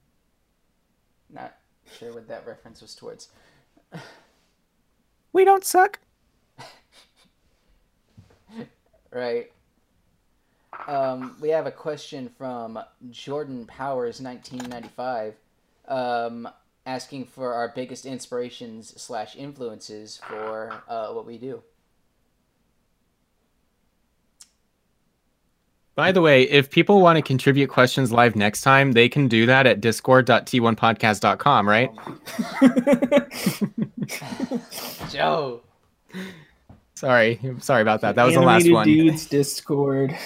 Not 1.30 1.58
sure 1.98 2.14
what 2.14 2.28
that 2.28 2.46
reference 2.46 2.82
was 2.82 2.94
towards. 2.96 3.30
We 5.34 5.44
don't 5.46 5.64
suck. 5.66 6.00
Right. 9.18 9.52
Um, 10.88 11.38
we 11.42 11.50
have 11.50 11.66
a 11.66 11.72
question 11.72 12.30
from 12.38 12.80
Jordan 13.10 13.66
Powers, 13.66 14.22
1995, 14.22 15.34
um, 15.88 16.48
asking 16.86 17.26
for 17.26 17.52
our 17.56 17.70
biggest 17.70 18.06
inspirations 18.06 18.94
slash 19.02 19.36
influences 19.36 20.22
for 20.28 20.84
uh, 20.88 21.14
what 21.14 21.26
we 21.26 21.40
do. 21.40 21.64
By 25.96 26.12
the 26.12 26.22
way, 26.22 26.44
if 26.44 26.70
people 26.70 27.02
want 27.02 27.16
to 27.16 27.24
contribute 27.24 27.72
questions 27.72 28.12
live 28.12 28.36
next 28.36 28.62
time, 28.62 28.92
they 28.92 29.10
can 29.10 29.28
do 29.28 29.48
that 29.48 29.66
at 29.66 29.82
discord.t1podcast.com, 29.82 31.68
right? 31.68 31.90
Joe. 35.12 35.62
Sorry. 36.98 37.40
Sorry 37.60 37.84
about 37.84 38.02
that. 38.02 38.16
That 38.16 38.24
was 38.24 38.34
the 38.34 38.42
last 38.42 38.72
one. 38.72 38.90
Animated. 38.90 39.12
Dudes 39.12 39.26
Discord. 39.28 40.18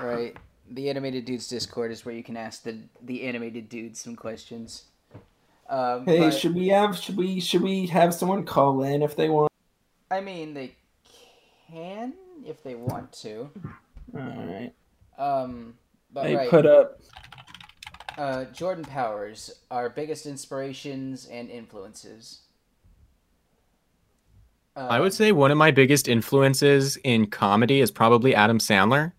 Right. 0.00 0.36
The 0.72 0.90
animated 0.90 1.24
dudes 1.24 1.46
Discord 1.46 1.92
is 1.92 2.04
where 2.04 2.14
you 2.14 2.24
can 2.24 2.36
ask 2.36 2.64
the 2.64 2.78
the 3.02 3.22
animated 3.22 3.68
dudes 3.68 4.00
some 4.00 4.16
questions. 4.16 4.86
Um, 5.68 6.04
Hey, 6.04 6.18
but, 6.18 6.30
should 6.32 6.56
we 6.56 6.66
have 6.68 6.98
should 6.98 7.16
we 7.16 7.38
should 7.38 7.62
we 7.62 7.86
have 7.86 8.12
someone 8.12 8.44
call 8.44 8.82
in 8.82 9.02
if 9.02 9.14
they 9.14 9.28
want? 9.28 9.52
I 10.10 10.20
mean, 10.20 10.52
they 10.52 10.74
can 11.70 12.14
if 12.44 12.64
they 12.64 12.74
want 12.74 13.12
to. 13.22 13.50
All 14.12 14.20
right. 14.20 14.72
Um, 15.16 15.74
but 16.12 16.24
They 16.24 16.34
right. 16.34 16.50
put 16.50 16.66
up 16.66 17.00
Uh, 18.18 18.46
Jordan 18.46 18.84
Powers, 18.84 19.60
our 19.70 19.88
biggest 19.88 20.26
inspirations 20.26 21.26
and 21.26 21.48
influences. 21.48 22.40
Uh, 24.76 24.86
I 24.88 25.00
would 25.00 25.12
say 25.12 25.32
one 25.32 25.50
of 25.50 25.58
my 25.58 25.70
biggest 25.70 26.08
influences 26.08 26.96
in 27.04 27.26
comedy 27.26 27.80
is 27.80 27.90
probably 27.90 28.34
Adam 28.34 28.58
Sandler 28.58 29.12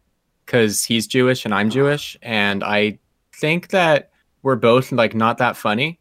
because 0.45 0.83
he's 0.85 1.07
Jewish 1.07 1.45
and 1.45 1.53
I'm 1.53 1.69
Jewish. 1.69 2.17
And 2.21 2.63
I 2.63 2.99
think 3.33 3.69
that 3.69 4.11
we're 4.43 4.55
both 4.55 4.91
like 4.91 5.13
not 5.13 5.37
that 5.37 5.57
funny, 5.57 5.99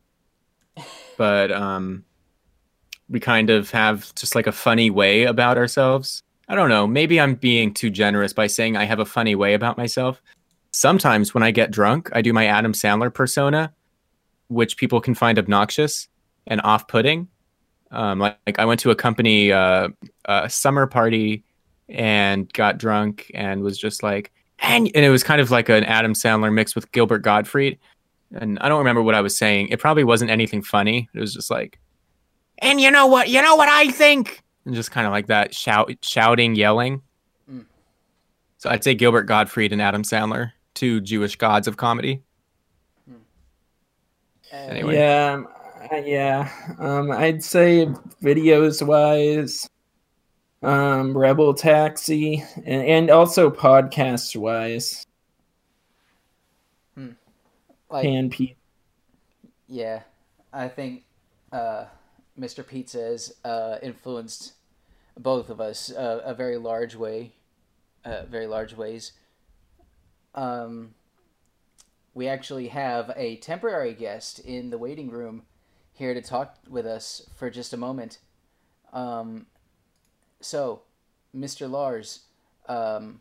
but 1.17 1.53
um, 1.53 2.05
we 3.09 3.21
kind 3.21 3.51
of 3.51 3.71
have 3.71 4.15
just 4.15 4.35
like 4.35 4.47
a 4.47 4.53
funny 4.53 4.91
way 4.91 5.25
about 5.25 5.59
ourselves. 5.59 6.23
I 6.49 6.55
don't 6.55 6.69
know. 6.69 6.87
Maybe 6.87 7.21
I'm 7.21 7.35
being 7.35 7.73
too 7.75 7.91
generous 7.91 8.33
by 8.33 8.47
saying 8.47 8.77
I 8.77 8.85
have 8.85 8.99
a 8.99 9.05
funny 9.05 9.35
way 9.35 9.55
about 9.55 9.77
myself. 9.77 10.21
Sometimes 10.73 11.35
when 11.35 11.43
I 11.43 11.51
get 11.51 11.71
drunk, 11.71 12.09
I 12.13 12.23
do 12.23 12.33
my 12.33 12.47
Adam 12.47 12.73
Sandler 12.73 13.13
persona, 13.13 13.73
which 14.49 14.77
people 14.77 15.01
can 15.01 15.15
find 15.15 15.39
obnoxious 15.39 16.09
and 16.47 16.61
off 16.63 16.89
putting. 16.89 17.29
Um, 17.91 18.19
like, 18.19 18.39
like 18.47 18.59
I 18.59 18.65
went 18.65 18.81
to 18.81 18.91
a 18.91 18.95
company 18.95 19.53
uh, 19.53 19.89
uh, 20.27 20.49
summer 20.49 20.87
party 20.87 21.45
and 21.89 22.53
got 22.53 22.79
drunk 22.79 23.31
and 23.35 23.63
was 23.63 23.79
just 23.79 24.03
like, 24.03 24.33
and, 24.61 24.91
and 24.95 25.05
it 25.05 25.11
was 25.11 25.23
kind 25.25 25.41
of 25.41 25.51
like 25.51 25.69
an 25.69 25.85
Adam 25.85 26.13
Sandler 26.13 26.53
mixed 26.53 26.75
with 26.75 26.91
Gilbert 26.93 27.19
Gottfried. 27.19 27.79
And 28.33 28.59
I 28.61 28.69
don't 28.69 28.79
remember 28.79 29.03
what 29.03 29.15
I 29.15 29.21
was 29.21 29.37
saying. 29.37 29.69
It 29.69 29.81
probably 29.81 30.05
wasn't 30.05 30.31
anything 30.31 30.63
funny. 30.63 31.09
It 31.15 31.21
was 31.21 31.35
just 31.35 31.51
like, 31.51 31.81
and 32.59 32.81
you 32.81 32.91
know 32.91 33.07
what? 33.07 33.29
You 33.29 33.43
know 33.43 33.57
what 33.57 33.69
I 33.69 33.91
think? 33.91 34.43
And 34.67 34.75
just 34.75 34.91
kind 34.91 35.07
of 35.07 35.13
like 35.13 35.27
that 35.29 35.55
shout, 35.55 35.93
shouting, 36.03 36.55
yelling. 36.55 37.03
Mm. 37.51 37.65
So 38.59 38.71
I'd 38.71 38.85
say 38.85 38.95
Gilbert 38.95 39.25
Gottfried 39.25 39.73
and 39.73 39.83
Adam 39.83 40.03
Sandler, 40.03 40.53
two 40.75 41.01
Jewish 41.01 41.37
gods 41.37 41.67
of 41.67 41.77
comedy. 41.77 42.23
uh, 44.53 44.57
anyway. 44.57 44.95
yeah 44.95 45.33
um, 45.35 45.49
yeah. 45.93 46.51
Um, 46.79 47.11
I'd 47.11 47.43
say 47.43 47.87
videos 48.23 48.87
wise, 48.87 49.69
um, 50.63 51.17
Rebel 51.17 51.55
Taxi, 51.55 52.45
and 52.65 52.83
and 52.83 53.11
also 53.11 53.51
podcast 53.51 54.37
wise, 54.37 55.07
like 57.91 58.07
and 58.07 58.31
Pete. 58.31 58.57
yeah, 59.69 60.03
I 60.53 60.69
think 60.69 61.05
uh, 61.53 61.87
Mr. 62.39 62.67
Pizza 62.67 62.99
has 62.99 63.35
uh, 63.45 63.79
influenced 63.83 64.55
both 65.19 65.51
of 65.51 65.61
us 65.61 65.93
uh, 65.93 66.23
a 66.25 66.35
very 66.35 66.57
large 66.57 66.95
way, 66.95 67.33
uh, 68.05 68.25
very 68.25 68.47
large 68.47 68.75
ways. 68.75 69.13
Um, 70.35 70.95
we 72.15 72.29
actually 72.29 72.69
have 72.69 73.13
a 73.17 73.37
temporary 73.37 73.95
guest 73.95 74.39
in 74.39 74.71
the 74.71 74.79
waiting 74.79 75.11
room 75.11 75.43
here 76.01 76.15
to 76.15 76.23
talk 76.23 76.57
with 76.69 76.87
us 76.87 77.29
for 77.37 77.51
just 77.51 77.75
a 77.75 77.77
moment. 77.77 78.19
Um, 78.93 79.45
so, 80.41 80.81
Mr. 81.37 81.71
Lars, 81.71 82.21
um, 82.67 83.21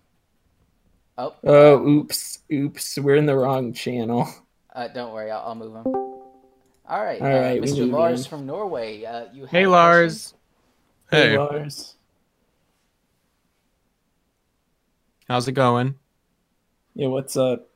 oh, 1.18 1.36
Oh, 1.44 1.86
oops, 1.86 2.40
oops, 2.52 2.98
we're 2.98 3.16
in 3.18 3.26
the 3.26 3.36
wrong 3.36 3.74
channel. 3.74 4.28
uh, 4.74 4.88
don't 4.88 5.14
worry, 5.14 5.30
I'll, 5.30 5.50
I'll 5.50 5.56
move 5.56 5.76
him. 5.76 5.84
All 5.86 7.04
right, 7.04 7.22
All 7.22 7.28
right 7.28 7.60
uh, 7.62 7.66
Mr. 7.66 7.92
Lars 7.92 8.24
in. 8.24 8.30
from 8.30 8.46
Norway. 8.46 9.04
Uh, 9.04 9.26
you 9.34 9.42
have 9.42 9.52
Hey. 9.52 9.68
Lars. 9.68 10.34
Hey, 11.12 11.32
Hey, 11.32 11.38
Lars. 11.38 11.96
How's 15.28 15.48
it 15.50 15.52
going? 15.52 15.96
Yeah, 16.96 17.08
what's 17.10 17.36
up? 17.36 17.69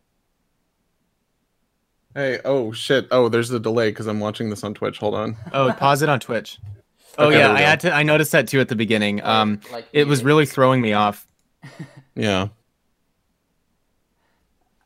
Hey, 2.16 2.40
oh 2.46 2.72
shit. 2.72 3.08
Oh, 3.12 3.30
there's 3.30 3.52
a 3.52 3.60
delay 3.60 3.90
because 3.92 4.08
I'm 4.08 4.20
watching 4.20 4.50
this 4.50 4.64
on 4.64 4.74
Twitch. 4.74 4.98
Hold 5.00 5.16
on. 5.16 5.36
Oh, 5.54 5.72
pause 5.74 6.02
it 6.02 6.10
on 6.10 6.20
Twitch. 6.20 6.58
Oh 7.16 7.28
Okay, 7.28 7.38
yeah, 7.38 7.52
I 7.52 7.60
had 7.62 7.80
to. 7.82 7.94
I 7.94 8.02
noticed 8.02 8.32
that 8.32 8.48
too 8.48 8.60
at 8.60 8.70
the 8.70 8.76
beginning. 8.76 9.22
Or, 9.22 9.28
Um, 9.28 9.62
like 9.72 9.86
it 9.94 10.08
was 10.08 10.22
muted? 10.22 10.26
really 10.26 10.46
throwing 10.48 10.82
me 10.82 10.94
off. 10.94 11.28
Yeah. 12.16 12.48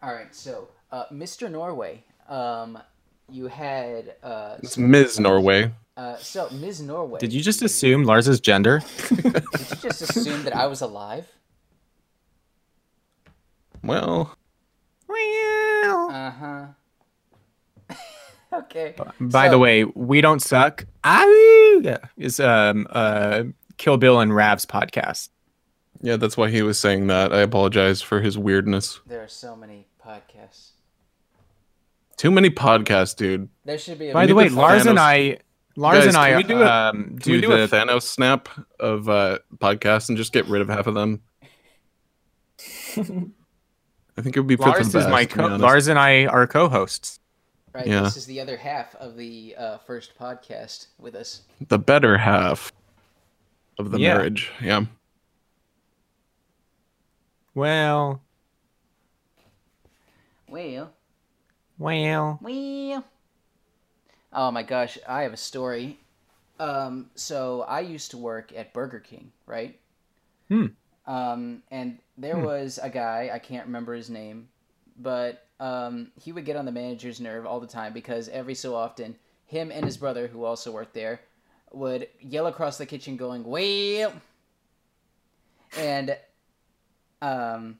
All 0.04 0.14
right, 0.14 0.34
so 0.36 0.68
uh, 0.91 1.06
Mr. 1.12 1.49
Norway, 1.49 2.04
um, 2.28 2.80
you 3.30 3.48
had 3.48 4.16
uh, 4.24 4.58
It's 4.62 4.78
Ms. 4.78 5.20
Norway. 5.22 5.72
uh, 5.95 6.18
so 6.18 6.49
Ms. 6.52 6.82
Norway. 6.82 7.20
Did 7.22 7.32
you 7.34 7.41
just 7.41 7.62
assume 7.62 8.04
Lars's 8.04 8.40
gender? 8.41 8.82
Did 9.08 9.24
you 9.70 9.76
just 9.82 10.02
assume 10.02 10.44
that 10.44 10.54
I 10.56 10.68
was 10.68 10.82
alive? 10.82 11.26
Well. 13.84 14.36
Well, 15.08 16.10
Uh 16.12 16.32
huh. 16.32 16.66
okay. 18.53 18.95
By 19.19 19.45
So- 19.45 19.52
the 19.52 19.60
way, 19.60 19.84
we 19.84 20.22
don't 20.22 20.41
suck. 20.41 20.86
Ahoo! 21.03 21.95
Is 22.18 22.40
um 22.40 22.88
uh 22.90 23.44
Kill 23.78 23.98
Bill 23.98 24.19
and 24.19 24.36
Rav's 24.36 24.65
podcast. 24.65 25.30
yeah, 26.02 26.15
that's 26.18 26.36
why 26.38 26.49
he 26.49 26.61
was 26.61 26.80
saying 26.80 27.07
that. 27.07 27.34
I 27.34 27.40
apologize 27.41 28.02
for 28.02 28.22
his 28.22 28.38
weirdness. 28.38 28.99
There 29.06 29.22
are 29.24 29.28
so 29.28 29.56
many 29.56 29.88
podcasts. 30.03 30.72
Too 32.18 32.32
many 32.32 32.49
podcasts, 32.49 33.15
dude. 33.15 33.49
There 33.65 33.78
should 33.78 33.99
be 33.99 34.10
a 34.10 34.14
By 34.14 34.26
the 34.26 34.34
way, 34.34 34.48
the 34.48 34.56
Lars 34.56 34.88
and 34.88 34.98
I, 34.99 35.38
Lars 35.76 35.99
Guys, 35.99 36.07
and 36.07 36.18
I, 36.18 36.30
can 36.30 36.38
we 36.38 36.44
do 36.44 36.61
a- 36.64 36.65
um, 36.90 37.03
Can 37.03 37.15
do 37.18 37.32
we 37.34 37.41
do 37.41 37.48
the 37.49 37.64
a 37.65 37.68
Thanos 37.68 38.02
snap 38.03 38.49
of 38.80 39.07
uh, 39.07 39.38
podcasts 39.57 40.10
and 40.10 40.18
just 40.18 40.34
get 40.34 40.48
rid 40.48 40.64
of 40.64 40.69
half 40.69 40.88
of 40.88 40.95
them? 40.95 41.22
I 42.98 44.22
think 44.24 44.36
it 44.36 44.40
would 44.40 44.48
be 44.48 44.56
for 44.56 44.64
Lars 44.64 44.91
the 44.91 44.98
is 44.99 45.06
best. 45.06 45.10
my 45.11 45.26
co- 45.26 45.45
Lars 45.57 45.88
and 45.88 45.99
I 45.99 46.26
are 46.26 46.48
co-hosts. 46.48 47.19
Right. 47.78 47.88
yeah. 47.88 48.02
This 48.02 48.18
is 48.18 48.26
the 48.26 48.40
other 48.41 48.58
half 48.58 48.95
of 48.95 49.16
the 49.18 49.56
uh, 49.58 49.78
first 49.80 50.18
podcast 50.20 50.88
with 50.99 51.16
us. 51.16 51.41
the 51.68 51.80
better 51.80 52.18
half 52.18 52.72
of 53.80 53.91
the 53.91 53.99
Yeah. 53.99 54.14
marriage. 54.16 54.52
Yeah. 54.62 54.86
Well, 57.54 58.22
Well, 60.48 60.94
well. 61.78 62.40
well. 62.41 63.04
Oh 64.32 64.52
my 64.52 64.64
gosh, 64.64 64.98
I 65.08 65.24
have 65.24 65.34
a 65.34 65.38
story. 65.38 65.99
Um, 66.60 67.10
so 67.16 67.62
I 67.64 67.80
used 67.82 68.12
to 68.12 68.18
work 68.18 68.52
at 68.56 68.74
Burger 68.74 68.99
King, 68.99 69.32
right? 69.45 69.80
Hmm. 70.49 70.68
Um, 71.06 71.64
and 71.72 71.99
there 72.18 72.36
Hmm. 72.38 72.44
was 72.45 72.80
a 72.82 72.90
guy 72.90 73.30
I 73.34 73.40
can't 73.40 73.66
remember 73.66 73.94
his 73.94 74.10
name, 74.10 74.49
but 74.98 75.47
um, 75.59 76.11
he 76.21 76.31
would 76.31 76.45
get 76.45 76.55
on 76.55 76.65
the 76.65 76.71
manager's 76.71 77.19
nerve 77.19 77.45
all 77.45 77.59
the 77.59 77.67
time 77.67 77.93
because 77.93 78.29
every 78.29 78.55
so 78.55 78.75
often, 78.75 79.15
him 79.45 79.71
and 79.71 79.85
his 79.85 79.97
brother, 79.97 80.27
who 80.27 80.43
also 80.43 80.71
worked 80.71 80.93
there, 80.93 81.21
would 81.71 82.07
yell 82.19 82.47
across 82.47 82.77
the 82.77 82.85
kitchen, 82.85 83.17
going 83.17 83.43
"Well," 83.43 84.13
and 85.77 86.17
um, 87.21 87.79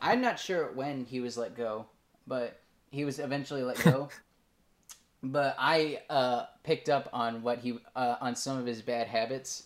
I'm 0.00 0.20
not 0.20 0.38
sure 0.38 0.72
when 0.72 1.04
he 1.04 1.20
was 1.20 1.36
let 1.36 1.56
go, 1.56 1.86
but 2.26 2.60
he 2.90 3.04
was 3.04 3.18
eventually 3.18 3.62
let 3.62 3.82
go. 3.82 4.08
but 5.22 5.54
I 5.58 6.02
uh, 6.08 6.44
picked 6.62 6.88
up 6.88 7.08
on 7.12 7.42
what 7.42 7.58
he 7.58 7.78
uh, 7.94 8.16
on 8.20 8.34
some 8.34 8.58
of 8.58 8.66
his 8.66 8.82
bad 8.82 9.06
habits 9.06 9.64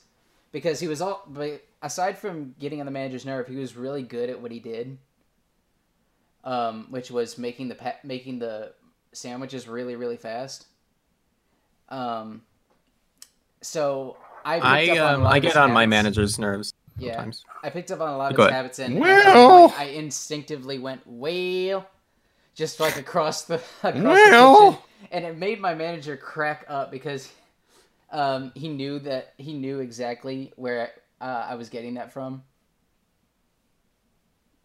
because 0.53 0.81
he 0.81 0.89
was 0.89 1.01
all. 1.01 1.25
But 1.27 1.65
aside 1.83 2.19
from 2.19 2.55
getting 2.59 2.81
on 2.81 2.87
the 2.87 2.93
manager's 2.93 3.25
nerve, 3.25 3.47
he 3.47 3.57
was 3.57 3.77
really 3.77 4.03
good 4.03 4.31
at 4.31 4.41
what 4.41 4.51
he 4.51 4.59
did, 4.59 4.99
um, 6.45 6.87
which 6.91 7.11
was 7.11 7.39
making 7.39 7.69
the 7.69 7.75
pa- 7.75 7.97
making 8.05 8.39
the 8.39 8.73
sandwiches 9.13 9.67
really 9.69 9.97
really 9.97 10.17
fast. 10.17 10.67
Um, 11.89 12.43
so 13.63 14.17
I 14.45 14.61
I 14.61 14.89
up 14.89 14.99
on 15.01 15.15
a 15.15 15.19
um 15.19 15.27
I 15.27 15.39
get 15.41 15.57
on 15.57 15.73
my 15.73 15.87
manager's 15.87 16.39
nerves 16.39 16.73
Yeah, 16.99 17.15
sometimes. 17.15 17.45
I 17.63 17.71
picked 17.71 17.91
up 17.91 18.01
on 18.01 18.11
a 18.11 18.17
lot 18.17 18.33
of 18.33 18.39
his 18.39 18.49
habits, 18.51 18.79
and 18.79 18.99
Well. 18.99 19.69
point 19.69 19.81
I 19.81 19.85
instinctively 19.87 20.79
went 20.79 21.07
whale, 21.07 21.87
just 22.55 22.81
like 22.81 22.97
across 22.97 23.45
the 23.45 23.57
across 23.83 24.03
Well. 24.05 24.61
the 24.71 24.77
kitchen, 24.77 24.85
and 25.13 25.25
it 25.25 25.37
made 25.37 25.61
my 25.61 25.75
manager 25.75 26.17
crack 26.17 26.65
up 26.69 26.91
because 26.91 27.31
um, 28.11 28.53
he 28.55 28.69
knew 28.69 28.99
that 29.01 29.35
he 29.39 29.55
knew 29.55 29.81
exactly 29.81 30.53
where 30.57 30.91
uh, 31.21 31.47
I 31.49 31.55
was 31.57 31.69
getting 31.69 31.95
that 31.95 32.13
from, 32.13 32.43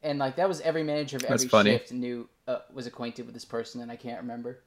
and 0.04 0.20
like 0.20 0.36
that 0.38 0.48
was 0.48 0.62
every 0.62 0.84
manager 0.84 1.18
of 1.18 1.24
That's 1.24 1.44
every 1.44 1.48
funny. 1.50 1.72
shift 1.72 1.92
knew 1.92 2.28
uh, 2.48 2.60
was 2.74 2.88
acquainted 2.88 3.26
with 3.26 3.34
this 3.34 3.46
person, 3.46 3.82
and 3.82 3.92
I 3.92 3.96
can't 3.96 4.22
remember. 4.22 4.60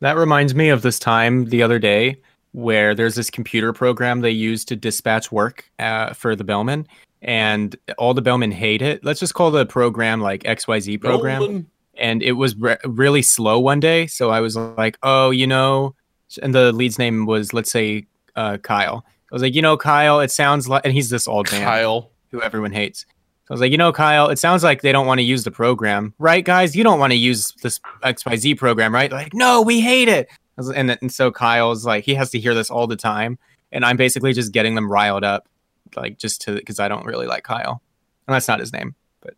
That 0.00 0.16
reminds 0.16 0.54
me 0.54 0.68
of 0.68 0.82
this 0.82 0.98
time 0.98 1.46
the 1.46 1.62
other 1.62 1.78
day 1.78 2.20
where 2.52 2.94
there's 2.94 3.14
this 3.14 3.30
computer 3.30 3.72
program 3.72 4.20
they 4.20 4.30
use 4.30 4.64
to 4.66 4.76
dispatch 4.76 5.30
work 5.30 5.70
uh, 5.78 6.12
for 6.14 6.34
the 6.36 6.44
bellman, 6.44 6.86
and 7.22 7.76
all 7.98 8.14
the 8.14 8.22
bellmen 8.22 8.52
hate 8.52 8.82
it. 8.82 9.04
Let's 9.04 9.20
just 9.20 9.34
call 9.34 9.50
the 9.50 9.66
program 9.66 10.20
like 10.20 10.42
XYZ 10.44 11.00
program. 11.00 11.40
Bellman. 11.40 11.66
and 11.96 12.22
it 12.22 12.32
was 12.32 12.56
re- 12.56 12.76
really 12.84 13.22
slow 13.22 13.58
one 13.58 13.80
day. 13.80 14.06
So 14.06 14.30
I 14.30 14.40
was 14.40 14.56
like, 14.56 14.98
oh, 15.02 15.30
you 15.30 15.46
know, 15.46 15.94
and 16.42 16.54
the 16.54 16.72
lead's 16.72 16.98
name 16.98 17.26
was, 17.26 17.52
let's 17.52 17.70
say, 17.70 18.06
uh, 18.36 18.58
Kyle. 18.58 19.04
I 19.30 19.34
was 19.34 19.42
like, 19.42 19.54
you 19.54 19.62
know, 19.62 19.76
Kyle, 19.76 20.20
it 20.20 20.30
sounds 20.30 20.68
like, 20.68 20.82
and 20.84 20.92
he's 20.94 21.10
this 21.10 21.28
old 21.28 21.50
man 21.52 21.62
Kyle. 21.62 22.10
who 22.30 22.40
everyone 22.40 22.72
hates. 22.72 23.04
I 23.50 23.54
was 23.54 23.60
like, 23.60 23.72
you 23.72 23.78
know, 23.78 23.92
Kyle, 23.92 24.28
it 24.28 24.38
sounds 24.38 24.62
like 24.62 24.82
they 24.82 24.92
don't 24.92 25.06
want 25.06 25.18
to 25.18 25.24
use 25.24 25.44
the 25.44 25.50
program, 25.50 26.12
right, 26.18 26.44
guys? 26.44 26.76
You 26.76 26.84
don't 26.84 26.98
want 26.98 27.12
to 27.12 27.18
use 27.18 27.52
this 27.62 27.80
XYZ 28.02 28.58
program, 28.58 28.92
right? 28.92 29.10
Like, 29.10 29.32
no, 29.32 29.62
we 29.62 29.80
hate 29.80 30.08
it. 30.08 30.28
And, 30.58 30.90
and 30.90 31.10
so 31.10 31.30
Kyle's 31.30 31.86
like, 31.86 32.04
he 32.04 32.14
has 32.14 32.30
to 32.30 32.38
hear 32.38 32.54
this 32.54 32.70
all 32.70 32.86
the 32.86 32.96
time. 32.96 33.38
And 33.72 33.84
I'm 33.84 33.96
basically 33.96 34.32
just 34.32 34.52
getting 34.52 34.74
them 34.74 34.90
riled 34.90 35.24
up, 35.24 35.48
like, 35.96 36.18
just 36.18 36.42
to, 36.42 36.54
because 36.54 36.78
I 36.78 36.88
don't 36.88 37.06
really 37.06 37.26
like 37.26 37.44
Kyle. 37.44 37.80
And 38.26 38.34
that's 38.34 38.48
not 38.48 38.60
his 38.60 38.72
name, 38.72 38.94
but 39.20 39.34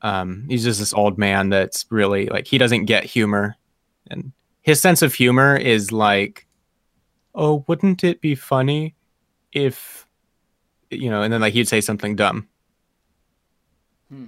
um, 0.00 0.46
he's 0.48 0.64
just 0.64 0.78
this 0.78 0.94
old 0.94 1.18
man 1.18 1.50
that's 1.50 1.84
really 1.90 2.26
like, 2.26 2.46
he 2.46 2.56
doesn't 2.56 2.86
get 2.86 3.04
humor. 3.04 3.56
And 4.10 4.32
his 4.62 4.80
sense 4.80 5.02
of 5.02 5.12
humor 5.12 5.56
is 5.56 5.92
like, 5.92 6.46
oh, 7.34 7.64
wouldn't 7.68 8.04
it 8.04 8.20
be 8.20 8.34
funny 8.34 8.94
if, 9.52 10.06
you 10.90 11.10
know, 11.10 11.22
and 11.22 11.32
then 11.32 11.40
like 11.40 11.52
he'd 11.52 11.68
say 11.68 11.80
something 11.80 12.16
dumb. 12.16 12.48
Hmm. 14.08 14.26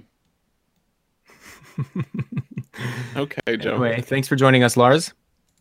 Okay, 3.15 3.57
Joe. 3.57 3.71
Anyway, 3.71 4.01
thanks 4.01 4.27
for 4.27 4.35
joining 4.35 4.63
us, 4.63 4.75
Lars, 4.75 5.13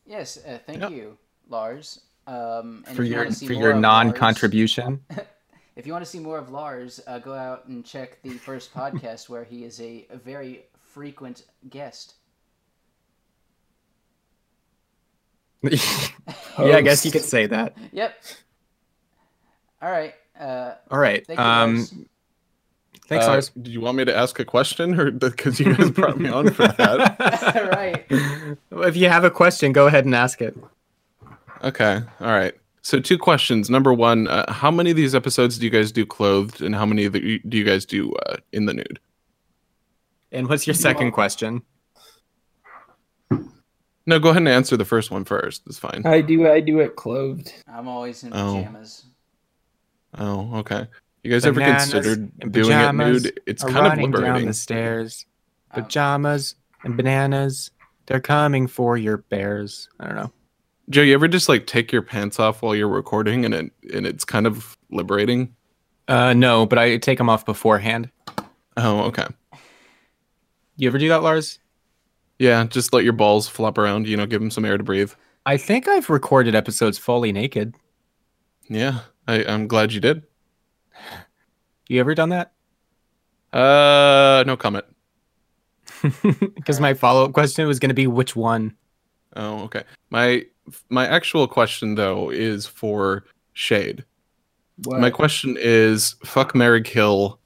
Yes, 0.07 0.39
uh, 0.45 0.59
thank 0.67 0.81
Yep. 0.81 0.91
you, 0.93 1.19
Lars. 1.49 2.01
Um, 2.27 2.85
and 2.87 2.97
for 2.97 3.03
if 3.05 3.09
you 3.11 3.15
your 3.17 3.31
for 3.33 3.53
your 3.53 3.75
non-contribution. 3.75 5.01
If 5.77 5.87
you 5.87 5.93
want 5.93 6.05
to 6.05 6.11
see 6.11 6.19
more 6.19 6.39
of 6.39 6.51
Lars, 6.51 7.01
uh, 7.07 7.19
go 7.19 7.35
out 7.35 7.67
and 7.67 7.85
check 7.85 8.21
the 8.23 8.31
first 8.31 8.73
podcast 8.81 9.29
where 9.29 9.45
he 9.45 9.65
is 9.65 9.81
a, 9.81 10.07
a 10.11 10.17
very 10.17 10.65
frequent 10.93 11.45
guest. 11.69 12.15
yeah, 15.63 15.79
I 16.59 16.81
guess 16.81 17.05
you 17.05 17.13
could 17.13 17.23
say 17.23 17.47
that. 17.47 17.77
Yep. 17.93 18.15
All 19.81 19.91
right. 19.91 20.15
Uh, 20.39 20.75
All 20.91 20.99
right. 20.99 21.27
Thank 21.27 21.39
you, 21.39 21.45
um, 21.45 21.77
Lars. 21.77 21.95
Thanks, 23.13 23.27
Uh, 23.27 23.31
Lars. 23.31 23.51
Do 23.61 23.71
you 23.71 23.81
want 23.81 23.97
me 23.97 24.05
to 24.05 24.17
ask 24.17 24.39
a 24.41 24.45
question, 24.45 24.99
or 24.99 25.11
because 25.11 25.61
you 25.61 25.75
guys 25.75 25.91
brought 25.91 26.19
me 26.19 26.29
on 26.29 26.51
for 26.51 26.67
that? 26.69 27.21
all 27.57 27.69
right. 27.71 28.05
if 28.87 28.97
you 28.97 29.09
have 29.09 29.25
a 29.25 29.31
question, 29.31 29.73
go 29.73 29.87
ahead 29.87 30.05
and 30.05 30.15
ask 30.15 30.41
it. 30.43 30.57
Okay. 31.63 32.01
All 32.21 32.27
right. 32.33 32.55
So 32.83 32.99
two 32.99 33.17
questions. 33.19 33.71
Number 33.71 33.93
one, 33.95 34.27
uh, 34.27 34.51
how 34.53 34.71
many 34.71 34.91
of 34.91 34.97
these 34.97 35.15
episodes 35.15 35.59
do 35.59 35.65
you 35.65 35.71
guys 35.71 35.93
do 35.93 36.05
clothed, 36.05 36.61
and 36.61 36.75
how 36.75 36.85
many 36.85 37.07
the, 37.09 37.39
do 37.49 37.57
you 37.57 37.65
guys 37.65 37.85
do 37.85 38.13
uh, 38.27 38.37
in 38.53 38.67
the 38.67 38.75
nude? 38.75 38.99
And 40.33 40.49
what's 40.49 40.67
your 40.67 40.75
second 40.75 41.13
question? 41.13 41.63
No, 44.05 44.19
go 44.19 44.31
ahead 44.31 44.39
and 44.43 44.49
answer 44.49 44.77
the 44.77 44.85
first 44.85 45.13
one 45.13 45.25
first. 45.25 45.63
It's 45.67 45.79
fine. 45.79 46.03
I 46.05 46.23
do. 46.23 46.49
I 46.51 46.59
do 46.59 46.81
it 46.81 46.97
clothed. 46.97 47.53
I'm 47.69 47.87
always 47.87 48.25
in 48.25 48.31
pajamas. 48.33 49.05
Oh. 50.19 50.49
Oh, 50.53 50.59
okay. 50.59 50.89
You 51.23 51.31
guys 51.31 51.47
ever 51.47 51.61
considered 51.61 52.53
doing 52.53 52.73
it 52.73 52.93
nude? 52.95 53.41
It's 53.47 53.63
kind 53.63 53.77
of 53.77 53.85
running 53.85 54.11
down 54.11 54.23
liberating. 54.23 54.49
the 54.49 54.55
stairs. 54.55 55.25
Um, 55.71 55.85
Pajamas 55.85 56.57
and 56.83 56.97
bananas. 56.97 57.71
They're 58.07 58.21
coming 58.21 58.67
for 58.67 58.97
your 58.97 59.19
bears. 59.19 59.89
I 60.01 60.07
don't 60.07 60.17
know. 60.17 60.33
Joe, 60.91 61.03
you 61.03 61.15
ever 61.15 61.29
just 61.29 61.49
like 61.49 61.67
take 61.67 61.93
your 61.93 62.03
pants 62.03 62.41
off 62.41 62.61
while 62.61 62.75
you're 62.75 62.89
recording, 62.89 63.45
and 63.45 63.55
it 63.55 63.73
and 63.95 64.05
it's 64.05 64.25
kind 64.25 64.47
of 64.47 64.77
liberating? 64.91 65.55
Uh, 66.09 66.35
no, 66.35 66.67
but 66.67 66.79
I 66.79 66.97
take 66.97 67.19
them 67.19 67.31
off 67.31 67.47
beforehand. 67.47 68.11
Oh, 68.77 69.03
okay. 69.05 69.27
You 70.77 70.89
ever 70.89 70.99
do 70.99 71.09
that, 71.09 71.23
Lars? 71.23 71.61
Yeah, 72.41 72.65
just 72.65 72.93
let 72.93 73.05
your 73.05 73.13
balls 73.13 73.47
flop 73.47 73.79
around. 73.79 74.09
You 74.09 74.17
know, 74.17 74.27
give 74.27 74.41
them 74.41 74.51
some 74.51 74.65
air 74.65 74.77
to 74.77 74.83
breathe. 74.83 75.13
I 75.47 75.57
think 75.57 75.87
I've 75.87 76.11
recorded 76.11 76.57
episodes 76.57 76.99
fully 76.99 77.31
naked. 77.31 77.75
Yeah, 78.69 79.01
I, 79.29 79.45
I'm 79.45 79.69
glad 79.69 79.93
you 79.93 80.01
did. 80.01 80.25
You 81.89 82.01
ever 82.01 82.15
done 82.15 82.31
that? 82.31 82.53
Uh, 83.53 84.45
no 84.47 84.57
comment. 84.57 84.85
Because 86.57 86.81
my 86.81 86.95
follow 86.95 87.25
up 87.25 87.33
question 87.33 87.67
was 87.67 87.79
going 87.79 87.91
to 87.91 87.95
be 87.95 88.07
which 88.07 88.35
one. 88.35 88.75
Oh, 89.37 89.61
okay. 89.65 89.85
My 90.11 90.45
my 90.89 91.07
actual 91.07 91.47
question 91.47 91.95
though 91.95 92.31
is 92.31 92.67
for 92.67 93.25
Shade. 93.53 94.05
What? 94.85 95.01
My 95.01 95.11
question 95.11 95.57
is 95.61 96.17
fuck 96.25 96.55
Mary 96.55 96.83
Kill, 96.83 97.39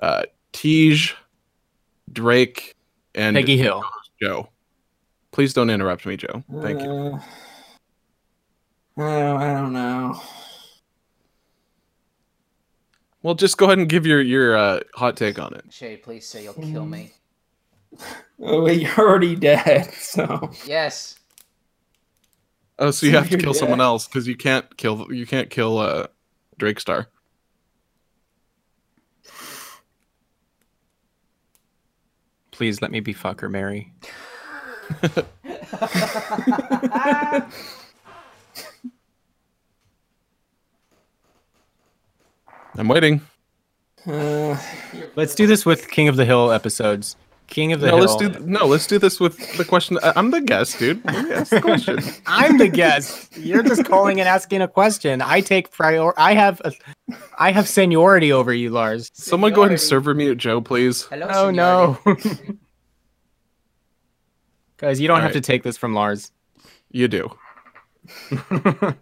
uh 0.00 0.22
Tej, 0.52 1.12
Drake, 2.12 2.74
and 3.14 3.34
Peggy 3.34 3.56
Hill. 3.56 3.84
Joe. 4.22 4.48
Please 5.32 5.52
don't 5.52 5.70
interrupt 5.70 6.06
me, 6.06 6.16
Joe. 6.16 6.42
Thank 6.62 6.82
you. 6.82 7.20
Uh, 8.98 9.02
I 9.02 9.20
don't, 9.20 9.42
I 9.42 9.52
don't 9.52 9.72
know. 9.72 10.20
Well, 13.26 13.34
just 13.34 13.58
go 13.58 13.66
ahead 13.66 13.78
and 13.78 13.88
give 13.88 14.06
your 14.06 14.20
your 14.20 14.56
uh, 14.56 14.80
hot 14.94 15.16
take 15.16 15.40
on 15.40 15.52
it. 15.52 15.64
Shay, 15.70 15.96
please 15.96 16.28
say 16.28 16.44
you'll 16.44 16.54
kill 16.54 16.86
me. 16.86 17.10
Oh, 18.38 18.62
wait, 18.62 18.82
you're 18.82 18.98
already 18.98 19.34
dead. 19.34 19.90
So 19.94 20.50
Yes. 20.66 21.18
Oh, 22.78 22.90
so 22.90 23.06
you 23.06 23.12
have 23.12 23.24
to 23.24 23.30
you're 23.30 23.40
kill 23.40 23.54
someone 23.54 23.80
else 23.80 24.06
because 24.06 24.28
you 24.28 24.36
can't 24.36 24.76
kill 24.76 25.10
you 25.10 25.26
can't 25.26 25.48
kill 25.48 25.78
uh 25.78 26.06
Drake 26.58 26.78
Star. 26.78 27.08
Please 32.52 32.82
let 32.82 32.92
me 32.92 33.00
be 33.00 33.14
fucker 33.14 33.50
Mary. 33.50 33.92
I'm 42.78 42.88
waiting. 42.88 43.20
uh, 44.06 44.56
Let's 45.16 45.34
do 45.34 45.46
this 45.46 45.66
with 45.66 45.88
King 45.88 46.08
of 46.08 46.16
the 46.16 46.24
Hill 46.24 46.52
episodes. 46.52 47.16
King 47.48 47.72
of 47.72 47.80
the 47.80 47.86
No, 47.86 47.96
Hill. 47.98 48.06
let's 48.06 48.16
do 48.16 48.28
no. 48.44 48.66
Let's 48.66 48.88
do 48.88 48.98
this 48.98 49.20
with 49.20 49.56
the 49.56 49.64
question. 49.64 49.98
I- 50.02 50.14
I'm 50.16 50.32
the 50.32 50.40
guest, 50.40 50.80
dude. 50.80 51.04
Let 51.04 51.24
me 51.24 51.32
ask 51.32 51.50
the 51.50 51.60
question. 51.60 52.00
I'm 52.26 52.58
the 52.58 52.66
guest. 52.66 53.36
You're 53.36 53.62
just 53.62 53.84
calling 53.84 54.18
and 54.18 54.28
asking 54.28 54.62
a 54.62 54.68
question. 54.68 55.22
I 55.22 55.40
take 55.42 55.70
prior. 55.70 56.12
I 56.18 56.34
have, 56.34 56.60
a, 56.64 56.72
I 57.38 57.52
have 57.52 57.68
seniority 57.68 58.32
over 58.32 58.52
you, 58.52 58.70
Lars. 58.70 59.12
Someone 59.14 59.52
go 59.52 59.60
ahead 59.62 59.70
and 59.72 59.80
Seniority. 59.80 60.04
server 60.04 60.14
mute 60.14 60.38
Joe, 60.38 60.60
please. 60.60 61.04
Hello, 61.04 61.28
Oh 61.30 61.46
seniority. 61.50 62.00
no, 62.48 62.56
guys, 64.78 65.00
you 65.00 65.06
don't 65.06 65.18
have 65.20 65.26
Alright. 65.30 65.34
to 65.34 65.40
take 65.40 65.62
this 65.62 65.76
from 65.76 65.94
Lars. 65.94 66.32
You 66.90 67.06
do. 67.06 67.30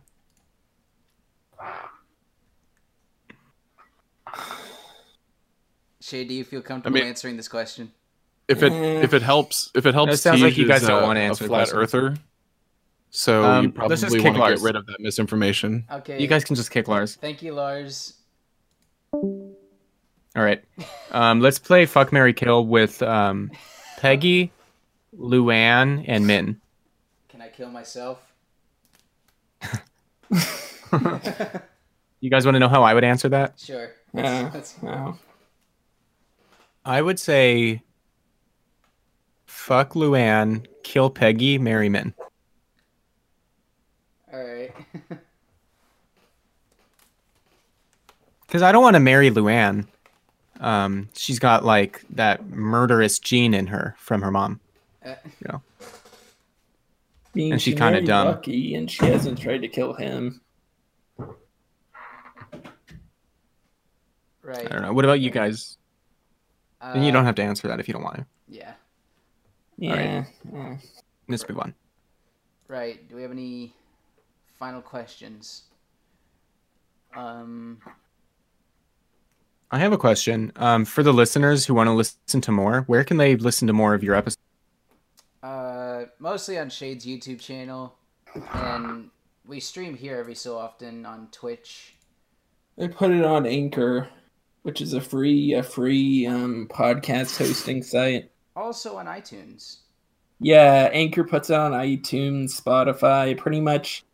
Shay, 6.05 6.25
do 6.25 6.35
you 6.35 6.45
feel 6.45 6.61
comfortable 6.61 6.99
mean- 6.99 7.07
answering 7.09 7.39
this 7.39 7.49
question? 7.49 7.91
If 8.47 8.63
it 8.63 8.73
if 8.75 9.15
it 9.15 9.23
helps 9.23 9.71
if 9.75 9.87
it 9.87 9.95
helps. 9.95 10.13
It 10.13 10.17
sounds 10.19 10.43
like 10.43 10.59
you 10.59 10.69
guys 10.69 10.83
don't 10.83 11.03
uh, 11.03 11.07
wanna 11.07 11.21
answer 11.21 11.45
the 11.45 11.49
flat 11.49 11.71
question. 11.71 11.79
earther. 11.79 12.17
So 13.09 13.43
Um, 13.43 13.65
you 13.65 13.73
let's 13.89 14.03
probably 14.03 14.21
want 14.21 14.35
to 14.37 14.41
Lars. 14.41 14.61
get 14.61 14.65
rid 14.67 14.77
of 14.77 14.85
that 14.87 15.01
misinformation. 15.01 15.87
Okay. 15.91 16.21
You 16.21 16.27
guys 16.27 16.45
can 16.45 16.57
just 16.57 16.71
kick 16.71 16.87
Lars. 16.89 17.15
Thank 17.15 17.41
you, 17.43 17.55
Lars. 17.55 18.15
All 19.15 19.55
right. 20.35 20.63
Um, 21.11 21.41
let's 21.41 21.59
play 21.59 21.87
Fuck 21.87 22.13
Mary 22.13 22.35
Kill 22.35 22.67
with 22.67 23.03
um, 23.03 23.51
Peggy, 23.99 24.53
Luann, 25.19 26.05
and 26.07 26.27
Minh. 26.27 26.57
Can 27.31 27.41
I 27.41 27.49
kill 27.49 27.71
myself? 27.71 28.21
You 32.21 32.31
guys 32.31 32.47
want 32.47 32.55
to 32.55 32.59
know 32.59 32.69
how 32.69 32.83
I 32.83 32.95
would 32.95 33.05
answer 33.05 33.29
that? 33.31 33.59
Sure. 33.61 33.91
yeah, 34.15 34.45
That's- 34.45 34.77
no. 34.83 35.19
I 36.85 37.01
would 37.01 37.19
say 37.19 37.83
fuck 39.47 39.95
Luann, 39.95 40.67
kill 40.83 41.09
Peggy, 41.11 41.59
marry 41.59 41.89
Minh. 41.89 42.13
All 44.33 44.45
right. 44.45 44.73
Because 48.47 48.63
I 48.63 48.73
don't 48.73 48.83
want 48.83 48.95
to 48.95 49.01
marry 49.01 49.31
Luann. 49.31 49.87
Um, 50.61 51.09
she's 51.15 51.39
got 51.39 51.65
like 51.65 52.03
that 52.11 52.47
murderous 52.49 53.19
gene 53.19 53.55
in 53.55 53.69
her 53.69 53.97
from 53.99 54.23
her 54.23 54.31
mom. 54.31 54.61
Uh, 55.05 55.15
You 55.25 55.49
know. 55.49 55.63
Being 57.33 57.53
And 57.53 57.61
she's 57.61 57.73
she 57.73 57.79
kinda 57.79 58.01
dumb. 58.03 58.29
Lucky, 58.29 58.75
and 58.75 58.89
she 58.91 59.07
hasn't 59.07 59.41
tried 59.41 59.63
to 59.63 59.69
kill 59.69 59.93
him. 59.95 60.41
right. 64.43 64.67
I 64.67 64.69
don't 64.69 64.83
know. 64.83 64.93
What 64.93 65.05
about 65.05 65.21
you 65.21 65.31
guys? 65.31 65.77
And 66.93 67.05
you 67.05 67.11
Uh, 67.11 67.13
don't 67.15 67.25
have 67.25 67.35
to 67.37 67.43
answer 67.43 67.69
that 67.69 67.81
if 67.81 67.89
you 67.89 67.95
don't 67.95 68.03
want 68.03 68.17
to. 68.17 68.27
Yeah. 68.49 68.75
Yeah. 69.77 70.25
yeah. 70.53 70.77
Let's 71.29 71.49
move 71.49 71.59
on. 71.59 71.75
Right. 72.69 73.09
Do 73.09 73.17
we 73.17 73.23
have 73.23 73.31
any 73.31 73.75
final 74.59 74.81
questions? 74.83 75.65
Um. 77.17 77.81
I 79.71 79.79
have 79.79 79.93
a 79.93 79.99
question. 79.99 80.53
Um, 80.57 80.85
for 80.85 81.03
the 81.03 81.13
listeners 81.13 81.67
who 81.67 81.75
want 81.75 81.89
to 81.89 81.93
listen 81.93 82.41
to 82.41 82.53
more, 82.53 82.83
where 82.83 83.03
can 83.03 83.17
they 83.17 83.35
listen 83.35 83.67
to 83.67 83.73
more 83.73 83.95
of 83.95 84.05
your 84.05 84.15
episodes? 84.15 84.39
Uh, 85.43 86.05
mostly 86.21 86.59
on 86.59 86.71
Shade's 86.71 87.05
YouTube 87.05 87.41
channel, 87.41 87.97
and 88.53 89.11
we 89.47 89.59
stream 89.61 89.95
here 89.97 90.17
every 90.17 90.35
so 90.35 90.57
often 90.57 91.05
on 91.05 91.29
Twitch. 91.33 91.97
They 92.77 92.89
put 92.89 93.11
it 93.11 93.25
on 93.25 93.47
Anchor, 93.47 94.09
which 94.65 94.81
is 94.81 94.93
a 94.93 95.01
free 95.01 95.53
a 95.55 95.63
free 95.63 96.27
um 96.27 96.67
podcast 96.71 97.39
hosting 97.39 97.83
site. 97.83 98.31
Also 98.57 98.97
on 98.97 99.07
iTunes. 99.07 99.79
Yeah, 100.41 100.91
Anchor 100.93 101.25
puts 101.25 101.49
it 101.49 101.57
on 101.57 101.73
iTunes, 101.73 102.61
Spotify, 102.61 103.37
pretty 103.39 103.61
much 103.61 104.05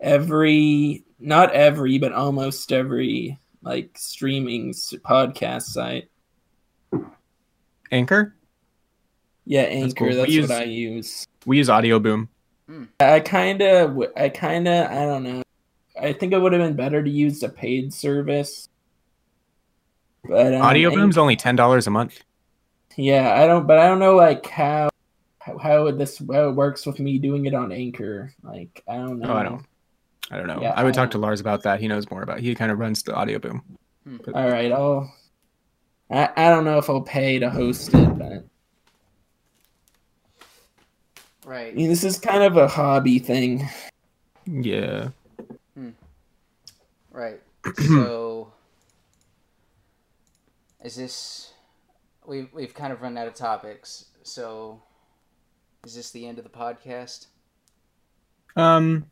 every 0.00 1.04
not 1.20 1.52
every, 1.52 1.98
but 1.98 2.12
almost 2.12 2.72
every 2.72 3.38
like 3.62 3.90
streaming 3.98 4.72
podcast 4.72 5.62
site. 5.62 6.08
Anchor? 7.90 8.34
Yeah, 9.44 9.62
Anchor, 9.62 10.06
cool. 10.08 10.16
that's, 10.16 10.28
We 10.28 10.34
use- 10.34 10.48
what 10.48 10.58
I 10.58 10.64
use. 10.64 11.26
We 11.44 11.58
use 11.58 11.68
Audio 11.68 11.98
Boom. 12.00 12.28
I 12.98 13.20
kind 13.20 13.62
of 13.62 13.96
I 14.16 14.28
kind 14.28 14.66
of 14.66 14.90
I 14.90 15.04
don't 15.04 15.22
know. 15.22 15.42
I 16.00 16.12
think 16.12 16.32
it 16.32 16.38
would 16.38 16.52
have 16.52 16.60
been 16.60 16.74
better 16.76 17.02
to 17.02 17.08
use 17.10 17.42
a 17.42 17.48
paid 17.48 17.94
service. 17.94 18.68
But 20.28 20.54
um, 20.54 20.62
Audio 20.62 20.88
Anch- 20.90 20.96
Boom's 20.98 21.18
only 21.18 21.36
ten 21.36 21.56
dollars 21.56 21.86
a 21.86 21.90
month. 21.90 22.20
Yeah, 22.96 23.34
I 23.40 23.46
don't, 23.46 23.66
but 23.66 23.78
I 23.78 23.86
don't 23.88 23.98
know 23.98 24.14
like 24.16 24.46
how 24.48 24.88
how, 25.38 25.58
how 25.58 25.90
this 25.90 26.18
how 26.32 26.48
it 26.48 26.52
works 26.54 26.86
with 26.86 26.98
me 26.98 27.18
doing 27.18 27.46
it 27.46 27.54
on 27.54 27.70
Anchor. 27.72 28.32
Like 28.42 28.82
I 28.88 28.94
don't 28.96 29.18
know. 29.20 29.30
Oh, 29.32 29.36
I 29.36 29.42
don't. 29.42 29.64
I 30.30 30.36
don't 30.38 30.46
know. 30.48 30.60
Yeah, 30.60 30.72
I 30.76 30.82
would 30.82 30.94
I 30.94 31.02
talk 31.02 31.10
to 31.12 31.18
Lars 31.18 31.40
about 31.40 31.62
that. 31.64 31.78
He 31.80 31.88
knows 31.88 32.10
more 32.10 32.22
about. 32.22 32.40
He 32.40 32.54
kind 32.54 32.72
of 32.72 32.78
runs 32.78 33.02
the 33.02 33.14
Audio 33.14 33.38
Boom. 33.38 33.62
All 34.34 34.48
right, 34.50 34.72
I'll. 34.72 35.12
I 36.10 36.28
I 36.36 36.48
don't 36.50 36.64
know 36.64 36.78
if 36.78 36.88
I'll 36.90 37.00
pay 37.02 37.38
to 37.38 37.50
host 37.50 37.92
it, 37.94 38.18
but 38.18 38.24
right. 38.24 38.42
I 41.44 41.48
Right. 41.48 41.76
mean 41.76 41.88
this 41.88 42.02
is 42.04 42.18
kind 42.18 42.42
of 42.42 42.56
a 42.56 42.66
hobby 42.66 43.18
thing. 43.18 43.68
Yeah. 44.46 45.08
Right. 47.12 47.40
So, 47.88 48.52
is 50.86 50.94
this? 50.94 51.52
We 52.24 52.48
we've 52.52 52.72
kind 52.72 52.92
of 52.92 53.02
run 53.02 53.18
out 53.18 53.26
of 53.26 53.34
topics. 53.34 54.06
So, 54.22 54.80
is 55.84 55.94
this 55.96 56.12
the 56.12 56.26
end 56.26 56.38
of 56.38 56.44
the 56.44 56.50
podcast? 56.50 57.26
Um. 58.54 59.06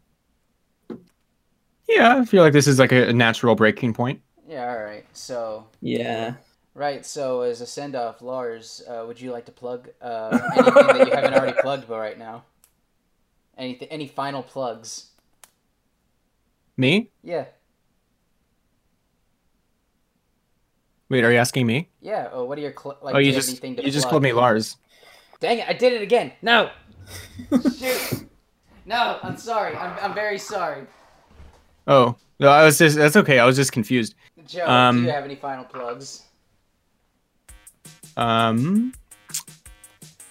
Yeah, 1.88 2.16
I 2.16 2.24
feel 2.24 2.42
like 2.42 2.52
this 2.52 2.66
is 2.66 2.78
like 2.78 2.92
a, 2.92 3.09
a 3.09 3.12
natural 3.12 3.56
breaking 3.56 3.92
point. 3.92 4.22
Yeah. 4.48 4.70
All 4.70 4.82
right. 4.82 5.05
So. 5.12 5.66
Yeah. 5.80 6.34
Right. 6.74 7.05
So, 7.05 7.42
as 7.42 7.60
a 7.60 7.66
send 7.66 7.96
off, 7.96 8.22
Lars, 8.22 8.82
uh, 8.88 9.05
would 9.06 9.20
you 9.20 9.32
like 9.32 9.46
to 9.46 9.52
plug 9.52 9.90
uh, 10.01 10.38
anything 10.56 10.74
that 10.74 11.09
you 11.09 11.14
haven't 11.14 11.34
already 11.34 11.60
plugged 11.60 11.88
by 11.88 11.98
right 11.98 12.18
now? 12.18 12.44
Anything? 13.59 13.88
Any 13.88 14.06
final 14.06 14.42
plugs? 14.42 15.10
Me? 16.76 17.10
Yeah. 17.22 17.46
Wait, 21.10 21.22
are 21.24 21.31
you 21.32 21.39
asking 21.39 21.66
me? 21.66 21.89
Yeah. 22.01 22.28
Oh, 22.32 22.44
what 22.44 22.59
are 22.59 22.62
your 22.62 22.74
cl- 22.76 22.98
like? 23.02 23.14
oh, 23.14 23.18
you 23.18 23.32
just 23.32 23.48
anything 23.48 23.76
to 23.76 23.85
you 23.85 23.90
just 23.90 24.09
called 24.09 24.22
me 24.22 24.32
Lars. 24.32 24.76
Dang 25.40 25.59
it! 25.59 25.68
I 25.68 25.72
did 25.74 25.93
it 25.93 26.02
again. 26.02 26.32
No. 26.43 26.70
Shoot. 27.78 28.26
No, 28.86 29.18
I'm 29.22 29.36
sorry. 29.36 29.76
I'm 29.76 29.97
I'm 30.01 30.14
very 30.14 30.39
sorry. 30.39 30.86
Oh, 31.86 32.16
no, 32.40 32.48
I 32.48 32.64
was 32.64 32.78
just 32.78 32.97
that's 32.97 33.16
okay. 33.16 33.39
I 33.39 33.44
was 33.44 33.56
just 33.56 33.72
confused. 33.72 34.14
Joe, 34.47 34.66
Um, 34.66 34.97
do 35.01 35.02
you 35.05 35.10
have 35.10 35.24
any 35.24 35.36
final 35.36 35.64
plugs? 35.64 36.22
Um, 38.16 38.93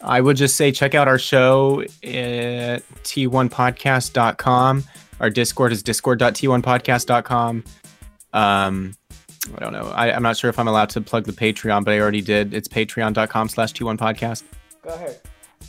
I 0.02 0.22
would 0.22 0.38
just 0.38 0.56
say 0.56 0.72
check 0.72 0.95
out 0.95 1.08
our 1.08 1.20
show 1.20 1.82
at 1.82 2.82
t1podcast.com. 3.04 4.84
Our 5.20 5.30
Discord 5.30 5.72
is 5.72 5.84
discord.t1podcast.com. 5.84 7.64
Um, 8.34 8.94
I 9.56 9.60
don't 9.60 9.74
know. 9.74 9.90
I, 9.90 10.11
I'm 10.11 10.24
not 10.24 10.38
sure 10.38 10.49
if 10.49 10.57
I'm 10.57 10.68
allowed 10.68 10.90
to 10.91 11.02
plug 11.02 11.26
the 11.26 11.34
Patreon, 11.34 11.84
but 11.84 11.94
I 11.94 11.99
already 11.99 12.22
did. 12.22 12.53
It's 12.53 12.68
patreon.com 12.68 13.49
slash 13.49 13.74
t1podcast. 13.74 14.44
Go 14.82 14.90
ahead. 14.94 15.20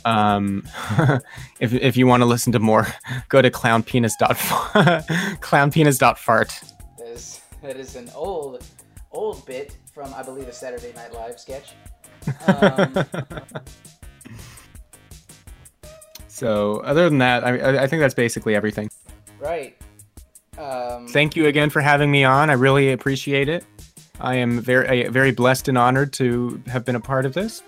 Um, 0.05 0.63
if, 1.59 1.73
if 1.73 1.97
you 1.97 2.05
want 2.07 2.21
to 2.21 2.25
listen 2.25 2.51
to 2.53 2.59
more, 2.59 2.87
go 3.29 3.41
to 3.41 3.49
clownpenis 3.49 4.13
dot 4.19 4.35
clownpenis.fart. 5.41 6.51
That 6.99 7.07
is 7.07 7.41
that 7.61 7.77
is 7.77 7.95
an 7.95 8.09
old 8.15 8.63
old 9.11 9.45
bit 9.45 9.77
from 9.93 10.13
I 10.13 10.21
believe 10.23 10.47
a 10.47 10.53
Saturday 10.53 10.93
Night 10.93 11.13
Live 11.13 11.39
sketch. 11.39 11.73
Um, 12.47 13.05
So 16.27 16.81
other 16.81 17.07
than 17.09 17.19
that, 17.19 17.45
I- 17.45 17.83
I 17.83 17.87
think 17.87 18.01
that's 18.01 18.13
basically 18.13 18.55
everything. 18.55 18.89
right. 19.39 19.77
Um, 20.57 21.07
Thank 21.07 21.35
you 21.35 21.47
again 21.47 21.69
for 21.69 21.81
having 21.81 22.11
me 22.11 22.23
on. 22.23 22.49
I 22.49 22.53
really 22.53 22.91
appreciate 22.91 23.49
it. 23.49 23.65
I 24.19 24.35
am 24.35 24.61
very 24.61 25.07
very 25.09 25.31
blessed 25.31 25.67
and 25.67 25.77
honored 25.77 26.13
to 26.13 26.61
have 26.67 26.85
been 26.85 26.95
a 26.95 27.01
part 27.01 27.25
of 27.25 27.33
this, 27.33 27.61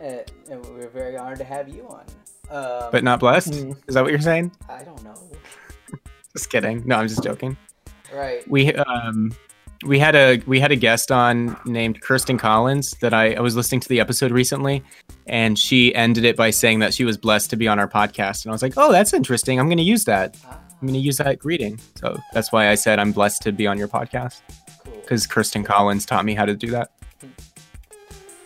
uh, 0.00 0.18
and 0.50 0.64
we're 0.66 0.88
very 0.88 1.16
honored 1.16 1.38
to 1.38 1.44
have 1.44 1.68
you 1.68 1.86
on. 1.88 2.04
Um, 2.50 2.90
but 2.90 3.04
not 3.04 3.20
blessed. 3.20 3.54
Hmm. 3.54 3.72
Is 3.86 3.94
that 3.94 4.02
what 4.02 4.10
you're 4.10 4.20
saying? 4.20 4.52
I 4.68 4.82
don't 4.82 5.02
know. 5.04 5.14
Just 6.32 6.50
kidding. 6.50 6.82
No, 6.84 6.96
I'm 6.96 7.08
just 7.08 7.22
joking. 7.22 7.56
Right. 8.12 8.46
We 8.48 8.74
um 8.74 9.32
we 9.84 9.98
had 9.98 10.16
a 10.16 10.42
we 10.46 10.58
had 10.58 10.72
a 10.72 10.76
guest 10.76 11.12
on 11.12 11.56
named 11.64 12.00
Kirsten 12.00 12.38
Collins 12.38 12.92
that 13.00 13.14
I, 13.14 13.34
I 13.34 13.40
was 13.40 13.54
listening 13.54 13.80
to 13.82 13.88
the 13.88 14.00
episode 14.00 14.32
recently 14.32 14.82
and 15.26 15.58
she 15.58 15.94
ended 15.94 16.24
it 16.24 16.36
by 16.36 16.50
saying 16.50 16.80
that 16.80 16.92
she 16.92 17.04
was 17.04 17.16
blessed 17.16 17.50
to 17.50 17.56
be 17.56 17.68
on 17.68 17.78
our 17.78 17.88
podcast 17.88 18.44
and 18.44 18.50
I 18.50 18.52
was 18.52 18.62
like, 18.62 18.74
"Oh, 18.76 18.90
that's 18.90 19.12
interesting. 19.12 19.60
I'm 19.60 19.66
going 19.66 19.78
to 19.78 19.84
use 19.84 20.04
that. 20.04 20.36
Ah, 20.44 20.58
I'm 20.84 20.88
going 20.88 21.00
to 21.00 21.04
use 21.06 21.16
that 21.16 21.38
greeting." 21.38 21.80
So 21.94 22.14
that's 22.34 22.52
why 22.52 22.68
I 22.68 22.74
said 22.74 22.98
I'm 22.98 23.10
blessed 23.10 23.40
to 23.42 23.52
be 23.52 23.66
on 23.66 23.78
your 23.78 23.88
podcast 23.88 24.42
cool. 24.84 24.92
cuz 25.06 25.26
Kirsten 25.26 25.64
Collins 25.64 26.04
taught 26.04 26.26
me 26.26 26.34
how 26.34 26.44
to 26.44 26.54
do 26.54 26.70
that. 26.72 26.90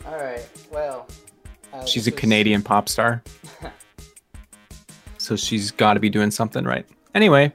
All 0.06 0.16
right. 0.16 0.46
Well. 0.70 1.08
Uh, 1.72 1.84
She's 1.84 2.04
this 2.04 2.12
a 2.12 2.14
was- 2.14 2.20
Canadian 2.20 2.62
pop 2.62 2.88
star. 2.88 3.22
so 5.18 5.34
she's 5.36 5.70
got 5.72 5.94
to 5.94 6.00
be 6.00 6.08
doing 6.08 6.30
something 6.30 6.64
right. 6.64 6.86
Anyway, 7.14 7.52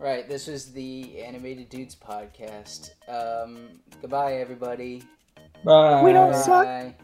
Right. 0.00 0.28
This 0.28 0.46
was 0.46 0.72
the 0.72 1.20
Animated 1.22 1.68
Dudes 1.68 1.96
podcast. 1.96 2.90
Um, 3.08 3.80
goodbye, 4.00 4.34
everybody. 4.36 5.02
Bye. 5.64 6.02
We 6.02 6.12
don't 6.12 6.34
suck. 6.34 6.64
Bye. 6.64 6.94